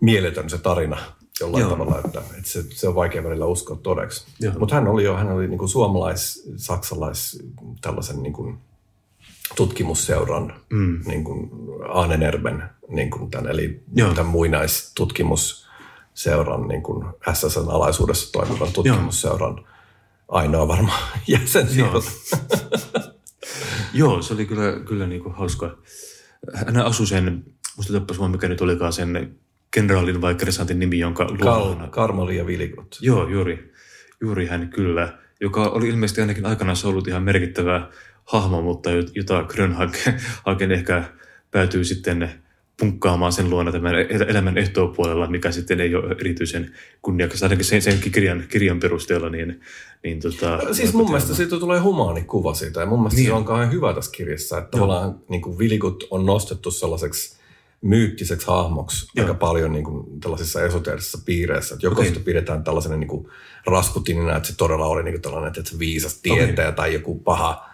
mieletön 0.00 0.50
se 0.50 0.58
tarina 0.58 0.98
jollain 1.40 1.62
Joo. 1.62 1.70
tavalla, 1.70 2.00
että, 2.04 2.18
että 2.18 2.50
se, 2.50 2.62
se 2.62 2.88
on 2.88 2.94
vaikea 2.94 3.24
välillä 3.24 3.46
uskoa 3.46 3.76
todeksi. 3.82 4.26
Mutta 4.58 4.74
hän 4.74 4.88
oli 4.88 5.04
jo, 5.04 5.16
hän 5.16 5.32
oli 5.32 5.48
niin 5.48 5.58
kuin 5.58 5.68
suomalais, 5.68 6.48
saksalais, 6.56 7.42
tällaisen 7.80 8.22
niin 8.22 8.32
kuin 8.32 8.58
tutkimusseuran, 9.56 10.60
mm. 10.70 11.00
niin 11.06 11.24
kuin 11.24 11.50
Ahnenerben, 11.88 12.62
niin 12.88 13.10
kuin 13.10 13.30
tämän, 13.30 13.50
eli 13.50 13.82
Joo. 13.94 14.14
tämän 14.14 14.30
muinaistutkimusseuran, 14.30 16.68
niin 16.68 16.82
kuin 16.82 17.06
SSN 17.32 17.68
alaisuudessa 17.68 18.32
toimivan 18.32 18.72
tutkimusseuran 18.72 19.56
Joo. 19.56 19.66
ainoa 20.28 20.68
varma 20.68 20.98
jäsen 21.26 21.68
Joo. 21.76 22.02
Joo, 23.92 24.22
se 24.22 24.34
oli 24.34 24.46
kyllä, 24.46 24.80
kyllä 24.84 25.06
niin 25.06 25.22
kuin 25.22 25.34
hauska. 25.34 25.78
Hän 26.54 26.76
asui 26.76 27.06
sen, 27.06 27.44
musta 27.76 27.92
tappas 27.92 28.30
mikä 28.30 28.48
nyt 28.48 28.60
olikaan 28.60 28.92
sen 28.92 29.36
kenraalin 29.70 30.20
vai 30.20 30.34
kersantin 30.34 30.78
nimi, 30.78 30.98
jonka 30.98 31.24
Kal- 31.24 31.88
Karmali 31.90 32.36
ja 32.36 32.46
Vilikot. 32.46 32.98
Joo, 33.00 33.28
juuri, 33.28 33.72
juuri 34.20 34.46
hän 34.46 34.68
kyllä, 34.68 35.18
joka 35.40 35.68
oli 35.68 35.88
ilmeisesti 35.88 36.20
ainakin 36.20 36.46
aikanaan 36.46 36.76
ollut 36.84 37.08
ihan 37.08 37.22
merkittävä 37.22 37.88
hahmo, 38.32 38.62
mutta 38.62 38.90
jota 39.14 39.42
Grönhagen 39.42 40.72
ehkä 40.72 41.04
päätyy 41.50 41.84
sitten 41.84 42.30
punkkaamaan 42.80 43.32
sen 43.32 43.50
luona 43.50 43.72
tämän 43.72 43.94
elämän 44.28 44.58
ehtoopuolella, 44.58 45.26
mikä 45.26 45.52
sitten 45.52 45.80
ei 45.80 45.94
ole 45.94 46.16
erityisen 46.20 46.74
kunniakas. 47.02 47.42
Ainakin 47.42 47.64
sen, 47.64 47.82
sen 47.82 47.98
kirjan, 48.12 48.44
kirjan 48.48 48.80
perusteella. 48.80 49.28
Niin, 49.28 49.60
niin 50.04 50.20
tota, 50.20 50.74
siis 50.74 50.92
mun 50.92 51.06
mielestä 51.06 51.34
siitä 51.34 51.58
tulee 51.58 51.80
humaani 51.80 52.22
kuva 52.22 52.54
siitä. 52.54 52.80
Ja 52.80 52.86
mun 52.86 52.98
mielestä 52.98 53.16
niin. 53.20 53.26
se 53.26 53.32
on 53.32 53.44
kauhean 53.44 53.72
hyvä 53.72 53.94
tässä 53.94 54.10
kirjassa. 54.10 54.58
Että 54.58 54.78
Joo. 54.78 54.86
tavallaan 54.86 55.20
niin 55.28 55.42
kuin 55.42 55.58
Vilikut 55.58 56.06
on 56.10 56.26
nostettu 56.26 56.70
sellaiseksi 56.70 57.40
myyttiseksi 57.80 58.46
hahmoksi 58.46 59.06
Joo. 59.16 59.26
aika 59.26 59.34
paljon 59.34 59.72
niin 59.72 59.84
kuin 59.84 60.20
tällaisissa 60.20 60.64
esoteerisissa 60.64 61.18
piireissä. 61.24 61.74
Että 61.74 61.86
joko 61.86 62.00
okay. 62.00 62.08
sitä 62.08 62.24
pidetään 62.24 62.64
tällaisena 62.64 62.96
niin 62.96 63.28
Rasputinina, 63.66 64.36
että 64.36 64.48
se 64.48 64.56
todella 64.56 64.86
oli 64.86 65.02
niin 65.02 65.14
kuin 65.14 65.22
tällainen 65.22 65.48
että 65.48 65.70
se 65.70 65.78
viisas 65.78 66.20
tietäjä 66.22 66.68
okay. 66.68 66.72
tai 66.72 66.94
joku 66.94 67.18
paha 67.18 67.69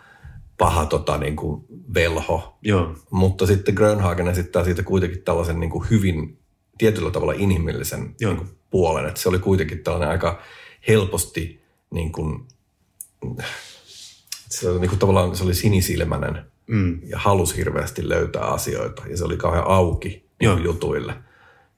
paha 0.59 0.87
tota, 0.87 1.19
niin 1.19 1.37
kuin 1.37 1.65
velho. 1.95 2.59
Joo. 2.63 2.95
Mutta 3.11 3.47
sitten 3.47 3.75
Grönhagen 3.75 4.29
esittää 4.29 4.65
siitä 4.65 4.83
kuitenkin 4.83 5.23
tällaisen 5.23 5.61
niin 5.61 5.71
kuin 5.71 5.91
hyvin 5.91 6.39
tietyllä 6.79 7.11
tavalla 7.11 7.33
inhimillisen 7.37 8.15
Joo. 8.21 8.33
niin 8.33 8.45
kuin 8.45 8.59
puolen. 8.71 9.07
Että 9.07 9.21
se 9.21 9.29
oli 9.29 9.39
kuitenkin 9.39 9.83
tällainen 9.83 10.09
aika 10.09 10.41
helposti 10.89 11.61
niin 11.91 12.13
kuin, 12.13 12.49
se 14.49 14.71
oli 14.71 14.81
niin 14.81 14.89
kuin 14.89 14.99
tavallaan 14.99 15.37
se 15.37 15.45
oli 15.45 15.55
sinisilmäinen 15.55 16.45
Mm. 16.67 17.01
ja 17.09 17.19
halusi 17.19 17.57
hirveästi 17.57 18.09
löytää 18.09 18.43
asioita. 18.43 19.03
Ja 19.11 19.17
se 19.17 19.25
oli 19.25 19.37
kauhean 19.37 19.67
auki 19.67 20.09
niin 20.09 20.27
Joo. 20.41 20.59
jutuille, 20.59 21.15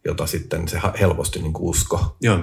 jota 0.05 0.27
sitten 0.27 0.69
se 0.69 0.81
helposti 1.01 1.43
niin 1.43 1.53
kuin 1.53 1.71
usko. 1.71 2.17
Joo. 2.21 2.39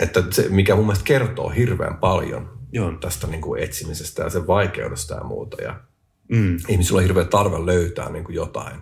Että 0.00 0.22
se, 0.30 0.48
mikä 0.48 0.76
mun 0.76 0.86
mielestä 0.86 1.04
kertoo 1.04 1.48
hirveän 1.48 1.96
paljon 1.96 2.59
Joo. 2.72 2.92
tästä 2.92 3.26
niin 3.26 3.40
kuin 3.40 3.62
etsimisestä 3.62 4.22
ja 4.22 4.30
sen 4.30 4.46
vaikeudesta 4.46 5.14
ja 5.14 5.24
muuta. 5.24 5.62
Ja 5.62 5.80
Mm. 6.28 6.56
ihmisillä 6.68 6.96
on 6.98 7.02
hirveä 7.02 7.24
tarve 7.24 7.66
löytää 7.66 8.10
niin 8.10 8.24
kuin 8.24 8.34
jotain, 8.36 8.80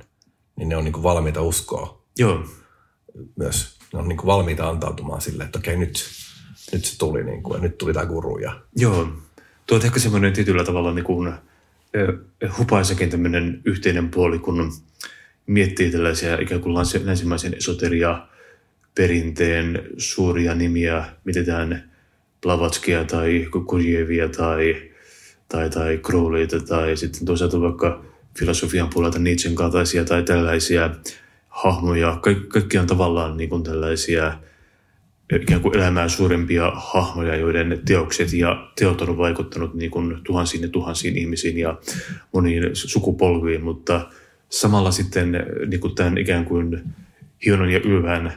niin 0.56 0.68
ne 0.68 0.76
on 0.76 0.84
niin 0.84 0.92
kuin 0.92 1.02
valmiita 1.02 1.42
uskoa 1.42 2.02
Joo. 2.18 2.44
myös. 3.36 3.78
Ne 3.92 3.98
on 3.98 4.08
niin 4.08 4.16
kuin 4.16 4.26
valmiita 4.26 4.68
antautumaan 4.68 5.20
sille, 5.20 5.44
että 5.44 5.58
okei 5.58 5.76
nyt, 5.76 6.04
nyt 6.72 6.84
se 6.84 6.98
tuli 6.98 7.24
niin 7.24 7.42
kuin, 7.42 7.54
ja 7.56 7.62
nyt 7.62 7.78
tuli 7.78 7.92
tämä 7.92 8.06
guru. 8.06 8.38
Ja, 8.38 8.60
Joo. 8.76 9.08
Tuo 9.66 9.78
on 9.78 9.84
ehkä 9.84 10.00
semmoinen 10.00 10.32
tietyllä 10.32 10.64
tavalla 10.64 10.94
niin 10.94 11.04
kuin, 11.04 11.32
hupaisakin 12.58 13.10
tämmöinen 13.10 13.60
yhteinen 13.64 14.08
puoli, 14.10 14.38
kun 14.38 14.72
miettii 15.46 15.90
tällaisia 15.90 16.38
ikään 16.40 16.60
kuin 16.60 16.74
länsi- 16.74 17.06
länsimaisen 17.06 17.54
esoteria 17.54 18.26
perinteen 18.94 19.82
suuria 19.96 20.54
nimiä, 20.54 21.04
mitetään 21.24 21.87
Blavatskia 22.42 23.04
tai 23.04 23.48
Kurjevia 23.66 24.28
tai, 24.28 24.76
tai, 25.48 25.70
tai 25.70 25.98
Crowleyta 25.98 26.60
tai 26.60 26.96
sitten 26.96 27.26
toisaalta 27.26 27.60
vaikka 27.60 28.04
filosofian 28.38 28.88
puolelta 28.94 29.18
Nietzschen 29.18 29.54
kaltaisia 29.54 30.04
tai 30.04 30.22
tällaisia 30.22 30.90
hahmoja. 31.48 32.18
Kaik, 32.22 32.48
kaikki 32.48 32.78
on 32.78 32.86
tavallaan 32.86 33.36
niin 33.36 33.48
kuin 33.50 33.62
tällaisia 33.62 34.38
ikään 35.32 35.60
kuin 35.60 35.76
elämää 35.76 36.08
suurempia 36.08 36.72
hahmoja, 36.74 37.36
joiden 37.36 37.80
teokset 37.84 38.32
ja 38.32 38.68
teot 38.78 39.00
on 39.00 39.18
vaikuttanut 39.18 39.74
niin 39.74 39.90
kuin 39.90 40.18
tuhansiin 40.24 40.62
ja 40.62 40.68
tuhansiin 40.68 41.18
ihmisiin 41.18 41.58
ja 41.58 41.78
moniin 42.32 42.70
sukupolviin, 42.72 43.64
mutta 43.64 44.10
samalla 44.48 44.90
sitten 44.90 45.32
niin 45.66 45.80
kuin 45.80 45.94
tämän 45.94 46.18
ikään 46.18 46.44
kuin 46.44 46.82
hienon 47.44 47.70
ja 47.70 47.80
ylvään 47.80 48.32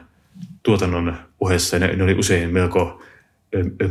tuotannon 0.64 1.16
ohessa 1.40 1.80
ne, 1.80 1.96
ne 1.96 2.04
oli 2.04 2.14
usein 2.14 2.50
melko, 2.50 3.02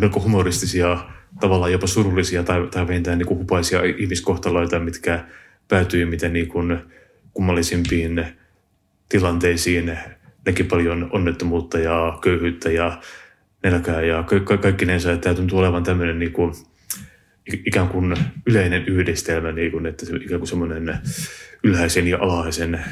melko 0.00 0.20
humoristisia, 0.20 0.98
tavallaan 1.40 1.72
jopa 1.72 1.86
surullisia 1.86 2.42
tai, 2.42 2.68
tai 2.70 2.88
vähintään 2.88 3.18
niin 3.18 3.28
hupaisia 3.28 3.84
ihmiskohtaloita, 3.84 4.80
mitkä 4.80 5.24
päätyi 5.68 6.04
miten 6.04 6.32
niin 6.32 6.48
kuin 6.48 6.78
kummallisimpiin 7.34 8.26
tilanteisiin. 9.08 9.98
Näki 10.46 10.64
paljon 10.64 11.08
onnettomuutta 11.12 11.78
ja 11.78 12.18
köyhyyttä 12.22 12.70
ja 12.70 13.00
nälkää 13.62 14.02
ja 14.02 14.22
ka- 14.22 14.56
ka- 14.56 14.68
että 14.68 15.16
tämä 15.16 15.34
tuntuu 15.34 15.58
olevan 15.58 15.82
tämmöinen 15.82 16.18
niin 16.18 16.32
kuin, 16.32 16.54
ikään 17.66 17.88
kuin 17.88 18.16
yleinen 18.46 18.84
yhdistelmä, 18.86 19.52
niin 19.52 19.70
kuin, 19.70 19.86
että 19.86 20.06
se 20.06 20.16
ikään 20.16 20.40
kuin 20.40 20.48
semmoinen 20.48 20.98
ylhäisen 21.64 22.08
ja 22.08 22.18
alhaisen 22.20 22.84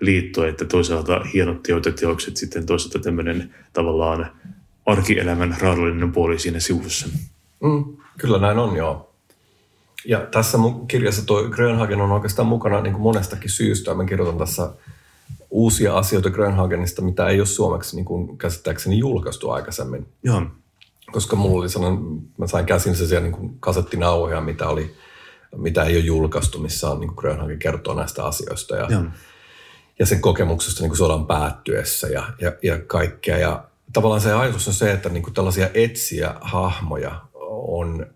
liitto, 0.00 0.46
että 0.46 0.64
toisaalta 0.64 1.26
hienot 1.34 1.62
teot 1.62 1.86
ja 1.86 1.92
teokset, 1.92 2.36
sitten 2.36 2.66
toisaalta 2.66 2.98
tämmöinen 2.98 3.54
tavallaan 3.72 4.30
arkielämän 4.86 5.56
raadollinen 5.60 6.12
puoli 6.12 6.38
siinä 6.38 6.60
sivussa. 6.60 7.08
mm, 7.62 7.96
kyllä 8.18 8.38
näin 8.38 8.58
on, 8.58 8.76
joo. 8.76 9.10
Ja 10.06 10.20
tässä 10.20 10.58
mun 10.58 10.88
kirjassa 10.88 11.26
tuo 11.26 11.42
Grönhagen 11.42 12.00
on 12.00 12.12
oikeastaan 12.12 12.48
mukana 12.48 12.80
niin 12.80 12.92
kuin 12.92 13.02
monestakin 13.02 13.50
syystä. 13.50 13.94
Mä 13.94 14.04
kirjoitan 14.04 14.38
tässä 14.38 14.70
uusia 15.50 15.96
asioita 15.96 16.30
Grönhagenista, 16.30 17.02
mitä 17.02 17.28
ei 17.28 17.40
ole 17.40 17.46
suomeksi 17.46 17.96
niin 17.96 18.04
kuin 18.04 18.38
käsittääkseni 18.38 18.98
julkaistu 18.98 19.50
aikaisemmin. 19.50 20.06
Joo, 20.22 20.42
koska 21.12 21.36
mulla 21.36 21.60
oli 21.60 21.68
sellainen, 21.68 22.00
mä 22.38 22.46
sain 22.46 22.66
käsin 22.66 22.94
sellaisia 22.94 23.20
niin 23.20 23.32
kuin 23.32 23.56
kasettinauhoja, 23.60 24.40
mitä, 24.40 24.68
oli, 24.68 24.94
mitä 25.56 25.84
ei 25.84 25.96
ole 25.96 26.04
julkaistu, 26.04 26.58
missä 26.58 26.90
on 26.90 27.00
niin 27.00 27.08
kuin 27.08 27.16
Grönhagen 27.18 27.58
kertoo 27.58 27.94
näistä 27.94 28.24
asioista 28.24 28.76
ja, 28.76 28.86
joo, 28.90 29.02
ja 29.98 30.06
sen 30.06 30.20
kokemuksesta 30.20 30.82
niin 30.82 30.90
kuin 30.90 30.98
sodan 30.98 31.26
päättyessä 31.26 32.06
ja, 32.06 32.22
ja, 32.40 32.52
ja 32.62 32.78
kaikkea. 32.78 33.38
Ja 33.38 33.64
tavallaan 33.94 34.20
se 34.20 34.32
ajatus 34.32 34.68
on 34.68 34.74
se, 34.74 34.92
että 34.92 35.08
niin 35.08 35.22
kuin 35.22 35.34
tällaisia 35.34 35.68
etsiä 35.74 36.34
hahmoja 36.40 37.20
on, 37.68 38.06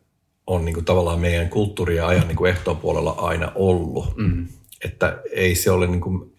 on 0.47 0.65
niin 0.65 0.75
kuin 0.75 0.85
tavallaan 0.85 1.21
meidän 1.21 1.49
kulttuuri- 1.49 1.97
ja 1.97 2.07
ajan 2.07 2.29
niin 2.29 2.37
kuin 2.37 2.51
ehtoopuolella 2.51 3.11
aina 3.11 3.53
ollut. 3.55 4.17
Mm. 4.17 4.49
Että 4.85 5.23
ei 5.33 5.55
se 5.55 5.71
ole 5.71 5.87
niin 5.87 6.01
kuin, 6.01 6.33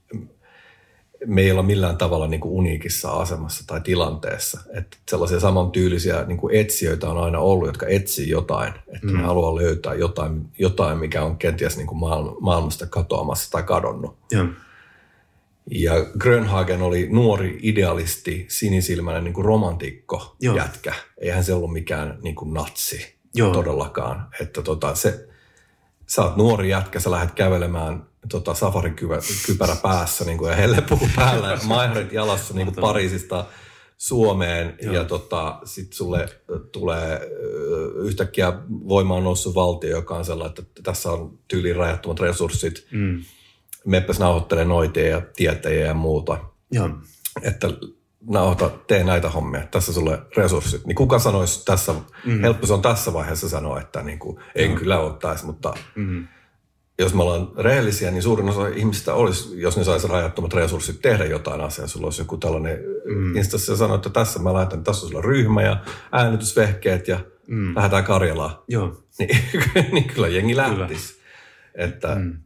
me 1.26 1.42
ei 1.42 1.52
olla 1.52 1.64
millään 1.64 1.98
tavalla 1.98 2.28
niin 2.28 2.42
kuin 2.42 2.54
uniikissa 2.54 3.12
asemassa 3.12 3.64
tai 3.68 3.82
tilanteessa. 3.82 4.62
Että 4.74 4.98
sellaisia 5.10 5.40
samantyylisiä 5.40 6.24
niin 6.24 6.38
kuin 6.38 6.56
etsijöitä 6.56 7.10
on 7.10 7.18
aina 7.18 7.40
ollut, 7.40 7.68
jotka 7.68 7.88
etsii 7.88 8.30
jotain. 8.30 8.74
Että 8.88 9.08
mm. 9.08 9.18
ne 9.18 9.24
haluaa 9.24 9.56
löytää 9.56 9.94
jotain, 9.94 10.42
jotain 10.60 10.98
mikä 10.98 11.24
on 11.24 11.38
kenties 11.38 11.78
niin 11.78 11.88
kuin 11.88 12.00
maailmasta 12.40 12.86
katoamassa 12.86 13.52
tai 13.52 13.64
kadonnut. 13.64 14.18
joo, 14.32 14.46
Ja 15.72 15.94
Grönhagen 16.20 16.82
oli 16.82 17.08
nuori 17.12 17.60
idealisti, 17.62 18.46
sinisilmäinen 18.50 19.24
niin 19.24 19.34
kuin 19.34 19.46
romantikko 19.46 20.36
Joo. 20.42 20.56
jätkä. 20.56 20.94
Eihän 21.18 21.44
se 21.44 21.54
ollut 21.54 21.74
mikään 21.74 22.20
niin 22.24 22.36
kuin 22.36 22.54
natsi 22.54 23.16
Joo. 23.36 23.54
todellakaan. 23.54 24.28
Että 24.42 24.62
tota, 24.62 24.96
se, 24.96 25.28
sä 26.08 26.24
oot 26.24 26.38
nuori 26.38 26.70
jätkä, 26.70 27.00
sä 27.00 27.12
lähdet 27.12 27.32
kävelemään 27.32 28.06
tota, 28.30 28.54
safarikypärä 28.54 29.76
päässä 29.82 30.26
niin 30.26 30.38
kuin, 30.38 30.50
ja 30.50 30.56
hellepuku 30.56 31.10
päällä 31.16 31.60
maiharit 31.64 32.14
jalassa 32.14 32.54
niin 32.54 32.68
kuin 32.68 32.82
Pariisista 32.82 33.46
Suomeen 33.98 34.78
Joo. 34.82 34.94
ja 34.94 35.06
tota, 35.06 35.60
sitten 35.64 35.98
sulle 35.98 36.30
tulee 36.72 37.30
yhtäkkiä 38.04 38.54
voimaan 38.70 39.24
noussut 39.24 39.56
valtio, 39.56 39.90
joka 39.90 40.16
on 40.16 40.26
sellainen, 40.26 40.56
että 40.60 40.82
tässä 40.84 41.12
on 41.12 41.40
tyyliin 41.48 41.76
rajattomat 41.76 42.20
resurssit. 42.20 42.88
mm, 42.92 43.24
Meppes 43.86 44.20
nauhoittelee 44.20 44.66
noitia 44.66 45.08
ja 45.08 45.22
tietäjiä 45.36 45.86
ja 45.86 45.94
muuta 45.94 46.38
joo, 46.72 46.90
että 47.42 47.68
nauhoita, 48.28 48.70
tee 48.70 49.04
näitä 49.04 49.30
hommia, 49.30 49.68
tässä 49.72 49.94
sulle 49.94 50.20
resurssit. 50.38 50.86
Niin 50.86 50.96
kuka 50.96 51.20
sanoisi 51.20 51.66
tässä, 51.66 51.94
mm. 52.26 52.42
helppo 52.42 52.68
se 52.68 52.74
on 52.74 52.82
tässä 52.82 53.14
vaiheessa 53.14 53.50
sanoa, 53.50 53.82
että 53.82 54.02
niin 54.02 54.20
kuin, 54.20 54.38
en 54.56 54.76
kyllä 54.76 55.00
ottaisi, 55.00 55.46
mutta 55.46 55.74
mm, 55.96 56.28
jos 57.00 57.14
me 57.14 57.24
ollaan 57.24 57.52
rehellisiä, 57.58 58.12
niin 58.12 58.24
suurin 58.24 58.50
osa 58.50 58.68
ihmisistä 58.68 59.14
olisi, 59.14 59.62
jos 59.62 59.78
ne 59.78 59.84
saisi 59.84 60.08
rajattomat 60.08 60.54
resurssit 60.54 61.02
tehdä 61.02 61.26
jotain 61.26 61.62
asiaa, 61.62 61.88
sulla 61.88 62.08
olisi 62.08 62.22
joku 62.22 62.38
tällainen 62.38 62.78
mm. 63.06 63.36
instanssi 63.36 63.72
ja 63.72 63.78
sanoo, 63.78 63.96
että 63.96 64.10
tässä 64.10 64.40
mä 64.40 64.54
laitan, 64.54 64.84
tässä 64.84 65.06
on 65.06 65.10
sulla 65.10 65.22
ryhmä 65.22 65.62
ja 65.62 65.78
äänitysvehkeet 66.12 67.08
ja 67.08 67.20
mm. 67.48 67.76
lähdetään 67.76 68.04
Karjalaan. 68.04 68.60
joo, 68.68 69.04
Niin, 69.20 69.38
niin 69.94 70.08
kyllä 70.08 70.28
jengi 70.28 70.56
lähtisi. 70.56 71.19
Että, 71.76 72.16
mm. 72.16 72.38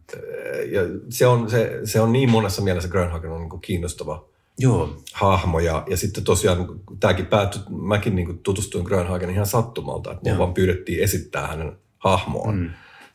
ja 0.72 0.82
se, 1.10 1.28
on, 1.28 1.50
se, 1.50 1.80
se 1.84 2.02
on 2.02 2.14
niin 2.14 2.32
monessa 2.32 2.62
mielessä 2.62 2.90
Grönhagen 2.90 3.32
on 3.32 3.42
niin 3.42 3.50
kuin 3.50 3.62
kiinnostava 3.62 4.26
joo, 4.60 4.98
hahmo. 5.14 5.60
Ja, 5.60 5.84
ja 5.90 5.98
sitten 5.98 6.24
tosiaan 6.24 6.80
tämäkin 7.00 7.26
päättyi, 7.26 7.62
mäkin 7.70 8.16
niin 8.16 8.40
tutustuin 8.40 8.86
Grönhagen 8.86 9.30
ihan 9.30 9.46
sattumalta, 9.46 10.12
että 10.12 10.30
mua 10.30 10.38
vaan 10.38 10.54
pyydettiin 10.54 11.04
esittää 11.04 11.48
hänen 11.48 11.78
hahmoon 11.98 12.56
mm. 12.56 12.70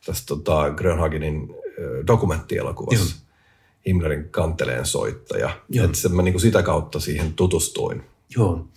tässä 0.07 0.25
tota, 0.27 0.71
Grönhagenin 0.71 1.55
ö, 1.79 2.07
dokumenttielokuvassa. 2.07 3.17
Himmlerin 3.87 4.29
kanteleen 4.31 4.87
soittaja. 4.87 5.51
Joo. 5.69 5.85
Että 5.85 6.09
mä 6.09 6.23
niin 6.23 6.33
kuin 6.33 6.43
sitä 6.43 6.63
kautta 6.63 7.01
siihen 7.01 7.33
tutustuin. 7.33 8.03
joo. 8.37 8.69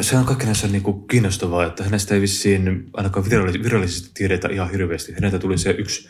Se 0.00 0.16
on 0.16 0.24
kaikkinensa 0.24 0.66
niin 0.68 0.82
kuin 0.82 1.06
kiinnostavaa, 1.08 1.66
että 1.66 1.84
hänestä 1.84 2.14
ei 2.14 2.20
vissiin 2.20 2.90
ainakaan 2.92 3.26
virallisesti, 3.64 4.10
tiedetä 4.14 4.48
ihan 4.48 4.70
hirveästi. 4.70 5.12
Häneltä 5.12 5.38
tuli 5.38 5.58
se 5.58 5.70
yksi, 5.70 6.08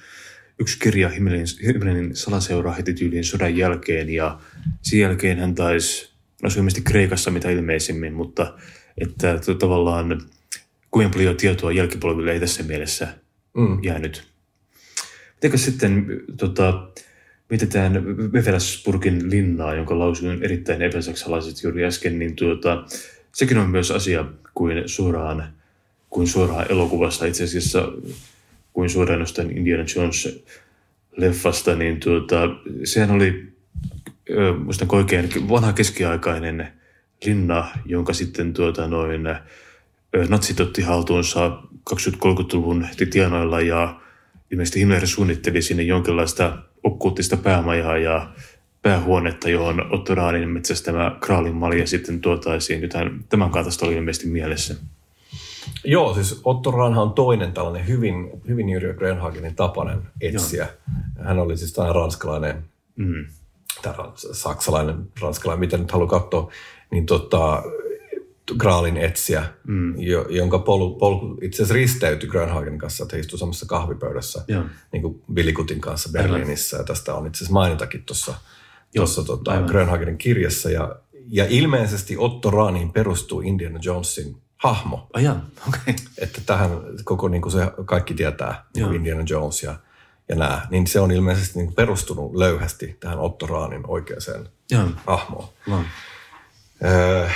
yksi 0.58 0.78
kirja 0.78 1.08
Himmelenin, 1.08 1.46
Himmelenin 1.66 2.16
salaseura 2.16 2.72
heti 2.72 2.92
tyyliin 2.94 3.24
sodan 3.24 3.56
jälkeen 3.56 4.10
ja 4.10 4.40
sen 4.82 4.98
jälkeen 4.98 5.38
hän 5.38 5.54
taisi, 5.54 6.10
no 6.42 6.50
se 6.50 6.58
ilmeisesti 6.58 6.82
Kreikassa 6.90 7.30
mitä 7.30 7.50
ilmeisimmin, 7.50 8.12
mutta 8.14 8.54
että 8.98 9.38
to- 9.46 9.54
tavallaan 9.54 10.20
kuinka 10.90 11.12
paljon 11.12 11.36
tietoa 11.36 11.72
jälkipolville 11.72 12.32
ei 12.32 12.40
tässä 12.40 12.62
mielessä 12.62 13.08
Mm. 13.56 13.78
jäänyt. 13.82 14.28
Mitenkäs 15.34 15.64
sitten 15.64 16.06
tota, 16.36 16.88
mietitään 17.50 18.04
Wevelasburgin 18.32 19.30
linnaa, 19.30 19.74
jonka 19.74 19.98
lausuin 19.98 20.42
erittäin 20.42 20.82
epäsaksalaiset 20.82 21.62
juuri 21.62 21.84
äsken, 21.84 22.18
niin 22.18 22.36
tuota, 22.36 22.84
sekin 23.34 23.58
on 23.58 23.70
myös 23.70 23.90
asia 23.90 24.24
kuin 24.54 24.88
suoraan, 24.88 25.52
kuin 26.10 26.26
suoraan 26.26 26.66
elokuvasta. 26.68 27.26
Itse 27.26 27.44
asiassa 27.44 27.92
kuin 28.72 28.90
suoraan 28.90 29.20
jostain 29.20 29.56
Indiana 29.58 29.84
Jones 29.96 30.44
leffasta, 31.16 31.74
niin 31.74 32.00
tuota, 32.00 32.40
sehän 32.84 33.10
oli 33.10 33.52
ö, 34.30 34.54
muistan 34.54 34.88
oikein 34.92 35.48
vanha 35.48 35.72
keskiaikainen 35.72 36.72
linna, 37.24 37.68
jonka 37.86 38.12
sitten 38.12 38.52
tuota 38.52 38.86
noin 38.86 39.22
natsit 40.28 40.60
otti 40.60 40.82
haltuunsa 40.82 41.62
20-30-luvun 41.90 42.86
tienoilla 43.10 43.60
ja 43.60 44.00
ilmeisesti 44.50 44.80
Himmler 44.80 45.06
suunnitteli 45.06 45.62
sinne 45.62 45.82
jonkinlaista 45.82 46.58
okkulttista 46.82 47.36
päämajaa 47.36 47.98
ja 47.98 48.30
päähuonetta, 48.82 49.48
johon 49.50 49.92
Otto 49.94 50.14
Rahnin 50.14 50.48
metsästämä 50.48 51.16
Kraalin 51.20 51.54
malja 51.54 51.86
sitten 51.86 52.20
tuotaisiin. 52.20 52.80
Nythän 52.80 53.24
tämän 53.28 53.50
kaltaista 53.50 53.86
oli 53.86 53.94
ilmeisesti 53.94 54.28
mielessä. 54.28 54.74
Joo, 55.84 56.14
siis 56.14 56.40
Otto 56.44 56.70
Ranha 56.70 57.02
on 57.02 57.12
toinen 57.12 57.52
tällainen 57.52 57.88
hyvin, 57.88 58.30
hyvin 58.48 58.68
Jyrjö 58.68 58.94
Grenhagenin 58.94 59.54
tapainen 59.54 60.02
etsiä. 60.20 60.68
Hän 61.24 61.38
oli 61.38 61.56
siis 61.56 61.72
tällainen 61.72 62.02
ranskalainen, 62.02 62.64
Mm. 62.96 63.26
tai 63.82 63.94
rans- 63.96 64.28
saksalainen, 64.32 64.96
ranskalainen, 65.20 65.60
miten 65.60 65.80
nyt 65.80 65.90
haluaa 65.90 66.08
katsoa, 66.08 66.50
niin 66.90 67.06
tota, 67.06 67.62
Graalin 68.58 68.96
etsiä, 68.96 69.44
mm. 69.66 70.00
jo, 70.00 70.26
jonka 70.28 70.58
polku, 70.58 70.98
polku 70.98 71.38
itse 71.42 71.56
asiassa 71.56 71.74
risteytyi 71.74 72.28
Grönhagenin 72.28 72.78
kanssa, 72.78 73.02
että 73.04 73.16
he 73.16 73.20
istuivat 73.20 73.40
samassa 73.40 73.66
kahvipöydässä 73.66 74.44
Joo. 74.48 74.64
niin 74.92 75.02
kuin 75.02 75.22
Billikutin 75.32 75.80
kanssa 75.80 76.08
Berliinissä. 76.12 76.76
Ja 76.76 76.84
tästä 76.84 77.14
on 77.14 77.26
itse 77.26 77.38
asiassa 77.38 77.52
mainitakin 77.52 78.02
tuossa 78.06 78.30
Joo, 78.30 78.38
tuossa 78.96 79.24
tota. 79.24 79.62
Grönhagenin 79.66 80.18
kirjassa. 80.18 80.70
Ja, 80.70 80.96
ja 81.28 81.46
ilmeisesti 81.48 82.16
Otto 82.18 82.50
Rahniin 82.50 82.92
perustuu 82.92 83.40
Indiana 83.40 83.78
Jonesin 83.82 84.36
hahmo. 84.56 85.06
Ajan, 85.12 85.42
okei. 85.68 85.80
Okay. 85.80 85.94
Että 86.18 86.40
tähän 86.46 86.70
koko 87.04 87.28
niin 87.28 87.42
kuin 87.42 87.52
se 87.52 87.70
kaikki 87.84 88.14
tietää, 88.14 88.64
niin 88.74 88.86
kuin 88.86 88.96
Indiana 88.96 89.24
Jones 89.28 89.62
ja, 89.62 89.74
ja 90.28 90.36
nämä, 90.36 90.66
niin 90.70 90.86
se 90.86 91.00
on 91.00 91.10
ilmeisesti 91.10 91.58
niin 91.58 91.66
kuin 91.66 91.74
perustunut 91.74 92.34
löyhästi 92.34 92.96
tähän 93.00 93.18
Otto 93.18 93.46
Rahnin 93.46 93.82
oikeaan 93.86 94.48
hahmoon. 95.06 95.48
vaan. 95.70 95.84
Öö, 96.84 97.28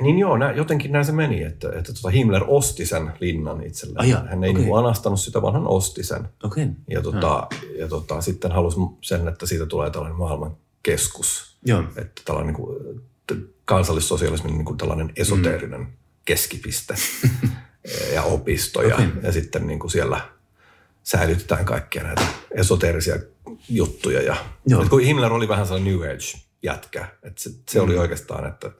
niin 0.00 0.18
joo, 0.18 0.36
nä, 0.36 0.52
jotenkin 0.52 0.92
näin 0.92 1.04
se 1.04 1.12
meni, 1.12 1.42
että, 1.42 1.68
että 1.68 1.92
tota 1.92 2.08
Himmler 2.08 2.44
osti 2.46 2.86
sen 2.86 3.12
linnan 3.20 3.62
itselleen. 3.62 4.00
Ai 4.00 4.10
jaa, 4.10 4.26
hän 4.26 4.44
ei 4.44 4.50
okay. 4.50 4.78
anastanut 4.78 5.20
sitä, 5.20 5.42
vaan 5.42 5.54
hän 5.54 5.66
osti 5.66 6.02
sen. 6.02 6.28
Okei. 6.42 6.66
Ja, 6.88 7.02
tota, 7.02 7.46
ja 7.78 7.88
tota, 7.88 8.20
sitten 8.20 8.52
halusi 8.52 8.76
sen, 9.00 9.28
että 9.28 9.46
siitä 9.46 9.66
tulee 9.66 9.90
tällainen 9.90 10.18
maailman 10.18 10.56
keskus. 10.82 11.56
Joo. 11.64 11.84
Että 11.96 12.22
tällainen 12.24 12.54
niin 12.54 12.64
kuin, 12.64 13.02
kansallissosialismin 13.64 14.54
niin 14.54 14.64
kuin 14.64 14.78
tällainen 14.78 15.12
esoteerinen 15.16 15.80
mm. 15.80 15.92
keskipiste 16.24 16.94
ja 18.14 18.22
opisto. 18.22 18.82
Ja, 18.82 18.94
Okei. 18.94 19.08
ja 19.22 19.32
sitten 19.32 19.66
niin 19.66 19.78
kuin 19.78 19.90
siellä 19.90 20.20
säilytetään 21.02 21.64
kaikkia 21.64 22.02
näitä 22.02 22.26
esoteerisia 22.50 23.14
juttuja. 23.68 24.22
Ja, 24.22 24.36
Joo. 24.66 24.86
kun 24.90 25.00
Himmler 25.00 25.32
oli 25.32 25.48
vähän 25.48 25.66
sellainen 25.66 25.94
New 25.94 26.10
Age-jätkä. 26.10 27.08
Että 27.22 27.42
se, 27.42 27.50
se 27.68 27.80
oli 27.80 27.98
oikeastaan, 27.98 28.48
että, 28.48 28.70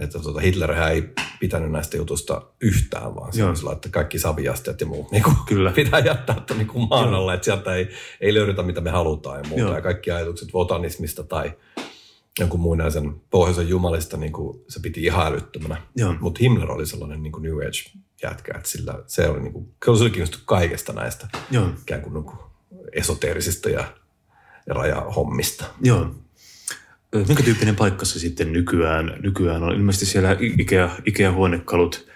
että 0.00 0.18
tota 0.18 0.40
Hitler 0.40 0.72
ei 0.72 1.08
pitänyt 1.40 1.70
näistä 1.70 1.96
jutuista 1.96 2.42
yhtään, 2.60 3.14
vaan 3.14 3.32
se 3.32 3.42
sillä, 3.54 3.72
että 3.72 3.88
kaikki 3.88 4.18
saviasteet 4.18 4.80
ja 4.80 4.86
muut 4.86 5.10
niin 5.10 5.22
kuin, 5.22 5.36
Kyllä. 5.46 5.72
pitää 5.76 6.00
jättää 6.00 6.36
että 6.36 6.54
niin 6.54 6.66
kuin 6.66 6.88
maan 6.88 7.14
alle, 7.14 7.34
että 7.34 7.44
sieltä 7.44 7.74
ei, 7.74 7.88
ei 8.20 8.34
löydetä 8.34 8.62
mitä 8.62 8.80
me 8.80 8.90
halutaan 8.90 9.38
ja 9.38 9.48
muuta. 9.48 9.64
Joo. 9.64 9.74
Ja 9.74 9.82
kaikki 9.82 10.10
ajatukset 10.10 10.48
botanismista 10.52 11.22
tai 11.24 11.52
jonkun 12.38 12.60
muinaisen 12.60 13.20
pohjoisen 13.30 13.68
jumalista 13.68 14.16
niin 14.16 14.32
kuin 14.32 14.64
se 14.68 14.80
piti 14.80 15.04
ihan 15.04 15.26
älyttömänä. 15.26 15.82
Mutta 16.20 16.38
Himmler 16.40 16.70
oli 16.70 16.86
sellainen 16.86 17.22
niin 17.22 17.32
kuin 17.32 17.42
New 17.42 17.56
Age-jätkä, 17.56 18.52
että 18.56 18.68
sillä, 18.68 18.94
se 19.06 19.28
oli, 19.28 19.40
niin 19.40 19.52
kuin, 19.52 19.68
se 19.84 19.90
oli 19.90 20.10
kiinnostunut 20.10 20.46
kaikesta 20.46 20.92
näistä 20.92 21.28
Joo. 21.50 21.68
ikään 21.82 22.02
kuin, 22.02 22.14
niin 22.14 22.24
kuin 22.24 22.38
esoteerisista 22.92 23.70
ja, 23.70 23.84
ja 24.66 24.74
rajahommista. 24.74 25.64
Joo. 25.80 26.14
Minkä 27.14 27.42
tyyppinen 27.42 27.76
paikka 27.76 28.04
se 28.04 28.18
sitten 28.18 28.52
nykyään, 28.52 29.18
nykyään 29.22 29.62
on? 29.62 29.74
Ilmeisesti 29.74 30.06
siellä 30.06 30.36
Ikea, 30.58 30.90
Ikea-huonekalut 31.06 32.10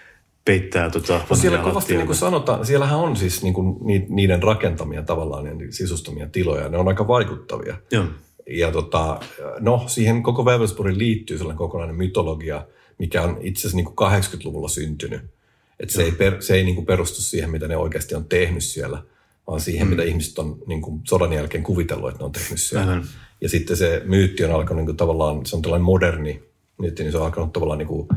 peittää 0.45 0.91
tota 0.91 1.21
No 1.31 1.37
siellä 1.37 1.59
kovasti 1.59 1.97
niin 1.97 2.07
kuin 2.07 2.17
sanotaan, 2.17 2.67
siellähän 2.67 2.99
on 2.99 3.17
siis 3.17 3.43
niin 3.43 3.55
kuin 3.55 3.77
ni- 3.81 4.07
niiden 4.09 4.43
rakentamia 4.43 5.03
tavallaan 5.03 5.47
ja 5.47 5.53
sisustamia 5.71 6.29
tiloja, 6.29 6.69
ne 6.69 6.79
on 6.79 6.89
aika 6.89 7.09
vaikuttavia. 7.09 7.77
Joo. 7.91 8.05
Ja 8.47 8.73
tota, 8.73 9.21
no, 9.61 9.85
siihen 9.87 10.23
koko 10.23 10.45
Wewelsburgin 10.45 10.99
liittyy 10.99 11.39
sellainen 11.39 11.59
kokonainen 11.59 11.97
mytologia, 11.97 12.67
mikä 12.99 13.23
on 13.23 13.39
itse 13.41 13.61
asiassa 13.61 13.77
niin 13.77 13.95
kuin 13.95 14.11
80-luvulla 14.13 14.69
syntynyt. 14.69 15.21
Et 15.81 15.91
se 15.91 16.03
ei, 16.03 16.13
per, 16.13 16.43
se 16.43 16.55
ei 16.55 16.65
niin 16.65 16.75
kuin 16.75 16.87
perustu 16.87 17.23
siihen, 17.23 17.51
mitä 17.51 17.69
ne 17.69 17.77
oikeasti 17.77 18.15
on 18.15 18.25
tehnyt 18.25 18.65
siellä, 18.65 19.03
vaan 19.47 19.61
siihen, 19.61 19.87
mm. 19.87 19.91
mitä 19.91 20.03
ihmiset 20.03 20.39
on 20.39 20.59
niin 20.67 20.83
kuin 20.83 21.01
sodan 21.05 21.33
jälkeen 21.33 21.65
kuvitellut, 21.65 22.09
että 22.09 22.19
ne 22.19 22.25
on 22.25 22.33
tehnyt 22.33 22.61
siellä. 22.61 22.93
Aivan. 22.93 23.05
Ja 23.41 23.49
sitten 23.49 23.77
se 23.77 24.03
myytti 24.05 24.45
on 24.45 24.53
alkanut 24.53 24.77
niin 24.77 24.87
kuin 24.87 24.97
tavallaan, 24.97 25.47
se 25.47 25.57
on 25.57 25.63
tällainen 25.63 25.85
moderni 25.85 26.43
myytti, 26.79 27.03
niin 27.03 27.13
se 27.13 27.19
on 27.19 27.25
alkanut 27.25 27.53
tavallaan 27.53 27.79
niin 27.79 27.89
kuin 27.89 28.09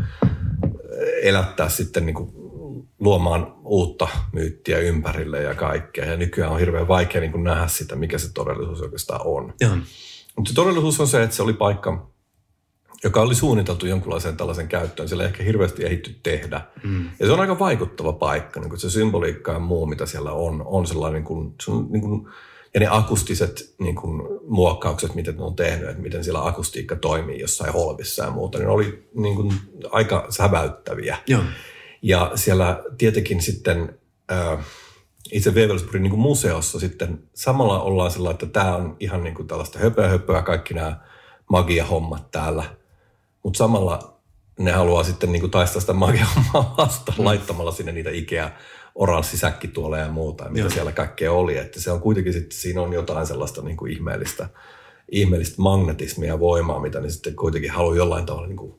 elättää 1.22 1.70
sitten 1.70 2.06
niin 2.06 2.14
kuin 2.14 2.30
luomaan 3.00 3.56
uutta 3.64 4.08
myyttiä 4.34 4.80
ympärille 4.80 5.42
ja 5.42 5.56
kaikkea. 5.56 6.06
Ja 6.06 6.18
nykyään 6.18 6.52
on 6.52 6.60
hirveän 6.60 6.88
vaikea 6.88 7.22
niin 7.22 7.32
kuin 7.32 7.44
nähdä 7.44 7.68
sitä, 7.68 7.96
mikä 7.96 8.18
se 8.18 8.34
todellisuus 8.34 8.82
oikeastaan 8.82 9.22
on. 9.24 9.54
Mutta 10.36 10.50
se 10.50 10.56
todellisuus 10.56 11.00
on 11.00 11.08
se, 11.08 11.24
että 11.24 11.36
se 11.36 11.44
oli 11.44 11.54
paikka, 11.54 12.10
joka 13.04 13.22
oli 13.22 13.36
suunniteltu 13.36 13.86
jonkunlaiseen 13.86 14.38
tällaisen 14.38 14.68
käyttöön. 14.68 15.10
Siellä 15.10 15.24
ei 15.24 15.30
ehkä 15.30 15.43
hirveästi 15.43 15.86
ehditty 15.86 16.16
tehdä. 16.24 16.62
Mm. 16.84 17.10
Ja 17.20 17.26
se 17.26 17.32
on 17.32 17.39
aika 17.39 17.60
vaikuttava 17.60 18.14
paikka. 18.14 18.60
Niin 18.60 18.70
kuin 18.70 18.80
se 18.80 18.89
symboliikka 18.89 19.52
ja 19.52 19.60
muu, 19.60 19.86
mitä 19.86 20.06
siellä 20.06 20.32
on, 20.32 20.64
on 20.66 20.88
sellainen, 20.88 21.14
niin 21.16 21.26
kuin, 21.26 21.54
se 21.64 21.72
on 21.72 21.88
niin 21.89 22.02
kuin, 22.02 22.28
ja 22.74 22.80
ne 22.80 22.88
akustiset 22.89 23.74
niin 23.80 23.95
kuin, 23.95 24.22
muokkaukset, 24.48 25.16
miten 25.16 25.38
ne 25.38 25.43
on 25.43 25.56
tehnyt, 25.56 25.89
että 25.89 26.02
miten 26.02 26.24
siellä 26.24 26.45
akustiikka 26.45 26.95
toimii 26.95 27.39
jossain 27.39 27.74
holvissa 27.74 28.24
ja 28.24 28.32
muuta, 28.32 28.58
niin 28.58 28.66
ne 28.66 28.72
oli 28.72 29.10
niin 29.16 29.36
kuin, 29.36 29.54
aika 29.91 30.28
säväyttäviä. 30.30 31.18
Joo. 31.28 31.41
Ja 32.02 32.32
siellä 32.36 32.84
tietenkin 32.98 33.41
sitten 33.41 34.00
äh, 34.32 34.66
itse 35.32 35.52
Wewelsburgin 35.52 36.04
niin 36.04 36.20
museossa 36.20 36.80
sitten 36.80 37.24
samalla 37.34 37.82
ollaan 37.82 38.12
sillä, 38.12 38.32
että 38.32 38.45
tämä 38.45 38.76
on 38.76 38.95
ihan 39.00 39.24
niin 39.24 39.36
kuin 39.36 39.48
tällaista 39.48 39.80
höpöä 39.80 40.08
höpöä, 40.08 40.41
kaikki 40.41 40.74
nämä 40.74 41.00
magia-hommat 41.50 42.32
täällä. 42.32 42.77
Mutta 43.48 43.58
samalla 43.58 44.20
ne 44.60 44.72
haluaa 44.72 45.04
sitten 45.04 45.32
niin 45.32 45.39
kuin 45.39 45.52
taistaa 45.52 45.82
sitä 45.82 45.93
magia-hommaa 45.93 46.76
vastaan 46.78 47.18
mm. 47.18 47.26
laittamalla 47.26 47.72
sinne 47.72 47.91
niitä 47.91 48.10
Ikea 48.10 48.52
oranssisäkkituoleja 48.95 50.06
ja 50.06 50.12
muuta, 50.12 50.43
ja 50.43 50.50
mitä 50.50 50.60
Joo. 50.60 50.70
siellä 50.70 50.91
kaikkea 50.91 51.32
oli. 51.32 51.58
Että 51.58 51.82
se 51.82 51.91
on 51.91 52.02
kuitenkin 52.02 52.34
sitten, 52.34 52.60
siinä 52.60 52.82
on 52.82 52.93
jotain 52.93 53.28
sellaista 53.28 53.62
niin 53.62 53.78
kuin 53.78 53.91
ihmeellistä, 53.91 54.50
ihmeellistä 55.12 55.62
magnetismia 55.62 56.28
ja 56.28 56.39
voimaa, 56.39 56.80
mitä 56.80 57.00
ne 57.00 57.10
sitten 57.10 57.36
kuitenkin 57.36 57.72
haluaa 57.72 57.95
jollain 57.95 58.26
tavalla 58.26 58.48
niin 58.48 58.58
kuin 58.58 58.76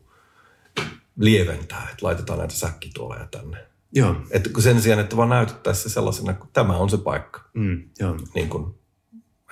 lieventää, 1.19 1.83
että 1.83 2.07
laitetaan 2.07 2.39
näitä 2.39 2.55
säkkituoleja 2.55 3.29
tänne. 3.31 3.59
Joo. 3.93 4.15
Kun 4.53 4.63
sen 4.63 4.83
sijaan, 4.83 5.01
että 5.01 5.17
vaan 5.17 5.29
näytettäisiin 5.29 5.83
se 5.83 5.95
sellaisena, 5.95 6.35
kun 6.35 6.49
tämä 6.53 6.77
on 6.77 6.91
se 6.91 6.97
paikka. 6.97 7.41
Mm, 7.55 7.83
joo. 8.01 8.17
Niin 8.35 8.49
kuin, 8.49 8.75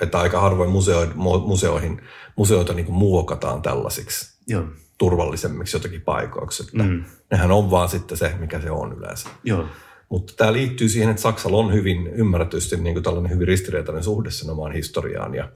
että 0.00 0.18
aika 0.18 0.40
harvoin 0.40 0.70
museo, 0.70 1.04
mu- 1.04 1.46
museoihin, 1.46 2.02
museoita 2.36 2.72
niin 2.72 2.86
kuin 2.86 2.96
muokataan 2.96 3.62
tällaisiksi 3.62 4.36
Joo. 4.46 4.64
Turvallisemmiksi 4.98 5.76
jotenkin 5.76 6.00
paikoiksi. 6.00 6.62
Että 6.62 6.82
Mm. 6.82 7.04
Nehän 7.30 7.50
on 7.50 7.70
vaan 7.70 7.88
sitten 7.88 8.18
se, 8.18 8.34
mikä 8.38 8.60
se 8.60 8.70
on 8.70 8.92
yleensä. 8.92 9.28
Joo. 9.44 9.66
Mutta 10.08 10.32
tämä 10.36 10.52
liittyy 10.52 10.88
siihen, 10.88 11.10
että 11.10 11.22
Saksalla 11.22 11.56
on 11.56 11.72
hyvin 11.72 12.06
ymmärretysti 12.06 12.76
niin 12.76 12.94
kuin 12.94 13.02
tällainen 13.02 13.32
hyvin 13.32 13.48
ristiriitainen 13.48 14.04
suhde 14.04 14.30
sen 14.30 14.50
omaan 14.50 14.72
historiaan 14.72 15.34
ja 15.34 15.52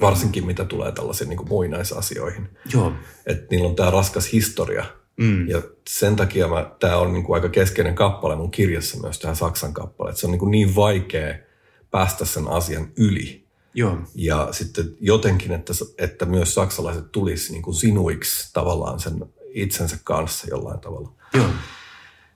varsinkin 0.00 0.46
mitä 0.46 0.64
tulee 0.64 0.92
tällaisiin 0.92 1.28
niin 1.28 1.36
kuin 1.36 1.48
muinaisasioihin. 1.48 2.48
Joo. 2.74 2.92
Että 3.26 3.46
niillä 3.50 3.68
on 3.68 3.76
tämä 3.76 3.90
raskas 3.90 4.32
historia. 4.32 4.84
Mm. 5.16 5.48
Ja 5.48 5.62
sen 5.88 6.16
takia 6.16 6.48
tämä 6.80 6.96
on 6.96 7.12
niin 7.12 7.24
kuin 7.24 7.34
aika 7.34 7.48
keskeinen 7.48 7.94
kappale 7.94 8.36
mun 8.36 8.50
kirjassa 8.50 9.00
myös 9.00 9.18
tähän 9.18 9.36
Saksan 9.36 9.74
kappale. 9.74 10.10
Että 10.10 10.20
se 10.20 10.26
on 10.26 10.30
niin, 10.30 10.38
kuin 10.38 10.50
niin 10.50 10.74
vaikea 10.74 11.34
päästä 11.90 12.24
sen 12.24 12.48
asian 12.48 12.88
yli. 12.96 13.41
Joo. 13.74 13.98
Ja 14.14 14.48
sitten 14.50 14.96
jotenkin, 15.00 15.52
että, 15.52 15.72
että 15.98 16.26
myös 16.26 16.54
saksalaiset 16.54 17.12
tulisi 17.12 17.52
niin 17.52 17.62
kuin 17.62 17.74
sinuiksi 17.74 18.50
tavallaan 18.52 19.00
sen 19.00 19.24
itsensä 19.54 19.98
kanssa 20.04 20.46
jollain 20.50 20.80
tavalla. 20.80 21.12
Joo. 21.34 21.46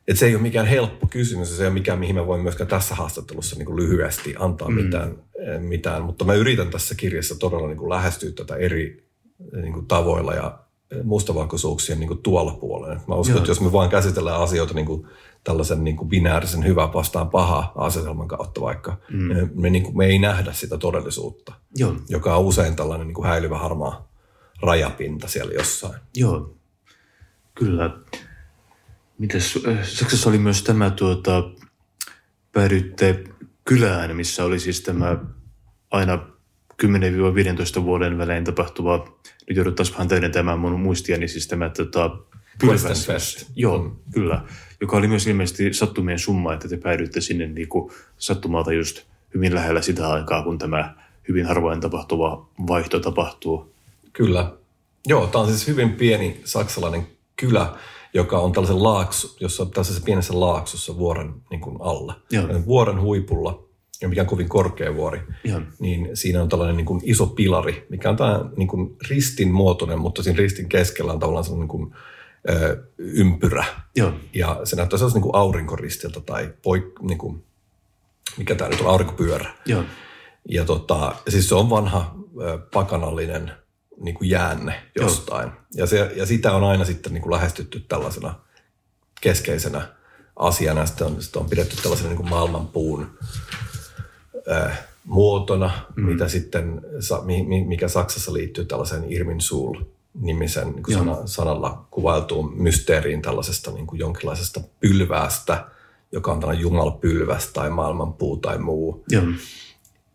Et 0.08 0.18
se 0.18 0.26
ei 0.26 0.34
ole 0.34 0.42
mikään 0.42 0.66
helppo 0.66 1.06
kysymys 1.06 1.56
se 1.56 1.62
ei 1.62 1.66
ole 1.66 1.74
mikään, 1.74 1.98
mihin 1.98 2.14
mä 2.14 2.26
voin 2.26 2.40
myöskään 2.40 2.68
tässä 2.68 2.94
haastattelussa 2.94 3.56
niin 3.56 3.66
kuin 3.66 3.76
lyhyesti 3.76 4.34
antaa 4.38 4.68
mm. 4.68 4.74
mitään, 4.74 5.14
eh, 5.38 5.60
mitään. 5.60 6.02
Mutta 6.02 6.24
mä 6.24 6.34
yritän 6.34 6.70
tässä 6.70 6.94
kirjassa 6.94 7.34
todella 7.34 7.66
niin 7.66 7.78
kuin 7.78 7.90
lähestyä 7.90 8.30
tätä 8.32 8.56
eri 8.56 9.06
eh, 9.54 9.62
niin 9.62 9.72
kuin 9.72 9.86
tavoilla 9.86 10.34
ja 10.34 10.58
eh, 10.90 11.04
mustavalkoisuuksien 11.04 12.00
niin 12.00 12.08
kuin 12.08 12.22
tuolla 12.22 12.54
puolella. 12.54 13.00
Mä 13.08 13.14
uskon, 13.14 13.34
Joo. 13.34 13.38
että 13.38 13.50
jos 13.50 13.60
me 13.60 13.72
vaan 13.72 13.90
käsitellään 13.90 14.40
asioita 14.40 14.74
niin 14.74 14.86
kuin 14.86 15.06
tällaisen 15.46 15.84
niin 15.84 15.96
kuin 15.96 16.08
binäärisen 16.08 16.64
hyvä 16.64 16.92
vastaan 16.94 17.30
paha 17.30 17.72
asetelman 17.74 18.28
kautta 18.28 18.60
vaikka, 18.60 18.96
mm. 19.10 19.18
me, 19.18 19.48
me, 19.54 19.70
niin 19.70 19.82
kuin, 19.82 19.96
me 19.96 20.06
ei 20.06 20.18
nähdä 20.18 20.52
sitä 20.52 20.78
todellisuutta, 20.78 21.52
Joo. 21.76 21.96
joka 22.08 22.36
on 22.36 22.44
usein 22.44 22.76
tällainen 22.76 23.06
niin 23.06 23.14
kuin 23.14 23.28
häilyvä 23.28 23.58
harmaa 23.58 24.12
rajapinta 24.62 25.28
siellä 25.28 25.54
jossain. 25.54 26.00
Joo. 26.14 26.54
Kyllä. 27.54 27.98
Mitäs, 29.18 29.58
äh, 29.68 29.88
Saksassa 29.88 30.28
oli 30.28 30.38
myös 30.38 30.62
tämä 30.62 30.90
tuota, 30.90 31.50
päädyitte 32.52 33.24
kylään, 33.64 34.16
missä 34.16 34.44
oli 34.44 34.60
siis 34.60 34.80
tämä 34.80 35.18
aina 35.90 36.18
10-15 37.78 37.82
vuoden 37.82 38.18
välein 38.18 38.44
tapahtuva, 38.44 39.18
nyt 39.48 39.56
joudut 39.56 39.74
taas 39.74 39.92
vähän 39.92 40.08
täydentämään 40.08 40.58
mun 40.58 40.80
muistiani, 40.80 41.28
siis 41.28 41.48
tämä 41.48 41.68
tota. 41.68 42.18
Joo, 43.56 43.82
mm. 43.82 43.96
kyllä. 44.12 44.44
Joka 44.80 44.96
oli 44.96 45.08
myös 45.08 45.26
ilmeisesti 45.26 45.72
sattumien 45.72 46.18
summa, 46.18 46.54
että 46.54 46.68
te 46.68 46.76
päädyitte 46.76 47.20
sinne 47.20 47.46
niin 47.46 47.68
kuin 47.68 47.92
sattumalta 48.18 48.72
just 48.72 49.02
hyvin 49.34 49.54
lähellä 49.54 49.82
sitä 49.82 50.08
aikaa, 50.08 50.42
kun 50.42 50.58
tämä 50.58 50.94
hyvin 51.28 51.46
harvoin 51.46 51.80
tapahtuva 51.80 52.48
vaihto 52.66 53.00
tapahtuu. 53.00 53.72
Kyllä. 54.12 54.52
Joo, 55.06 55.26
tämä 55.26 55.42
on 55.42 55.48
siis 55.48 55.66
hyvin 55.66 55.92
pieni 55.92 56.40
saksalainen 56.44 57.06
kylä, 57.36 57.76
joka 58.14 58.38
on 58.38 58.52
tällaisen 58.52 58.82
laaksu, 58.82 59.36
jossa 59.40 59.66
tällaisessa 59.66 60.02
pienessä 60.04 60.40
laaksossa 60.40 60.96
vuoren 60.96 61.34
niin 61.50 61.60
kuin 61.60 61.76
alla. 61.80 62.20
Joo. 62.30 62.48
Vuoren 62.66 63.00
huipulla, 63.00 63.62
ja 64.00 64.08
mikä 64.08 64.20
on 64.20 64.26
kovin 64.26 64.48
korkea 64.48 64.94
vuori, 64.94 65.20
Joo. 65.44 65.60
niin 65.78 66.10
siinä 66.14 66.42
on 66.42 66.48
tällainen 66.48 66.76
niin 66.76 66.86
kuin 66.86 67.00
iso 67.04 67.26
pilari, 67.26 67.86
mikä 67.88 68.10
on 68.10 68.16
tämä 68.16 68.44
niin 68.56 68.68
kuin 68.68 68.96
ristin 69.08 69.52
muotoinen, 69.52 69.98
mutta 69.98 70.22
siinä 70.22 70.38
ristin 70.38 70.68
keskellä 70.68 71.12
on 71.12 71.18
tavallaan 71.18 71.44
sellainen 71.44 71.68
niin 71.68 71.88
kuin, 71.88 71.94
ö, 72.48 72.82
ympyrä. 72.98 73.64
Joo. 73.96 74.12
Ja 74.34 74.60
se 74.64 74.76
näyttää 74.76 74.98
sellaisen 74.98 75.16
niin 75.22 75.30
kuin 75.30 75.40
aurinkoristiltä 75.40 76.20
tai 76.20 76.54
poik, 76.62 76.84
niin 77.00 77.18
kuin, 77.18 77.44
mikä 78.36 78.54
tämä 78.54 78.70
nyt 78.70 78.80
on, 78.80 78.86
aurinkopyörä. 78.86 79.50
Joo. 79.66 79.84
Ja 80.48 80.64
tota, 80.64 81.14
siis 81.28 81.48
se 81.48 81.54
on 81.54 81.70
vanha 81.70 82.14
ö, 82.42 82.58
pakanallinen 82.72 83.52
niin 84.00 84.14
kuin 84.14 84.30
jäänne 84.30 84.82
jostain. 84.96 85.50
Ja, 85.74 85.86
se, 85.86 86.12
ja 86.16 86.26
sitä 86.26 86.52
on 86.52 86.64
aina 86.64 86.84
sitten 86.84 87.12
niin 87.12 87.22
kuin 87.22 87.32
lähestytty 87.32 87.80
tällaisena 87.80 88.34
keskeisenä 89.20 89.88
asiana. 90.36 90.86
Sitten 90.86 91.06
on, 91.06 91.22
sitä 91.22 91.38
on 91.38 91.50
pidetty 91.50 91.76
tällaisena 91.76 92.08
niin 92.08 92.16
kuin 92.16 92.28
maailmanpuun 92.28 93.18
ö, 94.48 94.70
muotona, 95.04 95.70
mm. 95.96 96.04
mitä 96.04 96.28
sitten, 96.28 96.80
mikä 97.66 97.88
Saksassa 97.88 98.32
liittyy 98.32 98.64
tällaiseen 98.64 99.12
Irminsul 99.12 99.84
nimisen 100.20 100.72
niin 100.72 100.82
kuin 100.82 100.94
sana, 100.94 101.16
sanalla 101.26 101.86
kuvailtuun 101.90 102.62
mysteeriin 102.62 103.22
tällaisesta 103.22 103.70
niin 103.70 103.86
kuin 103.86 103.98
jonkinlaisesta 103.98 104.60
pylväästä, 104.80 105.66
joka 106.12 106.32
on 106.32 106.40
tällainen 106.40 106.62
jumalapylväs 106.62 107.46
tai 107.46 107.70
maailmanpuu 107.70 108.36
tai 108.36 108.58
muu. 108.58 109.04
Joo. 109.10 109.24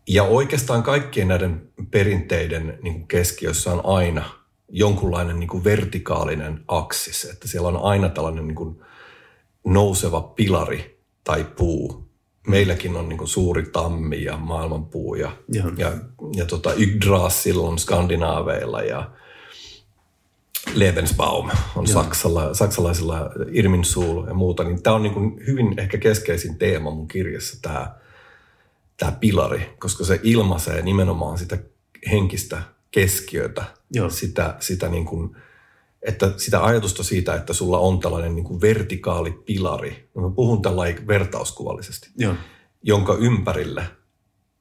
Ja 0.08 0.22
oikeastaan 0.22 0.82
kaikkien 0.82 1.28
näiden 1.28 1.68
perinteiden 1.90 2.78
niin 2.82 2.94
kuin 2.94 3.08
keskiössä 3.08 3.72
on 3.72 3.80
aina 3.84 4.24
jonkunlainen 4.68 5.40
niin 5.40 5.48
kuin 5.48 5.64
vertikaalinen 5.64 6.64
aksis, 6.68 7.24
että 7.24 7.48
siellä 7.48 7.68
on 7.68 7.82
aina 7.82 8.08
tällainen 8.08 8.48
niin 8.48 8.56
kuin 8.56 8.80
nouseva 9.64 10.20
pilari 10.20 11.02
tai 11.24 11.44
puu. 11.44 12.08
Meilläkin 12.46 12.96
on 12.96 13.08
niin 13.08 13.18
kuin 13.18 13.28
suuri 13.28 13.62
tammi 13.62 14.24
ja 14.24 14.36
maailmanpuu 14.36 15.14
ja, 15.14 15.32
Joo. 15.48 15.70
ja, 15.76 15.92
ja 16.36 16.44
tota 16.44 16.74
Yggdrasil 16.74 17.60
on 17.60 17.78
skandinaaveilla 17.78 18.82
ja 18.82 19.10
Lebensbaum 20.74 21.50
on 21.76 21.86
Saksalla, 21.86 22.54
saksalaisilla 22.54 23.30
Irminsul 23.50 24.26
ja 24.26 24.34
muuta. 24.34 24.64
Niin 24.64 24.82
tämä 24.82 24.96
on 24.96 25.02
niin 25.02 25.14
kuin 25.14 25.46
hyvin 25.46 25.78
ehkä 25.78 25.98
keskeisin 25.98 26.58
teema 26.58 26.90
mun 26.90 27.08
kirjassa 27.08 27.62
tämä 27.62 27.94
tämä 28.96 29.12
pilari, 29.12 29.74
koska 29.78 30.04
se 30.04 30.20
ilmaisee 30.22 30.82
nimenomaan 30.82 31.38
sitä 31.38 31.58
henkistä 32.10 32.62
keskiötä, 32.90 33.64
Joo. 33.90 34.10
sitä, 34.10 34.56
sitä, 34.60 34.88
niin 34.88 35.04
kuin, 35.04 35.36
että 36.02 36.32
sitä 36.36 36.64
ajatusta 36.64 37.02
siitä, 37.02 37.34
että 37.34 37.52
sulla 37.52 37.78
on 37.78 38.00
tällainen 38.00 38.34
niin 38.34 38.44
kuin 38.44 38.60
vertikaali 38.60 39.30
pilari. 39.30 40.08
Mä 40.14 40.30
puhun 40.30 40.62
tällainen 40.62 41.06
vertauskuvallisesti, 41.06 42.10
Joo. 42.16 42.34
jonka 42.82 43.14
ympärille 43.14 43.84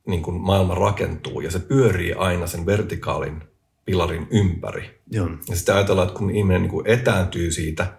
niin 0.07 0.23
kuin 0.23 0.41
maailma 0.41 0.75
rakentuu 0.75 1.41
ja 1.41 1.51
se 1.51 1.59
pyörii 1.59 2.13
aina 2.13 2.47
sen 2.47 2.65
vertikaalin 2.65 3.43
pilarin 3.85 4.27
ympäri. 4.31 4.99
Joo. 5.11 5.29
Ja 5.49 5.55
sitten 5.55 5.75
ajatellaan, 5.75 6.07
että 6.07 6.19
kun 6.19 6.35
ihminen 6.35 6.61
niin 6.61 6.71
kuin 6.71 6.87
etääntyy 6.87 7.51
siitä, 7.51 7.93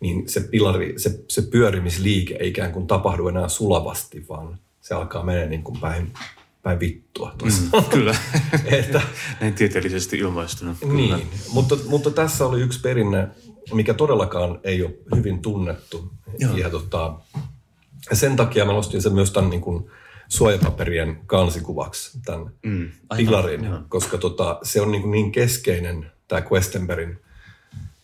niin 0.00 0.28
se, 0.28 0.40
pilari, 0.40 0.94
se, 0.96 1.24
se 1.28 1.42
pyörimisliike 1.42 2.36
ei 2.40 2.48
ikään 2.48 2.72
kuin 2.72 2.86
tapahdu 2.86 3.28
enää 3.28 3.48
sulavasti, 3.48 4.28
vaan 4.28 4.58
se 4.80 4.94
alkaa 4.94 5.24
mennä 5.24 5.46
niin 5.46 5.62
kuin 5.62 5.80
päin, 5.80 6.12
päin 6.62 6.80
vittua. 6.80 7.34
Mm. 7.42 7.84
Kyllä. 7.90 8.14
että, 8.64 9.00
Näin 9.40 9.54
tieteellisesti 9.54 10.18
ilmaistuna. 10.18 10.76
Kyllä. 10.80 11.16
niin, 11.16 11.28
mutta, 11.52 11.76
mutta 11.86 12.10
tässä 12.10 12.46
oli 12.46 12.60
yksi 12.60 12.80
perinne, 12.80 13.28
mikä 13.72 13.94
todellakaan 13.94 14.60
ei 14.64 14.82
ole 14.82 14.94
hyvin 15.16 15.42
tunnettu. 15.42 16.10
Joo. 16.38 16.56
Ja 16.56 16.70
tota, 16.70 17.14
sen 18.12 18.36
takia 18.36 18.64
mä 18.64 18.72
nostin 18.72 19.02
sen 19.02 19.14
myös 19.14 19.30
tämän 19.30 19.50
niin 19.50 19.60
kuin 19.60 19.90
suojapaperien 20.30 21.20
kansikuvaksi, 21.26 22.18
tämän 22.24 22.46
Mm, 22.62 22.90
aivan, 23.08 23.26
pilarin, 23.26 23.64
joo. 23.64 23.78
koska 23.88 24.18
tota, 24.18 24.58
se 24.62 24.80
on 24.80 24.92
niin, 24.92 25.10
niin 25.10 25.32
keskeinen, 25.32 26.10
tämä 26.28 26.42
Questenbergin 26.52 27.18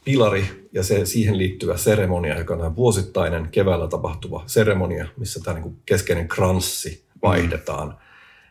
pilari 0.04 0.68
ja 0.72 0.82
se 0.82 1.06
siihen 1.06 1.38
liittyvä 1.38 1.76
seremonia, 1.76 2.38
joka 2.38 2.54
on 2.54 2.76
vuosittainen 2.76 3.48
keväällä 3.50 3.88
tapahtuva 3.88 4.44
seremonia, 4.46 5.06
missä 5.16 5.40
tämä 5.40 5.60
niin 5.60 5.76
keskeinen 5.86 6.28
kranssi 6.28 7.04
vaihdetaan 7.22 7.98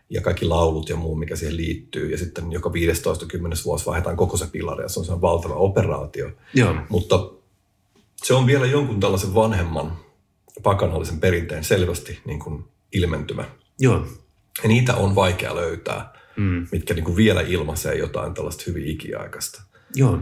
ja 0.09 0.21
kaikki 0.21 0.45
laulut 0.45 0.89
ja 0.89 0.95
muu, 0.95 1.15
mikä 1.15 1.35
siihen 1.35 1.57
liittyy. 1.57 2.11
Ja 2.11 2.17
sitten 2.17 2.51
joka 2.51 2.69
15-10 2.69 2.73
vuosi 3.65 3.85
vaihdetaan 3.85 4.17
koko 4.17 4.37
se 4.37 4.47
pilari 4.47 4.83
ja 4.83 4.89
se 4.89 4.99
on 4.99 5.05
sellainen 5.05 5.21
valtava 5.21 5.55
operaatio. 5.55 6.31
Joo. 6.53 6.75
Mutta 6.89 7.29
se 8.23 8.33
on 8.33 8.45
vielä 8.45 8.65
jonkun 8.65 8.99
tällaisen 8.99 9.35
vanhemman 9.35 9.97
pakanallisen 10.63 11.19
perinteen 11.19 11.63
selvästi 11.63 12.19
niin 12.25 12.39
kuin 12.39 12.63
ilmentymä. 12.93 13.45
Joo. 13.79 14.07
Ja 14.63 14.67
niitä 14.69 14.95
on 14.95 15.15
vaikea 15.15 15.55
löytää, 15.55 16.15
Mm. 16.37 16.67
mitkä 16.71 16.93
niin 16.93 17.03
kuin 17.05 17.15
vielä 17.17 17.41
ilmaisee 17.41 17.95
jotain 17.95 18.33
tällaista 18.33 18.63
hyvin 18.67 18.87
ikiaikaista. 18.87 19.61
Joo. 19.95 20.19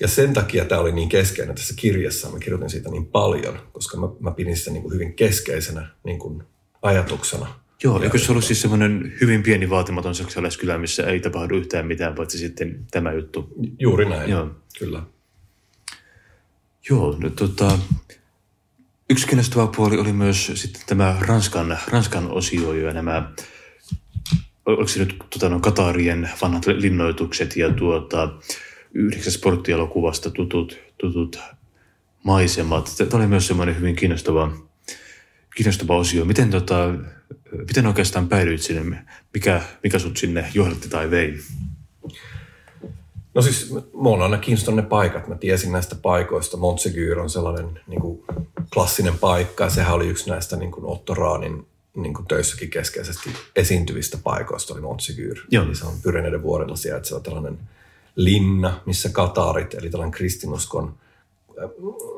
Ja 0.00 0.08
sen 0.08 0.32
takia 0.32 0.64
tämä 0.64 0.80
oli 0.80 0.92
niin 0.92 1.08
keskeinen 1.08 1.54
tässä 1.54 1.74
kirjassa. 1.76 2.30
Mä 2.30 2.38
kirjoitin 2.38 2.70
siitä 2.70 2.90
niin 2.90 3.06
paljon, 3.06 3.58
koska 3.72 3.96
mä, 3.96 4.06
mä 4.20 4.30
pidin 4.30 4.56
sitä 4.56 4.70
niin 4.70 4.82
kuin 4.82 4.94
hyvin 4.94 5.14
keskeisenä 5.14 5.88
niin 6.04 6.18
kuin 6.18 6.42
ajatuksena. 6.82 7.46
Joo, 7.84 8.02
eikö 8.02 8.18
se 8.18 8.32
ollut 8.32 8.44
siis 8.44 8.60
semmoinen 8.60 9.12
hyvin 9.20 9.42
pieni 9.42 9.70
vaatimaton 9.70 10.14
saksalaiskylä, 10.14 10.78
missä 10.78 11.02
ei 11.06 11.20
tapahdu 11.20 11.56
yhtään 11.56 11.86
mitään, 11.86 12.14
paitsi 12.14 12.38
sitten 12.38 12.86
tämä 12.90 13.12
juttu. 13.12 13.48
Juuri 13.78 14.04
näin, 14.08 14.30
Joo. 14.30 14.50
kyllä. 14.78 15.02
Joo, 16.90 17.16
no, 17.20 17.30
tota, 17.30 17.78
yksi 19.10 19.26
kiinnostava 19.26 19.66
puoli 19.66 19.98
oli 19.98 20.12
myös 20.12 20.52
sitten 20.54 20.82
tämä 20.86 21.16
Ranskan, 21.20 21.78
Ranskan 21.88 22.30
osio 22.30 22.72
ja 22.72 22.92
nämä, 22.92 23.32
oliko 24.66 24.88
se 24.88 24.98
nyt 24.98 25.16
tota, 25.30 25.48
no, 25.48 25.60
Katarien 25.60 26.30
vanhat 26.42 26.66
linnoitukset 26.66 27.56
ja 27.56 27.72
tuota, 27.72 28.28
yhdeksän 28.94 29.32
sporttielokuvasta 29.32 30.30
tutut, 30.30 30.78
tutut 30.98 31.40
maisemat. 32.22 32.94
Tämä 32.96 33.20
oli 33.20 33.26
myös 33.26 33.46
semmoinen 33.46 33.76
hyvin 33.76 33.96
kiinnostava, 33.96 34.52
kiinnostava 35.56 35.96
osio. 35.96 36.24
Miten, 36.24 36.50
tota, 36.50 36.94
miten 37.52 37.86
oikeastaan 37.86 38.28
päädyit 38.28 38.62
sinne? 38.62 39.04
Mikä, 39.34 39.62
mikä 39.82 39.98
sut 39.98 40.16
sinne 40.16 40.50
johdatti 40.54 40.88
tai 40.88 41.10
vei? 41.10 41.38
No 43.34 43.42
siis 43.42 43.74
mulla 43.92 44.16
on 44.16 44.22
aina 44.22 44.38
kiinnostunut 44.38 44.84
ne 44.84 44.88
paikat. 44.88 45.28
Mä 45.28 45.34
tiesin 45.34 45.72
näistä 45.72 45.96
paikoista. 45.96 46.56
Montsegur 46.56 47.18
on 47.18 47.30
sellainen 47.30 47.80
niin 47.86 48.00
kuin 48.00 48.24
klassinen 48.74 49.18
paikka. 49.18 49.64
Ja 49.64 49.70
sehän 49.70 49.94
oli 49.94 50.08
yksi 50.08 50.30
näistä 50.30 50.56
niin 50.56 50.72
kuin 50.72 50.86
Otto 50.86 51.14
Raanin 51.14 51.66
niin 51.96 52.14
kuin 52.14 52.26
töissäkin 52.26 52.70
keskeisesti 52.70 53.30
esiintyvistä 53.56 54.18
paikoista 54.22 54.74
oli 54.74 54.80
Montsegur. 54.80 55.36
Eli 55.52 55.74
se 55.74 55.86
on 55.86 55.94
Pyreneiden 56.02 56.42
vuorella 56.42 56.76
sijaitseva 56.76 57.20
tällainen 57.20 57.58
linna, 58.16 58.80
missä 58.86 59.08
Katarit, 59.08 59.74
eli 59.74 59.90
tällainen 59.90 60.12
kristinuskon, 60.12 60.94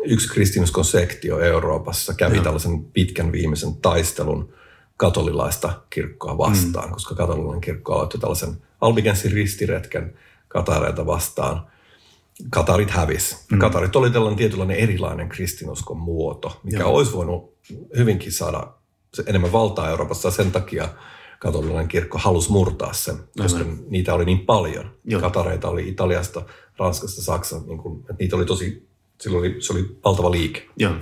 yksi 0.05 0.29
kristinuskon 0.29 0.85
sektio 0.85 1.39
Euroopassa 1.39 2.15
kävi 2.15 2.35
Joo. 2.35 2.45
tällaisen 2.45 2.85
pitkän 2.85 3.33
viimeisen 3.33 3.75
taistelun 3.75 4.53
katolilaista 4.97 5.73
kirkkoa 5.91 6.39
vastaan, 6.39 6.89
mm. 6.89 6.93
koska 6.93 7.15
katolilainen 7.15 7.61
kirkko 7.61 7.95
aloitti 7.95 8.19
tällaisen 8.19 8.57
Albigensin 8.81 9.33
ristiretken 9.33 10.15
katareita 10.49 11.07
vastaan. 11.07 11.67
Katarit 12.51 12.91
hävis. 12.91 13.47
Mm. 13.51 13.59
Katarit 13.59 13.97
oli 13.97 14.11
tällainen 14.11 14.37
tietynlainen 14.37 14.77
erilainen 14.77 15.29
kristinuskon 15.29 15.97
muoto, 15.97 16.61
mikä 16.63 16.79
Joo. 16.79 16.95
olisi 16.95 17.13
voinut 17.13 17.57
hyvinkin 17.97 18.33
saada 18.33 18.73
enemmän 19.27 19.53
valtaa 19.53 19.91
Euroopassa. 19.91 20.31
Sen 20.31 20.53
takia 20.53 20.89
katolilainen 21.39 21.89
kirkko 21.89 22.19
halusi 22.19 22.53
murtaa 22.53 22.93
sen, 22.93 23.17
koska 23.39 23.65
niitä 23.89 24.15
oli 24.15 24.25
niin 24.25 24.47
paljon. 24.47 24.91
Joo. 25.05 25.21
Katareita 25.21 25.69
oli 25.69 25.89
Italiasta, 25.89 26.43
Ranskasta, 26.79 27.23
Saksasta. 27.23 27.67
Niin 27.67 27.79
kuin, 27.79 28.01
että 28.01 28.15
niitä 28.19 28.37
oli 28.37 28.45
tosi, 28.45 28.89
silloin 29.21 29.53
oli, 29.53 29.63
se 29.63 29.73
oli 29.73 29.99
valtava 30.05 30.31
liike. 30.31 30.69
Joo, 30.77 30.93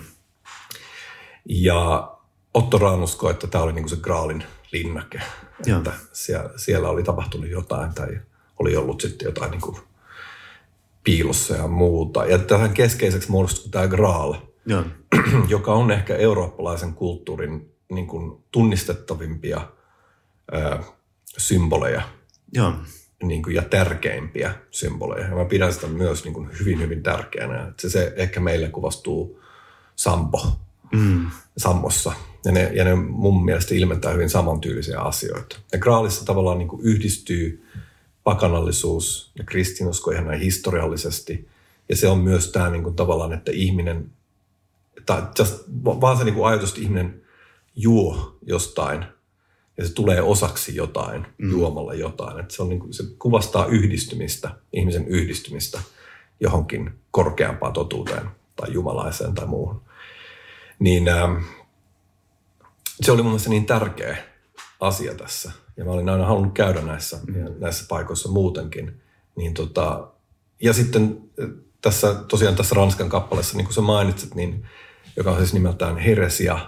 Ja 1.48 2.10
Otto 2.54 2.78
Rahn 2.78 3.02
uskoi, 3.02 3.30
että 3.30 3.46
tämä 3.46 3.64
oli 3.64 3.72
niin 3.72 3.82
kuin 3.82 3.90
se 3.90 3.96
Graalin 3.96 4.44
linnake. 4.72 5.20
Joo. 5.66 5.78
Että 5.78 5.92
siellä, 6.12 6.50
siellä 6.56 6.88
oli 6.88 7.02
tapahtunut 7.02 7.50
jotain 7.50 7.94
tai 7.94 8.20
oli 8.58 8.76
ollut 8.76 9.00
sitten 9.00 9.26
jotain 9.26 9.50
niin 9.50 9.60
kuin 9.60 9.76
piilossa 11.04 11.56
ja 11.56 11.68
muuta. 11.68 12.26
Ja 12.26 12.38
tähän 12.38 12.74
keskeiseksi 12.74 13.30
muodostui 13.30 13.70
tämä 13.70 13.88
Graal, 13.88 14.34
joo, 14.66 14.84
joka 15.48 15.72
on 15.72 15.90
ehkä 15.90 16.16
eurooppalaisen 16.16 16.94
kulttuurin 16.94 17.74
niin 17.92 18.06
kuin 18.06 18.44
tunnistettavimpia 18.50 19.68
ö, 20.54 20.78
symboleja. 21.38 22.02
joo, 22.52 22.72
niin 23.22 23.42
kuin, 23.42 23.56
ja 23.56 23.62
tärkeimpiä 23.62 24.54
symboleja. 24.70 25.28
Ja 25.28 25.34
mä 25.34 25.44
pidän 25.44 25.72
sitä 25.72 25.86
myös 25.86 26.24
niin 26.24 26.34
kuin, 26.34 26.48
hyvin, 26.60 26.80
hyvin 26.80 27.02
tärkeänä. 27.02 27.68
Että 27.68 27.82
se, 27.82 27.88
se 27.88 28.12
ehkä 28.16 28.40
meille 28.40 28.68
kuvastuu 28.68 29.40
Sampo, 29.96 30.52
mm. 30.92 31.30
Sammossa. 31.56 32.12
Ja 32.44 32.52
ne, 32.52 32.70
ja 32.74 32.84
ne 32.84 32.94
mun 32.94 33.44
mielestä 33.44 33.74
ilmentää 33.74 34.12
hyvin 34.12 34.30
samantyylisiä 34.30 35.00
asioita. 35.00 35.56
Ja 35.72 35.78
Graalissa 35.78 36.24
tavallaan 36.24 36.58
niin 36.58 36.68
kuin 36.68 36.82
yhdistyy 36.82 37.66
pakanallisuus 38.24 39.30
ja 39.38 39.44
kristinusko 39.44 40.10
ihan 40.10 40.26
näin 40.26 40.40
historiallisesti. 40.40 41.48
Ja 41.88 41.96
se 41.96 42.08
on 42.08 42.18
myös 42.18 42.52
tämä 42.52 42.70
niin 42.70 42.82
kuin 42.82 42.96
tavallaan, 42.96 43.32
että 43.32 43.52
ihminen, 43.54 44.10
tai 45.06 45.22
just, 45.38 45.64
vaan 45.84 46.16
se 46.18 46.24
niin 46.24 46.34
kuin 46.34 46.46
ajatus, 46.46 46.68
että 46.68 46.80
ihminen 46.80 47.22
juo 47.76 48.36
jostain 48.42 49.04
ja 49.78 49.86
se 49.86 49.94
tulee 49.94 50.22
osaksi 50.22 50.76
jotain, 50.76 51.26
mm. 51.38 51.50
juomalla 51.50 51.94
jotain. 51.94 52.40
Että 52.40 52.54
se, 52.54 52.62
on 52.62 52.68
niin 52.68 52.80
kuin, 52.80 52.92
se 52.92 53.04
kuvastaa 53.18 53.66
yhdistymistä, 53.66 54.50
ihmisen 54.72 55.08
yhdistymistä 55.08 55.80
johonkin 56.40 56.98
korkeampaan 57.10 57.72
totuuteen 57.72 58.30
tai 58.56 58.72
jumalaiseen 58.72 59.34
tai 59.34 59.46
muuhun. 59.46 59.82
Niin 60.78 61.08
ähm, 61.08 61.36
se 63.02 63.12
oli 63.12 63.22
mun 63.22 63.30
mielestä 63.30 63.50
niin 63.50 63.66
tärkeä 63.66 64.16
asia 64.80 65.14
tässä. 65.14 65.52
Ja 65.76 65.84
mä 65.84 65.90
olin 65.90 66.08
aina 66.08 66.26
halunnut 66.26 66.54
käydä 66.54 66.80
näissä, 66.80 67.18
mm. 67.26 67.34
näissä 67.58 67.84
paikoissa 67.88 68.28
muutenkin. 68.28 69.00
Niin 69.36 69.54
tota, 69.54 70.08
ja 70.62 70.72
sitten 70.72 71.20
äh, 71.42 71.48
tässä, 71.80 72.14
tosiaan 72.14 72.56
tässä 72.56 72.74
Ranskan 72.74 73.08
kappaleessa, 73.08 73.56
niin 73.56 73.64
kuin 73.64 73.74
sä 73.74 73.80
mainitsit, 73.80 74.34
niin, 74.34 74.66
joka 75.16 75.30
on 75.30 75.36
siis 75.36 75.54
nimeltään 75.54 75.98
Heresia, 75.98 76.58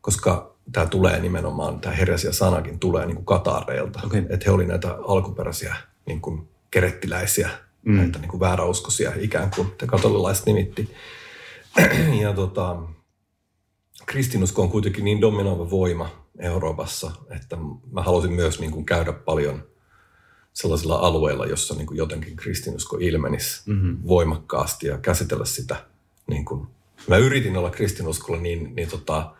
koska 0.00 0.54
tämä 0.72 0.86
tulee 0.86 1.20
nimenomaan, 1.20 1.80
tämä 1.80 1.94
heresia-sanakin 1.94 2.78
tulee 2.78 3.06
niin 3.06 3.16
kuin 3.16 3.26
katareilta. 3.26 4.00
Okay. 4.04 4.18
Että 4.30 4.44
he 4.46 4.50
olivat 4.50 4.68
näitä 4.68 4.94
alkuperäisiä 5.08 5.76
niin 6.06 6.20
kuin 6.20 6.48
kerettiläisiä, 6.70 7.50
mm. 7.82 7.96
näitä 7.96 8.18
niin 8.18 8.28
kuin 8.28 8.40
vääräuskoisia 8.40 9.12
ikään 9.16 9.50
kuin, 9.56 9.72
te 9.78 9.86
katolilaiset 9.86 10.46
nimitti. 10.46 10.94
ja 12.22 12.32
tota, 12.32 12.76
kristinusko 14.06 14.62
on 14.62 14.70
kuitenkin 14.70 15.04
niin 15.04 15.20
dominoiva 15.20 15.70
voima 15.70 16.19
Euroopassa, 16.40 17.10
että 17.30 17.56
mä 17.92 18.02
halusin 18.02 18.32
myös 18.32 18.60
niin 18.60 18.70
kuin 18.70 18.86
käydä 18.86 19.12
paljon 19.12 19.70
sellaisilla 20.52 20.96
alueilla, 20.96 21.46
jossa 21.46 21.74
niin 21.74 21.86
kuin 21.86 21.98
jotenkin 21.98 22.36
kristinusko 22.36 22.96
ilmenisi 23.00 23.62
mm-hmm. 23.66 23.98
voimakkaasti 24.06 24.86
ja 24.86 24.98
käsitellä 24.98 25.44
sitä. 25.44 25.76
Niin 26.26 26.44
kuin, 26.44 26.66
mä 27.08 27.16
yritin 27.16 27.56
olla 27.56 27.70
kristinuskolla 27.70 28.40
niin, 28.40 28.76
niin 28.76 28.88
tota, 28.88 29.34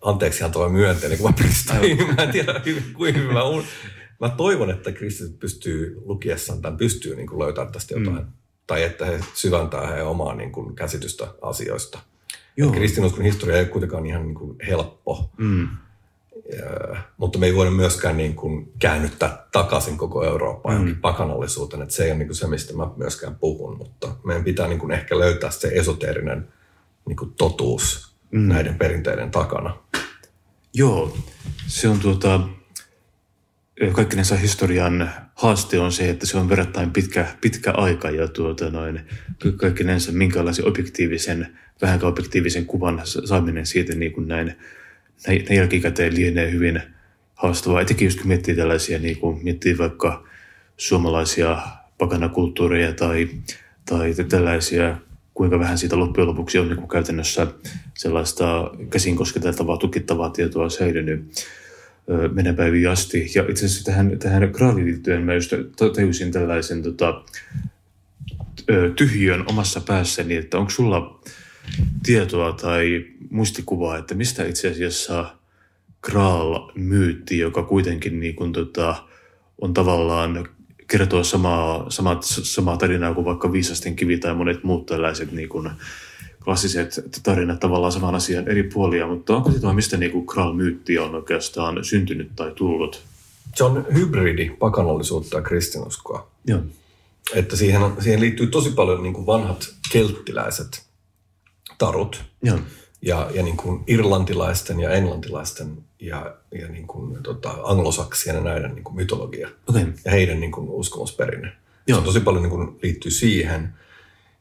anteeksi 0.00 0.44
antava 0.44 0.68
myönteinen, 0.68 1.18
kun 1.18 1.30
mä 1.30 1.36
pystyin. 1.42 2.14
mä 2.16 2.22
en 2.22 2.32
tiedä, 2.32 2.62
kuinka 2.94 3.20
hyvä 3.20 3.42
on. 3.42 3.64
Mä 4.20 4.28
toivon, 4.28 4.70
että 4.70 4.92
kristit 4.92 5.38
pystyy 5.38 6.02
lukiessaan 6.04 6.62
tämän, 6.62 6.76
pystyy 6.76 7.16
niin 7.16 7.26
kuin 7.26 7.38
löytämään 7.38 7.72
tästä 7.72 7.94
jotain. 7.94 8.24
Mm. 8.24 8.32
Tai 8.66 8.82
että 8.82 9.04
he 9.04 9.20
syväntää 9.34 9.86
heidän 9.86 10.06
omaa 10.06 10.34
niin 10.34 10.52
kuin 10.52 10.74
käsitystä 10.74 11.26
asioista. 11.42 11.98
Kristinuskon 12.72 13.24
historia 13.24 13.56
ei 13.56 13.64
kuitenkaan 13.64 14.06
ihan 14.06 14.22
niin 14.22 14.34
kuin 14.34 14.56
helppo. 14.66 15.30
Mm. 15.38 15.68
Ja, 16.56 16.96
mutta 17.16 17.38
me 17.38 17.46
ei 17.46 17.54
voida 17.54 17.70
myöskään 17.70 18.16
niin 18.16 18.34
kuin 18.34 18.72
käännyttää 18.78 19.46
takaisin 19.52 19.98
koko 19.98 20.24
Eurooppaan 20.24 20.74
mm. 20.74 20.78
johonkin 20.78 21.00
pakanallisuuteen. 21.00 21.82
Että 21.82 21.94
se 21.94 22.04
ei 22.04 22.10
ole 22.10 22.18
niin 22.18 22.28
kuin 22.28 22.36
se, 22.36 22.46
mistä 22.46 22.76
mä 22.76 22.90
myöskään 22.96 23.34
puhun. 23.34 23.78
Mutta 23.78 24.16
meidän 24.24 24.44
pitää 24.44 24.68
niin 24.68 24.78
kuin 24.78 24.92
ehkä 24.92 25.18
löytää 25.18 25.50
se 25.50 25.68
esoteerinen 25.68 26.48
niin 27.06 27.16
kuin 27.16 27.32
totuus 27.34 28.14
mm. 28.30 28.48
näiden 28.48 28.74
perinteiden 28.74 29.30
takana. 29.30 29.76
Joo, 30.74 31.16
se 31.66 31.88
on 31.88 31.98
tuota, 31.98 32.40
kaikkinensa 33.92 34.36
historian 34.36 35.10
haaste 35.34 35.80
on 35.80 35.92
se, 35.92 36.10
että 36.10 36.26
se 36.26 36.38
on 36.38 36.48
verrattain 36.48 36.90
pitkä, 36.90 37.26
pitkä 37.40 37.72
aika 37.72 38.10
ja 38.10 38.28
tuota 38.28 38.70
noin, 38.70 39.00
kaikkinensa 39.56 40.12
minkälaisen 40.12 40.68
objektiivisen, 40.68 41.58
vähän 41.82 42.04
objektiivisen 42.04 42.66
kuvan 42.66 43.02
saaminen 43.04 43.66
siitä 43.66 43.94
niin 43.94 44.12
kuin 44.12 44.28
näin, 44.28 44.56
näin 45.26 45.44
jälkikäteen 45.50 46.14
lienee 46.14 46.50
hyvin 46.50 46.82
haastavaa. 47.34 47.80
Etenkin 47.80 48.16
kun 48.18 48.28
miettii 48.28 48.56
tällaisia, 48.56 48.98
niin 48.98 49.16
kuin 49.16 49.44
miettii 49.44 49.78
vaikka 49.78 50.24
suomalaisia 50.76 51.58
pakanakulttuureja 51.98 52.92
tai, 52.92 53.28
tai 53.88 54.14
tällaisia 54.28 54.96
kuinka 55.34 55.58
vähän 55.58 55.78
siitä 55.78 55.98
loppujen 55.98 56.28
lopuksi 56.28 56.58
on 56.58 56.68
niin 56.68 56.76
kuin 56.76 56.88
käytännössä 56.88 57.46
sellaista 57.94 58.70
käsin 58.90 59.16
kosketeltavaa, 59.16 59.76
tukittavaa 59.76 60.30
tietoa 60.30 60.68
säilynyt 60.68 61.44
menen 62.32 62.56
päiviin 62.56 62.90
asti. 62.90 63.32
Ja 63.34 63.44
itse 63.48 63.66
asiassa 63.66 63.84
tähän, 63.84 64.18
tähän 64.18 64.50
graaliin 64.52 64.86
liittyen 64.86 65.22
mä 65.22 65.34
just 65.34 65.52
tajusin 65.94 66.32
tällaisen 66.32 66.82
tota, 66.82 67.22
tyhjön 68.96 69.44
omassa 69.48 69.80
päässäni, 69.80 70.36
että 70.36 70.58
onko 70.58 70.70
sulla 70.70 71.20
tietoa 72.02 72.52
tai 72.52 73.04
muistikuvaa, 73.30 73.98
että 73.98 74.14
mistä 74.14 74.44
itse 74.44 74.70
asiassa 74.70 75.36
Graal-myytti, 76.02 77.38
joka 77.38 77.62
kuitenkin 77.62 78.20
niin 78.20 78.36
kuin, 78.36 78.52
tota, 78.52 78.94
on 79.60 79.74
tavallaan 79.74 80.48
kertoa 80.88 81.24
samaa, 81.24 81.90
samat, 81.90 82.22
samaa 82.22 82.76
tarinaa 82.76 83.14
kuin 83.14 83.24
vaikka 83.24 83.52
Viisasten 83.52 83.96
kivi 83.96 84.18
tai 84.18 84.34
monet 84.34 84.64
muut 84.64 84.86
tällaiset 84.86 85.32
niin 85.32 85.48
kuin 85.48 85.70
klassiset 86.44 87.20
tarinat 87.22 87.60
tavallaan 87.60 87.92
saman 87.92 88.14
asian 88.14 88.48
eri 88.48 88.62
puolia, 88.62 89.06
mutta 89.06 89.36
onko 89.36 89.50
se 89.50 89.72
mistä 89.72 89.96
niin 89.96 90.12
kuin 90.12 90.26
Kral-myytti 90.26 90.98
on 90.98 91.14
oikeastaan 91.14 91.84
syntynyt 91.84 92.30
tai 92.36 92.52
tullut? 92.54 93.02
Se 93.54 93.64
on 93.64 93.86
hybridi 93.94 94.50
pakanallisuutta 94.58 95.36
ja 95.36 95.42
kristinuskoa. 95.42 96.30
Joo. 96.46 96.60
Että 97.34 97.56
siihen, 97.56 97.82
siihen 97.98 98.20
liittyy 98.20 98.46
tosi 98.46 98.70
paljon 98.70 99.02
niin 99.02 99.12
kuin 99.12 99.26
vanhat 99.26 99.74
kelttiläiset 99.92 100.85
tarut. 101.78 102.24
Joo. 102.42 102.58
Ja, 103.02 103.30
ja 103.34 103.42
niin 103.42 103.56
kuin 103.56 103.84
irlantilaisten 103.86 104.80
ja 104.80 104.90
englantilaisten 104.90 105.78
ja, 106.00 106.36
ja 106.60 106.68
niin 106.68 106.86
kuin, 106.86 107.22
tota, 107.22 107.50
anglosaksien 107.50 108.36
ja 108.36 108.42
näiden 108.42 108.74
niin 108.74 108.84
kuin 108.84 108.96
mytologia. 108.96 109.48
Okay. 109.68 109.92
Ja 110.04 110.10
heidän 110.10 110.40
niin 110.40 110.52
kuin, 110.52 110.68
uskomusperinne. 110.70 111.52
Joo. 111.86 111.96
Se 111.96 111.98
on 111.98 112.04
tosi 112.04 112.20
paljon 112.20 112.42
niin 112.42 112.50
kuin, 112.50 112.78
liittyy 112.82 113.10
siihen. 113.10 113.74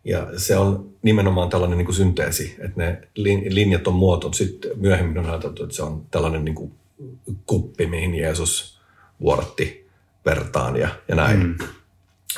Ja 0.03 0.27
se 0.37 0.57
on 0.57 0.89
nimenomaan 1.01 1.49
tällainen 1.49 1.77
niin 1.77 1.85
kuin 1.85 1.95
synteesi, 1.95 2.55
että 2.59 2.81
ne 2.81 3.07
linjat 3.49 3.87
on 3.87 3.93
muoto. 3.93 4.33
Sitten 4.33 4.71
myöhemmin 4.75 5.17
on 5.17 5.25
ajateltu, 5.25 5.63
että 5.63 5.75
se 5.75 5.83
on 5.83 6.05
tällainen 6.11 6.45
niin 6.45 6.55
kuin 6.55 6.71
kuppi, 7.45 7.85
mihin 7.85 8.15
Jeesus 8.15 8.79
vuoratti 9.21 9.87
vertaan 10.25 10.75
ja, 10.75 10.89
ja 11.07 11.15
näin. 11.15 11.39
Mm. 11.39 11.57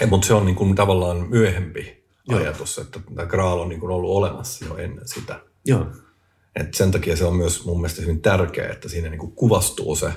Mutta 0.10 0.28
se 0.28 0.34
on 0.34 0.46
niin 0.46 0.56
kuin 0.56 0.76
tavallaan 0.76 1.30
myöhempi 1.30 1.97
Joo. 2.28 2.40
ajatus, 2.40 2.78
että 2.78 3.00
tämä 3.16 3.28
Graal 3.28 3.60
on 3.60 3.70
niin 3.70 3.80
kuin 3.80 3.92
ollut 3.92 4.12
olemassa 4.12 4.66
jo 4.66 4.78
ennen 4.78 5.08
sitä. 5.08 5.40
Joo. 5.66 5.88
Et 6.56 6.74
sen 6.74 6.92
takia 6.92 7.16
se 7.16 7.26
on 7.26 7.36
myös 7.36 7.66
mun 7.66 7.78
mielestä 7.78 8.02
hyvin 8.02 8.22
tärkeää, 8.22 8.72
että 8.72 8.90
siinä 8.90 9.10
niin 9.10 9.20
kuin 9.20 9.32
kuvastuu 9.32 9.96
se, 9.96 10.12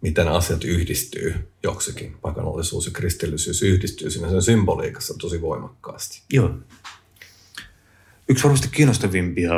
miten 0.00 0.28
asiat 0.28 0.64
yhdistyy 0.64 1.48
joksikin. 1.62 2.16
Pakanallisuus 2.22 2.86
ja 2.86 2.92
kristillisyys 2.92 3.62
yhdistyy 3.62 4.10
siinä 4.10 4.30
sen 4.30 4.42
symboliikassa 4.42 5.14
tosi 5.20 5.40
voimakkaasti. 5.40 6.22
Joo. 6.32 6.50
Yksi 8.28 8.44
varmasti 8.44 8.68
kiinnostavimpia 8.68 9.52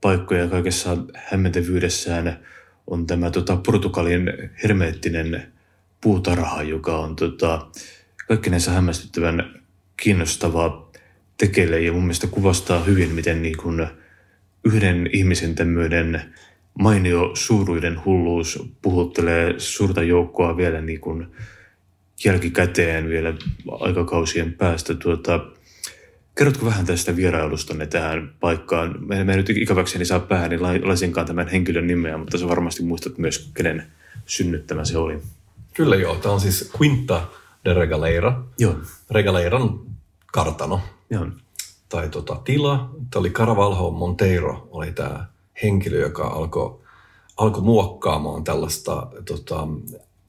paikkoja 0.00 0.48
kaikessa 0.48 0.96
hämmentävyydessään 1.14 2.46
on 2.86 3.06
tämä 3.06 3.30
tota, 3.30 3.56
Portugalin 3.56 4.32
hermeettinen 4.62 5.52
puutarha, 6.00 6.62
joka 6.62 6.98
on 6.98 7.16
tota, 7.16 7.66
kaikkinensa 8.28 8.70
hämmästyttävän 8.70 9.62
kiinnostava 9.96 10.83
tekele 11.36 11.80
ja 11.80 11.92
mun 11.92 12.02
mielestä 12.02 12.26
kuvastaa 12.26 12.84
hyvin, 12.84 13.14
miten 13.14 13.42
niin 13.42 13.56
kuin– 13.56 13.86
yhden 14.64 15.10
ihmisen 15.12 15.54
tämmöinen 15.54 16.22
mainio 16.78 17.30
suuruuden 17.34 18.04
hulluus 18.04 18.62
puhuttelee 18.82 19.54
suurta 19.58 20.02
joukkoa 20.02 20.56
vielä 20.56 20.80
niin 20.80 21.00
kuin 21.00 21.26
jälkikäteen 22.24 23.08
vielä 23.08 23.34
aikakausien 23.80 24.52
päästä. 24.52 24.94
Tuota, 24.94 25.46
kerrotko 26.34 26.66
vähän 26.66 26.86
tästä 26.86 27.16
vierailustanne 27.16 27.86
tähän 27.86 28.34
paikkaan? 28.40 29.06
Mä 29.06 29.14
en 29.14 29.26
nyt 29.26 29.50
ikäväkseni 29.50 30.04
saa 30.04 30.20
päähän 30.20 30.50
niin 30.50 30.88
laisinkaan 30.88 31.26
tämän 31.26 31.48
henkilön 31.48 31.86
nimeä, 31.86 32.18
mutta 32.18 32.38
sä 32.38 32.48
varmasti 32.48 32.82
muistat 32.82 33.18
myös, 33.18 33.50
kenen 33.54 33.86
synnyttämä 34.26 34.84
se 34.84 34.98
oli. 34.98 35.18
Kyllä 35.74 35.96
joo, 35.96 36.14
tämä 36.14 36.32
on 36.32 36.40
siis 36.40 36.72
Quinta 36.80 37.28
de 37.64 37.74
Regaleira. 37.74 38.42
Joo. 38.58 38.74
Regaleiran 39.10 39.80
kartano. 40.26 40.80
Joo 41.10 41.26
tai 41.94 42.08
tota, 42.08 42.40
tila. 42.44 42.90
Tämä 43.10 43.20
oli 43.20 43.30
Caravalho 43.30 43.90
Monteiro, 43.90 44.68
oli 44.70 44.92
tämä 44.92 45.26
henkilö, 45.62 45.98
joka 45.98 46.26
alkoi 46.26 46.80
alko 47.36 47.60
muokkaamaan 47.60 48.44
tällaista 48.44 49.06
tota, 49.24 49.68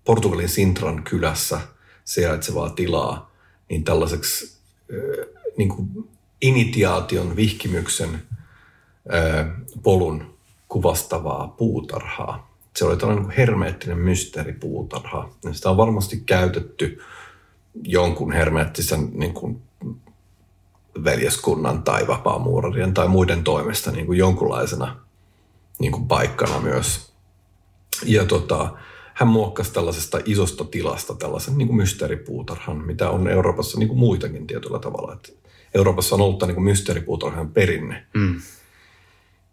Portugalin 0.04 0.50
Sintran 0.50 1.04
kylässä 1.04 1.60
sijaitsevaa 2.04 2.70
tilaa 2.70 3.32
niin 3.70 3.84
tällaiseksi 3.84 4.58
äh, 4.94 5.28
niin 5.58 5.70
kuin 5.70 6.10
initiaation, 6.42 7.36
vihkimyksen 7.36 8.10
äh, 9.14 9.48
polun 9.84 10.34
kuvastavaa 10.68 11.48
puutarhaa. 11.48 12.56
Se 12.76 12.86
oli 12.86 12.98
tällainen 12.98 13.24
niin 13.24 13.38
hermeettinen 13.38 13.98
mysteeripuutarha. 13.98 15.30
Ja 15.44 15.54
sitä 15.54 15.70
on 15.70 15.78
varmasti 15.78 16.24
käytetty 16.26 17.02
jonkun 17.84 18.32
hermeettisen 18.32 19.10
niin 19.14 19.34
kuin 19.34 19.62
veljeskunnan 21.04 21.84
tai 21.84 22.08
vapaamuurarien 22.08 22.94
tai 22.94 23.08
muiden 23.08 23.44
toimesta 23.44 23.92
niin 23.92 24.06
kuin 24.06 24.18
jonkunlaisena 24.18 24.96
niin 25.80 25.92
kuin 25.92 26.08
paikkana 26.08 26.60
myös. 26.60 27.12
Ja 28.04 28.26
tota, 28.26 28.70
hän 29.14 29.28
muokkasi 29.28 29.74
tällaisesta 29.74 30.20
isosta 30.26 30.66
tilasta 30.66 31.16
tällaisen 31.16 31.58
niin 31.58 31.68
kuin 31.68 31.78
mysteeripuutarhan, 31.78 32.78
mitä 32.78 33.10
on 33.10 33.28
Euroopassa 33.28 33.80
niin 33.80 33.88
kuin 33.88 34.00
muitakin 34.00 34.48
tietyllä 34.48 34.80
tavalla. 34.80 35.14
Että 35.14 35.30
Euroopassa 35.74 36.16
on 36.16 36.22
ollut 36.22 36.40
tämä 36.40 36.52
niin 36.52 36.64
mysteeripuutarhan 36.64 37.50
perinne. 37.50 38.06
Mm 38.14 38.42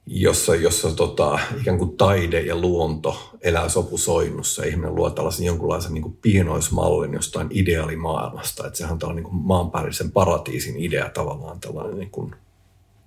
jossa, 0.07 0.55
jossa 0.55 0.91
tota, 0.91 1.39
ikään 1.61 1.79
kuin 1.79 1.97
taide 1.97 2.41
ja 2.41 2.57
luonto 2.57 3.39
elää 3.41 3.69
sopusoinnussa. 3.69 4.65
Ihminen 4.65 4.95
luo 4.95 5.11
tällaisen 5.11 5.47
jonkunlaisen 5.47 5.95
niin 5.95 6.03
kuin 6.03 6.19
pienoismallin 6.23 7.13
jostain 7.13 7.49
ideaalimaailmasta. 7.51 8.67
Että 8.67 8.79
sehän 8.79 8.93
on 8.93 8.99
tällainen 8.99 9.25
niin 9.25 9.35
maanpäällisen 9.35 10.13
paratiisin 10.13 10.77
idea 10.77 11.11
tavallaan 11.11 11.61
tällainen, 11.61 11.99
niin 11.99 12.11
kuin, 12.11 12.35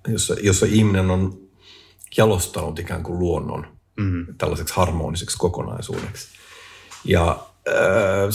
jossa, 0.07 0.35
jossa 0.41 0.65
ihminen 0.65 1.11
on 1.11 1.39
jalostanut 2.17 2.79
ikään 2.79 3.03
kuin 3.03 3.19
luonnon 3.19 3.67
mm. 3.97 4.25
tällaiseksi 4.37 4.73
harmoniseksi 4.75 5.37
kokonaisuudeksi. 5.37 6.27
Ja 7.05 7.45
äh, 7.67 8.29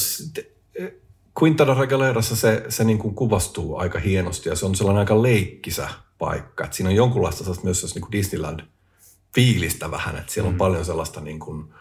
Quinta 1.42 1.64
Regalerassa 1.64 2.36
se, 2.36 2.64
se 2.68 2.84
niin 2.84 2.98
kuin 2.98 3.14
kuvastuu 3.14 3.76
aika 3.76 3.98
hienosti 3.98 4.48
ja 4.48 4.56
se 4.56 4.66
on 4.66 4.74
sellainen 4.74 5.00
aika 5.00 5.22
leikkisä 5.22 5.88
paikka. 6.20 6.64
Et 6.64 6.72
siinä 6.72 6.90
on 6.90 6.96
jonkunlaista 6.96 7.44
myös 7.62 7.94
niin 7.94 8.02
kuin 8.02 8.12
Disneyland-fiilistä 8.12 9.90
vähän, 9.90 10.16
että 10.16 10.32
siellä 10.32 10.48
on 10.48 10.54
mm. 10.54 10.58
paljon 10.58 10.84
sellaista 10.84 11.20
niin 11.20 11.38
kuin, 11.38 11.74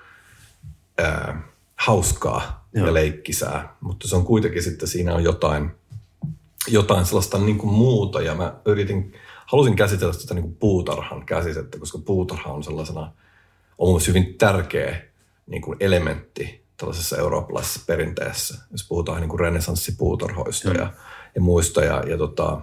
ää, 0.98 1.42
hauskaa 1.76 2.68
Joo. 2.74 2.88
ja 2.88 2.94
leikkisää, 2.94 3.76
mutta 3.82 4.08
se 4.08 4.16
on 4.16 4.26
kuitenkin 4.26 4.64
sitten 4.64 4.88
siinä 4.88 5.16
on 5.16 5.24
jotain, 5.24 5.72
jotain 6.68 7.06
sellaista 7.06 7.38
niin 7.38 7.58
kuin 7.58 7.74
muuta 7.74 8.22
ja 8.22 8.36
mä 8.36 8.56
yritin, 8.66 9.14
halusin 9.46 9.76
käsitellä 9.76 10.14
sitä 10.14 10.34
niin 10.34 10.44
kuin 10.44 10.56
puutarhan 10.56 11.26
käsitettä, 11.26 11.80
koska 11.80 11.98
puutarha 11.98 12.54
on 12.54 12.64
sellaisena, 12.64 13.12
on 13.78 13.92
myös 13.92 14.08
hyvin 14.08 14.36
tärkeä 14.38 15.02
niin 15.48 15.62
kuin 15.62 15.78
elementti 15.80 16.66
tällaisessa 16.78 17.18
eurooppalaisessa 17.18 17.82
perinteessä, 17.88 18.58
jos 18.72 18.88
puhutaan 18.88 19.22
niin 19.22 19.30
kuin 19.30 19.40
renesanssipuutarhoista 19.40 20.70
ja, 20.70 20.94
ja 21.36 21.42
muista. 21.42 21.84
Ja, 21.84 22.04
ja 22.08 22.18
tota, 22.18 22.62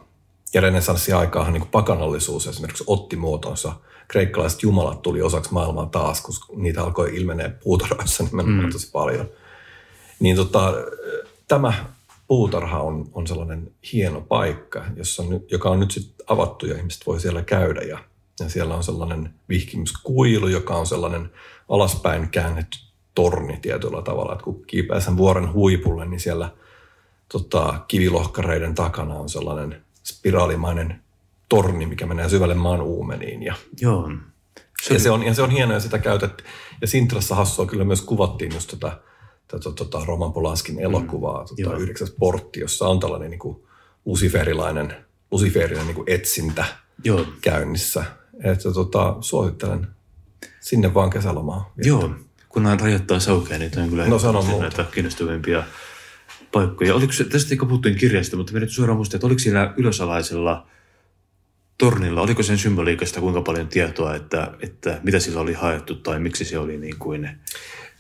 ja 0.57 0.61
renessanssiaikaahan 0.61 1.53
niin 1.53 1.67
pakanallisuus 1.67 2.47
esimerkiksi 2.47 2.85
otti 2.87 3.17
muotonsa. 3.17 3.73
Kreikkalaiset 4.09 4.63
jumalat 4.63 5.03
tuli 5.03 5.23
osaksi 5.23 5.53
maailmaa 5.53 5.87
taas, 5.87 6.21
kun 6.21 6.63
niitä 6.63 6.83
alkoi 6.83 7.17
ilmenee 7.17 7.49
puutarhoissa 7.49 8.25
nimenomaan 8.25 8.65
mm. 8.65 8.73
tosi 8.73 8.91
paljon. 8.91 9.29
Niin 10.21 10.37
tota, 10.37 10.75
tämä 11.49 11.73
puutarha 12.27 12.81
on, 12.81 13.09
on 13.13 13.27
sellainen 13.27 13.71
hieno 13.93 14.21
paikka, 14.21 14.85
jossa 14.97 15.23
on, 15.23 15.41
joka 15.51 15.71
on 15.71 15.81
nyt 15.81 15.91
sitten 15.91 16.27
avattu 16.29 16.67
ja 16.67 16.77
ihmiset 16.77 17.07
voi 17.07 17.21
siellä 17.21 17.43
käydä. 17.43 17.81
Ja, 17.81 17.99
ja 18.41 18.49
siellä 18.49 18.75
on 18.75 18.85
sellainen 18.85 19.35
vihkimyskuilu, 19.49 20.49
joka 20.49 20.75
on 20.75 20.87
sellainen 20.87 21.31
alaspäin 21.69 22.29
käännetty 22.29 22.79
torni 23.15 23.59
tietyllä 23.63 24.03
tavalla. 24.03 24.33
Että 24.33 24.45
kun 24.45 24.63
kiipeää 24.67 25.01
sen 25.01 25.17
vuoren 25.17 25.53
huipulle, 25.53 26.07
niin 26.07 26.21
siellä 26.21 26.49
tota, 27.33 27.75
kivilohkareiden 27.89 28.75
takana 28.75 29.15
on 29.15 29.29
sellainen 29.29 29.86
spiraalimainen 30.07 31.01
torni, 31.49 31.87
mikä 31.87 32.07
menee 32.07 32.29
syvälle 32.29 32.55
maan 32.55 32.81
uumeniin. 32.81 33.43
Ja, 33.43 33.55
Joo. 33.81 34.11
Se, 34.83 34.95
ja, 34.95 35.01
se 35.01 35.11
on, 35.11 35.23
ja 35.23 35.35
se 35.35 35.43
on 35.43 35.51
hienoa 35.51 35.75
ja 35.75 35.81
sitä 35.81 35.99
käytettiin. 35.99 36.49
Ja 36.81 36.87
Sintrassa 36.87 37.35
hassua 37.35 37.67
kyllä 37.67 37.85
myös 37.85 38.01
kuvattiin 38.01 38.55
just 38.55 38.71
tota, 38.71 39.01
tota, 39.49 39.73
tota 39.73 40.05
Roman 40.05 40.33
Polanskin 40.33 40.81
elokuvaa, 40.81 41.45
mm. 41.45 41.65
tota, 41.65 41.77
yhdeksäs 41.77 42.15
portti, 42.19 42.61
jossa 42.61 42.89
on 42.89 43.01
tällainen 43.01 43.31
niin 43.31 43.39
kuin 43.39 43.65
luciferilainen, 44.05 44.97
luciferinen 45.31 45.87
niin 45.87 45.95
kuin 45.95 46.11
etsintä 46.11 46.65
Joo. 47.05 47.27
käynnissä. 47.41 48.05
Että 48.45 48.73
tota, 48.73 49.17
suosittelen 49.21 49.87
sinne 50.61 50.95
vaan 50.95 51.11
kesälomaa. 51.11 51.73
Joo, 51.77 52.11
kun 52.49 52.63
nämä 52.63 52.77
rajoittaa 52.81 53.21
saukea, 53.21 53.59
niin 53.59 53.79
on 53.79 53.89
kyllä 53.89 54.09
no, 54.09 54.19
sanon 54.19 54.61
näitä 54.61 54.85
kiinnostavimpia 54.95 55.65
paikkoja. 56.57 56.95
Oliko 56.95 57.13
se, 57.13 57.25
tästä 57.25 57.55
ei 57.55 57.59
puhuttiin 57.59 57.99
kirjasta, 57.99 58.37
mutta 58.37 58.59
nyt 58.59 58.71
suoraan 58.71 58.97
muista, 58.97 59.17
että 59.17 59.27
oliko 59.27 59.39
siellä 59.39 59.75
ylösalaisella 59.77 60.67
tornilla, 61.79 62.23
oliko 62.23 62.43
sen 62.43 62.59
symboliikasta 62.59 63.21
kuinka 63.21 63.43
paljon 63.43 63.69
tietoa, 63.69 64.15
että, 64.15 64.53
että 64.61 65.01
mitä 65.03 65.19
sillä 65.19 65.41
oli 65.41 65.53
haettu 65.53 65.95
tai 65.95 66.21
miksi 66.21 66.45
se 66.45 66.59
oli 66.59 66.77
niin 66.77 66.99
kuin 66.99 67.31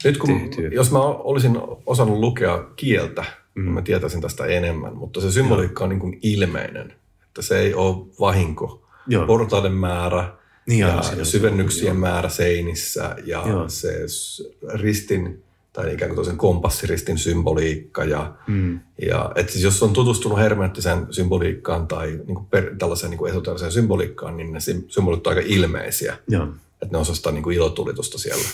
Nyt 0.04 0.18
kun, 0.18 0.40
tehty. 0.40 0.68
jos 0.72 0.90
mä 0.90 0.98
olisin 0.98 1.58
osannut 1.86 2.18
lukea 2.18 2.64
kieltä, 2.76 3.24
mm. 3.54 3.64
niin 3.64 3.74
mä 3.74 3.82
tietäisin 3.82 4.20
tästä 4.20 4.46
enemmän, 4.46 4.96
mutta 4.96 5.20
se 5.20 5.32
symboliikka 5.32 5.84
on 5.84 5.90
niin 5.90 6.00
kuin 6.00 6.18
ilmeinen, 6.22 6.94
että 7.26 7.42
se 7.42 7.58
ei 7.58 7.74
ole 7.74 8.06
vahinko. 8.20 8.82
Joo. 9.08 9.26
Portaiden 9.26 9.72
määrä 9.72 10.32
niin 10.66 10.80
ja, 10.80 11.02
ja 11.18 11.24
syvennyksien 11.24 11.86
joo. 11.86 11.94
määrä 11.94 12.28
seinissä 12.28 13.16
ja 13.24 13.44
joo. 13.48 13.68
se 13.68 14.06
ristin 14.74 15.44
tai 15.76 15.94
ikään 15.94 16.08
kuin 16.08 16.16
toisen 16.16 16.36
kompassiristin 16.36 17.18
symboliikka. 17.18 18.04
Ja, 18.04 18.34
mm. 18.46 18.80
ja 19.02 19.32
et 19.34 19.50
siis 19.50 19.64
jos 19.64 19.82
on 19.82 19.92
tutustunut 19.92 20.38
hermeettiseen 20.38 21.06
symboliikkaan 21.10 21.86
tai 21.86 22.06
niin 22.06 22.34
kuin 22.34 22.46
per, 22.46 22.76
tällaiseen 22.78 23.10
niin 23.10 23.28
esoteriseen 23.28 23.72
symboliikkaan, 23.72 24.36
niin 24.36 24.52
ne 24.52 24.60
symbolit 24.60 25.26
ovat 25.26 25.36
aika 25.36 25.48
ilmeisiä. 25.48 26.16
Joo. 26.28 26.48
Että 26.82 26.92
ne 26.92 26.98
osastaa 26.98 27.32
niin 27.32 27.42
kuin 27.42 27.56
ilotulitusta 27.56 28.18
siellä. 28.18 28.44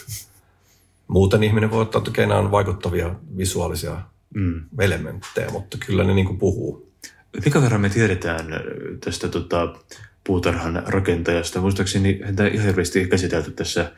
Muuten 1.08 1.42
ihminen 1.42 1.70
voi 1.70 1.82
ottaa, 1.82 2.02
on 2.38 2.50
vaikuttavia 2.50 3.14
visuaalisia 3.36 4.00
mm. 4.34 4.64
elementtejä, 4.78 5.50
mutta 5.50 5.78
kyllä 5.86 6.04
ne 6.04 6.14
niin 6.14 6.26
kuin 6.26 6.38
puhuu. 6.38 6.92
Mikä 7.44 7.62
verran 7.62 7.80
me 7.80 7.88
tiedetään 7.88 8.46
tästä 9.04 9.28
tota, 9.28 9.74
puutarhan 10.26 10.82
rakentajasta? 10.86 11.60
Muistaakseni 11.60 12.20
häntä 12.24 12.46
ihan 12.46 12.66
hirveästi 12.66 13.06
käsitelty 13.06 13.50
tässä 13.50 13.92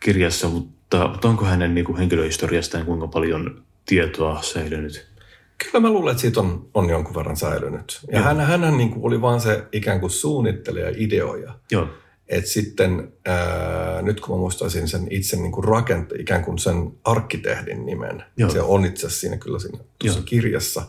kirjassa, 0.00 0.48
mutta, 0.48 1.08
mutta 1.08 1.28
onko 1.28 1.44
hänen 1.44 1.74
niin 1.74 1.84
kuin 1.84 1.98
henkilöhistoriastaan 1.98 2.86
kuinka 2.86 3.06
paljon 3.06 3.62
tietoa 3.86 4.42
säilynyt? 4.42 5.10
Kyllä 5.58 5.80
mä 5.80 5.90
luulen, 5.90 6.10
että 6.10 6.20
siitä 6.20 6.40
on, 6.40 6.68
on 6.74 6.90
jonkun 6.90 7.14
verran 7.14 7.36
säilynyt. 7.36 8.00
Ja 8.12 8.22
hän, 8.22 8.40
hän 8.40 8.76
niin 8.76 8.90
kuin 8.90 9.04
oli 9.04 9.20
vaan 9.20 9.40
se 9.40 9.64
ikään 9.72 10.00
kuin 10.00 10.10
suunnittelija, 10.10 10.92
ideoja. 10.96 11.54
Joo. 11.70 11.88
Et 12.28 12.46
sitten 12.46 13.12
ää, 13.26 14.02
nyt 14.02 14.20
kun 14.20 14.36
mä 14.36 14.40
muistaisin 14.40 14.88
sen 14.88 15.06
itse 15.10 15.36
niin 15.36 15.52
kuin 15.52 15.64
rakente, 15.64 16.14
ikään 16.14 16.44
kuin 16.44 16.58
sen 16.58 16.92
arkkitehdin 17.04 17.86
nimen, 17.86 18.24
Joo. 18.36 18.50
se 18.50 18.60
on 18.60 18.84
itse 18.84 19.06
asiassa 19.06 19.20
siinä 19.20 19.36
kyllä 19.36 19.58
siinä 19.58 19.78
tuossa 19.98 20.22
kirjassa. 20.22 20.82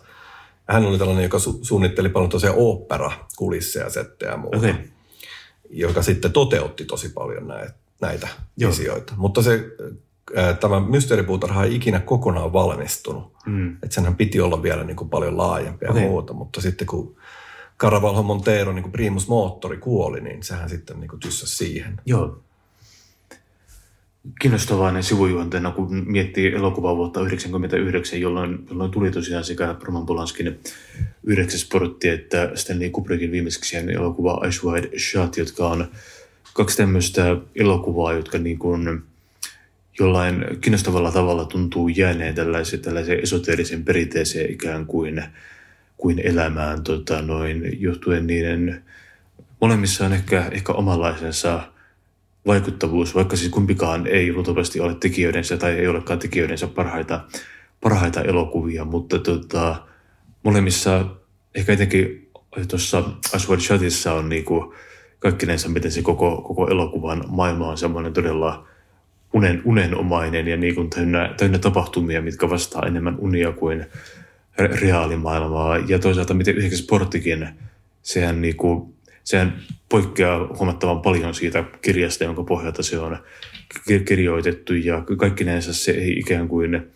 Hän 0.69 0.85
oli 0.85 0.97
tällainen, 0.97 1.23
joka 1.23 1.37
su- 1.37 1.59
suunnitteli 1.61 2.09
paljon 2.09 2.29
tosiaan 2.29 2.55
opera, 2.59 3.11
kulisseja, 3.37 3.89
settejä 3.89 4.31
ja 4.31 4.37
muuta. 4.37 4.57
Okay. 4.57 4.73
Joka 5.69 6.01
sitten 6.01 6.31
toteutti 6.31 6.85
tosi 6.85 7.09
paljon 7.09 7.47
näitä 7.47 7.73
näitä 8.01 8.27
Joo. 8.57 8.71
visioita. 8.71 9.13
Mutta 9.17 9.41
se, 9.41 9.65
tämä 10.59 10.79
mysteeripuutarha 10.79 11.63
ei 11.63 11.75
ikinä 11.75 11.99
kokonaan 11.99 12.53
valmistunut. 12.53 13.33
Mm. 13.45 13.73
Että 13.73 13.95
senhän 13.95 14.15
piti 14.15 14.39
olla 14.39 14.63
vielä 14.63 14.83
niin 14.83 14.97
kuin 14.97 15.09
paljon 15.09 15.37
laajempi 15.37 15.85
ja 15.85 15.91
okay. 15.91 16.03
muuta, 16.03 16.33
mutta 16.33 16.61
sitten 16.61 16.87
kun 16.87 17.15
Caravalho 17.79 18.23
Montero, 18.23 18.73
niin 18.73 18.83
kuin 18.83 18.91
primus 18.91 19.27
moottori 19.27 19.77
kuoli, 19.77 20.21
niin 20.21 20.43
sehän 20.43 20.69
sitten 20.69 20.99
niin 20.99 21.09
kuin 21.09 21.19
tyssäsi 21.19 21.55
siihen. 21.55 22.01
Joo. 22.05 22.41
Kiinnostavainen 24.41 25.03
sivujuonteena, 25.03 25.71
kun 25.71 26.03
miettii 26.05 26.47
elokuvaa 26.47 26.95
vuotta 26.95 27.19
1999, 27.19 28.21
jolloin, 28.21 28.65
jolloin 28.69 28.91
tuli 28.91 29.11
tosiaan 29.11 29.43
sekä 29.43 29.75
Roman 29.83 30.05
Polanskin 30.05 30.59
yhdeksäs 31.23 31.67
portti 31.71 32.09
että 32.09 32.51
Stanley 32.55 32.89
Kubrickin 32.89 33.31
viimeiseksi 33.31 33.77
elokuva 33.77 34.41
Ice 34.47 34.67
Wide 34.67 34.89
Shut, 34.99 35.37
jotka 35.37 35.67
on 35.67 35.87
kaksi 36.53 36.77
tämmöistä 36.77 37.37
elokuvaa, 37.55 38.13
jotka 38.13 38.37
niin 38.37 38.59
kuin 38.59 39.03
jollain 39.99 40.45
kiinnostavalla 40.61 41.11
tavalla 41.11 41.45
tuntuu 41.45 41.87
jääneen 41.87 42.35
tällaisen, 42.35 42.79
tällaisen 42.79 43.19
esoteerisen 43.19 43.83
perinteeseen 43.83 44.51
ikään 44.51 44.85
kuin, 44.85 45.23
kuin 45.97 46.19
elämään 46.19 46.83
tota, 46.83 47.21
noin, 47.21 47.81
johtuen 47.81 48.27
niiden 48.27 48.83
molemmissa 49.61 50.05
on 50.05 50.13
ehkä, 50.13 50.47
ehkä 50.51 50.73
omanlaisensa 50.73 51.71
vaikuttavuus, 52.47 53.15
vaikka 53.15 53.35
siis 53.35 53.51
kumpikaan 53.51 54.07
ei 54.07 54.33
luultavasti 54.33 54.79
ole 54.79 54.95
tekijöidensä 54.95 55.57
tai 55.57 55.71
ei 55.71 55.87
olekaan 55.87 56.19
tekijöidensä 56.19 56.67
parhaita, 56.67 57.23
parhaita 57.81 58.21
elokuvia, 58.21 58.85
mutta 58.85 59.19
tota, 59.19 59.81
molemmissa 60.43 61.05
ehkä 61.55 61.73
etenkin 61.73 62.29
tuossa 62.67 63.03
Aswad 63.33 63.59
Chatissa 63.59 64.13
on 64.13 64.29
niinku, 64.29 64.75
kaikkinensa, 65.21 65.69
miten 65.69 65.91
se 65.91 66.01
koko, 66.01 66.41
koko 66.41 66.67
elokuvan 66.67 67.23
maailma 67.27 67.69
on 67.69 67.77
semmoinen 67.77 68.13
todella 68.13 68.67
unen, 69.33 69.61
unenomainen 69.65 70.47
ja 70.47 70.57
niin 70.57 70.75
kuin 70.75 70.89
täynnä, 70.89 71.33
täynnä 71.37 71.59
tapahtumia, 71.59 72.21
mitkä 72.21 72.49
vastaa 72.49 72.85
enemmän 72.87 73.15
unia 73.19 73.51
kuin 73.51 73.85
reaalimaailmaa. 74.57 75.77
Ja 75.77 75.99
toisaalta 75.99 76.33
miten 76.33 76.57
yhdessä 76.57 76.83
sporttikin, 76.83 77.49
sehän 78.01 78.41
niin 78.41 78.55
kuin 78.55 78.93
sehän 79.23 79.61
poikkeaa 79.89 80.47
huomattavan 80.59 81.01
paljon 81.01 81.33
siitä 81.33 81.63
kirjasta, 81.81 82.23
jonka 82.23 82.43
pohjalta 82.43 82.83
se 82.83 82.99
on 82.99 83.17
kirjoitettu 84.05 84.73
ja 84.73 85.03
kaikki 85.17 85.45
se 85.59 85.91
ei 85.91 86.11
ikään 86.11 86.47
kuin, 86.47 86.91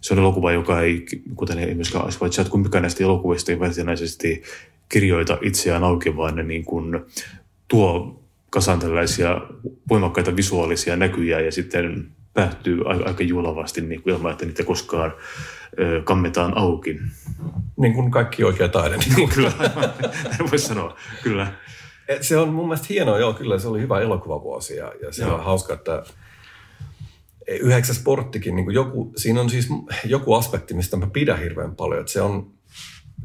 se 0.00 0.14
on 0.14 0.20
elokuva, 0.20 0.52
joka 0.52 0.80
ei, 0.80 1.06
kuten 1.34 1.58
ei 1.58 1.74
myöskään 1.74 2.06
Asvat 2.06 2.48
kumpikaan 2.48 2.82
näistä 2.82 3.04
elokuvista 3.04 3.52
ei 3.52 3.58
varsinaisesti 3.58 4.42
kirjoita 4.88 5.38
itseään 5.42 5.84
auki, 5.84 6.16
vaan 6.16 6.36
ne 6.36 6.42
niin 6.42 6.64
kuin 6.64 7.04
tuo 7.68 8.22
kasan 8.50 8.78
tällaisia 8.78 9.40
voimakkaita 9.88 10.36
visuaalisia 10.36 10.96
näkyjä 10.96 11.40
ja 11.40 11.52
sitten 11.52 12.08
päättyy 12.34 12.88
aika 13.06 13.22
juolavasti 13.22 13.80
niin 13.80 14.02
kuin 14.02 14.14
ilman, 14.14 14.32
että 14.32 14.46
niitä 14.46 14.64
koskaan 14.64 15.12
ö, 15.78 16.02
kammetaan 16.04 16.58
auki. 16.58 17.00
Niin 17.76 17.92
kuin 17.92 18.10
kaikki 18.10 18.44
oikea 18.44 18.68
taide. 18.68 18.96
Niin 19.16 19.28
kyllä, 19.28 19.52
voisi 20.50 20.66
sanoa, 20.66 20.96
kyllä. 21.22 21.52
Se 22.20 22.36
on 22.36 22.48
mun 22.48 22.66
mielestä 22.66 22.86
hienoa, 22.90 23.18
joo, 23.18 23.32
kyllä 23.32 23.58
se 23.58 23.68
oli 23.68 23.80
hyvä 23.80 24.00
elokuvavuosi 24.00 24.76
ja, 24.76 24.92
ja 25.02 25.12
se 25.12 25.22
joo. 25.22 25.34
on 25.34 25.44
hauska, 25.44 25.74
että 25.74 26.02
yhdeksäs 27.48 27.96
sporttikin, 27.96 28.56
niin 28.56 28.70
joku, 28.70 29.12
siinä 29.16 29.40
on 29.40 29.50
siis 29.50 29.68
joku 30.04 30.34
aspekti, 30.34 30.74
mistä 30.74 30.96
mä 30.96 31.06
pidän 31.06 31.38
hirveän 31.38 31.76
paljon, 31.76 32.00
että 32.00 32.12
se 32.12 32.20
on 32.20 32.53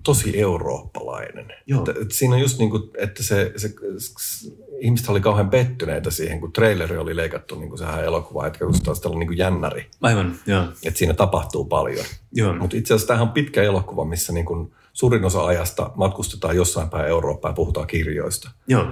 tosi 0.03 0.39
eurooppalainen. 0.39 1.53
Joo. 1.67 1.79
Että, 1.79 2.01
että 2.01 2.13
siinä 2.13 2.35
on 2.35 2.41
just 2.41 2.59
niin 2.59 2.69
kuin, 2.69 2.83
että 2.97 3.23
se, 3.23 3.53
se, 3.55 3.73
se, 3.97 4.51
ihmiset 4.79 5.09
oli 5.09 5.21
kauhean 5.21 5.49
pettyneitä 5.49 6.11
siihen, 6.11 6.39
kun 6.39 6.53
traileri 6.53 6.97
oli 6.97 7.15
leikattu 7.15 7.59
niin 7.59 7.69
kuin 7.69 7.79
sehän 7.79 8.05
elokuva, 8.05 8.47
että 8.47 8.63
just 8.63 8.83
taas 8.83 8.99
tällainen 8.99 9.19
niin 9.19 9.27
kuin 9.27 9.37
jännäri. 9.37 9.87
Aivan, 10.01 10.35
joo. 10.47 10.63
Että 10.85 10.97
siinä 10.97 11.13
tapahtuu 11.13 11.65
paljon. 11.65 12.05
Joo. 12.33 12.55
Mutta 12.55 12.77
itse 12.77 12.93
asiassa 12.93 13.07
tämähän 13.07 13.27
on 13.27 13.33
pitkä 13.33 13.63
elokuva, 13.63 14.05
missä 14.05 14.33
niin 14.33 14.45
kuin 14.45 14.71
suurin 14.93 15.25
osa 15.25 15.45
ajasta 15.45 15.91
matkustetaan 15.95 16.55
jossain 16.55 16.89
päin 16.89 17.07
Eurooppaa 17.07 17.51
ja 17.51 17.55
puhutaan 17.55 17.87
kirjoista. 17.87 18.51
Joo. 18.67 18.87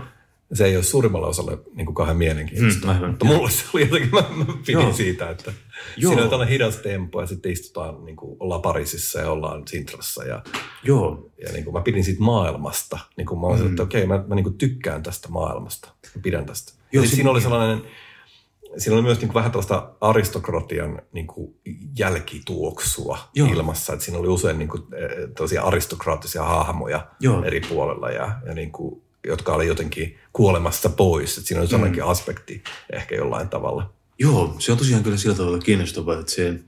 Se 0.53 0.65
ei 0.65 0.75
ole 0.75 0.83
suurimmalle 0.83 1.27
osalle 1.27 1.57
niin 1.75 1.85
kuin 1.85 1.95
kauhean 1.95 2.17
mielenkiintoista. 2.17 2.93
Mm, 2.93 3.07
mutta 3.07 3.25
mulle 3.25 3.51
se 3.51 3.63
oli 3.73 3.81
jotenkin, 3.81 4.11
mä, 4.11 4.23
mä 4.37 4.45
pidin 4.45 4.81
Joo. 4.81 4.93
siitä, 4.93 5.29
että 5.29 5.53
Joo. 5.97 6.09
siinä 6.09 6.23
on 6.23 6.29
tällainen 6.29 6.53
hidas 6.53 6.77
tempo 6.77 7.21
ja 7.21 7.27
sitten 7.27 7.51
istutaan, 7.51 8.05
niin 8.05 8.15
kuin 8.15 8.37
ollaan 8.39 8.61
Pariisissa 8.61 9.19
ja 9.19 9.31
ollaan 9.31 9.67
Sintrassa. 9.67 10.23
Ja, 10.23 10.43
Joo. 10.83 11.29
ja 11.45 11.51
niin 11.51 11.63
kuin 11.63 11.73
mä 11.73 11.81
pidin 11.81 12.03
siitä 12.03 12.23
maailmasta. 12.23 12.99
Niin 13.17 13.27
kuin 13.27 13.39
mä 13.39 13.47
olisin, 13.47 13.65
mm. 13.65 13.71
että 13.71 13.83
okei, 13.83 14.03
okay, 14.03 14.17
mä, 14.17 14.23
mä 14.27 14.35
niin 14.35 14.43
kuin 14.43 14.57
tykkään 14.57 15.03
tästä 15.03 15.29
maailmasta. 15.29 15.89
Mä 16.15 16.21
pidän 16.21 16.45
tästä. 16.45 16.73
Joo, 16.91 17.03
siinä, 17.03 17.15
siinä 17.15 17.31
oli 17.31 17.41
sellainen, 17.41 17.81
siinä 18.77 18.95
oli 18.95 19.03
myös 19.03 19.19
niin 19.19 19.27
kuin 19.27 19.35
vähän 19.35 19.51
tällaista 19.51 19.91
aristokratian 20.01 21.01
niin 21.11 21.27
kuin 21.27 21.55
jälkituoksua 21.99 23.17
Joo. 23.35 23.47
ilmassa. 23.47 23.93
Että 23.93 24.05
siinä 24.05 24.19
oli 24.19 24.27
usein 24.27 24.59
niin 24.59 24.69
kuin, 24.69 24.83
eh, 25.53 25.65
aristokraattisia 25.65 26.43
hahmoja 26.43 27.07
Joo. 27.19 27.43
eri 27.43 27.61
puolella 27.61 28.11
ja, 28.11 28.31
ja 28.45 28.53
niin 28.53 28.71
kuin, 28.71 29.06
jotka 29.27 29.53
oli 29.53 29.67
jotenkin 29.67 30.17
kuolemassa 30.33 30.89
pois. 30.89 31.37
Että 31.37 31.47
siinä 31.47 31.61
on 31.61 31.67
sellainenkin 31.67 32.03
mm. 32.03 32.09
aspekti 32.09 32.63
ehkä 32.93 33.15
jollain 33.15 33.49
tavalla. 33.49 33.93
Joo, 34.19 34.55
se 34.59 34.71
on 34.71 34.77
tosiaan 34.77 35.03
kyllä 35.03 35.17
sillä 35.17 35.35
tavalla 35.35 35.59
kiinnostavaa, 35.59 36.19
että 36.19 36.31
se, 36.31 36.59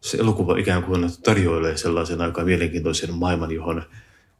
se 0.00 0.16
elokuva 0.16 0.58
ikään 0.58 0.82
kuin 0.82 1.10
tarjoilee 1.22 1.76
sellaisen 1.76 2.20
aika 2.20 2.44
mielenkiintoisen 2.44 3.14
maailman, 3.14 3.52
johon 3.52 3.82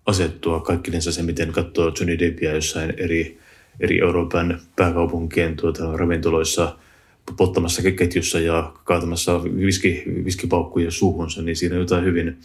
asettua 0.06 0.60
kaikkinensa 0.60 1.12
se, 1.12 1.22
miten 1.22 1.52
katsoo 1.52 1.92
Johnny 1.98 2.18
Deppia 2.18 2.54
jossain 2.54 2.94
eri, 2.96 3.38
eri 3.80 4.00
Euroopan 4.00 4.60
pääkaupunkien 4.76 5.56
tuota, 5.56 5.96
ravintoloissa 5.96 6.76
pottamassa 7.36 7.82
ketjussa 7.82 8.40
ja 8.40 8.72
kaatamassa 8.84 9.44
viski, 9.44 10.02
viskipaukkuja 10.24 10.90
suuhunsa, 10.90 11.42
niin 11.42 11.56
siinä 11.56 11.74
on 11.74 11.80
jotain 11.80 12.04
hyvin 12.04 12.38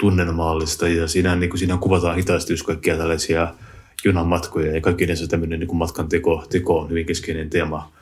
tunnelmaallista 0.00 0.88
ja 0.88 1.08
siinä, 1.08 1.36
niin 1.36 1.50
kuin, 1.50 1.58
siinä 1.58 1.76
kuvataan 1.76 2.16
hitaasti 2.16 2.52
just 2.52 2.66
kaikkia 2.66 2.96
tällaisia 2.96 3.54
junan 4.04 4.26
matkoja 4.26 4.74
ja 4.74 4.80
kaikki 4.80 5.16
se 5.16 5.26
tämmöinen 5.26 5.60
niin 5.60 5.76
matkan 5.76 6.08
teko, 6.08 6.46
teko 6.50 6.78
on 6.78 6.90
hyvin 6.90 7.06
keskeinen 7.06 7.50
teema, 7.50 7.92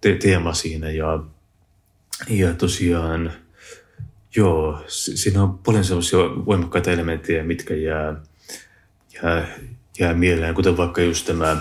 te, 0.00 0.14
teema 0.14 0.54
siinä. 0.54 0.90
Ja, 0.90 1.22
ja 2.28 2.54
tosiaan 2.54 3.32
joo, 4.36 4.84
siinä 4.88 5.42
on 5.42 5.58
paljon 5.58 5.84
sellaisia 5.84 6.18
voimakkaita 6.18 6.90
elementtejä, 6.90 7.44
mitkä 7.44 7.74
jää, 7.74 8.16
jää, 9.22 9.48
jää 9.98 10.14
mieleen, 10.14 10.54
kuten 10.54 10.76
vaikka 10.76 11.02
just 11.02 11.26
tämä, 11.26 11.56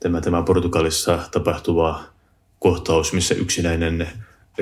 tämä, 0.00 0.20
tämä 0.20 0.42
Portugalissa 0.42 1.28
tapahtuva 1.32 2.04
kohtaus, 2.58 3.12
missä 3.12 3.34
yksinäinen 3.34 4.08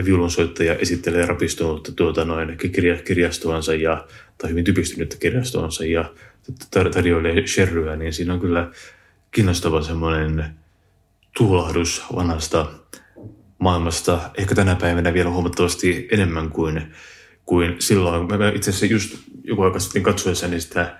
viulunsoittaja 0.04 0.74
esittelee 0.74 1.26
rapistunutta 1.26 1.92
tuota 1.92 2.24
noin 2.24 2.58
kirja, 2.72 3.02
kirjastoansa 3.02 3.74
ja, 3.74 4.06
tai 4.38 4.50
hyvin 4.50 4.64
typistynyttä 4.64 5.16
kirjastoansa 5.16 5.84
ja 5.84 6.04
tarjoilee 6.92 7.46
sherryä, 7.46 7.96
niin 7.96 8.12
siinä 8.12 8.34
on 8.34 8.40
kyllä 8.40 8.70
kiinnostava 9.30 9.82
semmoinen 9.82 10.44
tuulahdus 11.36 12.02
vanhasta 12.16 12.66
maailmasta. 13.58 14.30
Ehkä 14.38 14.54
tänä 14.54 14.74
päivänä 14.74 15.14
vielä 15.14 15.30
huomattavasti 15.30 16.08
enemmän 16.12 16.50
kuin, 16.50 16.92
kuin 17.46 17.76
silloin. 17.78 18.26
Mä 18.26 18.48
itse 18.54 18.70
asiassa 18.70 18.86
just 18.86 19.16
joku 19.44 19.62
aika 19.62 19.78
sitten 19.78 20.02
katsoessani 20.02 20.60
sitä 20.60 20.98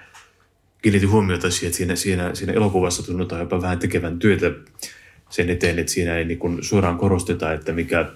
kiinnitin 0.82 1.11
huomiota 1.11 1.51
siihen, 1.51 1.66
että 1.68 1.76
siinä, 1.76 1.97
siinä, 1.97 2.34
siinä 2.34 2.53
elokuvassa 2.53 3.03
tunnutaan 3.03 3.40
jopa 3.40 3.62
vähän 3.62 3.78
tekevän 3.78 4.18
työtä 4.18 4.51
sen 5.30 5.51
eteen, 5.51 5.78
että 5.78 5.93
siinä 5.93 6.16
ei 6.16 6.24
niin 6.24 6.38
kuin 6.38 6.62
suoraan 6.62 6.99
korosteta, 6.99 7.53
että 7.53 7.72
mikä 7.72 8.07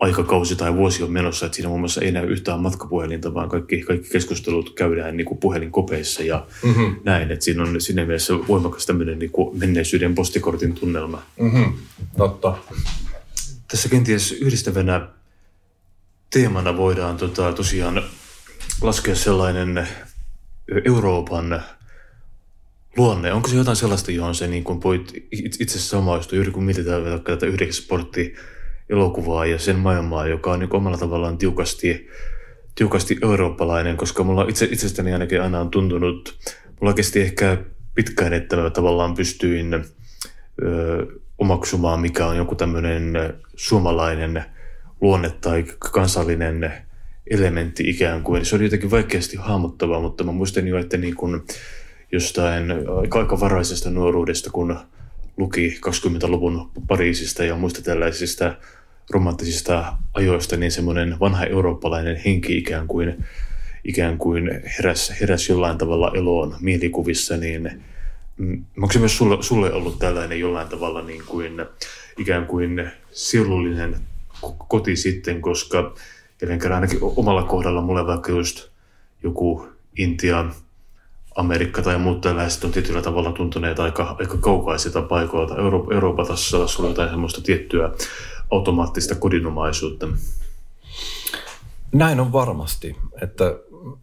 aikakausi 0.00 0.56
tai 0.56 0.74
vuosi 0.74 1.02
on 1.02 1.12
menossa, 1.12 1.46
että 1.46 1.56
siinä 1.56 1.68
muun 1.68 1.80
muassa 1.80 2.00
ei 2.00 2.12
näy 2.12 2.26
yhtään 2.26 2.60
matkapuhelinta, 2.60 3.34
vaan 3.34 3.48
kaikki, 3.48 3.82
kaikki 3.82 4.08
keskustelut 4.08 4.74
käydään 4.74 5.16
niin 5.16 5.24
kuin 5.24 5.38
puhelinkopeissa 5.38 6.22
ja 6.22 6.46
mm-hmm. 6.62 6.96
näin, 7.04 7.30
että 7.30 7.44
siinä 7.44 7.62
on 7.62 7.80
siinä 7.80 8.04
mielessä 8.04 8.34
voimakas 8.48 8.86
tämmöinen 8.86 9.18
niin 9.18 9.30
kuin 9.30 9.58
menneisyyden 9.58 10.14
postikortin 10.14 10.74
tunnelma. 10.74 11.22
Mm-hmm. 11.40 11.72
Totta. 12.16 12.56
Tässä 13.68 13.88
kenties 13.88 14.32
yhdistävänä 14.32 15.08
teemana 16.32 16.76
voidaan 16.76 17.16
tota, 17.16 17.52
tosiaan 17.52 18.02
laskea 18.82 19.14
sellainen 19.14 19.88
Euroopan 20.84 21.62
luonne. 22.96 23.32
Onko 23.32 23.48
se 23.48 23.56
jotain 23.56 23.76
sellaista, 23.76 24.12
johon 24.12 24.34
se 24.34 24.46
niin 24.46 24.64
kuin 24.64 24.82
voit 24.82 25.12
itse 25.60 25.78
samaistua, 25.78 26.36
juuri 26.36 26.50
kun 26.50 26.64
mietitään 26.64 27.02
tätä 27.24 27.46
yhdeksän 27.46 27.84
sportti 27.84 28.34
elokuvaa 28.90 29.46
ja 29.46 29.58
sen 29.58 29.76
maailmaa, 29.76 30.26
joka 30.26 30.52
on 30.52 30.58
niin 30.60 30.76
omalla 30.76 30.98
tavallaan 30.98 31.38
tiukasti, 31.38 32.08
tiukasti 32.74 33.16
eurooppalainen, 33.22 33.96
koska 33.96 34.24
mulla 34.24 34.46
itse, 34.48 34.68
itsestäni 34.70 35.12
ainakin 35.12 35.42
aina 35.42 35.60
on 35.60 35.70
tuntunut, 35.70 36.38
mulla 36.80 36.94
kesti 36.94 37.20
ehkä 37.20 37.58
pitkään, 37.94 38.32
että 38.32 38.56
mä 38.56 38.70
tavallaan 38.70 39.14
pystyin 39.14 39.74
ö, 39.74 41.06
omaksumaan, 41.38 42.00
mikä 42.00 42.26
on 42.26 42.36
joku 42.36 42.54
tämmöinen 42.54 43.12
suomalainen 43.56 44.44
luonne 45.00 45.30
tai 45.30 45.64
kansallinen 45.78 46.72
elementti 47.30 47.90
ikään 47.90 48.22
kuin. 48.22 48.44
Se 48.44 48.56
oli 48.56 48.64
jotenkin 48.64 48.90
vaikeasti 48.90 49.36
hahmottavaa, 49.36 50.00
mutta 50.00 50.24
mä 50.24 50.32
muistan 50.32 50.68
jo, 50.68 50.78
että 50.78 50.96
niin 50.96 51.16
kuin 51.16 51.42
jostain 52.12 52.72
aika 53.18 53.40
varaisesta 53.40 53.90
nuoruudesta, 53.90 54.50
kun 54.50 54.76
luki 55.36 55.78
20-luvun 55.86 56.70
Pariisista 56.86 57.44
ja 57.44 57.56
muista 57.56 57.82
tällaisista 57.82 58.54
romanttisista 59.10 59.96
ajoista, 60.14 60.56
niin 60.56 60.72
semmoinen 60.72 61.16
vanha 61.20 61.44
eurooppalainen 61.44 62.16
henki 62.16 62.58
ikään 62.58 62.86
kuin, 62.86 63.24
ikään 63.84 64.18
kuin 64.18 64.50
heräs, 64.78 65.12
heräs 65.20 65.48
jollain 65.48 65.78
tavalla 65.78 66.12
eloon 66.14 66.56
mielikuvissa, 66.60 67.36
niin 67.36 67.82
mm, 68.36 68.64
onko 68.76 68.92
se 68.92 68.98
myös 68.98 69.16
sulle, 69.16 69.42
sulle 69.42 69.72
ollut 69.72 69.98
tällainen 69.98 70.40
jollain 70.40 70.68
tavalla 70.68 71.02
niin 71.02 71.22
kuin, 71.26 71.52
ikään 72.18 72.46
kuin 72.46 72.90
sielullinen 73.10 73.96
koti 74.68 74.96
sitten, 74.96 75.40
koska 75.40 75.94
jälleen 76.42 76.60
kerran 76.60 76.82
ainakin 76.82 76.98
omalla 77.02 77.42
kohdalla 77.42 77.82
mulle 77.82 78.06
vaikka 78.06 78.32
just 78.32 78.68
joku 79.22 79.68
Intia, 79.98 80.44
Amerikka 81.34 81.82
tai 81.82 81.98
muut 81.98 82.20
tällaiset 82.20 82.64
on 82.64 82.72
tietyllä 82.72 83.02
tavalla 83.02 83.32
tuntuneet 83.32 83.80
aika, 83.80 84.16
aika 84.18 84.38
kaukaisilta 84.38 85.02
paikoilta. 85.02 85.56
Euro, 85.56 85.86
Euroopassa 85.90 86.58
taas 86.58 86.80
on 86.80 86.88
jotain 86.88 87.10
semmoista 87.10 87.40
tiettyä 87.40 87.90
automaattista 88.50 89.14
kodinomaisuutta. 89.14 90.08
Näin 91.92 92.20
on 92.20 92.32
varmasti, 92.32 92.96
että 93.22 93.44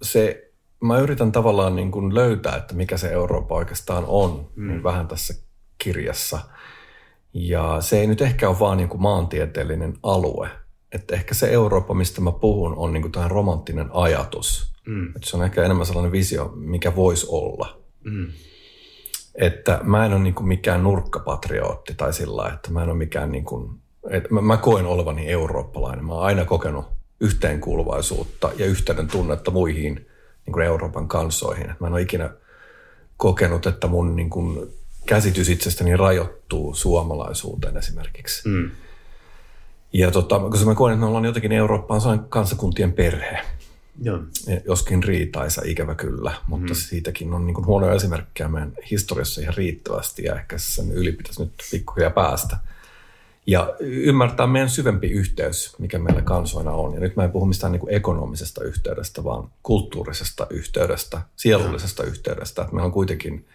se, 0.02 0.52
mä 0.82 1.00
yritän 1.00 1.32
tavallaan 1.32 1.76
niin 1.76 1.92
kuin 1.92 2.16
löytää, 2.16 2.56
että 2.56 2.76
mikä 2.76 2.98
se 2.98 3.12
Eurooppa 3.12 3.56
oikeastaan 3.56 4.04
on, 4.08 4.50
mm. 4.56 4.68
niin 4.68 4.84
vähän 4.84 5.08
tässä 5.08 5.34
kirjassa. 5.78 6.40
Ja 7.34 7.78
se 7.80 8.00
ei 8.00 8.08
nyt 8.08 8.22
ehkä 8.22 8.50
ole 8.50 8.60
vaan 8.60 8.78
niin 8.78 8.90
kuin 8.90 9.02
maantieteellinen 9.02 9.94
alue. 10.04 10.50
Että 10.92 11.16
ehkä 11.16 11.34
se 11.34 11.52
Eurooppa, 11.52 11.94
mistä 11.94 12.22
mä 12.22 12.32
puhun, 12.32 12.74
on 12.76 12.94
niin 12.94 13.02
kuin 13.02 13.12
tämä 13.12 13.28
romanttinen 13.28 13.90
ajatus– 13.94 14.71
Mm. 14.86 15.08
Että 15.08 15.30
se 15.30 15.38
on 15.38 15.44
ehkä 15.44 15.64
enemmän 15.64 15.86
sellainen 15.86 16.12
visio, 16.12 16.54
mikä 16.56 16.96
voisi 16.96 17.28
olla. 17.30 17.82
Mm. 18.04 18.28
Että 19.36 19.80
mä 19.84 20.06
en 20.06 20.14
ole 20.14 20.20
niin 20.20 20.34
kuin 20.34 20.48
mikään 20.48 20.84
nurkkapatriotti 20.84 21.94
tai 21.94 22.14
sillä 22.14 22.52
että 22.54 22.72
mä 22.72 22.84
en 22.84 22.90
ole 22.90 22.98
mikään 22.98 23.32
niin 23.32 23.46
kuin, 23.46 23.72
että 24.10 24.30
mä, 24.34 24.42
mä 24.42 24.58
koen 24.58 24.86
olevani 24.86 25.30
eurooppalainen. 25.30 26.06
Mä 26.06 26.14
oon 26.14 26.24
aina 26.24 26.46
kokenut 26.46 26.86
yhteenkuuluvaisuutta 27.20 28.52
ja 28.58 28.66
yhteyden 28.66 29.08
tunnetta 29.08 29.52
muihin 29.52 29.96
niin 30.46 30.54
kuin 30.54 30.66
Euroopan 30.66 31.08
kansoihin. 31.08 31.64
Että 31.64 31.78
mä 31.80 31.88
en 31.88 31.94
ole 31.94 32.02
ikinä 32.02 32.30
kokenut, 33.18 33.66
että 33.66 33.88
mun 33.88 34.16
niin 34.16 34.30
kuin 34.30 34.72
käsitys 35.06 35.50
itsestäni 35.50 35.98
rajoittuu 35.98 36.74
suomalaisuuteen 36.74 37.78
esimerkiksi. 37.78 38.50
Mm. 38.50 38.72
Ja 39.94 40.12
tota, 40.12 40.40
koska 40.40 40.66
mä 40.66 40.76
koen, 40.76 40.94
että 40.94 41.00
me 41.00 41.06
ollaan 41.06 41.26
jotenkin 41.26 41.52
Eurooppaan 41.52 42.02
kansakuntien 42.30 42.94
perhe. 42.94 43.40
Joo. 44.02 44.20
Joskin 44.66 45.04
riitaisa, 45.04 45.62
ikävä 45.66 45.96
kyllä, 45.96 46.32
mutta 46.48 46.74
mm. 46.74 46.78
siitäkin 46.78 47.34
on 47.34 47.48
niin 47.48 47.66
huonoja 47.66 47.94
esimerkkejä 47.94 48.50
meidän 48.50 48.74
historiassa 48.92 49.42
ihan 49.42 49.54
riittävästi 49.54 50.24
ja 50.24 50.36
ehkä 50.36 50.58
sen 50.58 50.92
yli 50.92 51.12
pitäisi 51.12 51.42
nyt 51.44 51.54
pikkuhiljaa 51.72 52.12
päästä. 52.12 52.58
Ja 53.48 53.76
ymmärtää 53.80 54.48
meidän 54.48 54.70
syvempi 54.70 55.08
yhteys, 55.08 55.76
mikä 55.80 56.00
meillä 56.00 56.22
kansoina 56.22 56.72
on. 56.72 56.94
Ja 56.94 57.00
nyt 57.00 57.16
mä 57.16 57.24
en 57.24 57.32
puhu 57.32 57.46
mistään 57.46 57.72
niin 57.72 57.90
ekonomisesta 57.90 58.64
yhteydestä, 58.64 59.24
vaan 59.24 59.50
kulttuurisesta 59.64 60.48
yhteydestä, 60.50 61.22
sielullisesta 61.36 62.04
yhteydestä. 62.04 62.62
Että 62.62 62.74
meillä 62.74 62.86
on 62.86 62.92
kuitenkin, 62.92 63.46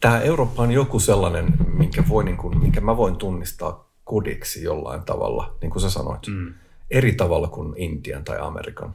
tämä 0.00 0.20
Eurooppa 0.20 0.62
on 0.62 0.72
joku 0.72 1.00
sellainen, 1.00 1.54
minkä, 1.78 2.04
voi 2.08 2.24
niin 2.24 2.36
kuin, 2.36 2.58
minkä 2.58 2.80
mä 2.80 2.96
voin 2.96 3.16
tunnistaa 3.16 3.88
kodiksi 4.04 4.62
jollain 4.62 5.02
tavalla, 5.02 5.54
niin 5.60 5.70
kuin 5.70 5.82
sä 5.82 5.90
sanoit. 5.90 6.26
Mm. 6.26 6.54
Eri 6.90 7.12
tavalla 7.12 7.48
kuin 7.48 7.74
Intian 7.76 8.24
tai 8.24 8.38
Amerikan. 8.40 8.94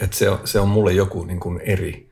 Et 0.00 0.12
se, 0.12 0.30
on, 0.30 0.38
se 0.44 0.60
on 0.60 0.68
mulle 0.68 0.92
joku 0.92 1.24
niin 1.24 1.40
kuin 1.40 1.60
eri 1.60 2.10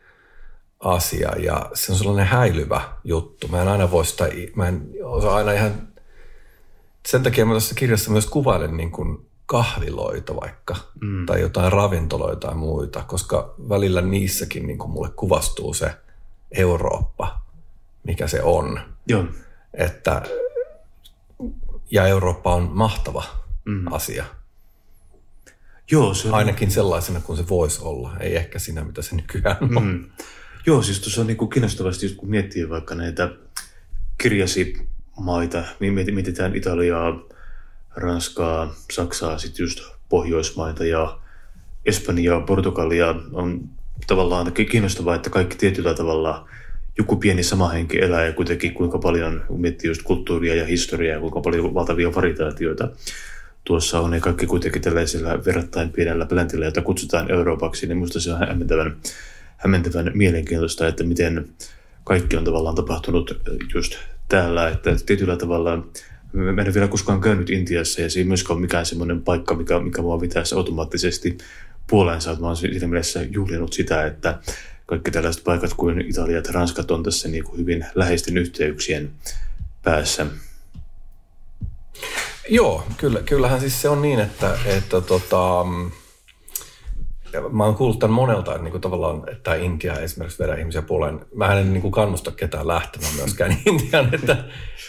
asia 0.81 1.33
ja 1.39 1.71
se 1.75 1.93
on 1.93 1.99
sellainen 1.99 2.27
häilyvä 2.27 2.83
juttu. 3.05 3.49
Mä 3.49 3.63
en 3.63 3.69
aina 3.69 3.91
voi 3.91 4.07
sitä, 4.07 4.29
mä 4.57 4.69
en 4.69 4.89
osaa 5.03 5.37
aina 5.37 5.53
ihan, 5.53 5.89
sen 7.07 7.23
takia 7.23 7.47
mä 7.47 7.55
tässä 7.55 7.75
kirjassa 7.75 8.11
myös 8.11 8.27
kuvailen 8.27 8.77
niin 8.77 8.91
kuin 8.93 9.27
kahviloita 9.47 10.37
vaikka, 10.37 10.77
mm. 11.01 11.27
tai 11.27 11.41
jotain 11.41 11.73
ravintoloita 11.73 12.47
tai 12.47 12.57
muita, 12.57 13.03
koska 13.03 13.55
välillä 13.69 14.01
niissäkin 14.01 14.67
niin 14.67 14.79
kuin 14.79 14.91
mulle 14.91 15.11
kuvastuu 15.17 15.75
se 15.75 15.91
Eurooppa, 16.53 17.41
mikä 18.05 18.27
se 18.27 18.43
on. 18.43 18.81
Joo. 19.09 19.25
Että, 19.75 20.23
ja 21.91 22.07
Eurooppa 22.07 22.55
on 22.55 22.71
mahtava 22.73 23.25
mm. 23.65 23.93
asia. 23.93 24.25
Joo, 25.91 26.15
se 26.15 26.29
on... 26.29 26.35
Ainakin 26.35 26.71
sellaisena 26.71 27.21
kuin 27.21 27.37
se 27.37 27.49
voisi 27.49 27.81
olla, 27.83 28.17
ei 28.21 28.37
ehkä 28.37 28.59
siinä, 28.59 28.85
mitä 28.85 29.03
se 29.03 29.17
nykyään 29.17 29.77
on. 29.77 29.85
Mm. 29.85 30.05
Joo, 30.67 30.83
siis 30.83 31.01
tuossa 31.01 31.21
on 31.21 31.27
niin 31.27 31.49
kiinnostavasti, 31.49 32.09
kun 32.09 32.31
miettii 32.31 32.69
vaikka 32.69 32.95
näitä 32.95 33.31
kirjasi 34.19 34.89
maita, 35.21 35.63
mietitään 36.13 36.57
Italiaa, 36.57 37.23
Ranskaa, 37.97 38.75
Saksaa, 38.93 39.39
sitten 39.39 39.65
just 39.65 39.81
Pohjoismaita 40.09 40.85
ja 40.85 41.19
Espanjaa, 41.87 42.41
Portugalia, 42.41 43.15
on 43.33 43.69
tavallaan 44.07 44.53
kiinnostavaa, 44.53 45.15
että 45.15 45.31
kaikki 45.31 45.57
tietyllä 45.57 45.95
tavalla 45.95 46.49
joku 46.99 47.17
pieni 47.17 47.43
sama 47.43 47.69
henki 47.69 47.99
elää 47.99 48.27
ja 48.27 48.33
kuitenkin 48.33 48.75
kuinka 48.75 48.99
paljon 48.99 49.45
miettii 49.57 49.91
just 49.91 50.03
kulttuuria 50.03 50.55
ja 50.55 50.67
historiaa 50.67 51.15
ja 51.15 51.21
kuinka 51.21 51.41
paljon 51.41 51.75
valtavia 51.75 52.15
varitaatioita 52.15 52.89
tuossa 53.65 54.01
on 54.01 54.11
ne 54.11 54.21
kaikki 54.21 54.47
kuitenkin 54.47 54.83
tällaisella 54.83 55.45
verrattain 55.45 55.93
pienellä 55.93 56.27
pläntillä, 56.27 56.65
jota 56.65 56.83
kutsutaan 56.83 57.31
Euroopaksi, 57.31 57.87
niin 57.87 57.97
minusta 57.97 58.21
se 58.21 58.33
on 58.33 58.39
hämmentävän, 58.39 58.97
hämmentävän 59.57 60.11
mielenkiintoista, 60.15 60.89
että 60.89 61.05
miten 61.05 61.49
kaikki 62.05 62.37
on 62.37 62.45
tavallaan 62.45 62.75
tapahtunut 62.75 63.41
just 63.75 63.95
täällä, 64.29 64.69
että 64.69 64.97
tietyllä 65.07 65.37
tavalla 65.37 65.85
Mä 66.35 66.63
en 66.63 66.75
vielä 66.75 66.89
koskaan 66.89 67.21
käynyt 67.21 67.51
Intiassa 67.51 68.01
ja 68.01 68.11
se 68.11 68.19
ei 68.19 68.25
myöskään 68.25 68.57
ole 68.57 68.61
mikään 68.61 68.87
semmoinen 68.87 69.23
paikka, 69.23 69.55
mikä, 69.55 69.81
mikä 69.81 70.03
mua 70.03 70.19
pitäisi 70.19 70.55
automaattisesti 70.55 71.39
puoleensa. 71.87 72.37
Mä 72.41 72.47
oon 72.47 72.57
siinä 72.57 72.87
mielessä 72.87 73.23
juhlinut 73.23 73.73
sitä, 73.73 74.07
että 74.07 74.39
kaikki 74.87 75.11
tällaiset 75.11 75.45
paikat 75.45 75.75
kuin 75.75 76.01
Italia 76.01 76.37
ja 76.37 76.43
Ranskat 76.53 76.91
on 76.91 77.03
tässä 77.03 77.29
niin 77.29 77.45
kuin 77.45 77.59
hyvin 77.59 77.87
läheisten 77.95 78.39
yhteyksien 78.39 79.11
päässä. 79.83 80.27
Joo, 82.49 82.85
kyllä, 82.97 83.21
kyllähän 83.21 83.61
siis 83.61 83.83
se 83.83 83.89
on 83.89 84.03
niin, 84.03 84.21
että, 84.21 84.59
että 84.67 85.01
tota, 85.01 85.67
mä 87.53 87.65
oon 87.65 87.75
kuullut 87.75 87.99
tämän 87.99 88.15
monelta, 88.15 88.55
että 88.55 88.65
niin 88.65 88.81
tavallaan, 88.81 89.23
että 89.33 89.55
Intia 89.55 89.95
esimerkiksi 89.95 90.43
vedä 90.43 90.55
ihmisiä 90.55 90.83
puoleen. 90.83 91.27
Mä 91.35 91.55
en 91.55 91.81
kuin 91.81 91.93
kannusta 91.93 92.31
ketään 92.31 92.69
lähtemään 92.69 93.15
myöskään 93.15 93.57
Intiaan, 93.67 94.15
että, 94.15 94.45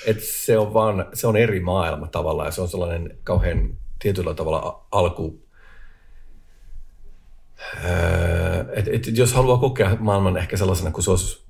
että 0.06 0.24
se, 0.26 0.58
on 0.58 0.74
vaan, 0.74 1.06
se 1.14 1.28
on 1.28 1.38
eri 1.38 1.60
maailma 1.60 2.08
tavallaan 2.08 2.48
ja 2.48 2.52
se 2.52 2.62
on 2.62 2.68
sellainen 2.68 3.18
kauhean 3.24 3.78
tietyllä 4.00 4.34
tavalla 4.34 4.86
alku, 4.92 5.46
että 8.74 8.92
et, 8.92 9.18
jos 9.18 9.34
haluaa 9.34 9.58
kokea 9.58 9.98
maailman 10.00 10.38
ehkä 10.38 10.58
sellaisena 10.58 10.92
kuin 10.92 11.04
se 11.04 11.12
olisi 11.12 11.45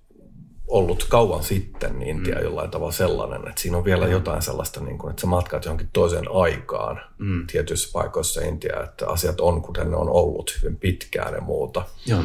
ollut 0.68 1.06
kauan 1.10 1.44
sitten, 1.44 2.00
niin 2.00 2.18
Intia 2.18 2.36
mm. 2.36 2.44
jollain 2.44 2.72
tavalla 2.72 2.92
sellainen, 2.92 3.48
että 3.48 3.62
siinä 3.62 3.78
on 3.78 3.86
vielä 3.86 4.06
mm. 4.06 4.12
jotain 4.12 4.42
sellaista, 4.42 4.82
niin 4.82 4.98
kuin, 4.98 5.10
että 5.10 5.22
sä 5.22 5.28
matkat 5.28 5.66
johonkin 5.66 5.90
toiseen 5.94 6.32
aikaan 6.32 7.02
mm. 7.18 7.48
tietyissä 7.48 7.90
paikoissa 7.94 8.42
Intia, 8.42 8.84
että 8.84 9.08
asiat 9.08 9.42
on 9.42 9.62
kuten 9.62 9.92
ne 9.92 9.98
on 9.98 10.10
ollut 10.10 10.60
hyvin 10.62 10.78
pitkään 10.78 11.34
ja 11.34 11.42
muuta. 11.42 11.86
Joo. 12.06 12.24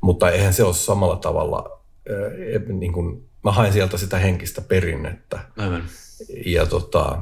Mutta 0.00 0.30
eihän 0.30 0.54
se 0.54 0.64
ole 0.64 0.74
samalla 0.74 1.16
tavalla, 1.16 1.80
äh, 2.10 2.62
niin 2.68 2.92
kuin, 2.92 3.28
mä 3.44 3.52
haen 3.52 3.72
sieltä 3.72 3.96
sitä 3.96 4.18
henkistä 4.18 4.60
perinnettä. 4.60 5.38
Aivan. 5.56 5.84
Ja 6.46 6.66
tota, 6.66 7.18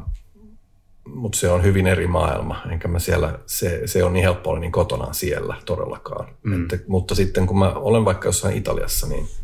mutta 1.05 1.39
se 1.39 1.51
on 1.51 1.63
hyvin 1.63 1.87
eri 1.87 2.07
maailma, 2.07 2.63
enkä 2.71 2.89
mä 2.89 2.99
siellä, 2.99 3.39
se, 3.47 3.83
se 3.87 4.05
on 4.05 4.13
niin 4.13 4.25
helppo 4.25 4.51
olla 4.51 4.61
niin 4.61 4.73
kotona 4.73 5.13
siellä 5.13 5.57
todellakaan. 5.65 6.29
Mm. 6.43 6.63
Että, 6.63 6.79
mutta 6.87 7.15
sitten 7.15 7.47
kun 7.47 7.59
mä 7.59 7.73
olen 7.73 8.05
vaikka 8.05 8.29
jossain 8.29 8.57
Italiassa, 8.57 9.07
niin– 9.07 9.29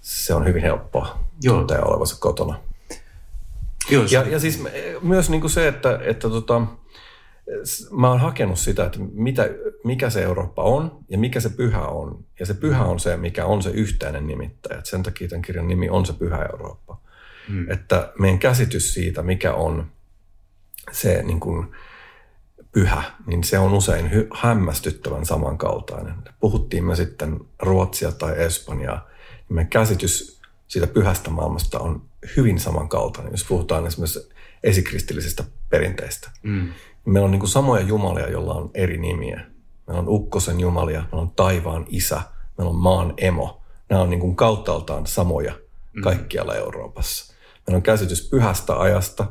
se 0.00 0.34
on 0.34 0.46
hyvin 0.46 0.62
helppoa 0.62 1.18
Joo. 1.42 1.56
tuntea 1.56 1.84
olevansa 1.84 2.16
kotona. 2.20 2.60
Joo, 3.90 4.04
ja, 4.10 4.22
ja 4.22 4.40
siis 4.40 4.62
myös 5.02 5.30
niin 5.30 5.40
kuin 5.40 5.50
se, 5.50 5.68
että, 5.68 5.98
että 6.02 6.28
tota, 6.28 6.62
mä 7.90 8.08
oon 8.08 8.20
hakenut 8.20 8.58
sitä, 8.58 8.86
että 8.86 8.98
mitä, 9.12 9.48
mikä 9.84 10.10
se 10.10 10.22
Eurooppa 10.22 10.62
on 10.62 10.98
ja 11.08 11.18
mikä 11.18 11.40
se 11.40 11.48
pyhä 11.48 11.86
on. 11.86 12.24
Ja 12.40 12.46
se 12.46 12.54
pyhä 12.54 12.84
on 12.84 13.00
se, 13.00 13.16
mikä 13.16 13.46
on 13.46 13.62
se 13.62 13.70
yhteinen 13.70 14.26
nimittäjä. 14.26 14.78
Et 14.78 14.86
sen 14.86 15.02
takia 15.02 15.28
tämän 15.28 15.42
kirjan 15.42 15.68
nimi 15.68 15.88
on 15.88 16.06
se 16.06 16.12
pyhä 16.12 16.48
Eurooppa. 16.52 17.00
Hmm. 17.48 17.70
Että 17.70 18.12
meidän 18.18 18.38
käsitys 18.38 18.94
siitä, 18.94 19.22
mikä 19.22 19.54
on 19.54 19.86
se 20.92 21.22
niin 21.22 21.40
kuin, 21.40 21.66
pyhä, 22.72 23.02
niin 23.26 23.44
se 23.44 23.58
on 23.58 23.72
usein 23.72 24.10
hy- 24.10 24.38
hämmästyttävän 24.40 25.26
samankaltainen. 25.26 26.14
Puhuttiin 26.40 26.84
me 26.84 26.96
sitten 26.96 27.40
Ruotsia 27.62 28.12
tai 28.12 28.42
Espanjaa, 28.42 29.08
meidän 29.50 29.70
käsitys 29.70 30.40
siitä 30.68 30.86
pyhästä 30.86 31.30
maailmasta 31.30 31.78
on 31.78 32.02
hyvin 32.36 32.60
samankaltainen, 32.60 33.32
jos 33.32 33.44
puhutaan 33.44 33.86
esimerkiksi 33.86 34.28
esikristillisistä 34.62 35.44
perinteistä. 35.68 36.30
Mm. 36.42 36.72
Meillä 37.04 37.24
on 37.24 37.30
niin 37.30 37.40
kuin 37.40 37.50
samoja 37.50 37.82
jumalia, 37.82 38.30
joilla 38.30 38.54
on 38.54 38.70
eri 38.74 38.98
nimiä. 38.98 39.40
Meillä 39.86 40.00
on 40.00 40.08
ukkosen 40.08 40.60
jumalia, 40.60 41.00
meillä 41.00 41.20
on 41.20 41.30
taivaan 41.30 41.86
isä, 41.88 42.22
meillä 42.58 42.70
on 42.70 42.76
maan 42.76 43.14
emo. 43.16 43.62
Nämä 43.88 44.02
on 44.02 44.10
niin 44.10 44.20
kuin 44.20 44.36
kauttaaltaan 44.36 45.06
samoja 45.06 45.52
mm. 45.92 46.02
kaikkialla 46.02 46.54
Euroopassa. 46.54 47.34
Meillä 47.66 47.76
on 47.76 47.82
käsitys 47.82 48.28
pyhästä 48.28 48.80
ajasta, 48.80 49.26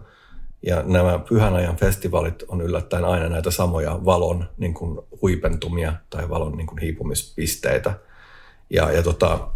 ja 0.62 0.84
nämä 0.84 1.20
pyhän 1.30 1.54
ajan 1.54 1.76
festivaalit 1.76 2.44
on 2.48 2.62
yllättäen 2.62 3.06
aina 3.06 3.30
näitä 3.30 3.52
samoja 3.52 4.06
valon 4.06 4.50
niin 4.58 4.74
kuin 4.74 5.00
huipentumia 5.22 5.94
tai 6.10 6.30
valon 6.30 6.58
niin 6.58 6.68
kuin 6.68 6.80
hiipumispisteitä. 6.80 7.94
Ja, 8.70 8.92
ja 8.92 9.04
tota, 9.04 9.48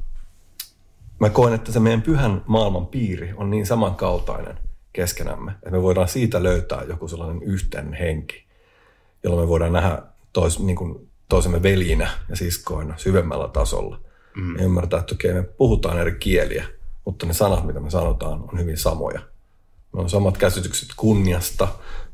mä 1.23 1.29
koen, 1.29 1.53
että 1.53 1.71
se 1.71 1.79
meidän 1.79 2.01
pyhän 2.01 2.41
maailman 2.47 2.87
piiri 2.87 3.33
on 3.37 3.49
niin 3.49 3.65
samankaltainen 3.65 4.57
keskenämme, 4.93 5.51
että 5.51 5.71
me 5.71 5.81
voidaan 5.81 6.07
siitä 6.07 6.43
löytää 6.43 6.83
joku 6.83 7.07
sellainen 7.07 7.43
yhteinen 7.43 7.93
henki, 7.93 8.45
jolloin 9.23 9.47
me 9.47 9.49
voidaan 9.49 9.73
nähdä 9.73 10.01
tois, 10.33 10.59
niin 10.59 10.75
kuin 10.75 11.09
toisemme 11.29 11.63
veljinä 11.63 12.09
ja 12.29 12.35
siskoina 12.35 12.97
syvemmällä 12.97 13.47
tasolla. 13.47 13.99
Mm. 14.35 14.57
Ja 14.57 14.63
ymmärtää, 14.63 14.99
että 14.99 15.15
okei, 15.15 15.33
me 15.33 15.43
puhutaan 15.43 15.99
eri 15.99 16.15
kieliä, 16.15 16.65
mutta 17.05 17.25
ne 17.25 17.33
sanat, 17.33 17.65
mitä 17.65 17.79
me 17.79 17.89
sanotaan, 17.89 18.43
on 18.51 18.59
hyvin 18.59 18.77
samoja. 18.77 19.19
Me 19.93 20.01
on 20.01 20.09
samat 20.09 20.37
käsitykset 20.37 20.89
kunniasta, 20.97 21.67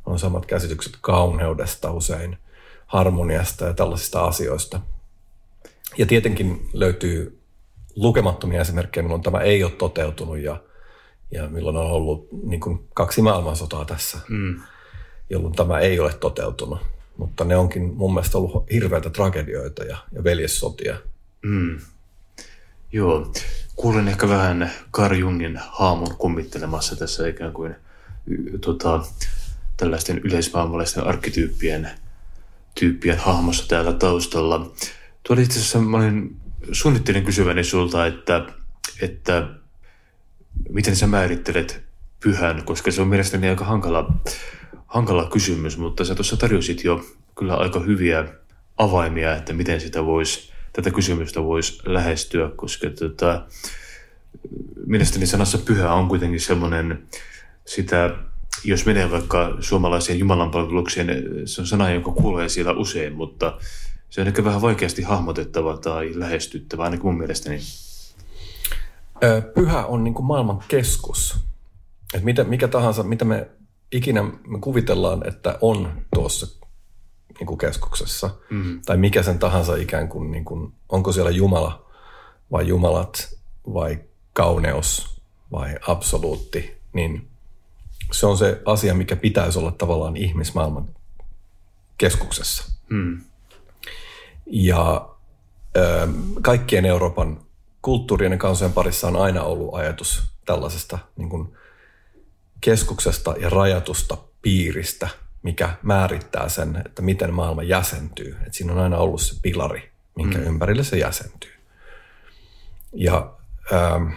me 0.06 0.12
on 0.12 0.20
samat 0.20 0.46
käsitykset 0.46 0.94
kauneudesta 1.02 1.92
usein, 1.92 2.38
harmoniasta 2.88 3.66
ja 3.66 3.74
tällaisista 3.74 4.26
asioista. 4.26 4.80
Ja 5.98 6.06
tietenkin 6.06 6.70
löytyy 6.74 7.39
lukemattomia 7.96 8.62
esimerkkejä, 8.62 9.04
milloin 9.04 9.22
tämä 9.22 9.40
ei 9.40 9.64
ole 9.64 9.72
toteutunut 9.72 10.38
ja, 10.38 10.62
ja 11.32 11.48
milloin 11.48 11.78
on 11.78 11.92
ollut 11.92 12.28
niin 12.44 12.60
kuin 12.60 12.88
kaksi 12.94 13.22
maailmansotaa 13.22 13.86
tässä, 13.86 14.18
mm. 14.30 14.62
jolloin 15.30 15.56
tämä 15.56 15.80
ei 15.80 16.00
ole 16.00 16.14
toteutunut. 16.14 16.80
Mutta 17.18 17.44
ne 17.44 17.56
onkin 17.56 17.94
mun 17.94 18.14
mielestä 18.14 18.38
ollut 18.38 18.72
hirveitä 18.72 19.10
tragedioita 19.10 19.84
ja, 19.84 19.98
ja 20.12 20.24
veljessotia. 20.24 20.98
Mm. 21.42 21.80
Joo, 22.92 23.32
kuulin 23.76 24.08
ehkä 24.08 24.30
vähän 24.30 24.72
Carl 24.94 25.16
Jungin 25.16 25.60
haamon 25.68 26.16
kummittelemassa 26.18 26.96
tässä 26.96 27.28
ikään 27.28 27.54
kuin 27.54 27.76
tota, 28.62 29.04
tällaisten 29.78 30.22
yleismaailmallisten 30.24 31.04
arkkityyppien 31.04 31.90
tyyppien 32.80 33.18
hahmossa 33.18 33.68
täällä 33.68 33.94
taustalla. 33.94 34.60
Tuo 35.24 35.34
oli 35.34 35.44
itse 35.44 35.60
asiassa, 35.60 35.80
mä 35.80 35.98
olin 35.98 36.38
suunnittelin 36.72 37.26
kysyväni 37.26 37.64
sulta, 37.64 38.06
että, 38.06 38.46
että 39.02 39.48
miten 40.70 40.96
sä 40.96 41.08
määrittelet 41.08 41.84
pyhän, 42.20 42.64
koska 42.66 42.92
se 42.92 43.02
on 43.02 43.08
mielestäni 43.08 43.50
aika 43.50 43.66
hankala, 43.66 44.14
hankala 44.88 45.30
kysymys, 45.30 45.78
mutta 45.78 46.06
sä 46.06 46.16
tuossa 46.16 46.38
tarjosit 46.38 46.84
jo 46.84 47.06
kyllä 47.38 47.56
aika 47.56 47.80
hyviä 47.80 48.26
avaimia, 48.78 49.36
että 49.36 49.54
miten 49.54 49.82
sitä 49.82 50.06
voisi, 50.06 50.52
tätä 50.74 50.92
kysymystä 50.92 51.44
voisi 51.44 51.82
lähestyä, 51.86 52.50
koska 52.56 52.90
tota, 52.90 53.46
mielestäni 54.86 55.28
sanassa 55.28 55.58
pyhä 55.58 55.94
on 55.94 56.08
kuitenkin 56.08 56.40
semmoinen 56.40 57.04
sitä, 57.66 58.16
jos 58.64 58.86
menee 58.86 59.12
vaikka 59.12 59.58
suomalaiseen 59.60 60.20
jumalanpalvelukseen, 60.20 61.08
se 61.46 61.62
on 61.62 61.68
sana, 61.68 61.92
joka 61.92 62.12
kuulee 62.12 62.50
siellä 62.50 62.72
usein, 62.72 63.14
mutta 63.14 63.58
se 64.10 64.22
on 64.22 64.28
ehkä 64.28 64.44
vähän 64.44 64.62
vaikeasti 64.62 65.02
hahmotettava 65.02 65.78
tai 65.78 66.12
lähestyttävä, 66.16 66.84
ainakin 66.84 67.06
mun 67.06 67.18
mielestäni. 67.18 67.60
Pyhä 69.56 69.86
on 69.86 70.04
niin 70.04 70.14
kuin 70.14 70.26
maailman 70.26 70.64
keskus. 70.68 71.38
Et 72.14 72.24
mitä, 72.24 72.44
mikä 72.44 72.68
tahansa, 72.68 73.04
mitä 73.04 73.26
me 73.26 73.48
ikinä 73.92 74.24
me 74.24 74.60
kuvitellaan, 74.62 75.28
että 75.28 75.58
on 75.62 76.02
tuossa 76.16 76.48
niin 77.40 77.48
kuin 77.48 77.58
keskuksessa, 77.58 78.30
mm. 78.50 78.82
tai 78.86 78.98
mikä 78.98 79.24
sen 79.24 79.40
tahansa 79.40 79.76
ikään 79.76 80.10
kuin, 80.10 80.32
niin 80.32 80.46
kuin, 80.46 80.74
onko 80.90 81.12
siellä 81.12 81.32
Jumala 81.32 81.86
vai 82.52 82.68
Jumalat 82.68 83.36
vai 83.74 84.00
kauneus 84.34 85.22
vai 85.52 85.76
absoluutti, 85.88 86.78
niin 86.94 87.28
se 88.12 88.26
on 88.26 88.38
se 88.38 88.62
asia, 88.66 88.94
mikä 88.94 89.16
pitäisi 89.16 89.60
olla 89.60 89.72
tavallaan 89.72 90.18
ihmismaailman 90.18 90.90
keskuksessa. 91.98 92.72
Mm. 92.90 93.22
Ja 94.50 95.10
ö, 95.78 96.08
kaikkien 96.42 96.86
Euroopan 96.86 97.42
kulttuurien 97.82 98.32
ja 98.32 98.38
kansojen 98.38 98.74
parissa 98.74 99.08
on 99.08 99.16
aina 99.16 99.44
ollut 99.44 99.76
ajatus 99.76 100.24
tällaisesta 100.46 101.00
niin 101.16 101.30
kuin 101.30 101.58
keskuksesta 102.62 103.36
ja 103.40 103.50
rajatusta 103.50 104.18
piiristä, 104.42 105.10
mikä 105.44 105.74
määrittää 105.82 106.50
sen, 106.50 106.82
että 106.86 107.02
miten 107.02 107.34
maailma 107.34 107.64
jäsentyy. 107.64 108.38
Et 108.48 108.54
siinä 108.54 108.74
on 108.74 108.80
aina 108.80 108.98
ollut 108.98 109.22
se 109.22 109.36
pilari, 109.42 109.92
minkä 110.16 110.38
mm. 110.38 110.44
ympärille 110.44 110.84
se 110.84 110.98
jäsentyy. 110.98 111.52
Ja 112.94 113.34
ähm, 113.74 114.12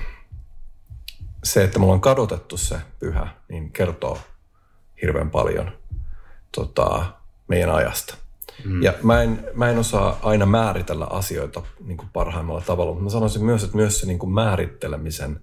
se, 1.45 1.65
että 1.65 1.79
me 1.79 1.85
ollaan 1.85 2.01
kadotettu 2.01 2.57
se 2.57 2.77
pyhä, 2.99 3.29
niin 3.49 3.73
kertoo 3.73 4.19
hirveän 5.03 5.31
paljon 5.31 5.73
tota, 6.53 7.13
meidän 7.49 7.71
ajasta. 7.71 8.22
Mm. 8.65 8.83
Ja 8.83 8.95
mä 9.03 9.23
en, 9.23 9.49
mä 9.55 9.70
en 9.70 9.79
osaa 9.79 10.19
aina 10.23 10.47
määritellä 10.47 11.07
asioita 11.11 11.62
niin 11.85 11.97
kuin 11.97 12.09
parhaimmalla 12.12 12.61
tavalla, 12.61 12.93
mutta 12.93 13.05
mä 13.05 13.11
sanoisin 13.11 13.45
myös, 13.45 13.65
että 13.65 13.77
myös 13.77 14.01
se 14.01 14.07
niin 14.07 14.19
kuin 14.19 14.33
määrittelemisen 14.33 15.41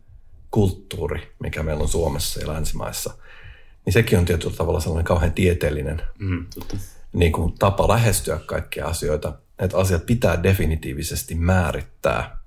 kulttuuri, 0.51 1.35
mikä 1.39 1.63
meillä 1.63 1.81
on 1.81 1.89
Suomessa 1.89 2.39
ja 2.39 2.47
länsimaissa, 2.47 3.13
niin 3.85 3.93
sekin 3.93 4.19
on 4.19 4.25
tietyllä 4.25 4.55
tavalla 4.55 4.79
sellainen 4.79 5.05
kauhean 5.05 5.33
tieteellinen 5.33 6.01
mm, 6.19 6.45
niin 7.13 7.31
kuin 7.31 7.53
tapa 7.59 7.87
lähestyä 7.87 8.39
kaikkia 8.45 8.85
asioita. 8.85 9.33
Että 9.59 9.77
asiat 9.77 10.05
pitää 10.05 10.43
definitiivisesti 10.43 11.35
määrittää. 11.35 12.39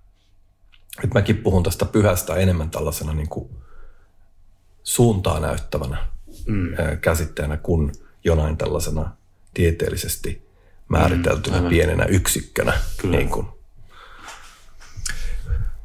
Et 1.04 1.14
mäkin 1.14 1.36
puhun 1.36 1.62
tästä 1.62 1.84
pyhästä 1.84 2.34
enemmän 2.34 2.70
tällaisena 2.70 3.14
niin 3.14 3.28
kuin 3.28 3.50
suuntaa 4.82 5.40
näyttävänä 5.40 6.06
mm. 6.46 6.68
käsitteenä 7.00 7.56
kuin 7.56 7.92
jonain 8.24 8.56
tällaisena 8.56 9.16
tieteellisesti 9.54 10.51
määriteltynä 10.92 11.60
mm, 11.60 11.68
pienenä 11.68 12.04
yksikkönä. 12.04 12.72
Kyllä. 13.00 13.16
Niin 13.16 13.28
kuin. 13.28 13.46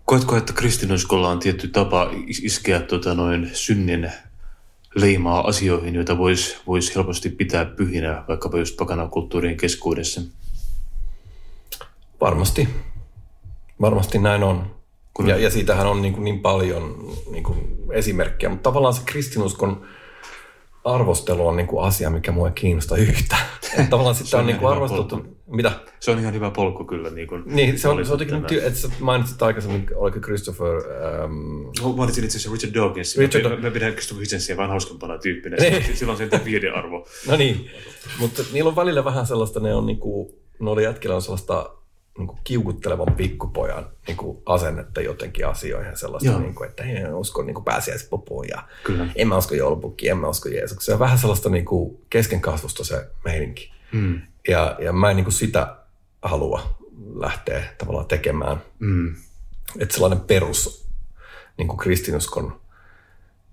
Koetko, 0.06 0.38
että 0.38 0.54
kristinuskolla 0.54 1.30
on 1.30 1.40
tietty 1.40 1.68
tapa 1.68 2.10
iskeä 2.28 2.80
tota, 2.80 3.14
noin 3.14 3.50
synnin 3.54 4.12
leimaa 4.96 5.48
asioihin, 5.48 5.96
joita 5.96 6.18
voisi 6.18 6.58
vois 6.68 6.96
helposti 6.96 7.30
pitää 7.30 7.66
pyhinä 7.66 8.24
vaikkapa 8.28 8.58
just 8.58 8.78
pakanakulttuurien 8.78 9.58
keskuudessa? 9.58 10.22
Varmasti. 12.22 12.70
Varmasti 13.82 14.20
näin 14.20 14.44
on. 14.44 14.76
Ja, 15.26 15.38
ja 15.38 15.50
siitähän 15.50 15.88
on 15.88 16.02
niin, 16.02 16.14
kuin 16.14 16.24
niin 16.24 16.40
paljon 16.40 17.14
niin 17.32 17.44
kuin 17.44 17.58
esimerkkejä, 17.92 18.50
mutta 18.50 18.70
tavallaan 18.70 18.94
se 18.94 19.02
kristinuskon 19.06 19.86
arvostelu 20.88 21.48
on 21.48 21.56
niin 21.56 21.68
kuin 21.68 21.84
asia, 21.84 22.10
mikä 22.10 22.32
mua 22.32 22.48
ei 22.48 22.54
kiinnosta 22.54 22.98
yhtään. 22.98 23.46
tavallaan 23.90 24.16
sitten 24.16 24.38
on, 24.38 24.42
on 24.42 24.48
niin 24.48 24.58
kuin 24.58 24.72
arvostettu... 24.72 25.16
Polku. 25.18 25.38
Mitä? 25.48 25.72
Se 26.00 26.12
on 26.12 26.20
ihan 26.20 26.34
hyvä 26.34 26.52
polku 26.52 26.84
kyllä. 26.84 27.10
Niin, 27.10 27.28
kuin 27.28 27.44
niin 27.46 27.80
se 27.80 27.88
on, 27.88 28.06
se 28.06 28.14
on 28.14 28.20
jotenkin, 28.20 28.60
että 28.64 28.80
sä 28.80 28.90
mainitsit 29.00 29.42
aikaisemmin, 29.42 29.86
oliko 29.96 30.20
Christopher... 30.20 30.68
Um... 31.26 31.96
Mainitsin 31.98 32.24
itse 32.24 32.38
asiassa 32.38 32.52
Richard 32.54 32.74
Dawkins. 32.74 33.18
Richard 33.18 33.50
mä, 33.50 33.56
mä 33.56 33.72
pidän 33.72 33.92
Christopher 33.92 34.22
Hitchensia 34.22 34.58
vähän 34.58 34.70
hauskempana 34.70 35.18
tyyppinä. 35.18 35.58
Niin. 35.60 35.98
Sillä 35.98 36.12
on 36.12 36.18
sen 36.18 36.30
arvo. 36.76 37.08
no 37.28 37.38
niin, 37.38 37.70
mutta 38.20 38.44
niillä 38.54 38.68
on 38.68 38.76
välillä 38.76 39.06
vähän 39.06 39.28
sellaista, 39.28 39.60
ne 39.60 39.76
on 39.76 39.86
niin 39.86 40.00
kuin, 40.00 40.30
noilla 40.60 40.82
jätkillä 40.82 41.16
on 41.16 41.22
sellaista 41.22 41.70
niin 42.18 42.28
kuin 42.28 42.40
kiukuttelevan 42.44 43.14
pikkupojan 43.14 43.90
niin 44.08 44.18
kuin 44.18 44.38
asennetta 44.46 45.02
jotenkin 45.02 45.48
asioihin. 45.48 45.98
Sellaista, 45.98 46.40
niin 46.40 46.56
kuin, 46.56 46.70
että 46.70 46.84
en 46.84 47.16
usko 47.16 47.44
niin 47.44 47.64
pääsiäispopuun 47.66 48.48
ja 48.48 48.64
Kyllä. 48.84 49.08
en 49.16 49.28
mä 49.28 49.38
usko 49.38 49.56
joulupukkiin, 49.56 50.12
en 50.12 50.18
mä 50.18 50.28
usko 50.28 50.50
Jeesukseen. 50.50 50.94
On 50.94 51.00
vähän 51.00 51.18
sellaista 51.18 51.50
niin 51.50 51.66
kuin 51.66 51.98
keskenkasvusta 52.10 52.84
se 52.84 53.08
meininki. 53.26 53.72
Mm. 53.92 54.22
Ja, 54.48 54.76
ja 54.80 54.94
mä 54.94 55.10
en 55.10 55.16
niin 55.16 55.26
kuin 55.26 55.34
sitä 55.34 55.76
halua 56.22 56.78
lähteä 57.16 57.64
tavallaan 57.78 58.08
tekemään. 58.08 58.62
Mm. 58.80 59.16
Että 59.80 59.94
sellainen 59.94 60.20
perus 60.20 60.88
niin 61.58 61.68
kuin 61.68 61.78
kristinuskon 61.78 62.62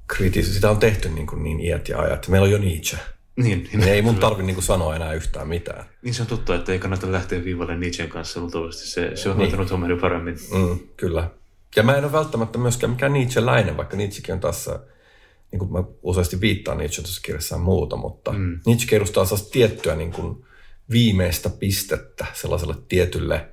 kritisointi, 0.06 0.54
sitä 0.54 0.70
on 0.70 0.78
tehty 0.78 1.08
niin, 1.08 1.26
kuin 1.26 1.42
niin 1.42 1.60
iät 1.60 1.88
ja 1.88 2.00
ajat. 2.00 2.28
Meillä 2.28 2.44
on 2.44 2.50
jo 2.50 2.58
Nietzsche– 2.58 2.98
niin, 3.36 3.68
niin, 3.72 3.82
ei 3.82 4.02
mun 4.02 4.16
tarvi 4.16 4.42
niin 4.42 4.62
sanoa 4.62 4.96
enää 4.96 5.12
yhtään 5.12 5.48
mitään. 5.48 5.84
Niin 6.02 6.14
se 6.14 6.22
on 6.22 6.28
totta, 6.28 6.54
että 6.54 6.72
ei 6.72 6.78
kannata 6.78 7.12
lähteä 7.12 7.44
viivalle 7.44 7.76
Nietzschen 7.76 8.08
kanssa 8.08 8.40
luultavasti. 8.40 8.86
Se, 8.86 9.12
se 9.14 9.28
on 9.28 9.36
niin. 9.36 9.46
hoitanut 9.46 9.70
homman 9.70 9.98
paremmin. 10.00 10.36
Mm, 10.52 10.78
kyllä. 10.96 11.30
Ja 11.76 11.82
mä 11.82 11.96
en 11.96 12.04
ole 12.04 12.12
välttämättä 12.12 12.58
myöskään 12.58 12.90
mikään 12.90 13.12
Nietzsche-läinen, 13.12 13.76
vaikka 13.76 13.96
Nietzschekin 13.96 14.34
on 14.34 14.40
tässä, 14.40 14.80
niin 15.52 15.58
kuin 15.58 15.72
mä 15.72 15.84
useasti 16.02 16.40
viittaan 16.40 16.78
Nietzsche 16.78 17.02
tuossa 17.02 17.20
kirjassa 17.24 17.58
muuta, 17.58 17.96
mutta 17.96 18.32
mm. 18.32 18.60
Nietzsche 18.66 18.96
edustaa 18.96 19.24
sellaista 19.24 19.50
tiettyä 19.50 19.96
niin 19.96 20.12
kuin 20.12 20.44
viimeistä 20.90 21.50
pistettä 21.50 22.26
sellaiselle 22.32 22.74
tietylle 22.88 23.48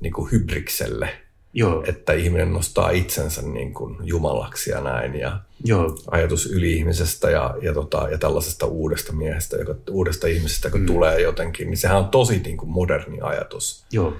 niin 0.00 0.12
kuin 0.12 0.32
hybrikselle– 0.32 1.10
Joo. 1.52 1.84
että 1.86 2.12
ihminen 2.12 2.52
nostaa 2.52 2.90
itsensä 2.90 3.42
niin 3.42 3.74
kuin 3.74 3.96
jumalaksi 4.02 4.70
ja 4.70 4.80
näin. 4.80 5.14
Ja 5.14 5.40
Joo. 5.64 5.98
ajatus 6.10 6.46
yli-ihmisestä 6.46 7.30
ja, 7.30 7.54
ja, 7.62 7.74
tota, 7.74 8.08
ja 8.10 8.18
tällaisesta 8.18 8.66
uudesta 8.66 9.12
miehestä, 9.12 9.56
joka, 9.56 9.74
uudesta 9.90 10.26
ihmisestä, 10.26 10.68
joka 10.68 10.78
mm. 10.78 10.86
tulee 10.86 11.20
jotenkin, 11.20 11.70
niin 11.70 11.78
sehän 11.78 11.98
on 11.98 12.08
tosi 12.08 12.38
niin 12.38 12.56
kuin 12.56 12.70
moderni 12.70 13.20
ajatus. 13.20 13.84
Joo. 13.92 14.16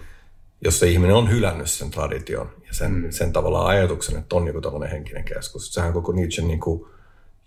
Jos 0.65 0.79
se 0.79 0.91
ihminen 0.91 1.17
on 1.17 1.31
hylännyt 1.31 1.71
sen 1.71 1.91
tradition 1.91 2.51
ja 2.67 2.75
sen, 2.75 2.93
mm. 2.93 3.11
sen 3.11 3.33
tavallaan 3.33 3.67
ajatuksen, 3.67 4.19
että 4.19 4.37
on 4.37 4.47
joku 4.47 4.61
tällainen 4.61 4.91
henkinen 4.91 5.25
keskus. 5.25 5.75
Sehän 5.75 5.89
on 5.89 5.95
koko 5.95 6.13
Nietzschen 6.13 6.49
niin 6.49 6.61
kuin 6.61 6.87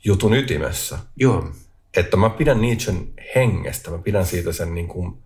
jutun 0.03 0.33
ytimessä. 0.33 0.99
Joo. 1.15 1.51
Että 1.97 2.17
mä 2.17 2.29
pidän 2.29 2.61
Nietzschen 2.61 3.07
hengestä, 3.35 3.91
mä 3.91 3.97
pidän 3.97 4.25
siitä 4.25 4.51
sen 4.51 4.75
niin 4.75 4.87
kuin, 4.87 5.17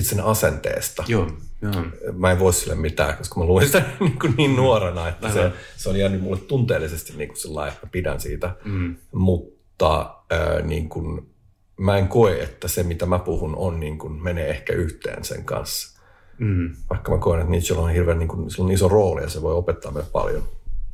sen 0.00 0.20
asenteesta. 0.20 1.04
Joo, 1.08 1.30
joo. 1.62 1.84
Mä 2.12 2.30
en 2.30 2.38
voi 2.38 2.52
sille 2.52 2.74
mitään, 2.74 3.16
koska 3.16 3.40
mä 3.40 3.46
luin 3.46 3.66
sitä 3.66 3.82
niin, 4.00 4.18
kuin 4.18 4.34
niin 4.36 4.56
nuorena, 4.56 5.08
että 5.08 5.32
se, 5.32 5.52
se 5.76 5.88
on 5.88 5.98
jäänyt 5.98 6.20
mulle 6.20 6.40
tunteellisesti 6.40 7.12
niin 7.16 7.28
kuin 7.28 7.38
sellainen, 7.38 7.72
että 7.72 7.86
mä 7.86 7.90
pidän 7.92 8.20
siitä. 8.20 8.56
Mm. 8.64 8.96
Mutta 9.12 10.00
äh, 10.32 10.64
niin 10.64 10.88
kuin, 10.88 11.30
mä 11.76 11.96
en 11.96 12.08
koe, 12.08 12.42
että 12.42 12.68
se 12.68 12.82
mitä 12.82 13.06
mä 13.06 13.18
puhun 13.18 13.56
on 13.56 13.80
niin 13.80 13.98
kuin, 13.98 14.22
menee 14.22 14.50
ehkä 14.50 14.72
yhteen 14.72 15.24
sen 15.24 15.44
kanssa. 15.44 16.00
Mm. 16.38 16.76
Vaikka 16.90 17.12
mä 17.12 17.18
koen, 17.18 17.40
että 17.40 17.50
Nietzsche 17.50 17.74
on 17.74 17.90
hirveän 17.90 18.18
niin 18.18 18.28
kuin, 18.28 18.50
sillä 18.50 18.64
on 18.64 18.72
iso 18.72 18.88
rooli 18.88 19.22
ja 19.22 19.28
se 19.28 19.42
voi 19.42 19.54
opettaa 19.54 19.92
meille 19.92 20.10
paljon. 20.12 20.42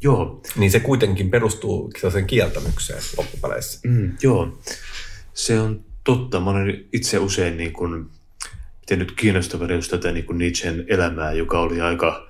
Joo. 0.01 0.41
Niin 0.57 0.71
se 0.71 0.81
kuitenkin 0.81 1.31
perustuu 1.31 1.91
sen 2.13 2.27
kieltämykseen 2.27 3.03
loppupeleissä. 3.17 3.81
Mm, 3.89 4.13
joo, 4.23 4.59
se 5.35 5.61
on 5.61 5.85
totta. 6.05 6.41
Mä 6.41 6.51
olen 6.51 6.85
itse 6.93 7.19
usein 7.19 7.57
niin 7.57 7.73
kuin 7.73 8.07
tehnyt 8.87 9.13
kiinnostavana 9.13 9.75
just 9.75 9.91
tätä 9.91 10.13
niin 10.13 10.25
kuin 10.25 10.39
Nietzschen 10.39 10.85
elämää, 10.89 11.33
joka 11.33 11.61
oli 11.61 11.81
aika, 11.81 12.29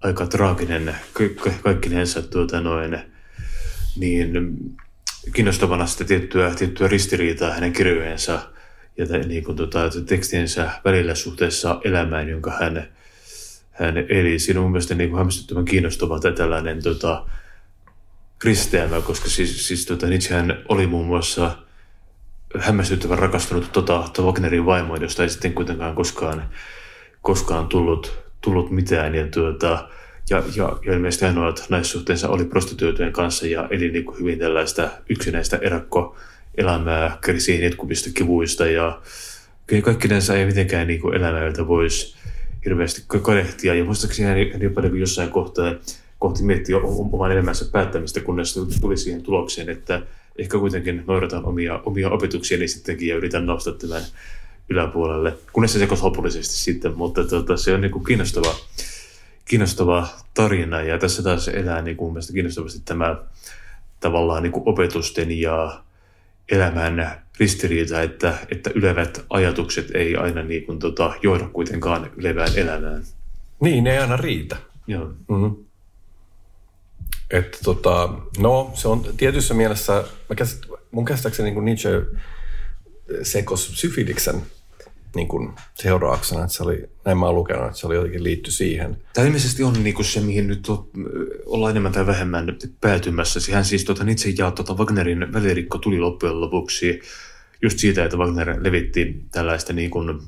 aika 0.00 0.26
traaginen 0.26 0.96
ka- 1.12 1.50
kaikkinensa 1.62 2.22
tuota 2.22 2.60
noin, 2.60 2.98
niin 3.96 4.56
kiinnostavana 5.32 5.86
sitä 5.86 6.04
tiettyä, 6.04 6.54
tiettyä 6.54 6.88
ristiriitaa 6.88 7.52
hänen 7.52 7.72
kirjojensa 7.72 8.50
ja 8.96 9.06
niin 9.26 9.44
kuin, 9.44 9.56
tota, 9.56 9.90
tekstiensä 10.06 10.70
välillä 10.84 11.14
suhteessa 11.14 11.80
elämään, 11.84 12.28
jonka 12.28 12.50
hän, 12.50 12.88
hän 13.70 13.98
eli. 13.98 14.38
Siinä 14.38 14.60
on 14.60 14.64
mun 14.64 14.72
mielestä 14.72 14.94
niin 14.94 15.16
hämmästyttävän 15.16 15.64
kiinnostava 15.64 16.20
tällainen 16.20 16.82
tota, 16.82 17.26
risteämä, 18.44 19.00
koska 19.00 19.28
siis, 19.28 19.68
siis 19.68 19.86
tota, 19.86 20.06
Nietzschehän 20.06 20.58
oli 20.68 20.86
muun 20.86 21.06
muassa– 21.06 21.56
hämmästyttävän 22.58 23.18
rakastunut 23.18 23.72
tota, 23.72 24.04
Wagnerin 24.22 24.66
vaimoon, 24.66 25.02
josta 25.02 25.22
ei 25.22 25.28
sitten 25.28 25.52
kuitenkaan 25.52 25.94
koskaan, 25.94 26.48
koskaan 27.22 27.66
tullut, 27.66 28.18
tullut 28.40 28.70
mitään 28.70 29.14
ja, 29.14 29.26
tuota, 29.26 29.88
ja, 30.30 30.42
ja, 30.56 30.78
ja 30.86 30.94
ilmeisesti 30.94 31.24
ainoat 31.24 31.66
naissuhteensa 31.68 32.28
oli 32.28 32.44
prostituoitujen 32.44 33.12
kanssa 33.12 33.46
ja 33.46 33.68
eli 33.70 33.90
niin 33.90 34.04
kuin 34.04 34.18
hyvin 34.18 34.38
tällaista 34.38 34.88
yksinäistä 35.08 35.56
erakkoelämää, 35.56 37.18
kärsi 37.20 37.62
jatkuvista 37.62 38.10
kivuista 38.14 38.66
ja 38.66 39.00
kaikkinensa 39.82 40.34
ei 40.34 40.46
mitenkään 40.46 40.86
niin 40.86 41.00
kuin 41.00 41.14
voisi 41.66 42.16
hirveästi 42.64 43.02
kadehtia. 43.22 43.74
Ja 43.74 43.84
muistaakseni 43.84 44.28
hän 44.28 44.60
niin 44.60 44.74
paljon 44.74 45.00
jossain 45.00 45.30
kohtaa 45.30 45.74
kohti 46.18 46.42
miettiä 46.42 46.76
oman 47.12 47.32
elämänsä 47.32 47.64
päättämistä, 47.72 48.20
kunnes 48.20 48.54
tuli 48.80 48.96
siihen 48.96 49.22
tulokseen, 49.22 49.68
että 49.68 50.02
ehkä 50.38 50.58
kuitenkin 50.58 51.04
noudatan 51.06 51.44
omia, 51.44 51.80
omia 51.84 52.10
opetuksia 52.10 52.58
niin 52.58 52.68
sittenkin 52.68 53.08
ja 53.08 53.16
yritän 53.16 53.46
nostaa 53.46 53.74
tämän 53.74 54.02
yläpuolelle, 54.68 55.34
kunnes 55.52 55.72
se 55.72 55.78
sekoisi 55.78 56.02
lopullisesti 56.02 56.54
sitten, 56.54 56.96
mutta 56.96 57.24
tuota, 57.24 57.56
se 57.56 57.74
on 57.74 57.80
niin 57.80 57.92
kuin 57.92 58.04
kiinnostava, 58.04 58.54
kiinnostava 59.44 60.08
tarina 60.34 60.82
ja 60.82 60.98
tässä 60.98 61.22
taas 61.22 61.48
elää 61.48 61.82
niin 61.82 61.96
kuin 61.96 62.12
mielestäni 62.12 62.34
kiinnostavasti 62.34 62.80
tämä 62.84 63.16
tavallaan 64.00 64.42
niin 64.42 64.52
kuin 64.52 64.68
opetusten 64.68 65.40
ja 65.40 65.82
elämän 66.48 67.22
ristiriita, 67.40 68.02
että, 68.02 68.34
että 68.50 68.70
ylevät 68.74 69.24
ajatukset 69.30 69.90
ei 69.94 70.16
aina 70.16 70.42
niin 70.42 70.66
kuin, 70.66 70.78
tota, 70.78 71.14
johda 71.22 71.48
kuitenkaan 71.52 72.10
ylevään 72.16 72.50
elämään. 72.56 73.02
Niin, 73.60 73.84
ne 73.84 73.92
ei 73.92 73.98
aina 73.98 74.16
riitä. 74.16 74.56
Joo. 74.86 75.06
Mm-hmm. 75.06 75.64
Että 77.34 77.58
tota, 77.64 78.08
no 78.38 78.70
se 78.74 78.88
on 78.88 79.04
tietyssä 79.16 79.54
mielessä, 79.54 80.04
mä 80.28 80.36
käsit, 80.36 80.60
mun 80.90 81.04
käsittääkseni 81.04 81.50
niin 81.50 81.64
Nietzsche 81.64 81.90
sekos 83.22 83.70
syfiliksen 83.80 84.42
niin 85.14 85.28
kuin 85.28 85.52
seurauksena, 85.74 86.44
että 86.44 86.56
se 86.56 86.62
oli, 86.62 86.88
näin 87.04 87.18
mä 87.18 87.26
oon 87.26 87.34
lukenut, 87.34 87.66
että 87.66 87.78
se 87.78 87.86
oli 87.86 87.94
jotenkin 87.94 88.24
liitty 88.24 88.50
siihen. 88.50 88.96
Tämä 89.12 89.26
ilmeisesti 89.26 89.62
on 89.62 89.84
niin 89.84 89.94
kuin 89.94 90.06
se, 90.06 90.20
mihin 90.20 90.46
nyt 90.46 90.68
on, 90.68 90.88
ollaan 91.46 91.70
enemmän 91.70 91.92
tai 91.92 92.06
vähemmän 92.06 92.56
päätymässä. 92.80 93.52
Hän 93.52 93.64
siis 93.64 93.84
tuota, 93.84 94.04
itse 94.08 94.28
ja 94.38 94.50
tuota 94.50 94.74
Wagnerin 94.74 95.32
välirikko 95.32 95.78
tuli 95.78 95.98
loppujen 95.98 96.40
lopuksi 96.40 97.00
just 97.62 97.78
siitä, 97.78 98.04
että 98.04 98.16
Wagner 98.16 98.56
levitti 98.64 99.24
tällaista 99.30 99.72
niin 99.72 99.90
kuin 99.90 100.20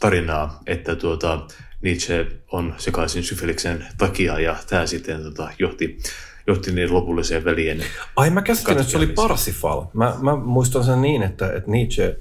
tarinaa, 0.00 0.62
että 0.66 0.96
tuota, 0.96 1.46
Nietzsche 1.82 2.26
on 2.52 2.74
sekaisin 2.78 3.22
syfiliksen 3.22 3.86
takia 3.98 4.40
ja 4.40 4.56
tämä 4.68 4.86
sitten 4.86 5.22
tuota, 5.22 5.50
johti 5.58 5.98
johti 6.46 6.72
niin 6.72 6.94
lopulliseen 6.94 7.44
välien. 7.44 7.84
Ai 8.16 8.30
mä 8.30 8.42
käsitin, 8.42 8.78
että 8.78 8.90
se 8.90 8.96
oli 8.96 9.06
Parsifal. 9.06 9.84
Mä, 9.92 10.16
mä 10.20 10.36
muistan 10.36 10.84
sen 10.84 11.02
niin, 11.02 11.22
että, 11.22 11.52
että 11.52 11.70
Nietzsche 11.70 12.18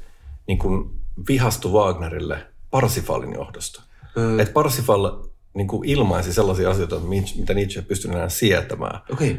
niin 0.48 0.60
kuin 0.60 0.90
vihastui 1.30 1.72
Wagnerille 1.72 2.38
Parsifalin 2.72 3.34
johdosta. 3.34 3.82
Öö. 4.18 4.42
Että 4.42 4.54
Parsifal 4.54 5.24
niin 5.54 5.68
kuin 5.68 5.90
ilmaisi 5.90 6.34
sellaisia 6.34 6.70
asioita, 6.70 7.00
mitä 7.38 7.54
Nietzsche 7.54 7.82
ei 7.82 7.86
pystynyt 7.86 8.18
enää 8.18 8.30
sietämään. 8.30 9.00
Okay. 9.12 9.36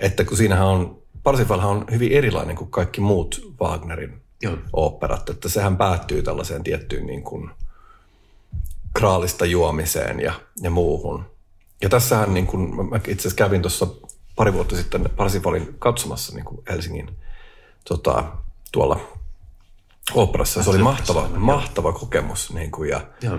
Että 0.00 0.24
kun 0.24 0.36
siinähän 0.36 0.66
on, 0.66 1.02
Parsifalhan 1.22 1.70
on 1.70 1.84
hyvin 1.90 2.12
erilainen 2.12 2.56
kuin 2.56 2.70
kaikki 2.70 3.00
muut 3.00 3.54
Wagnerin 3.60 4.22
Joo. 4.42 4.58
oopperat, 4.72 5.28
että 5.28 5.48
sehän 5.48 5.76
päättyy 5.76 6.22
tällaiseen 6.22 6.64
tiettyyn 6.64 7.06
niin 7.06 7.22
kuin 7.22 7.50
kraalista 8.94 9.46
juomiseen 9.46 10.20
ja, 10.20 10.32
ja 10.62 10.70
muuhun. 10.70 11.24
Ja 11.82 11.88
tässähän 11.88 12.34
niin 12.34 12.46
kuin, 12.46 12.76
mä 12.90 12.96
itse 12.96 13.12
asiassa 13.12 13.36
kävin 13.36 13.62
tuossa 13.62 13.86
pari 14.36 14.52
vuotta 14.52 14.76
sitten 14.76 15.10
Parsifalin 15.16 15.74
katsomassa 15.78 16.34
niin 16.34 16.44
kuin 16.44 16.62
Helsingin 16.68 17.10
tota, 17.88 18.24
tuolla 18.72 19.00
operassa. 20.14 20.62
Se 20.62 20.70
oli 20.70 20.78
mahtava, 20.78 21.28
mahtava 21.36 21.92
kokemus. 21.92 22.52
Niin 22.52 22.70
kuin, 22.70 22.90
ja, 22.90 23.00
ja. 23.22 23.38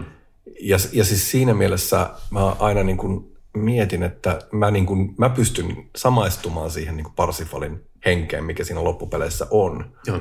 Ja, 0.61 0.77
ja 0.93 1.05
siis 1.05 1.31
siinä 1.31 1.53
mielessä 1.53 2.09
mä 2.29 2.49
aina 2.59 2.83
niin 2.83 2.97
kuin 2.97 3.35
mietin, 3.53 4.03
että 4.03 4.39
mä, 4.51 4.71
niin 4.71 4.85
kuin, 4.85 5.15
mä 5.17 5.29
pystyn 5.29 5.89
samaistumaan 5.95 6.71
siihen 6.71 6.97
niin 6.97 7.03
kuin 7.03 7.15
Parsifalin 7.15 7.85
henkeen, 8.05 8.43
mikä 8.43 8.63
siinä 8.63 8.83
loppupeleissä 8.83 9.47
on. 9.51 9.91
Ja, 10.07 10.19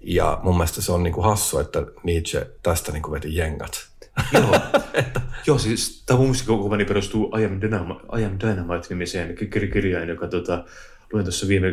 Ja 0.00 0.40
mun 0.42 0.56
mielestä 0.56 0.82
se 0.82 0.92
on 0.92 1.02
niin 1.02 1.14
kuin 1.14 1.24
hassu, 1.24 1.58
että 1.58 1.86
Nietzsche 2.02 2.50
tästä 2.62 2.92
niin 2.92 3.02
kuin 3.02 3.12
veti 3.12 3.36
jengat. 3.36 3.88
Joo, 4.32 4.60
Joo 5.46 5.58
siis 5.58 6.02
tämä 6.06 6.18
mun 6.18 6.26
muistikuvani 6.26 6.84
perustuu 6.84 7.32
I 7.38 7.44
am 8.24 8.38
Dynamite-nimiseen 8.40 9.34
kirjaan, 9.72 10.08
joka 10.08 10.28
tota, 10.28 10.64
luin 11.12 11.24
tuossa 11.24 11.48
viime 11.48 11.68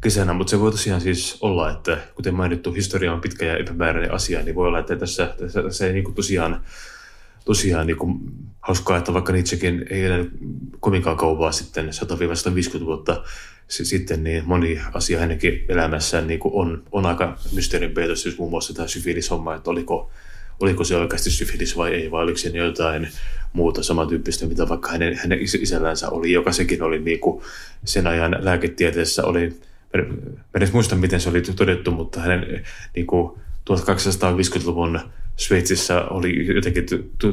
kesänä, 0.00 0.32
mutta 0.32 0.50
se 0.50 0.60
voi 0.60 0.70
tosiaan 0.70 1.00
siis 1.00 1.38
olla, 1.40 1.70
että 1.70 1.98
kuten 2.14 2.34
mainittu, 2.34 2.72
historia 2.72 3.12
on 3.12 3.20
pitkä 3.20 3.44
ja 3.44 3.56
epämääräinen 3.56 4.12
asia, 4.12 4.42
niin 4.42 4.54
voi 4.54 4.68
olla, 4.68 4.78
että 4.78 4.96
tässä, 4.96 5.34
tässä, 5.38 5.62
tässä 5.62 5.86
ei 5.86 5.92
niin 5.92 6.14
tosiaan, 6.14 6.64
tosiaan 7.44 7.86
niin 7.86 7.98
hauskaa, 8.60 8.96
että 8.96 9.14
vaikka 9.14 9.32
Nietzschekin 9.32 9.86
ei 9.90 10.04
elänyt 10.04 10.30
kovinkaan 10.80 11.16
kauan 11.16 11.52
sitten, 11.52 11.88
100-150 12.80 12.84
vuotta 12.84 13.24
sitten, 13.68 14.24
niin 14.24 14.42
moni 14.46 14.80
asia 14.92 15.20
hänenkin 15.20 15.64
elämässään 15.68 16.26
niin 16.26 16.40
on, 16.44 16.82
on 16.92 17.06
aika 17.06 17.38
mysteerin 17.52 17.90
peitos, 17.90 18.22
siis 18.22 18.38
muun 18.38 18.50
muassa 18.50 18.74
tämä 18.74 18.88
syfilishomma, 18.88 19.54
että 19.54 19.70
oliko, 19.70 20.10
oliko 20.60 20.84
se 20.84 20.96
oikeasti 20.96 21.30
syfilis 21.30 21.76
vai 21.76 21.94
ei, 21.94 22.10
vai 22.10 22.22
oliko 22.22 22.38
siinä 22.38 22.58
jotain 22.58 23.08
muuta 23.52 23.82
samantyyppistä, 23.82 24.46
mitä 24.46 24.68
vaikka 24.68 24.90
hänen, 24.90 25.16
hänen 25.16 25.38
isällänsä 25.40 26.08
oli, 26.08 26.32
joka 26.32 26.52
sekin 26.52 26.82
oli 26.82 26.98
niin 26.98 27.20
kuin 27.20 27.42
sen 27.84 28.06
ajan 28.06 28.36
lääketieteessä 28.40 29.24
oli 29.24 29.52
en 29.94 30.68
muista, 30.72 30.96
miten 30.96 31.20
se 31.20 31.28
oli 31.28 31.42
todettu, 31.42 31.90
mutta 31.90 32.20
hänen 32.20 32.62
niin 32.96 33.06
kuin 33.06 33.32
1250-luvun 33.70 35.00
Sveitsissä 35.36 36.02
oli 36.02 36.54
jotenkin 36.54 36.86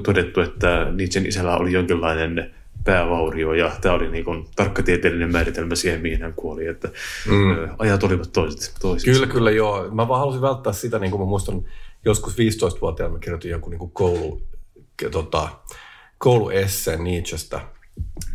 todettu, 0.04 0.42
että 0.42 0.88
Nietzschen 0.92 1.26
isällä 1.26 1.58
oli 1.58 1.72
jonkinlainen 1.72 2.52
päävaurio 2.84 3.54
ja 3.54 3.72
tämä 3.82 3.96
oli 3.96 4.10
niin 4.10 4.26
kuin 4.26 4.46
tarkkatieteellinen 4.56 5.32
määritelmä 5.32 5.76
siihen, 5.76 6.02
mihin 6.02 6.22
hän 6.22 6.34
kuoli, 6.34 6.68
että 6.68 6.88
mm. 7.28 7.70
ajat 7.80 8.04
olivat 8.04 8.30
toiset. 8.34 8.74
toiset. 8.82 9.14
Kyllä, 9.14 9.28
kyllä 9.28 9.52
joo. 9.52 9.90
Mä 9.92 10.08
vaan 10.08 10.20
halusin 10.20 10.42
välttää 10.42 10.74
sitä, 10.74 11.00
niin 11.00 11.12
kuin 11.12 11.22
mä 11.22 11.26
muistan 11.26 11.66
joskus 12.06 12.34
15-vuotiaana 12.34 13.14
mä 13.14 13.20
kirjoitin 13.20 13.52
jonkun 13.52 13.72
niin 13.72 13.92
koulu, 13.92 14.42
tota, 15.12 15.50
kouluesseen 16.18 17.04
Nietzschestä. 17.04 17.62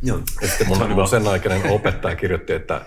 Joo. 0.02 0.18
Ja 0.42 0.48
sitten 0.48 0.68
mun, 0.68 0.90
mun 0.90 1.08
sen 1.08 1.28
aikainen 1.28 1.72
opettaja 1.72 2.16
kirjoitti, 2.16 2.52
että 2.52 2.80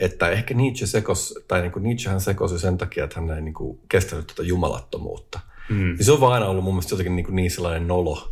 että 0.00 0.30
ehkä 0.30 0.54
Nietzsche 0.54 0.86
sekos, 0.86 1.38
tai 1.48 1.62
niin 1.62 1.72
kuin 1.72 1.82
Nietzschehän 1.82 2.20
sekosi 2.20 2.58
sen 2.58 2.78
takia, 2.78 3.04
että 3.04 3.20
hän 3.20 3.30
ei 3.30 3.40
niin 3.40 3.54
kuin 3.54 3.80
kestänyt 3.88 4.26
tuota 4.26 4.42
jumalattomuutta. 4.42 5.40
Mm. 5.68 5.76
Niin 5.76 6.04
se 6.04 6.12
on 6.12 6.20
vaan 6.20 6.32
aina 6.32 6.46
ollut 6.46 6.64
mun 6.64 6.74
mielestä 6.74 6.92
jotenkin 6.92 7.16
niin, 7.16 7.24
kuin 7.24 7.36
niin 7.36 7.50
sellainen 7.50 7.88
nolo 7.88 8.30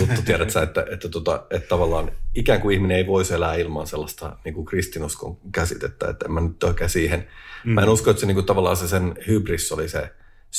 juttu, 0.00 0.22
tiedät 0.22 0.50
sä, 0.50 0.62
että, 0.62 0.86
että, 0.90 1.08
tota, 1.08 1.46
että 1.50 1.68
tavallaan 1.68 2.12
ikään 2.34 2.60
kuin 2.60 2.74
ihminen 2.74 2.96
ei 2.96 3.06
voisi 3.06 3.34
elää 3.34 3.54
ilman 3.54 3.86
sellaista 3.86 4.38
niin 4.44 4.54
kuin 4.54 4.64
kristinuskon 4.64 5.36
käsitettä, 5.52 6.10
että 6.10 6.26
en 6.26 6.32
mä 6.32 6.40
nyt 6.40 6.62
oikein 6.62 6.90
siihen. 6.90 7.26
Mm. 7.64 7.72
Mä 7.72 7.82
en 7.82 7.88
usko, 7.88 8.10
että 8.10 8.20
se 8.20 8.26
niin 8.26 8.34
kuin, 8.34 8.46
tavallaan 8.46 8.76
se 8.76 8.88
sen 8.88 9.14
hybris 9.26 9.72
oli 9.72 9.88
se 9.88 10.10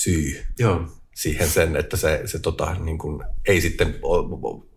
syy 0.04 0.44
Joo. 0.60 0.88
siihen 1.16 1.50
sen, 1.50 1.76
että 1.76 1.98
se, 1.98 2.22
se 2.26 2.40
tota, 2.40 2.74
niin 2.74 2.98
kuin, 2.98 3.24
ei 3.48 3.62
sitten 3.62 3.96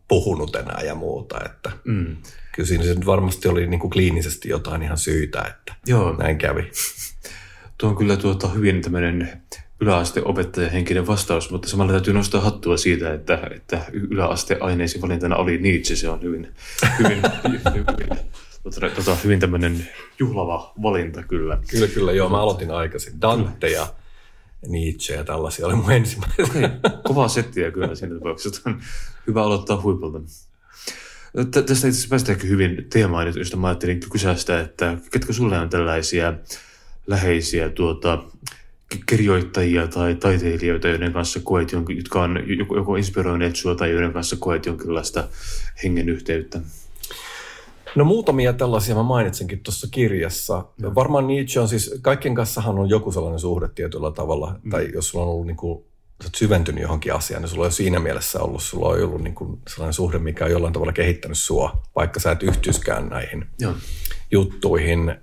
puhunut 0.08 0.56
enää 0.56 0.80
ja 0.84 0.94
muuta. 0.94 1.40
Että. 1.44 1.70
Mm 1.84 2.16
kyllä 2.60 2.68
siinä 2.68 2.84
se 2.84 3.06
varmasti 3.06 3.48
oli 3.48 3.66
niin 3.66 3.80
kuin 3.80 3.90
kliinisesti 3.90 4.48
jotain 4.48 4.82
ihan 4.82 4.98
syytä, 4.98 5.42
että 5.42 5.74
Joo. 5.86 6.16
näin 6.16 6.38
kävi. 6.38 6.70
Tuo 7.78 7.88
on 7.88 7.96
kyllä 7.96 8.16
tuota 8.16 8.48
hyvin 8.48 8.82
tämmöinen 8.82 9.42
yläasteopettajan 9.80 10.70
henkinen 10.70 11.06
vastaus, 11.06 11.50
mutta 11.50 11.68
samalla 11.68 11.92
täytyy 11.92 12.14
nostaa 12.14 12.40
hattua 12.40 12.76
siitä, 12.76 13.14
että, 13.14 13.50
että 13.56 13.84
yläasteaineisiin 13.92 15.02
valintana 15.02 15.36
oli 15.36 15.58
Nietzsche. 15.58 15.96
Se 15.96 16.08
on 16.08 16.22
hyvin, 16.22 16.54
hyvin, 16.98 17.22
hyvin, 17.74 18.18
tuota, 18.62 18.90
tuota, 18.94 19.16
hyvin 19.24 19.40
tämmöinen 19.40 19.88
juhlava 20.18 20.72
valinta 20.82 21.22
kyllä. 21.22 21.58
Kyllä, 21.70 21.86
kyllä. 21.86 22.12
Joo, 22.12 22.28
mä 22.28 22.40
aloitin 22.40 22.70
aikaisin. 22.70 23.20
Dante 23.20 23.68
ja 23.68 23.86
Nietzsche 24.68 25.14
ja 25.14 25.24
tällaisia 25.24 25.66
oli 25.66 25.74
mun 25.74 25.92
ensimmäinen. 25.92 26.46
Okay. 26.50 26.62
Kovaa 27.04 27.28
settiä 27.28 27.70
kyllä 27.70 27.94
siinä 27.94 28.14
tapauksessa. 28.14 28.62
On 28.70 28.80
hyvä 29.26 29.42
aloittaa 29.42 29.80
huipulta. 29.80 30.20
Tästä 31.32 31.60
itse 31.60 31.72
asiassa 31.72 32.08
päästäänkin 32.10 32.50
hyvin 32.50 32.86
teemaan, 32.92 33.32
josta 33.36 33.56
mä 33.56 33.68
ajattelin 33.68 34.00
kysästä, 34.12 34.60
että 34.60 34.96
ketkä 35.10 35.32
sulle 35.32 35.58
on 35.58 35.68
tällaisia 35.68 36.34
läheisiä 37.06 37.68
tuota, 37.68 38.24
kirjoittajia 39.06 39.88
tai 39.88 40.14
taiteilijoita, 40.14 40.88
joiden 40.88 41.12
kanssa 41.12 41.40
koet, 41.42 41.72
jotka 41.72 42.22
on 42.22 42.38
joko 42.76 42.96
inspiroineet 42.96 43.56
sinua 43.56 43.74
tai 43.74 43.90
joiden 43.90 44.12
kanssa 44.12 44.36
koet 44.36 44.66
jonkinlaista 44.66 45.28
hengen 45.84 46.08
yhteyttä? 46.08 46.60
No 47.96 48.04
muutamia 48.04 48.52
tällaisia 48.52 48.94
mä 48.94 49.02
mainitsenkin 49.02 49.60
tuossa 49.60 49.88
kirjassa. 49.90 50.64
No. 50.80 50.94
Varmaan 50.94 51.26
Nietzsche 51.26 51.60
on 51.60 51.68
siis, 51.68 51.94
kaikkien 52.02 52.34
kanssahan 52.34 52.78
on 52.78 52.88
joku 52.88 53.12
sellainen 53.12 53.40
suhde 53.40 53.68
tietyllä 53.74 54.10
tavalla, 54.10 54.56
mm. 54.62 54.70
tai 54.70 54.90
jos 54.94 55.08
sulla 55.08 55.24
on 55.24 55.30
ollut 55.30 55.46
niin 55.46 55.56
kuin 55.56 55.84
sä 56.22 56.26
oot 56.26 56.34
syventynyt 56.34 56.82
johonkin 56.82 57.14
asiaan, 57.14 57.42
niin 57.42 57.50
sulla 57.50 57.64
on 57.64 57.72
siinä 57.72 57.98
mielessä 57.98 58.40
ollut, 58.40 58.62
sulla 58.62 58.88
on 58.88 59.04
ollut 59.04 59.22
niin 59.22 59.34
kuin 59.34 59.58
sellainen 59.68 59.94
suhde, 59.94 60.18
mikä 60.18 60.44
on 60.44 60.50
jollain 60.50 60.72
tavalla 60.72 60.92
kehittänyt 60.92 61.38
sua, 61.38 61.82
vaikka 61.96 62.20
sä 62.20 62.30
et 62.30 62.42
yhtyiskään 62.42 63.08
näihin 63.08 63.46
Joo. 63.58 63.74
juttuihin. 64.30 65.08
Äh, 65.08 65.16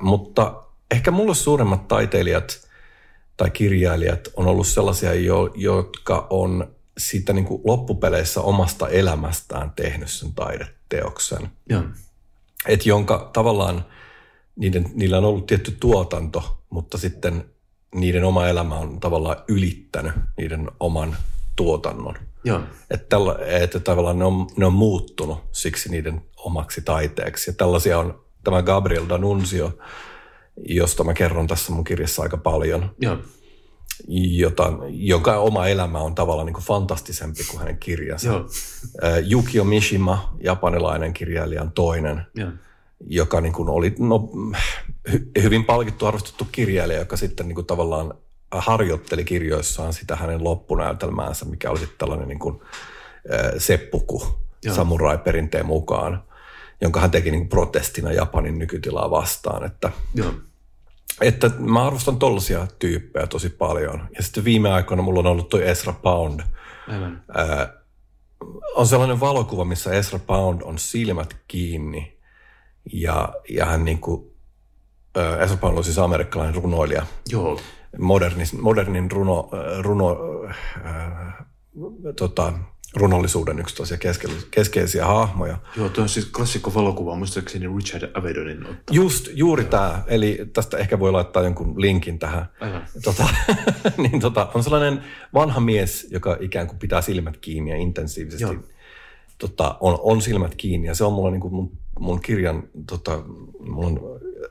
mutta 0.00 0.62
ehkä 0.90 1.10
mulle 1.10 1.34
suuremmat 1.34 1.88
taiteilijat 1.88 2.68
tai 3.36 3.50
kirjailijat 3.50 4.28
on 4.36 4.46
ollut 4.46 4.66
sellaisia, 4.66 5.14
jo, 5.14 5.50
jotka 5.54 6.26
on 6.30 6.74
siitä 6.98 7.32
niin 7.32 7.44
kuin 7.44 7.62
loppupeleissä 7.64 8.40
omasta 8.40 8.88
elämästään 8.88 9.72
tehnyt 9.76 10.10
sen 10.10 10.34
taideteoksen. 10.34 11.50
Joo. 11.68 11.82
Et 12.68 12.86
jonka 12.86 13.30
tavallaan 13.32 13.84
niiden, 14.56 14.90
niillä 14.94 15.18
on 15.18 15.24
ollut 15.24 15.46
tietty 15.46 15.76
tuotanto, 15.80 16.58
mutta 16.70 16.98
sitten 16.98 17.44
niiden 17.94 18.24
oma 18.24 18.48
elämä 18.48 18.74
on 18.74 19.00
tavallaan 19.00 19.36
ylittänyt 19.48 20.12
niiden 20.36 20.70
oman 20.80 21.16
tuotannon. 21.56 22.14
Joo. 22.44 22.60
Että, 22.90 23.06
tällä, 23.08 23.36
että 23.46 23.80
tavallaan 23.80 24.18
ne 24.18 24.24
on, 24.24 24.46
ne 24.56 24.66
on 24.66 24.72
muuttunut 24.72 25.38
siksi 25.52 25.88
niiden 25.90 26.22
omaksi 26.36 26.82
taiteeksi. 26.82 27.50
Ja 27.50 27.54
tällaisia 27.54 27.98
on 27.98 28.24
tämä 28.44 28.62
Gabriel 28.62 29.04
D'Annunzio, 29.04 29.82
josta 30.68 31.04
mä 31.04 31.14
kerron 31.14 31.46
tässä 31.46 31.72
mun 31.72 31.84
kirjassa 31.84 32.22
aika 32.22 32.36
paljon, 32.36 32.94
Joo. 33.00 33.18
Jota, 34.08 34.72
joka 34.88 35.38
oma 35.38 35.66
elämä 35.66 35.98
on 35.98 36.14
tavallaan 36.14 36.46
niin 36.46 36.54
kuin 36.54 36.64
fantastisempi 36.64 37.44
kuin 37.50 37.60
hänen 37.60 37.78
kirjansa. 37.78 38.26
Joo. 38.26 38.48
Yukio 39.30 39.64
Mishima, 39.64 40.34
japanilainen 40.40 41.12
kirjailija, 41.12 41.62
on 41.62 41.72
toinen, 41.72 42.22
Joo. 42.34 42.50
joka 43.06 43.40
niin 43.40 43.52
kuin 43.52 43.68
oli 43.68 43.94
no, 43.98 44.30
hy- 45.08 45.42
hyvin 45.42 45.64
palkittu, 45.64 46.06
arvostettu 46.06 46.46
kirjailija, 46.52 46.98
joka 46.98 47.16
sitten 47.16 47.48
niin 47.48 47.54
kuin 47.54 47.66
tavallaan 47.66 48.14
harjoitteli 48.50 49.24
kirjoissaan 49.24 49.92
sitä 49.92 50.16
hänen 50.16 50.44
loppunäytelmäänsä, 50.44 51.44
mikä 51.44 51.70
oli 51.70 51.78
sitten 51.78 51.98
tällainen 51.98 52.28
niin 52.28 52.38
kuin, 52.38 52.60
seppuku 53.58 54.22
Joo. 54.64 54.74
samurai-perinteen 54.74 55.66
mukaan, 55.66 56.22
jonka 56.80 57.00
hän 57.00 57.10
teki 57.10 57.30
niin 57.30 57.40
kuin 57.40 57.48
protestina 57.48 58.12
Japanin 58.12 58.58
nykytilaa 58.58 59.10
vastaan, 59.10 59.64
että 59.64 59.92
Joo. 60.14 60.32
Että 61.20 61.50
mä 61.58 61.86
arvostan 61.86 62.18
tollaisia 62.18 62.66
tyyppejä 62.78 63.26
tosi 63.26 63.50
paljon. 63.50 64.08
Ja 64.16 64.22
sitten 64.22 64.44
viime 64.44 64.72
aikoina 64.72 65.02
mulla 65.02 65.20
on 65.20 65.26
ollut 65.26 65.48
toi 65.48 65.68
Ezra 65.68 65.92
Pound. 65.92 66.40
Aivan. 66.88 67.22
Ää, 67.34 67.72
on 68.74 68.86
sellainen 68.86 69.20
valokuva, 69.20 69.64
missä 69.64 69.92
Ezra 69.92 70.18
Pound 70.18 70.62
on 70.64 70.78
silmät 70.78 71.36
kiinni. 71.48 72.18
Ja, 72.92 73.32
ja 73.48 73.66
hän 73.66 73.84
niin 73.84 73.98
kuin, 73.98 74.30
ää, 75.16 75.42
Ezra 75.42 75.56
Pound 75.56 75.78
on 75.78 75.84
siis 75.84 75.98
amerikkalainen 75.98 76.62
runoilija. 76.62 77.06
Joo. 77.28 77.60
Modernin, 77.98 78.46
modernin 78.60 79.10
runo, 79.10 79.50
runo, 79.80 80.16
ää, 80.84 81.44
tota, 82.16 82.52
runollisuuden 82.94 83.58
yksi 83.58 83.74
tosia 83.74 83.98
keskeisiä, 84.50 85.06
hahmoja. 85.06 85.56
Joo, 85.76 85.88
tuo 85.88 86.02
on 86.02 86.08
siis 86.08 86.26
klassikko 86.26 86.74
valokuva, 86.74 87.14
muistaakseni 87.14 87.66
Richard 87.76 88.10
Avedonin 88.14 88.58
ottama. 88.58 88.80
Just 88.90 89.28
juuri 89.34 89.64
tämä, 89.64 90.02
eli 90.06 90.38
tästä 90.52 90.78
ehkä 90.78 90.98
voi 90.98 91.12
laittaa 91.12 91.42
jonkun 91.42 91.80
linkin 91.80 92.18
tähän. 92.18 92.46
Aivan. 92.60 92.86
Tota, 93.04 93.28
niin 94.02 94.20
tota, 94.20 94.50
on 94.54 94.64
sellainen 94.64 95.04
vanha 95.34 95.60
mies, 95.60 96.06
joka 96.10 96.36
ikään 96.40 96.66
kuin 96.66 96.78
pitää 96.78 97.02
silmät 97.02 97.36
kiinni 97.36 97.70
ja 97.70 97.76
intensiivisesti 97.76 98.44
Joo. 98.44 98.62
tota, 99.38 99.76
on, 99.80 99.98
on 100.02 100.22
silmät 100.22 100.54
kiinni. 100.54 100.86
Ja 100.86 100.94
se 100.94 101.04
on 101.04 101.12
mulla 101.12 101.30
niin 101.30 101.40
kuin 101.40 101.54
mun, 101.54 101.78
mun 101.98 102.20
kirjan, 102.20 102.62
tota, 102.86 103.22
mulla 103.60 103.86
on 103.86 104.00
äh, 104.44 104.50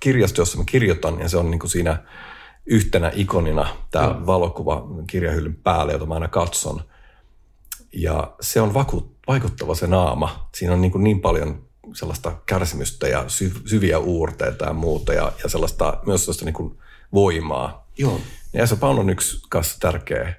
kirjasto, 0.00 0.40
jossa 0.40 0.58
mä 0.58 0.64
kirjoitan, 0.64 1.20
ja 1.20 1.28
se 1.28 1.36
on 1.36 1.50
niin 1.50 1.60
kuin 1.60 1.70
siinä 1.70 1.96
yhtenä 2.66 3.12
ikonina 3.14 3.66
tämä 3.90 4.04
Joo. 4.06 4.26
valokuva 4.26 4.88
kirjahyllyn 5.06 5.56
päälle, 5.56 5.92
jota 5.92 6.06
mä 6.06 6.14
aina 6.14 6.28
katson. 6.28 6.80
Ja 7.92 8.34
se 8.40 8.60
on 8.60 8.74
vaku, 8.74 9.16
vaikuttava 9.28 9.74
se 9.74 9.86
naama. 9.86 10.48
Siinä 10.54 10.74
on 10.74 10.80
niin, 10.80 10.92
kuin 10.92 11.04
niin 11.04 11.20
paljon 11.20 11.66
sellaista 11.94 12.32
kärsimystä 12.46 13.08
ja 13.08 13.24
sy, 13.28 13.52
syviä 13.66 13.98
uurteita 13.98 14.64
ja 14.64 14.72
muuta 14.72 15.12
ja, 15.12 15.32
ja 15.42 15.48
sellaista, 15.48 15.98
myös 16.06 16.24
sellaista 16.24 16.44
niin 16.44 16.54
kuin 16.54 16.78
voimaa. 17.12 17.86
Joo. 17.98 18.20
Ja 18.52 18.62
Esa 18.62 18.76
Paun 18.76 18.98
on 18.98 19.10
yksi 19.10 19.42
kanssa 19.48 19.80
tärkeä 19.80 20.34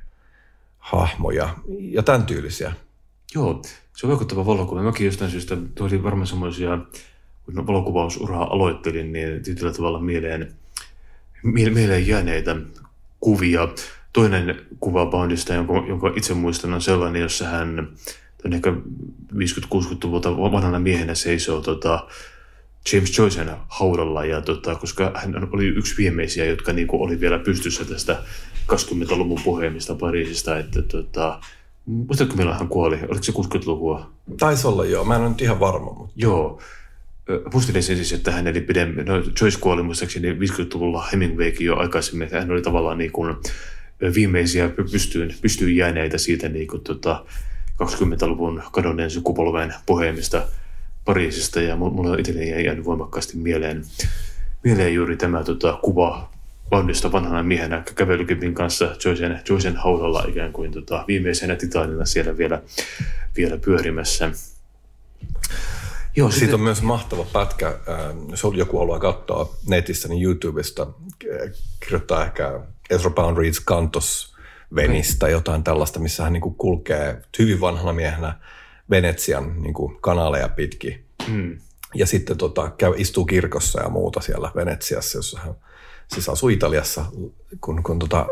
hahmo 0.77 1.31
ja, 1.31 1.49
ja 1.80 2.03
tämän 2.03 2.25
tyylisiä. 2.25 2.73
Joo, 3.35 3.61
se 3.97 4.05
on 4.05 4.09
vaikuttava 4.09 4.45
valokuva. 4.45 4.84
Mäkin 4.84 5.05
jostain 5.05 5.31
syystä, 5.31 5.57
tuo 5.75 5.88
oli 5.88 6.03
varmaan 6.03 6.27
semmoisia, 6.27 6.77
kun 7.45 7.67
valokuvausuraa 7.67 8.53
aloittelin, 8.53 9.13
niin 9.13 9.43
tietyllä 9.43 9.73
tavalla 9.73 9.99
mieleen, 9.99 10.53
mie- 11.43 11.69
mieleen 11.69 12.07
jääneitä 12.07 12.55
kuvia. 13.19 13.67
Toinen 14.14 14.61
kuva 14.80 15.06
Bondista, 15.06 15.53
jonka, 15.53 15.73
jonka 15.88 16.14
itse 16.15 16.34
muistan, 16.34 16.73
on 16.73 16.81
sellainen, 16.81 17.22
jossa 17.22 17.45
hän 17.45 17.88
on 18.45 18.53
ehkä 18.53 18.73
50-60-luvulta 19.34 20.38
vanhana 20.38 20.80
miehenä 20.80 21.15
seisoo 21.15 21.61
tota, 21.61 22.07
James 22.94 23.18
Joycen 23.18 23.52
haudalla, 23.68 24.26
ja 24.26 24.41
tota, 24.41 24.76
koska 24.76 25.11
hän 25.15 25.49
oli 25.52 25.68
yksi 25.68 25.98
viimeisiä, 25.98 26.45
jotka 26.45 26.73
niinku 26.73 27.03
oli 27.03 27.19
vielä 27.19 27.40
pystyssä 27.40 27.85
tästä 27.85 28.23
20-luvun 28.73 29.41
puhemista 29.44 29.95
Pariisista, 29.95 30.57
että 30.57 30.81
tota, 30.81 31.40
muistatko 31.85 32.35
milloin 32.35 32.57
hän 32.57 32.68
kuoli? 32.68 32.99
Oliko 33.07 33.23
se 33.23 33.31
60-lukua? 33.31 34.10
Taisi 34.40 34.68
olla 34.68 34.85
joo, 34.85 35.06
mä 35.06 35.15
en 35.15 35.22
ole 35.22 35.30
nyt 35.30 35.41
ihan 35.41 35.60
varma, 35.60 35.94
mutta 35.94 36.14
Joo. 36.15 36.61
Muistelin 37.53 37.84
sen 37.84 37.95
siis, 37.95 38.14
että 38.14 38.31
hän 38.31 38.48
eli 38.48 38.61
pidemmän. 38.61 39.06
No, 39.06 39.15
Joyce 39.15 39.60
kuoli 39.60 39.84
muistaakseni 39.84 40.34
50-luvulla 40.34 41.07
Hemingwaykin 41.11 41.68
jo 41.68 41.77
aikaisemmin. 41.77 42.26
että 42.26 42.40
Hän 42.40 42.52
oli 42.52 42.61
tavallaan 42.61 42.98
niin 42.98 43.11
kuin 43.11 43.35
viimeisiä 44.15 44.67
py- 44.67 44.91
pystyyn, 44.91 45.35
pystyyn 45.41 45.75
jääneitä 45.75 46.17
siitä 46.17 46.49
niin 46.49 46.67
kuin, 46.67 46.83
tota, 46.83 47.25
20-luvun 47.83 48.63
kadonneen 48.71 49.09
sukupolven 49.09 49.73
puhemista 49.85 50.47
Pariisista. 51.05 51.61
Ja 51.61 51.75
mu- 51.75 51.93
mulla 51.93 52.17
itselleni 52.17 52.49
jäi 52.49 52.65
jäänyt 52.65 52.85
voimakkaasti 52.85 53.37
mieleen, 53.37 53.83
mieleen 54.63 54.93
juuri 54.93 55.17
tämä 55.17 55.43
tota, 55.43 55.79
kuva 55.81 56.33
Bondista 56.69 57.11
vanhana 57.11 57.43
miehenä 57.43 57.83
kävelykepin 57.95 58.53
kanssa 58.53 58.95
Joycen, 59.05 59.41
Joycen 59.49 59.75
haudalla 59.75 60.25
ikään 60.27 60.53
kuin 60.53 60.71
tota, 60.71 61.05
viimeisenä 61.07 61.55
titaanina 61.55 62.05
siellä 62.05 62.37
vielä, 62.37 62.61
vielä 63.37 63.57
pyörimässä. 63.57 64.31
Joo, 66.15 66.31
Siitä 66.31 66.55
on 66.55 66.61
myös 66.61 66.81
mahtava 66.81 67.25
pätkä, 67.33 67.79
jos 68.29 68.43
joku 68.55 68.79
haluaa 68.79 68.99
katsoa 68.99 69.55
netistä, 69.67 70.07
niin 70.07 70.23
YouTubesta 70.23 70.87
kirjoittaa 71.79 72.25
ehkä 72.25 72.59
Ezra 72.89 73.10
Pound 73.10 73.38
Reads 73.38 73.60
Kantos 73.60 74.34
Venistä, 74.76 75.30
jotain 75.30 75.64
tällaista, 75.64 75.99
missä 75.99 76.23
hän 76.23 76.34
niin 76.34 76.41
kuin 76.41 76.55
kulkee 76.55 77.22
hyvin 77.39 77.61
vanhana 77.61 77.93
miehenä 77.93 78.39
Venetsian 78.89 79.61
niin 79.61 79.73
kuin 79.73 79.97
kanaaleja 80.01 80.49
pitkin. 80.49 81.05
Mm. 81.27 81.60
Ja 81.95 82.05
sitten 82.05 82.38
tota, 82.38 82.69
käy, 82.69 82.93
istuu 82.97 83.26
kirkossa 83.26 83.81
ja 83.81 83.89
muuta 83.89 84.22
siellä 84.22 84.51
Venetsiassa, 84.55 85.18
jossa 85.18 85.39
hän 85.39 85.55
siis 86.07 86.30
asuu 86.30 86.49
Italiassa, 86.49 87.05
kun, 87.61 87.84
kun 87.84 87.99
tota, 87.99 88.26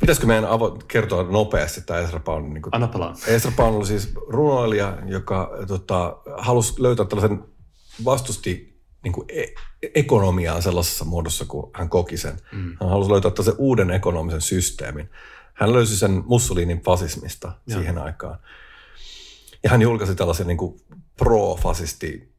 pitäisikö 0.00 0.26
meidän 0.26 0.44
avo- 0.44 0.84
kertoa 0.88 1.22
nopeasti 1.22 1.80
tämä 1.80 2.00
Ezra 2.00 2.20
Pound 2.20 2.52
niin 2.52 2.62
kuin 2.62 2.74
Anna 2.74 2.88
palaa. 2.88 3.14
Ezra 3.26 3.52
Pound 3.56 3.76
oli 3.76 3.86
siis 3.86 4.12
runoilija, 4.28 4.98
joka 5.06 5.50
tota, 5.68 6.16
halusi 6.38 6.82
löytää 6.82 7.06
tällaisen, 7.06 7.44
vastusti 8.04 8.79
niin 9.04 9.12
kuin 9.12 9.26
e- 9.28 9.54
ekonomiaa 9.94 10.60
sellaisessa 10.60 11.04
muodossa, 11.04 11.44
kun 11.44 11.70
hän 11.74 11.88
koki 11.88 12.16
sen. 12.16 12.36
Mm. 12.52 12.76
Hän 12.80 12.90
halusi 12.90 13.10
löytää 13.10 13.30
tällaisen 13.30 13.60
uuden 13.60 13.90
ekonomisen 13.90 14.40
systeemin. 14.40 15.10
Hän 15.54 15.72
löysi 15.72 15.96
sen 15.96 16.22
Mussolinin 16.26 16.80
fasismista 16.80 17.52
Joo. 17.66 17.78
siihen 17.78 17.98
aikaan. 17.98 18.38
Ja 19.62 19.70
hän 19.70 19.82
julkaisi 19.82 20.14
tällaisen 20.14 20.46
niin 20.46 20.58
kuin 20.58 20.80
pro-fasisti 21.16 22.30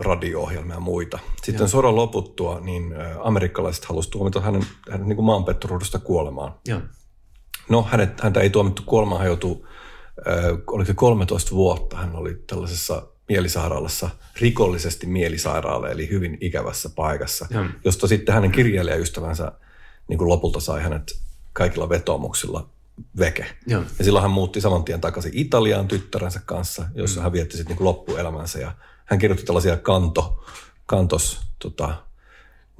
radio-ohjelmia 0.00 0.74
ja 0.74 0.80
muita. 0.80 1.18
Sitten 1.36 1.64
Joo. 1.64 1.68
sodan 1.68 1.96
loputtua, 1.96 2.60
niin 2.60 2.94
amerikkalaiset 3.22 3.84
halusivat 3.84 4.10
tuomita 4.10 4.40
hänen, 4.40 4.66
hänen 4.90 5.08
niin 5.08 5.16
kuin 5.16 5.26
maanpetturuudesta 5.26 5.98
kuolemaan. 5.98 6.54
Joo. 6.68 6.80
No, 7.68 7.82
hänet, 7.82 8.20
häntä 8.20 8.40
ei 8.40 8.50
tuomittu 8.50 8.82
kuolemaan, 8.86 9.18
hän 9.18 9.28
joutui, 9.28 9.62
äh, 10.28 10.44
oliko 10.66 10.86
se 10.86 10.94
13 10.94 11.50
vuotta, 11.50 11.96
hän 11.96 12.16
oli 12.16 12.42
tällaisessa 12.46 13.06
mielisairaalassa, 13.28 14.10
rikollisesti 14.40 15.06
mielisairaala, 15.06 15.88
eli 15.88 16.10
hyvin 16.10 16.38
ikävässä 16.40 16.90
paikassa, 16.96 17.46
Joo. 17.50 17.64
josta 17.84 18.06
sitten 18.06 18.34
hänen 18.34 18.52
kirjailijaystävänsä 18.52 19.52
niin 20.08 20.18
kuin 20.18 20.28
lopulta 20.28 20.60
sai 20.60 20.82
hänet 20.82 21.20
kaikilla 21.52 21.88
vetoomuksilla 21.88 22.68
veke. 23.18 23.46
Joo. 23.66 23.82
Ja 23.98 24.04
silloin 24.04 24.22
hän 24.22 24.30
muutti 24.30 24.60
saman 24.60 24.84
tien 24.84 25.00
takaisin 25.00 25.32
Italiaan 25.34 25.88
tyttärensä 25.88 26.40
kanssa, 26.46 26.84
jossa 26.94 27.22
hän 27.22 27.32
vietti 27.32 27.56
sitten 27.56 27.76
niin 27.76 27.84
loppuelämänsä. 27.84 28.58
Ja 28.58 28.72
hän 29.04 29.18
kirjoitti 29.18 29.46
tällaisia 29.46 29.76
kanto, 29.76 30.44
kantos 30.86 31.40
tota, 31.58 31.94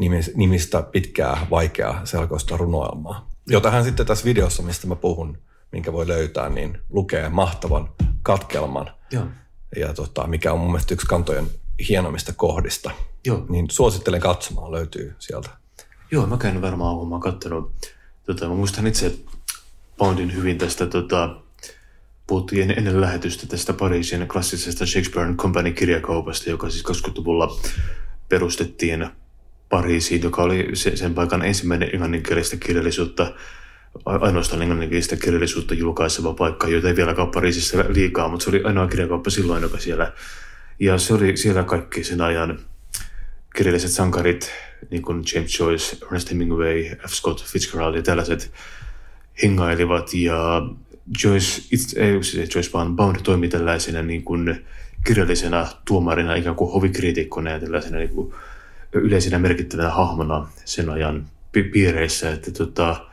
nimis- 0.02 0.32
nimistä 0.34 0.82
pitkää, 0.82 1.46
vaikeaa 1.50 2.06
selkoista 2.06 2.56
runoelmaa, 2.56 3.30
jota 3.46 3.70
hän 3.70 3.84
sitten 3.84 4.06
tässä 4.06 4.24
videossa, 4.24 4.62
mistä 4.62 4.86
mä 4.86 4.96
puhun, 4.96 5.38
minkä 5.72 5.92
voi 5.92 6.08
löytää, 6.08 6.48
niin 6.48 6.78
lukee 6.90 7.28
mahtavan 7.28 7.90
katkelman, 8.22 8.90
Joo. 9.12 9.26
Ja 9.76 9.94
tota, 9.94 10.26
mikä 10.26 10.52
on 10.52 10.58
mun 10.58 10.70
mielestä 10.70 10.94
yksi 10.94 11.06
kantojen 11.06 11.46
hienommista 11.88 12.32
kohdista. 12.32 12.90
Joo. 13.26 13.46
Niin 13.48 13.66
suosittelen 13.70 14.20
katsomaan, 14.20 14.72
löytyy 14.72 15.14
sieltä. 15.18 15.50
Joo, 16.10 16.26
mä 16.26 16.36
käyn 16.36 16.62
varmaan 16.62 16.96
olen 16.96 17.08
mä 17.08 17.18
kattonut. 17.20 17.72
Tota, 18.26 18.48
mä 18.48 18.54
muistan 18.54 18.86
itse 18.86 19.18
Poundin 19.96 20.34
hyvin 20.34 20.58
tästä, 20.58 20.86
tota, 20.86 21.36
puhuttiin 22.26 22.70
ennen, 22.70 23.00
lähetystä 23.00 23.46
tästä 23.46 23.72
Pariisin 23.72 24.28
klassisesta 24.28 24.86
Shakespeare 24.86 25.28
and 25.28 25.36
Company 25.36 25.72
kirjakaupasta, 25.72 26.50
joka 26.50 26.70
siis 26.70 26.84
20-luvulla 26.84 27.60
perustettiin 28.28 29.08
Pariisiin, 29.68 30.22
joka 30.22 30.42
oli 30.42 30.70
se, 30.74 30.96
sen 30.96 31.14
paikan 31.14 31.44
ensimmäinen 31.44 31.90
englanninkielistä 31.92 32.56
kirjallisuutta 32.56 33.32
ainoastaan 34.04 34.62
englanninkielistä 34.62 35.16
kirjallisuutta 35.16 35.74
julkaiseva 35.74 36.34
paikka, 36.34 36.68
jota 36.68 36.88
ei 36.88 36.96
vieläkään 36.96 37.30
Pariisissa 37.30 37.84
liikaa, 37.88 38.28
mutta 38.28 38.44
se 38.44 38.50
oli 38.50 38.62
ainoa 38.64 38.88
kirjakauppa 38.88 39.30
silloin, 39.30 39.62
joka 39.62 39.78
siellä. 39.78 40.12
Ja 40.80 40.98
se 40.98 41.14
oli 41.14 41.36
siellä 41.36 41.62
kaikki 41.62 42.04
sen 42.04 42.20
ajan 42.20 42.58
kirjalliset 43.56 43.90
sankarit, 43.90 44.50
niin 44.90 45.02
kuin 45.02 45.22
James 45.34 45.58
Joyce, 45.58 45.96
Ernest 46.06 46.30
Hemingway, 46.30 46.84
F. 47.08 47.12
Scott 47.12 47.44
Fitzgerald 47.44 47.94
ja 47.94 48.02
tällaiset 48.02 48.52
hengailivat. 49.42 50.14
Ja 50.14 50.68
Joyce, 51.24 51.62
itse, 51.72 52.00
ei 52.00 52.24
siis 52.24 52.54
Joyce 52.54 52.70
vaan 52.72 52.96
Bound 52.96 53.16
toimi 53.22 53.48
tällaisena 53.48 54.02
niin 54.02 54.24
kuin 54.24 54.64
kirjallisena 55.06 55.66
tuomarina, 55.84 56.34
ikään 56.34 56.56
kuin 56.56 56.72
hovikriitikkona 56.72 57.50
ja 57.50 57.60
tällaisena 57.60 57.98
niin 57.98 58.10
kuin 58.10 58.34
yleisenä 58.92 59.38
merkittävänä 59.38 59.90
hahmona 59.90 60.46
sen 60.64 60.90
ajan 60.90 61.26
piireissä. 61.52 62.32
Että 62.32 62.50
tota, 62.50 63.07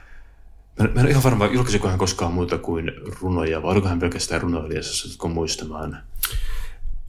Mä, 0.79 0.85
mä 0.85 0.99
en 0.99 1.05
ole 1.05 1.09
ihan 1.09 1.23
varma, 1.23 1.45
julkaisiko 1.45 1.87
hän 1.87 1.97
koskaan 1.97 2.33
muuta 2.33 2.57
kuin 2.57 2.91
runoja, 3.21 3.63
vai 3.63 3.71
oliko 3.71 3.87
hän 3.87 3.99
pelkästään 3.99 4.41
runoilija, 4.41 4.83
satutko 4.83 5.27
muistamaan? 5.27 5.97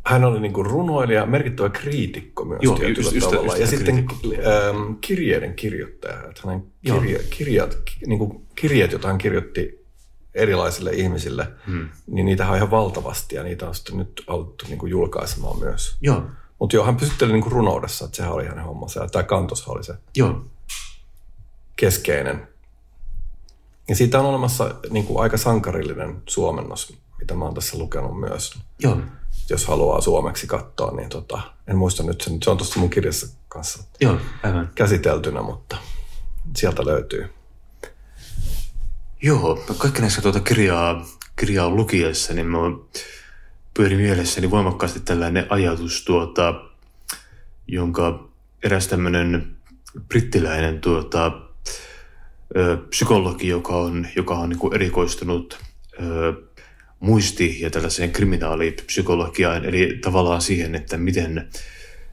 Hän 0.04 0.24
oli 0.24 0.40
niin 0.40 0.52
kuin 0.52 0.66
runoilija, 0.66 1.26
merkittävä 1.26 1.68
kriitikko 1.68 2.44
myös 2.44 2.58
Joo, 2.62 2.78
tietyllä 2.78 3.10
just, 3.14 3.30
tavalla. 3.30 3.56
Just, 3.56 3.60
ja 3.60 3.66
sitten 3.66 3.96
ähm, 3.98 4.94
kirjeiden 5.00 5.54
kirjoittaja. 5.54 6.14
Että 6.28 6.42
hänen 6.44 6.66
kirja, 6.84 7.18
kirjat, 7.30 7.78
niin 8.06 8.18
kuin 8.18 8.46
kirjeet, 8.54 8.92
joita 8.92 9.08
hän 9.08 9.18
kirjoitti 9.18 9.86
erilaisille 10.34 10.90
ihmisille, 10.92 11.48
hmm. 11.66 11.88
niin 12.06 12.26
niitä 12.26 12.48
on 12.48 12.56
ihan 12.56 12.70
valtavasti 12.70 13.36
ja 13.36 13.42
niitä 13.42 13.68
on 13.68 13.74
sitten 13.74 13.96
nyt 13.96 14.24
alettu 14.26 14.64
niin 14.68 14.78
kuin 14.78 14.90
julkaisemaan 14.90 15.58
myös. 15.58 15.96
Joo. 16.00 16.22
Mutta 16.58 16.76
joo, 16.76 16.84
hän 16.84 16.96
pysytteli 16.96 17.32
niin 17.32 17.42
kuin 17.42 17.52
runoudessa, 17.52 18.04
että 18.04 18.16
sehän 18.16 18.32
oli 18.32 18.46
hänen 18.46 18.64
hommansa. 18.64 19.00
Ja 19.00 19.08
tämä 19.08 19.22
kantos 19.22 19.68
oli 19.68 19.84
se 19.84 19.94
joo. 20.16 20.44
keskeinen 21.76 22.48
ja 23.88 23.96
siitä 23.96 24.20
on 24.20 24.26
olemassa 24.26 24.74
niin 24.90 25.06
kuin 25.06 25.22
aika 25.22 25.36
sankarillinen 25.36 26.22
suomennos, 26.26 26.96
mitä 27.18 27.34
mä 27.34 27.44
oon 27.44 27.54
tässä 27.54 27.78
lukenut 27.78 28.20
myös. 28.20 28.58
Joo. 28.78 28.96
Jos 29.50 29.66
haluaa 29.66 30.00
suomeksi 30.00 30.46
katsoa, 30.46 30.90
niin 30.96 31.08
tota, 31.08 31.40
en 31.66 31.76
muista 31.76 32.02
nyt 32.02 32.20
sen. 32.20 32.38
Se 32.42 32.50
on 32.50 32.56
tuossa 32.56 32.80
mun 32.80 32.90
kirjassa 32.90 33.26
kanssa 33.48 33.84
Joo, 34.00 34.16
aivan. 34.42 34.70
käsiteltynä, 34.74 35.42
mutta 35.42 35.76
sieltä 36.56 36.86
löytyy. 36.86 37.30
Joo, 39.22 39.64
kaikki 39.78 40.00
näissä 40.00 40.22
tuota 40.22 40.40
kirjaa, 40.40 41.06
kirjaa 41.36 41.68
lukiessa, 41.68 42.34
niin 42.34 42.46
mä 42.46 42.58
pyöri 43.74 43.96
mielessäni 43.96 44.50
voimakkaasti 44.50 45.00
tällainen 45.00 45.46
ajatus, 45.48 46.04
tuota, 46.04 46.54
jonka 47.66 48.28
eräs 48.62 48.88
tämmöinen 48.88 49.56
brittiläinen 50.08 50.80
tuota, 50.80 51.32
psykologi, 52.90 53.48
joka 53.48 53.76
on, 53.76 54.06
joka 54.16 54.34
on 54.34 54.48
niin 54.48 54.74
erikoistunut 54.74 55.58
ö, 56.02 56.32
muisti- 57.00 57.60
ja 57.60 57.70
tällaiseen 57.70 58.12
kriminaalipsykologiaan, 58.12 59.64
eli 59.64 59.98
tavallaan 60.02 60.40
siihen, 60.42 60.74
että 60.74 60.96
miten 60.96 61.48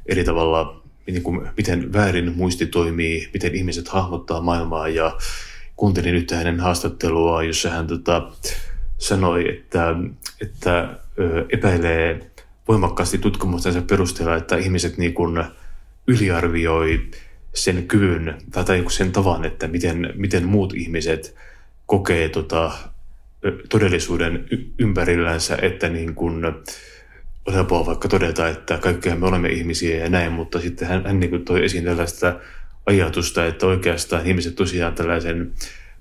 eri 0.05 0.23
tavalla, 0.23 0.81
niin 1.07 1.23
kuin, 1.23 1.49
miten 1.57 1.93
väärin 1.93 2.33
muisti 2.35 2.65
toimii, 2.65 3.29
miten 3.33 3.55
ihmiset 3.55 3.87
hahmottaa 3.87 4.41
maailmaa. 4.41 4.87
Ja 4.87 5.17
kuuntelin 5.75 6.13
nyt 6.13 6.31
hänen 6.31 6.59
haastattelua, 6.59 7.43
jossa 7.43 7.69
hän 7.69 7.87
tota, 7.87 8.31
sanoi, 8.97 9.49
että, 9.49 9.95
että 10.41 10.99
ö, 11.19 11.45
epäilee 11.49 12.31
voimakkaasti 12.67 13.17
tutkimustensa 13.17 13.81
perusteella, 13.81 14.35
että 14.35 14.57
ihmiset 14.57 14.97
niin 14.97 15.13
kuin 15.13 15.43
yliarvioi 16.07 17.11
sen 17.53 17.87
kyvyn 17.87 18.37
tai, 18.51 18.65
tai 18.65 18.85
sen 18.87 19.11
tavan, 19.11 19.45
että 19.45 19.67
miten, 19.67 20.13
miten 20.15 20.45
muut 20.45 20.73
ihmiset 20.73 21.35
kokee 21.85 22.29
tota, 22.29 22.71
todellisuuden 23.69 24.45
ympärillänsä, 24.79 25.57
että 25.61 25.89
niin 25.89 26.15
kuin, 26.15 26.45
on 27.45 27.85
vaikka 27.85 28.07
todeta, 28.07 28.49
että 28.49 28.77
kaikkea 28.77 29.15
me 29.15 29.27
olemme 29.27 29.49
ihmisiä 29.49 29.97
ja 29.97 30.09
näin, 30.09 30.31
mutta 30.31 30.59
sitten 30.59 30.87
hän, 30.87 31.05
hän 31.05 31.19
niin 31.19 31.29
kuin 31.29 31.45
toi 31.45 31.65
esiin 31.65 31.83
tällaista 31.83 32.39
ajatusta, 32.85 33.45
että 33.45 33.65
oikeastaan 33.65 34.27
ihmiset 34.27 34.55
tosiaan 34.55 34.95
tällaisen 34.95 35.53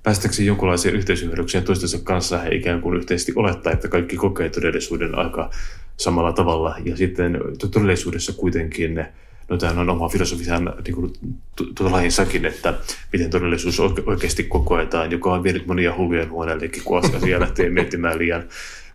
päästäkseen 0.03 0.47
jonkunlaiseen 0.47 0.95
yhteisymmärrykseen 0.95 1.65
toistensa 1.65 1.99
kanssa 2.05 2.39
he 2.39 2.55
ikään 2.55 2.81
kuin 2.81 2.97
yhteisesti 2.97 3.33
olettaa, 3.37 3.73
että 3.73 3.89
kaikki 3.89 4.17
kokee 4.17 4.49
todellisuuden 4.49 5.19
aika 5.19 5.51
samalla 5.97 6.33
tavalla. 6.33 6.77
Ja 6.85 6.97
sitten 6.97 7.41
todellisuudessa 7.73 8.33
kuitenkin 8.33 9.07
no 9.53 9.59
tämä 9.59 9.81
on 9.81 9.91
oma 9.91 10.09
filosofian 10.09 10.75
niin 10.87 10.95
kuin, 10.95 11.13
tuota 11.57 11.93
lajinsakin, 11.93 12.47
että 12.47 12.75
miten 13.13 13.31
todellisuus 13.31 13.81
oikeasti 13.81 14.45
kokoetaan, 14.45 15.11
joka 15.11 15.33
on 15.33 15.43
vienyt 15.43 15.67
monia 15.67 15.97
hullujen 15.97 16.31
huoneellekin, 16.31 16.83
kun 16.85 16.99
asia 17.17 17.41
lähtee 17.41 17.71
miettimään 17.71 18.19
liian 18.19 18.45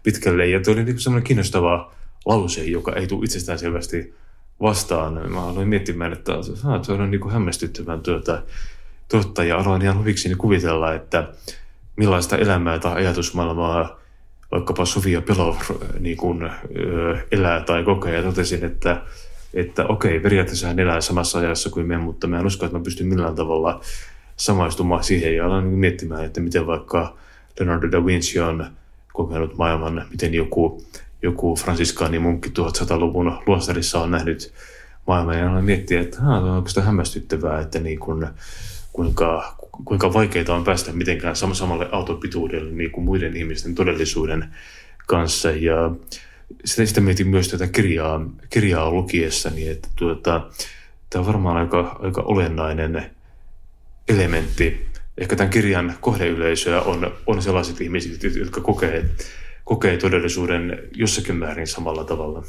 pitkälle. 0.03 0.47
Ja 0.47 0.59
tuo 0.59 0.73
oli 0.73 0.83
niin 0.83 0.99
semmoinen 0.99 1.23
kiinnostava 1.23 1.93
lause, 2.25 2.63
joka 2.63 2.93
ei 2.93 3.07
tule 3.07 3.25
itsestään 3.25 3.59
selvästi 3.59 4.13
vastaan. 4.61 5.31
Mä 5.31 5.47
aloin 5.47 5.67
miettimään, 5.67 6.13
että 6.13 6.33
se 6.83 6.91
on 6.91 7.11
niin 7.11 7.21
kuin 7.21 7.33
hämmästyttävän 7.33 8.01
tuota, 8.01 8.41
totta, 9.07 9.43
ja 9.43 9.57
aloin 9.57 9.81
ihan 9.81 9.99
huvikseni 9.99 10.35
kuvitella, 10.35 10.93
että 10.93 11.29
millaista 11.95 12.37
elämää 12.37 12.79
tai 12.79 12.95
ajatusmaailmaa 12.95 13.99
vaikkapa 14.51 14.85
Sofia 14.85 15.21
Pelov 15.21 15.55
niin 15.99 16.17
kuin, 16.17 16.49
elää 17.31 17.61
tai 17.61 17.83
kokee, 17.83 18.15
ja 18.15 18.23
totesin, 18.23 18.65
että 18.65 19.01
että 19.53 19.85
okei, 19.85 20.19
periaatteessa 20.19 20.67
hän 20.67 20.79
elää 20.79 21.01
samassa 21.01 21.39
ajassa 21.39 21.69
kuin 21.69 21.87
me, 21.87 21.97
mutta 21.97 22.27
mä 22.27 22.39
en 22.39 22.45
usko, 22.45 22.65
että 22.65 22.77
mä 22.77 22.83
pystyn 22.83 23.07
millään 23.07 23.35
tavalla 23.35 23.81
samaistumaan 24.37 25.03
siihen. 25.03 25.35
Ja 25.35 25.45
alan 25.45 25.63
miettimään, 25.63 26.25
että 26.25 26.41
miten 26.41 26.67
vaikka 26.67 27.17
Leonardo 27.59 27.91
da 27.91 28.05
Vinci 28.05 28.39
on 28.39 28.65
kokenut 29.13 29.57
maailman, 29.57 30.05
miten 30.11 30.33
joku, 30.33 30.83
joku 31.21 31.55
fransiskaani 31.55 32.19
munkki 32.19 32.49
1100-luvun 32.49 33.37
luostarissa 33.47 33.99
on 33.99 34.11
nähnyt 34.11 34.53
maailman. 35.07 35.39
Ja 35.39 35.51
alan 35.51 35.65
miettiä, 35.65 36.01
että 36.01 36.21
onko 36.21 36.69
sitä 36.69 36.81
hämmästyttävää, 36.81 37.61
että 37.61 37.79
niin 37.79 37.99
kun, 37.99 38.27
kuinka, 38.93 39.55
kuinka 39.85 40.13
vaikeita 40.13 40.55
on 40.55 40.63
päästä 40.63 40.93
mitenkään 40.93 41.35
samalle 41.35 41.89
autopituudelle 41.91 42.71
niin 42.71 42.91
kuin 42.91 43.05
muiden 43.05 43.37
ihmisten 43.37 43.75
todellisuuden 43.75 44.45
kanssa. 45.07 45.51
Ja 45.51 45.91
sitä, 46.65 46.85
sitä 46.85 47.01
mietin 47.01 47.27
myös 47.27 47.47
tätä 47.47 47.67
kirjaa, 47.67 48.21
kirjaa 48.49 48.91
lukiessani, 48.91 49.67
että 49.67 49.87
tuota, 49.95 50.49
tämä 51.09 51.19
on 51.19 51.27
varmaan 51.27 51.57
aika, 51.57 51.99
aika 51.99 52.21
olennainen 52.21 53.11
elementti. 54.09 54.87
Ehkä 55.17 55.35
tämän 55.35 55.49
kirjan 55.49 55.97
kohdeyleisöä 56.01 56.81
on, 56.81 57.11
on 57.27 57.41
sellaiset 57.41 57.81
ihmiset, 57.81 58.23
jotka 58.23 58.61
kokee, 58.61 59.05
kokee 59.63 59.97
todellisuuden 59.97 60.79
jossakin 60.95 61.35
määrin 61.35 61.67
samalla 61.67 62.03
tavalla. 62.03 62.43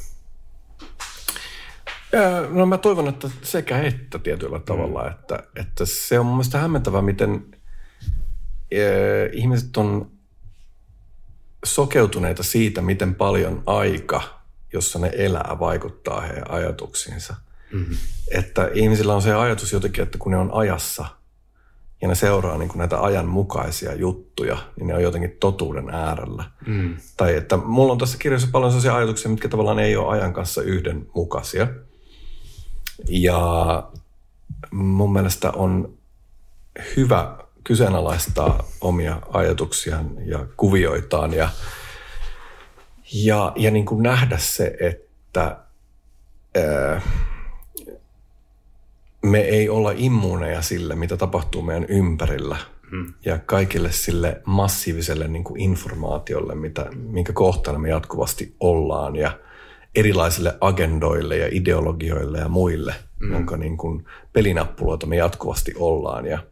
No 2.50 2.66
mä 2.66 2.78
toivon, 2.78 3.08
että 3.08 3.30
sekä 3.42 3.82
että 3.82 4.18
tietyllä 4.18 4.58
tavalla, 4.58 5.02
mm. 5.02 5.10
että, 5.10 5.42
että 5.56 5.86
se 5.86 6.18
on 6.18 6.26
mun 6.26 6.34
mielestä 6.34 6.58
hämmentävää, 6.58 7.02
miten 7.02 7.44
ihmiset 9.32 9.76
on 9.76 10.17
sokeutuneita 11.64 12.42
siitä, 12.42 12.82
miten 12.82 13.14
paljon 13.14 13.62
aika, 13.66 14.22
jossa 14.72 14.98
ne 14.98 15.10
elää, 15.14 15.56
vaikuttaa 15.60 16.20
heidän 16.20 16.50
ajatuksiinsa. 16.50 17.34
Mm-hmm. 17.72 17.96
Että 18.30 18.70
ihmisillä 18.74 19.14
on 19.14 19.22
se 19.22 19.34
ajatus 19.34 19.72
jotenkin, 19.72 20.02
että 20.02 20.18
kun 20.18 20.32
ne 20.32 20.38
on 20.38 20.50
ajassa 20.54 21.06
ja 22.02 22.08
ne 22.08 22.14
seuraa 22.14 22.58
niin 22.58 22.68
kuin 22.68 22.78
näitä 22.78 23.02
ajanmukaisia 23.02 23.94
juttuja, 23.94 24.58
niin 24.76 24.86
ne 24.86 24.94
on 24.94 25.02
jotenkin 25.02 25.36
totuuden 25.40 25.90
äärellä. 25.90 26.44
Mm. 26.66 26.96
Tai 27.16 27.36
että 27.36 27.56
mulla 27.56 27.92
on 27.92 27.98
tässä 27.98 28.18
kirjassa 28.18 28.48
paljon 28.52 28.70
sellaisia 28.70 28.96
ajatuksia, 28.96 29.30
mitkä 29.30 29.48
tavallaan 29.48 29.78
ei 29.78 29.96
ole 29.96 30.08
ajan 30.08 30.32
kanssa 30.32 30.62
yhdenmukaisia. 30.62 31.66
Ja 33.08 33.82
mun 34.70 35.12
mielestä 35.12 35.50
on 35.50 35.94
hyvä 36.96 37.38
kyseenalaistaa 37.68 38.64
omia 38.80 39.22
ajatuksiaan 39.32 40.10
ja 40.24 40.46
kuvioitaan 40.56 41.34
ja, 41.34 41.48
ja, 43.12 43.52
ja 43.56 43.70
niin 43.70 43.86
kuin 43.86 44.02
nähdä 44.02 44.38
se, 44.38 44.76
että 44.80 45.56
ää, 46.56 47.00
me 49.22 49.40
ei 49.40 49.68
olla 49.68 49.92
immuuneja 49.96 50.62
sille, 50.62 50.94
mitä 50.94 51.16
tapahtuu 51.16 51.62
meidän 51.62 51.86
ympärillä 51.88 52.56
hmm. 52.90 53.14
ja 53.24 53.38
kaikille 53.38 53.92
sille 53.92 54.42
massiiviselle 54.44 55.28
niin 55.28 55.44
kuin 55.44 55.60
informaatiolle, 55.60 56.54
mitä, 56.54 56.86
minkä 56.94 57.32
kohtana 57.32 57.78
me 57.78 57.88
jatkuvasti 57.88 58.54
ollaan 58.60 59.16
ja 59.16 59.38
erilaisille 59.94 60.58
agendoille 60.60 61.36
ja 61.36 61.48
ideologioille 61.52 62.38
ja 62.38 62.48
muille, 62.48 62.94
hmm. 63.20 63.32
jonka 63.32 63.56
niin 63.56 63.76
kuin 63.76 64.06
pelinappuloita 64.32 65.06
me 65.06 65.16
jatkuvasti 65.16 65.74
ollaan 65.76 66.26
ja– 66.26 66.38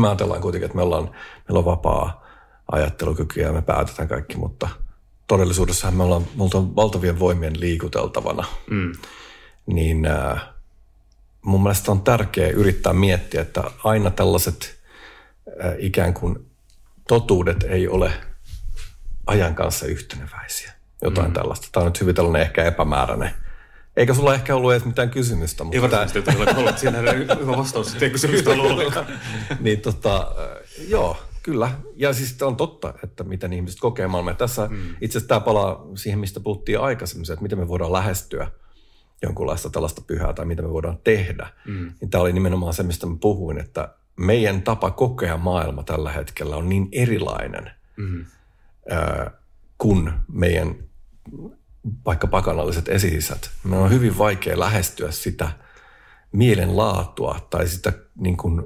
me 0.00 0.08
ajatellaan 0.08 0.40
kuitenkin, 0.40 0.64
että 0.66 0.76
me 0.76 0.82
ollaan, 0.82 1.04
meillä 1.48 1.58
on 1.58 1.64
vapaa 1.64 2.24
ajattelukyky 2.72 3.40
ja 3.40 3.52
me 3.52 3.62
päätetään 3.62 4.08
kaikki, 4.08 4.36
mutta 4.36 4.68
todellisuudessahan 5.26 5.96
me 5.96 6.02
ollaan, 6.02 6.26
multa 6.34 6.58
on 6.58 6.76
valtavien 6.76 7.18
voimien 7.18 7.60
liikuteltavana. 7.60 8.44
Mm. 8.70 8.92
Niin 9.66 10.06
äh, 10.06 10.42
mun 11.42 11.62
mielestä 11.62 11.92
on 11.92 12.00
tärkeää 12.00 12.50
yrittää 12.50 12.92
miettiä, 12.92 13.40
että 13.40 13.64
aina 13.84 14.10
tällaiset 14.10 14.80
äh, 15.64 15.74
ikään 15.78 16.14
kuin 16.14 16.50
totuudet 17.08 17.62
ei 17.62 17.88
ole 17.88 18.12
ajan 19.26 19.54
kanssa 19.54 19.86
yhteneväisiä. 19.86 20.72
Jotain 21.02 21.28
mm. 21.28 21.34
tällaista. 21.34 21.68
Tämä 21.72 21.84
on 21.84 21.88
nyt 21.88 22.00
hyvin 22.00 22.14
tällainen 22.14 22.42
ehkä 22.42 22.64
epämääräinen. 22.64 23.30
Eikä 23.96 24.14
sulla 24.14 24.34
ehkä 24.34 24.56
ollut 24.56 24.72
edes 24.72 24.84
mitään 24.84 25.10
kysymystä. 25.10 25.64
Mutta 25.64 25.76
ei 25.76 25.82
varsinaisesti 25.82 26.22
tämä... 26.22 26.58
ollut. 26.60 26.78
Siinä 26.78 26.98
hyvä 27.40 27.56
vastaus, 27.56 27.92
että 27.92 28.04
ei 28.04 28.10
kysymystä 28.10 28.50
ollut 28.50 28.94
niin 29.60 29.80
tota, 29.80 30.16
äh, 30.16 30.88
joo, 30.88 31.16
kyllä. 31.42 31.70
Ja 31.96 32.12
siis 32.12 32.42
on 32.42 32.56
totta, 32.56 32.94
että 33.04 33.24
miten 33.24 33.52
ihmiset 33.52 33.80
kokee 33.80 34.06
maailmaa. 34.06 34.34
Tässä 34.34 34.68
mm. 34.70 34.76
itse 35.00 35.18
asiassa 35.18 35.28
tämä 35.28 35.40
palaa 35.40 35.86
siihen, 35.94 36.18
mistä 36.18 36.40
puhuttiin 36.40 36.80
aikaisemmin, 36.80 37.32
että 37.32 37.42
miten 37.42 37.58
me 37.58 37.68
voidaan 37.68 37.92
lähestyä 37.92 38.50
jonkunlaista 39.22 39.70
tällaista 39.70 40.02
pyhää 40.06 40.32
tai 40.32 40.44
mitä 40.44 40.62
me 40.62 40.70
voidaan 40.70 40.98
tehdä. 41.04 41.48
Mm. 41.66 41.92
Niin 42.00 42.10
tämä 42.10 42.22
oli 42.22 42.32
nimenomaan 42.32 42.74
se, 42.74 42.82
mistä 42.82 43.06
mä 43.06 43.16
puhuin, 43.20 43.58
että 43.58 43.88
meidän 44.16 44.62
tapa 44.62 44.90
kokea 44.90 45.36
maailma 45.36 45.82
tällä 45.82 46.12
hetkellä 46.12 46.56
on 46.56 46.68
niin 46.68 46.88
erilainen 46.92 47.70
mm. 47.96 48.24
äh, 48.92 49.32
kuin 49.78 50.12
meidän 50.32 50.74
vaikka 52.06 52.26
pakanalliset 52.26 52.88
esisät. 52.88 53.50
Me 53.64 53.76
on 53.76 53.90
hyvin 53.90 54.18
vaikea 54.18 54.58
lähestyä 54.58 55.10
sitä 55.10 55.48
mielenlaatua 56.32 57.46
tai 57.50 57.68
sitä 57.68 57.92
niin 58.16 58.36
kuin, 58.36 58.62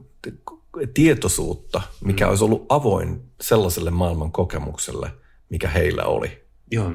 tietoisuutta, 0.94 1.82
mikä 2.04 2.24
mm. 2.24 2.30
olisi 2.30 2.44
ollut 2.44 2.66
avoin 2.68 3.22
sellaiselle 3.40 3.90
maailman 3.90 4.32
kokemukselle, 4.32 5.10
mikä 5.50 5.68
heillä 5.68 6.04
oli. 6.04 6.44
Joo. 6.70 6.92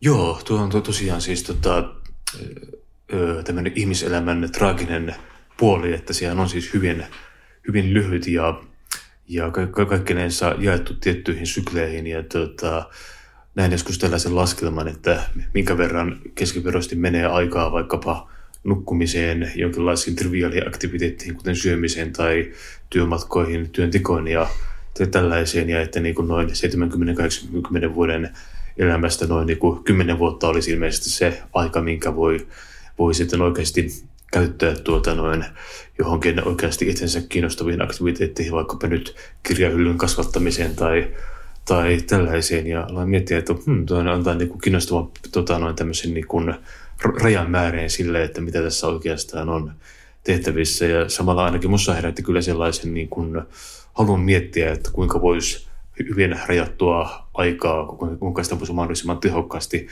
Joo, 0.00 0.40
tuo 0.44 0.60
on 0.60 0.82
tosiaan 0.82 1.20
siis 1.20 1.42
tota, 1.42 1.94
tämmöinen 3.44 3.72
ihmiselämän 3.74 4.48
traaginen 4.52 5.14
puoli, 5.56 5.94
että 5.94 6.12
siellä 6.12 6.42
on 6.42 6.48
siis 6.48 6.74
hyvin, 6.74 7.04
hyvin 7.68 7.94
lyhyt 7.94 8.26
ja, 8.26 8.62
ja 9.28 9.50
ka- 9.50 9.86
kaikkinensa 9.86 10.54
jaettu 10.58 10.94
tiettyihin 10.94 11.46
sykleihin. 11.46 12.06
Ja 12.06 12.22
tota, 12.22 12.90
näin 13.56 13.72
joskus 13.72 13.98
tällaisen 13.98 14.36
laskelman, 14.36 14.88
että 14.88 15.22
minkä 15.54 15.78
verran 15.78 16.20
keskiverosti 16.34 16.96
menee 16.96 17.26
aikaa 17.26 17.72
vaikkapa 17.72 18.30
nukkumiseen, 18.64 19.52
jonkinlaisiin 19.54 20.16
triviaaliaktiviteettiin, 20.16 21.34
kuten 21.34 21.56
syömiseen 21.56 22.12
tai 22.12 22.52
työmatkoihin, 22.90 23.70
työntekoon 23.70 24.28
ja 24.28 24.48
tällaiseen, 25.10 25.70
ja 25.70 25.80
että 25.80 26.00
niin 26.00 26.14
kuin 26.14 26.28
noin 26.28 26.48
70-80 27.90 27.94
vuoden 27.94 28.30
elämästä 28.78 29.26
noin 29.26 29.46
niin 29.46 29.58
kuin 29.58 29.84
10 29.84 30.18
vuotta 30.18 30.48
olisi 30.48 30.70
ilmeisesti 30.70 31.10
se 31.10 31.42
aika, 31.52 31.82
minkä 31.82 32.16
voi, 32.16 32.46
voi 32.98 33.14
sitten 33.14 33.42
oikeasti 33.42 34.04
käyttää 34.32 34.74
tuota 34.74 35.14
noin 35.14 35.44
johonkin 35.98 36.48
oikeasti 36.48 36.88
itsensä 36.88 37.22
kiinnostaviin 37.28 37.82
aktiviteetteihin, 37.82 38.52
vaikkapa 38.52 38.86
nyt 38.86 39.16
kirjahyllyn 39.42 39.98
kasvattamiseen 39.98 40.76
tai, 40.76 41.14
tai 41.68 41.98
tällaiseen. 42.06 42.66
Ja 42.66 42.86
aloin 42.90 43.08
miettiä, 43.08 43.38
että 43.38 43.54
hmm, 43.66 43.86
tuo 43.86 43.98
antaa 43.98 44.34
niin 44.34 44.48
kuin 44.48 44.60
kiinnostavan 44.60 45.08
tota 45.32 45.58
noin 45.58 45.76
tämmöisen 45.76 46.14
niin 46.14 46.26
kuin 46.26 46.54
rajan 47.22 47.50
määreen 47.50 47.90
sille, 47.90 48.24
että 48.24 48.40
mitä 48.40 48.62
tässä 48.62 48.86
oikeastaan 48.86 49.48
on 49.48 49.72
tehtävissä. 50.24 50.86
Ja 50.86 51.08
samalla 51.08 51.44
ainakin 51.44 51.70
minussa 51.70 51.94
herätti 51.94 52.22
kyllä 52.22 52.40
sellaisen 52.40 52.94
niin 52.94 53.08
kuin 53.08 53.42
halun 53.94 54.20
miettiä, 54.20 54.72
että 54.72 54.90
kuinka 54.92 55.20
voisi 55.20 55.66
hyvin 56.08 56.38
rajattua 56.46 57.28
aikaa, 57.34 57.86
kuinka 58.18 58.42
sitä 58.42 58.58
voisi 58.58 58.72
mahdollisimman 58.72 59.18
tehokkaasti 59.18 59.86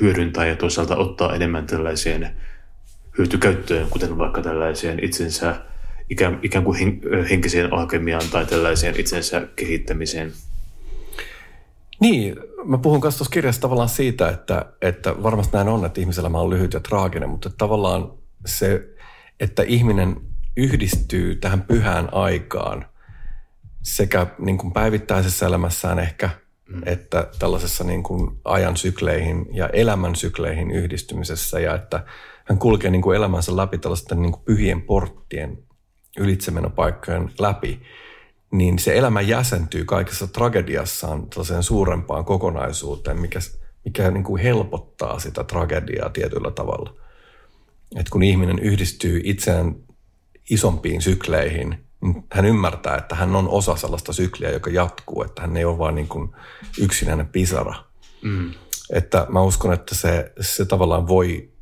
hyödyntää 0.00 0.46
ja 0.46 0.56
toisaalta 0.56 0.96
ottaa 0.96 1.34
enemmän 1.34 1.66
tällaiseen 1.66 2.30
hyötykäyttöön, 3.18 3.86
kuten 3.90 4.18
vaikka 4.18 4.42
tällaiseen 4.42 5.04
itsensä 5.04 5.56
ikään, 6.10 6.38
ikään 6.42 6.64
kuin 6.64 7.00
henkiseen 7.30 7.72
alkemiaan 7.72 8.28
tai 8.30 8.46
tällaiseen 8.46 9.00
itsensä 9.00 9.48
kehittämiseen. 9.56 10.32
Niin, 12.00 12.36
mä 12.64 12.78
puhun 12.78 13.00
kanssa 13.00 13.18
tuossa 13.18 13.32
kirjassa 13.32 13.60
tavallaan 13.60 13.88
siitä, 13.88 14.28
että, 14.28 14.72
että 14.82 15.22
varmasti 15.22 15.56
näin 15.56 15.68
on, 15.68 15.84
että 15.84 16.00
ihmiselämä 16.00 16.38
on 16.38 16.50
lyhyt 16.50 16.72
ja 16.72 16.80
traaginen, 16.80 17.30
mutta 17.30 17.50
tavallaan 17.58 18.12
se, 18.46 18.88
että 19.40 19.62
ihminen 19.62 20.16
yhdistyy 20.56 21.36
tähän 21.36 21.62
pyhään 21.62 22.08
aikaan 22.12 22.86
sekä 23.82 24.26
niin 24.38 24.58
kuin 24.58 24.72
päivittäisessä 24.72 25.46
elämässään 25.46 25.98
ehkä, 25.98 26.30
mm. 26.68 26.82
että 26.86 27.28
tällaisessa 27.38 27.84
niin 27.84 28.02
kuin 28.02 28.40
ajan 28.44 28.76
sykleihin 28.76 29.46
ja 29.52 29.68
elämän 29.68 30.16
sykleihin 30.16 30.70
yhdistymisessä 30.70 31.60
ja 31.60 31.74
että 31.74 32.04
hän 32.44 32.58
kulkee 32.58 32.90
niin 32.90 33.02
kuin 33.02 33.16
elämänsä 33.16 33.56
läpi 33.56 33.78
tällaisten 33.78 34.22
niin 34.22 34.32
kuin 34.32 34.44
pyhien 34.44 34.82
porttien 34.82 35.58
ylitsemenopaikkojen 36.18 37.30
läpi, 37.38 37.80
niin 38.52 38.78
se 38.78 38.98
elämä 38.98 39.20
jäsentyy 39.20 39.84
kaikessa 39.84 40.26
tragediassaan 40.26 41.30
tällaiseen 41.30 41.62
suurempaan 41.62 42.24
kokonaisuuteen, 42.24 43.20
mikä, 43.20 43.38
mikä 43.84 44.10
niin 44.10 44.24
kuin 44.24 44.42
helpottaa 44.42 45.18
sitä 45.18 45.44
tragediaa 45.44 46.10
tietyllä 46.10 46.50
tavalla. 46.50 46.94
Et 47.96 48.08
kun 48.08 48.22
ihminen 48.22 48.58
yhdistyy 48.58 49.20
itseään 49.24 49.76
isompiin 50.50 51.02
sykleihin– 51.02 51.76
niin 52.00 52.24
hän 52.32 52.44
ymmärtää, 52.44 52.96
että 52.96 53.14
hän 53.14 53.36
on 53.36 53.48
osa 53.48 53.76
sellaista 53.76 54.12
sykliä, 54.12 54.50
joka 54.50 54.70
jatkuu, 54.70 55.22
että 55.22 55.42
hän 55.42 55.56
ei 55.56 55.64
ole 55.64 55.78
vain 55.78 55.94
niin 55.94 56.08
kuin 56.08 56.30
yksinäinen 56.78 57.26
pisara. 57.26 57.84
Mm. 58.22 58.54
Että 58.92 59.26
mä 59.28 59.42
uskon, 59.42 59.72
että 59.72 59.94
se, 59.94 60.32
se 60.40 60.64
tavallaan 60.64 61.08
voi, 61.08 61.52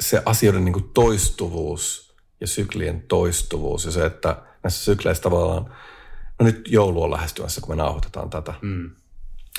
se 0.00 0.22
asioiden 0.24 0.64
niin 0.64 0.72
kuin 0.72 0.90
toistuvuus 0.94 2.14
ja 2.40 2.46
syklien 2.46 3.02
toistuvuus 3.08 3.84
ja 3.84 3.90
se, 3.90 4.06
että 4.06 4.42
näissä 4.66 4.84
sykleissä 4.84 5.22
tavallaan, 5.22 5.74
no 6.38 6.46
nyt 6.46 6.68
joulu 6.68 7.02
on 7.02 7.10
lähestymässä, 7.10 7.60
kun 7.60 7.70
me 7.70 7.76
nauhoitetaan 7.76 8.30
tätä. 8.30 8.54
Mm. 8.62 8.90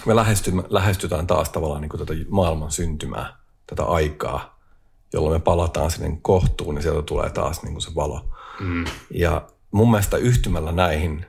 Me 0.05 0.15
lähestytään 0.69 1.27
taas 1.27 1.49
tavallaan 1.49 1.81
niin 1.81 1.89
kuin 1.89 2.05
tätä 2.05 2.13
maailman 2.29 2.71
syntymää, 2.71 3.37
tätä 3.67 3.83
aikaa, 3.83 4.59
jolloin 5.13 5.35
me 5.35 5.39
palataan 5.39 5.91
sinne 5.91 6.17
kohtuun, 6.21 6.75
niin 6.75 6.83
sieltä 6.83 7.01
tulee 7.01 7.29
taas 7.29 7.63
niin 7.63 7.73
kuin 7.73 7.81
se 7.81 7.95
valo. 7.95 8.29
Mm. 8.59 8.85
Ja 9.09 9.47
mun 9.71 9.91
mielestä 9.91 10.17
yhtymällä 10.17 10.71
näihin 10.71 11.25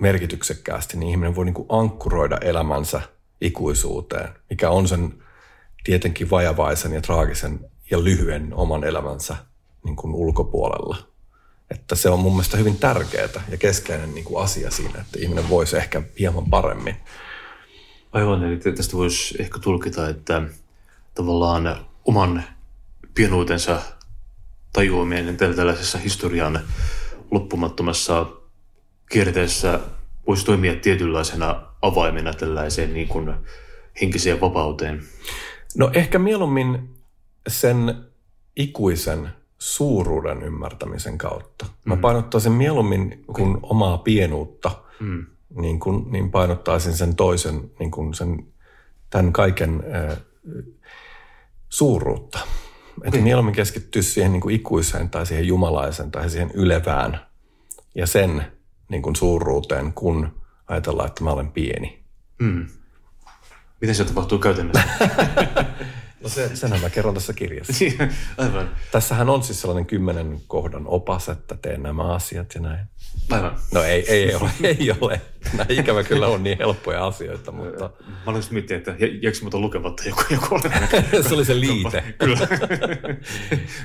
merkityksekkäästi, 0.00 0.96
niin 0.96 1.10
ihminen 1.10 1.36
voi 1.36 1.44
niin 1.44 1.54
kuin 1.54 1.66
ankkuroida 1.68 2.36
elämänsä 2.40 3.00
ikuisuuteen, 3.40 4.28
mikä 4.50 4.70
on 4.70 4.88
sen 4.88 5.22
tietenkin 5.84 6.30
vajavaisen 6.30 6.92
ja 6.92 7.00
traagisen 7.00 7.70
ja 7.90 8.04
lyhyen 8.04 8.54
oman 8.54 8.84
elämänsä 8.84 9.36
niin 9.84 9.96
kuin 9.96 10.14
ulkopuolella. 10.14 10.96
Että 11.70 11.94
se 11.94 12.08
on 12.08 12.20
mun 12.20 12.32
mielestä 12.32 12.56
hyvin 12.56 12.76
tärkeää 12.76 13.28
ja 13.48 13.56
keskeinen 13.56 14.14
niin 14.14 14.24
kuin 14.24 14.44
asia 14.44 14.70
siinä, 14.70 15.00
että 15.00 15.18
ihminen 15.18 15.48
voisi 15.48 15.76
ehkä 15.76 16.02
hieman 16.18 16.50
paremmin. 16.50 16.96
Aivan, 18.12 18.44
eli 18.44 18.56
tästä 18.56 18.96
voisi 18.96 19.34
ehkä 19.38 19.58
tulkita, 19.58 20.08
että 20.08 20.42
tavallaan 21.14 21.86
oman 22.04 22.44
pienuutensa 23.14 23.82
tajuaminen 24.72 25.36
tällaisessa 25.36 25.98
historian 25.98 26.60
loppumattomassa 27.30 28.26
kierteessä 29.10 29.80
voisi 30.26 30.44
toimia 30.44 30.76
tietynlaisena 30.76 31.66
avaimena 31.82 32.34
tällaiseen 32.34 32.94
niin 32.94 33.08
kuin 33.08 33.34
henkiseen 34.00 34.40
vapauteen? 34.40 35.02
No 35.76 35.90
ehkä 35.94 36.18
mieluummin 36.18 36.94
sen 37.48 37.94
ikuisen 38.56 39.28
suuruuden 39.60 40.42
ymmärtämisen 40.42 41.18
kautta. 41.18 41.66
Mä 41.84 41.94
mm. 41.94 42.00
painottaisin 42.00 42.52
mieluummin 42.52 43.24
kuin 43.32 43.58
omaa 43.62 43.98
pienuutta, 43.98 44.70
mm. 45.00 45.26
niin, 45.54 45.80
kuin, 45.80 46.12
niin 46.12 46.30
painottaisin 46.30 46.94
sen 46.94 47.16
toisen, 47.16 47.70
niin 47.78 47.90
kuin 47.90 48.14
sen, 48.14 48.46
tämän 49.10 49.32
kaiken 49.32 49.84
äh, 49.94 50.18
suuruutta. 51.68 52.38
Että 53.04 53.18
mm. 53.18 53.24
mieluummin 53.24 53.54
keskittyä 53.54 54.02
siihen 54.02 54.32
niin 54.32 54.40
kuin 54.40 54.54
ikuiseen 54.54 55.10
tai 55.10 55.26
siihen 55.26 55.46
jumalaisen 55.46 56.10
tai 56.10 56.30
siihen 56.30 56.50
ylevään 56.54 57.20
ja 57.94 58.06
sen 58.06 58.46
niin 58.88 59.02
kuin 59.02 59.16
suuruuteen, 59.16 59.92
kun 59.92 60.40
ajatellaan, 60.66 61.08
että 61.08 61.24
mä 61.24 61.30
olen 61.30 61.52
pieni. 61.52 62.02
Mm. 62.38 62.66
Miten 63.80 63.94
se 63.94 64.04
tapahtuu 64.04 64.38
käytännössä? 64.38 64.88
No 66.22 66.28
se, 66.28 66.56
senhän 66.56 66.80
mä 66.80 66.90
kerron 66.90 67.14
tässä 67.14 67.32
kirjassa. 67.32 67.72
Aivan. 68.38 68.70
Tässähän 68.92 69.30
on 69.30 69.42
siis 69.42 69.60
sellainen 69.60 69.86
kymmenen 69.86 70.40
kohdan 70.46 70.86
opas, 70.86 71.28
että 71.28 71.56
teen 71.62 71.82
nämä 71.82 72.14
asiat 72.14 72.54
ja 72.54 72.60
näin. 72.60 72.86
Aivan. 73.30 73.58
No 73.74 73.82
ei, 73.82 74.04
ei 74.08 74.34
ole, 74.34 74.50
ei 74.78 74.90
ole. 75.00 75.20
Nämä 75.52 75.66
ikävä 75.68 76.04
kyllä 76.04 76.26
on 76.26 76.42
niin 76.42 76.58
helppoja 76.58 77.06
asioita, 77.06 77.52
mutta... 77.52 77.90
Mä 78.06 78.32
olin 78.32 78.42
miettiä, 78.50 78.76
että 78.76 78.94
jääkö 79.22 79.38
muuta 79.42 79.58
lukematta 79.58 80.02
joku, 80.08 80.22
joku 80.30 80.60
Se 81.28 81.34
oli 81.34 81.44
se 81.44 81.60
liite. 81.60 82.14
kyllä. 82.18 82.48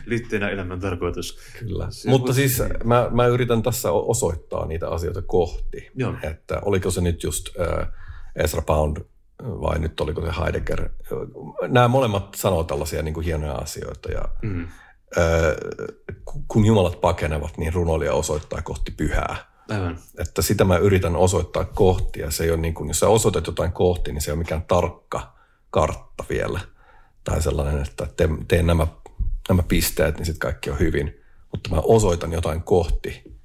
Liitteenä 0.06 0.49
elämän 0.49 0.80
tarkoitus. 0.80 1.40
Kyllä. 1.60 1.88
Se 1.90 2.10
mutta 2.10 2.28
voisi... 2.28 2.49
siis 2.49 2.70
mä, 2.84 3.07
mä 3.12 3.28
yritän 3.28 3.64
tässä 3.64 3.91
osoittaa 3.91 4.66
niitä 4.66 4.90
asioita 4.90 5.22
kohti. 5.22 5.91
Joo. 5.95 6.14
Että 6.24 6.62
oliko 6.66 6.91
se 6.91 7.02
nyt 7.02 7.24
just 7.24 7.49
äh, 7.60 7.88
Ezra 8.36 8.62
Pound 8.62 8.98
vai 9.44 9.80
nyt 9.80 10.02
oliko 10.02 10.22
se 10.22 10.32
Heidegger. 10.44 10.90
Nämä 11.68 11.88
molemmat 11.88 12.36
sanoo 12.36 12.64
tällaisia 12.64 13.02
niin 13.02 13.14
kuin 13.14 13.26
hienoja 13.26 13.53
asioita 13.53 14.12
ja 14.12 14.22
mm. 14.41 14.68
kun 16.48 16.66
jumalat 16.66 17.02
pakenevat, 17.02 17.57
niin 17.57 17.74
runoilija 17.74 18.14
osoittaa 18.14 18.62
kohti 18.62 18.91
pyhää. 18.91 19.38
Aivan. 19.70 19.98
Että 20.20 20.41
sitä 20.41 20.64
mä 20.66 20.78
yritän 20.78 21.16
osoittaa 21.16 21.66
kohti 21.66 22.20
ja 22.20 22.32
se 22.32 22.44
ei 22.44 22.52
ole 22.52 22.62
niin 22.62 22.74
kuin, 22.74 22.88
jos 22.88 22.99
sä 22.99 23.07
osoitat 23.07 23.48
jotain 23.48 23.72
kohti, 23.72 24.12
niin 24.12 24.22
se 24.22 24.32
ei 24.32 24.34
ole 24.34 24.40
mikään 24.40 24.64
tarkka 24.64 25.34
kartta 25.70 26.26
vielä. 26.30 26.60
Tai 27.24 27.41
sellainen, 27.41 27.82
että 27.82 28.07
teen, 28.18 28.45
teen 28.48 28.68
nämä, 28.68 28.88
nämä 29.49 29.64
pisteet, 29.64 30.18
niin 30.18 30.26
sitten 30.26 30.40
kaikki 30.40 30.70
on 30.70 30.80
hyvin. 30.80 31.22
Mutta 31.52 31.70
mä 31.70 31.82
osoitan 31.84 32.34
jotain 32.34 32.64
kohti 32.64 33.40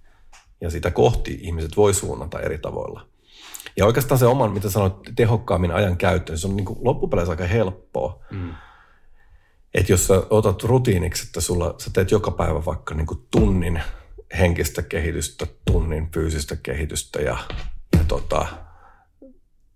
ja 0.61 0.71
sitä 0.71 0.91
kohti 0.91 1.39
ihmiset 1.43 1.77
voi 1.77 1.95
suunnata 1.95 2.41
eri 2.41 2.59
tavoilla. 2.59 3.10
Ja 3.77 3.87
oikeastaan 3.87 4.19
se 4.19 4.27
oman, 4.27 4.53
mitä 4.53 4.71
sanoit, 4.71 4.95
tehokkaammin 5.17 5.71
ajan 5.71 5.97
käyttöön, 5.97 6.39
se 6.39 6.47
on 6.47 6.57
niin 6.57 6.65
kuin 6.65 6.79
loppupeleissä 6.83 7.31
aika 7.31 7.45
helppoa. 7.45 8.25
Mm. 8.31 8.55
Että 9.75 9.93
jos 9.93 10.07
sä 10.07 10.23
otat 10.31 10.63
rutiiniksi, 10.63 11.27
että 11.27 11.41
sulla, 11.41 11.75
sä 11.79 11.91
teet 11.93 12.11
joka 12.11 12.31
päivä 12.31 12.65
vaikka 12.65 12.95
niin 12.95 13.07
kuin 13.07 13.27
tunnin 13.31 13.83
henkistä 14.39 14.83
kehitystä, 14.83 15.47
tunnin 15.73 16.11
fyysistä 16.13 16.57
kehitystä 16.57 17.21
ja, 17.21 17.37
ja 17.99 18.05
tota, 18.09 18.47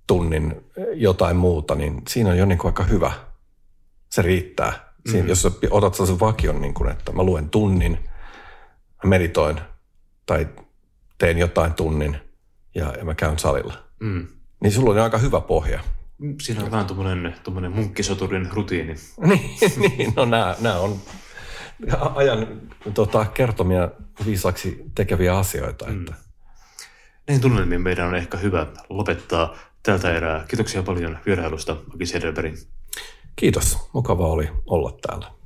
tunnin 0.07 0.65
jotain 0.95 1.37
muuta, 1.37 1.75
niin 1.75 2.03
siinä 2.09 2.31
on 2.31 2.39
jo 2.39 2.47
niin 2.47 2.59
kuin 2.59 2.69
aika 2.69 2.85
hyvä. 2.85 3.13
Se 4.11 4.23
riittää. 4.23 4.95
Siinä, 5.07 5.23
mm. 5.23 5.29
Jos 5.29 5.43
sä 5.43 5.51
otat 5.71 5.95
sellaisen 5.95 6.21
vakion, 6.21 6.61
niin 6.61 6.75
kuin, 6.75 6.91
että 6.91 7.13
mä 7.13 7.23
luen 7.23 7.51
tunnin, 7.51 7.99
mä 9.05 9.11
meditoin 9.11 9.61
tai 10.27 10.49
teen 11.19 11.39
jotain 11.39 11.75
tunnin 11.75 12.17
ja, 12.75 12.95
ja 12.99 13.05
mä 13.05 13.15
käyn 13.15 13.39
salilla. 13.39 13.84
Mm. 14.05 14.27
Niin 14.61 14.73
sulla 14.73 14.91
on 14.91 14.99
aika 14.99 15.19
hyvä 15.19 15.41
pohja. 15.41 15.81
Siinä 16.43 16.65
on 16.65 16.71
vähän 16.71 16.87
tuommoinen 16.87 17.73
munkkisoturin 17.73 18.49
rutiini. 18.53 18.95
niin, 19.29 19.51
niin, 19.99 20.13
no 20.17 20.25
nämä, 20.25 20.57
nämä 20.61 20.77
on 20.77 21.01
ajan 22.15 22.61
tota, 22.95 23.25
kertomia 23.25 23.89
viisaksi 24.27 24.85
tekeviä 24.95 25.39
asioita. 25.39 25.87
Mm. 25.87 26.01
Että. 26.01 26.15
Näin 27.29 27.41
tunnelmiin 27.41 27.81
meidän 27.81 28.09
on 28.09 28.15
ehkä 28.15 28.37
hyvä 28.37 28.67
lopettaa 28.89 29.57
tältä 29.83 30.17
erää. 30.17 30.45
Kiitoksia 30.49 30.83
paljon 30.83 31.19
vierailusta, 31.27 31.77
Aki 31.95 32.07
Sederberg. 32.07 32.55
Kiitos. 33.37 33.79
Mukava 33.93 34.27
oli 34.27 34.49
olla 34.67 34.99
täällä. 35.07 35.44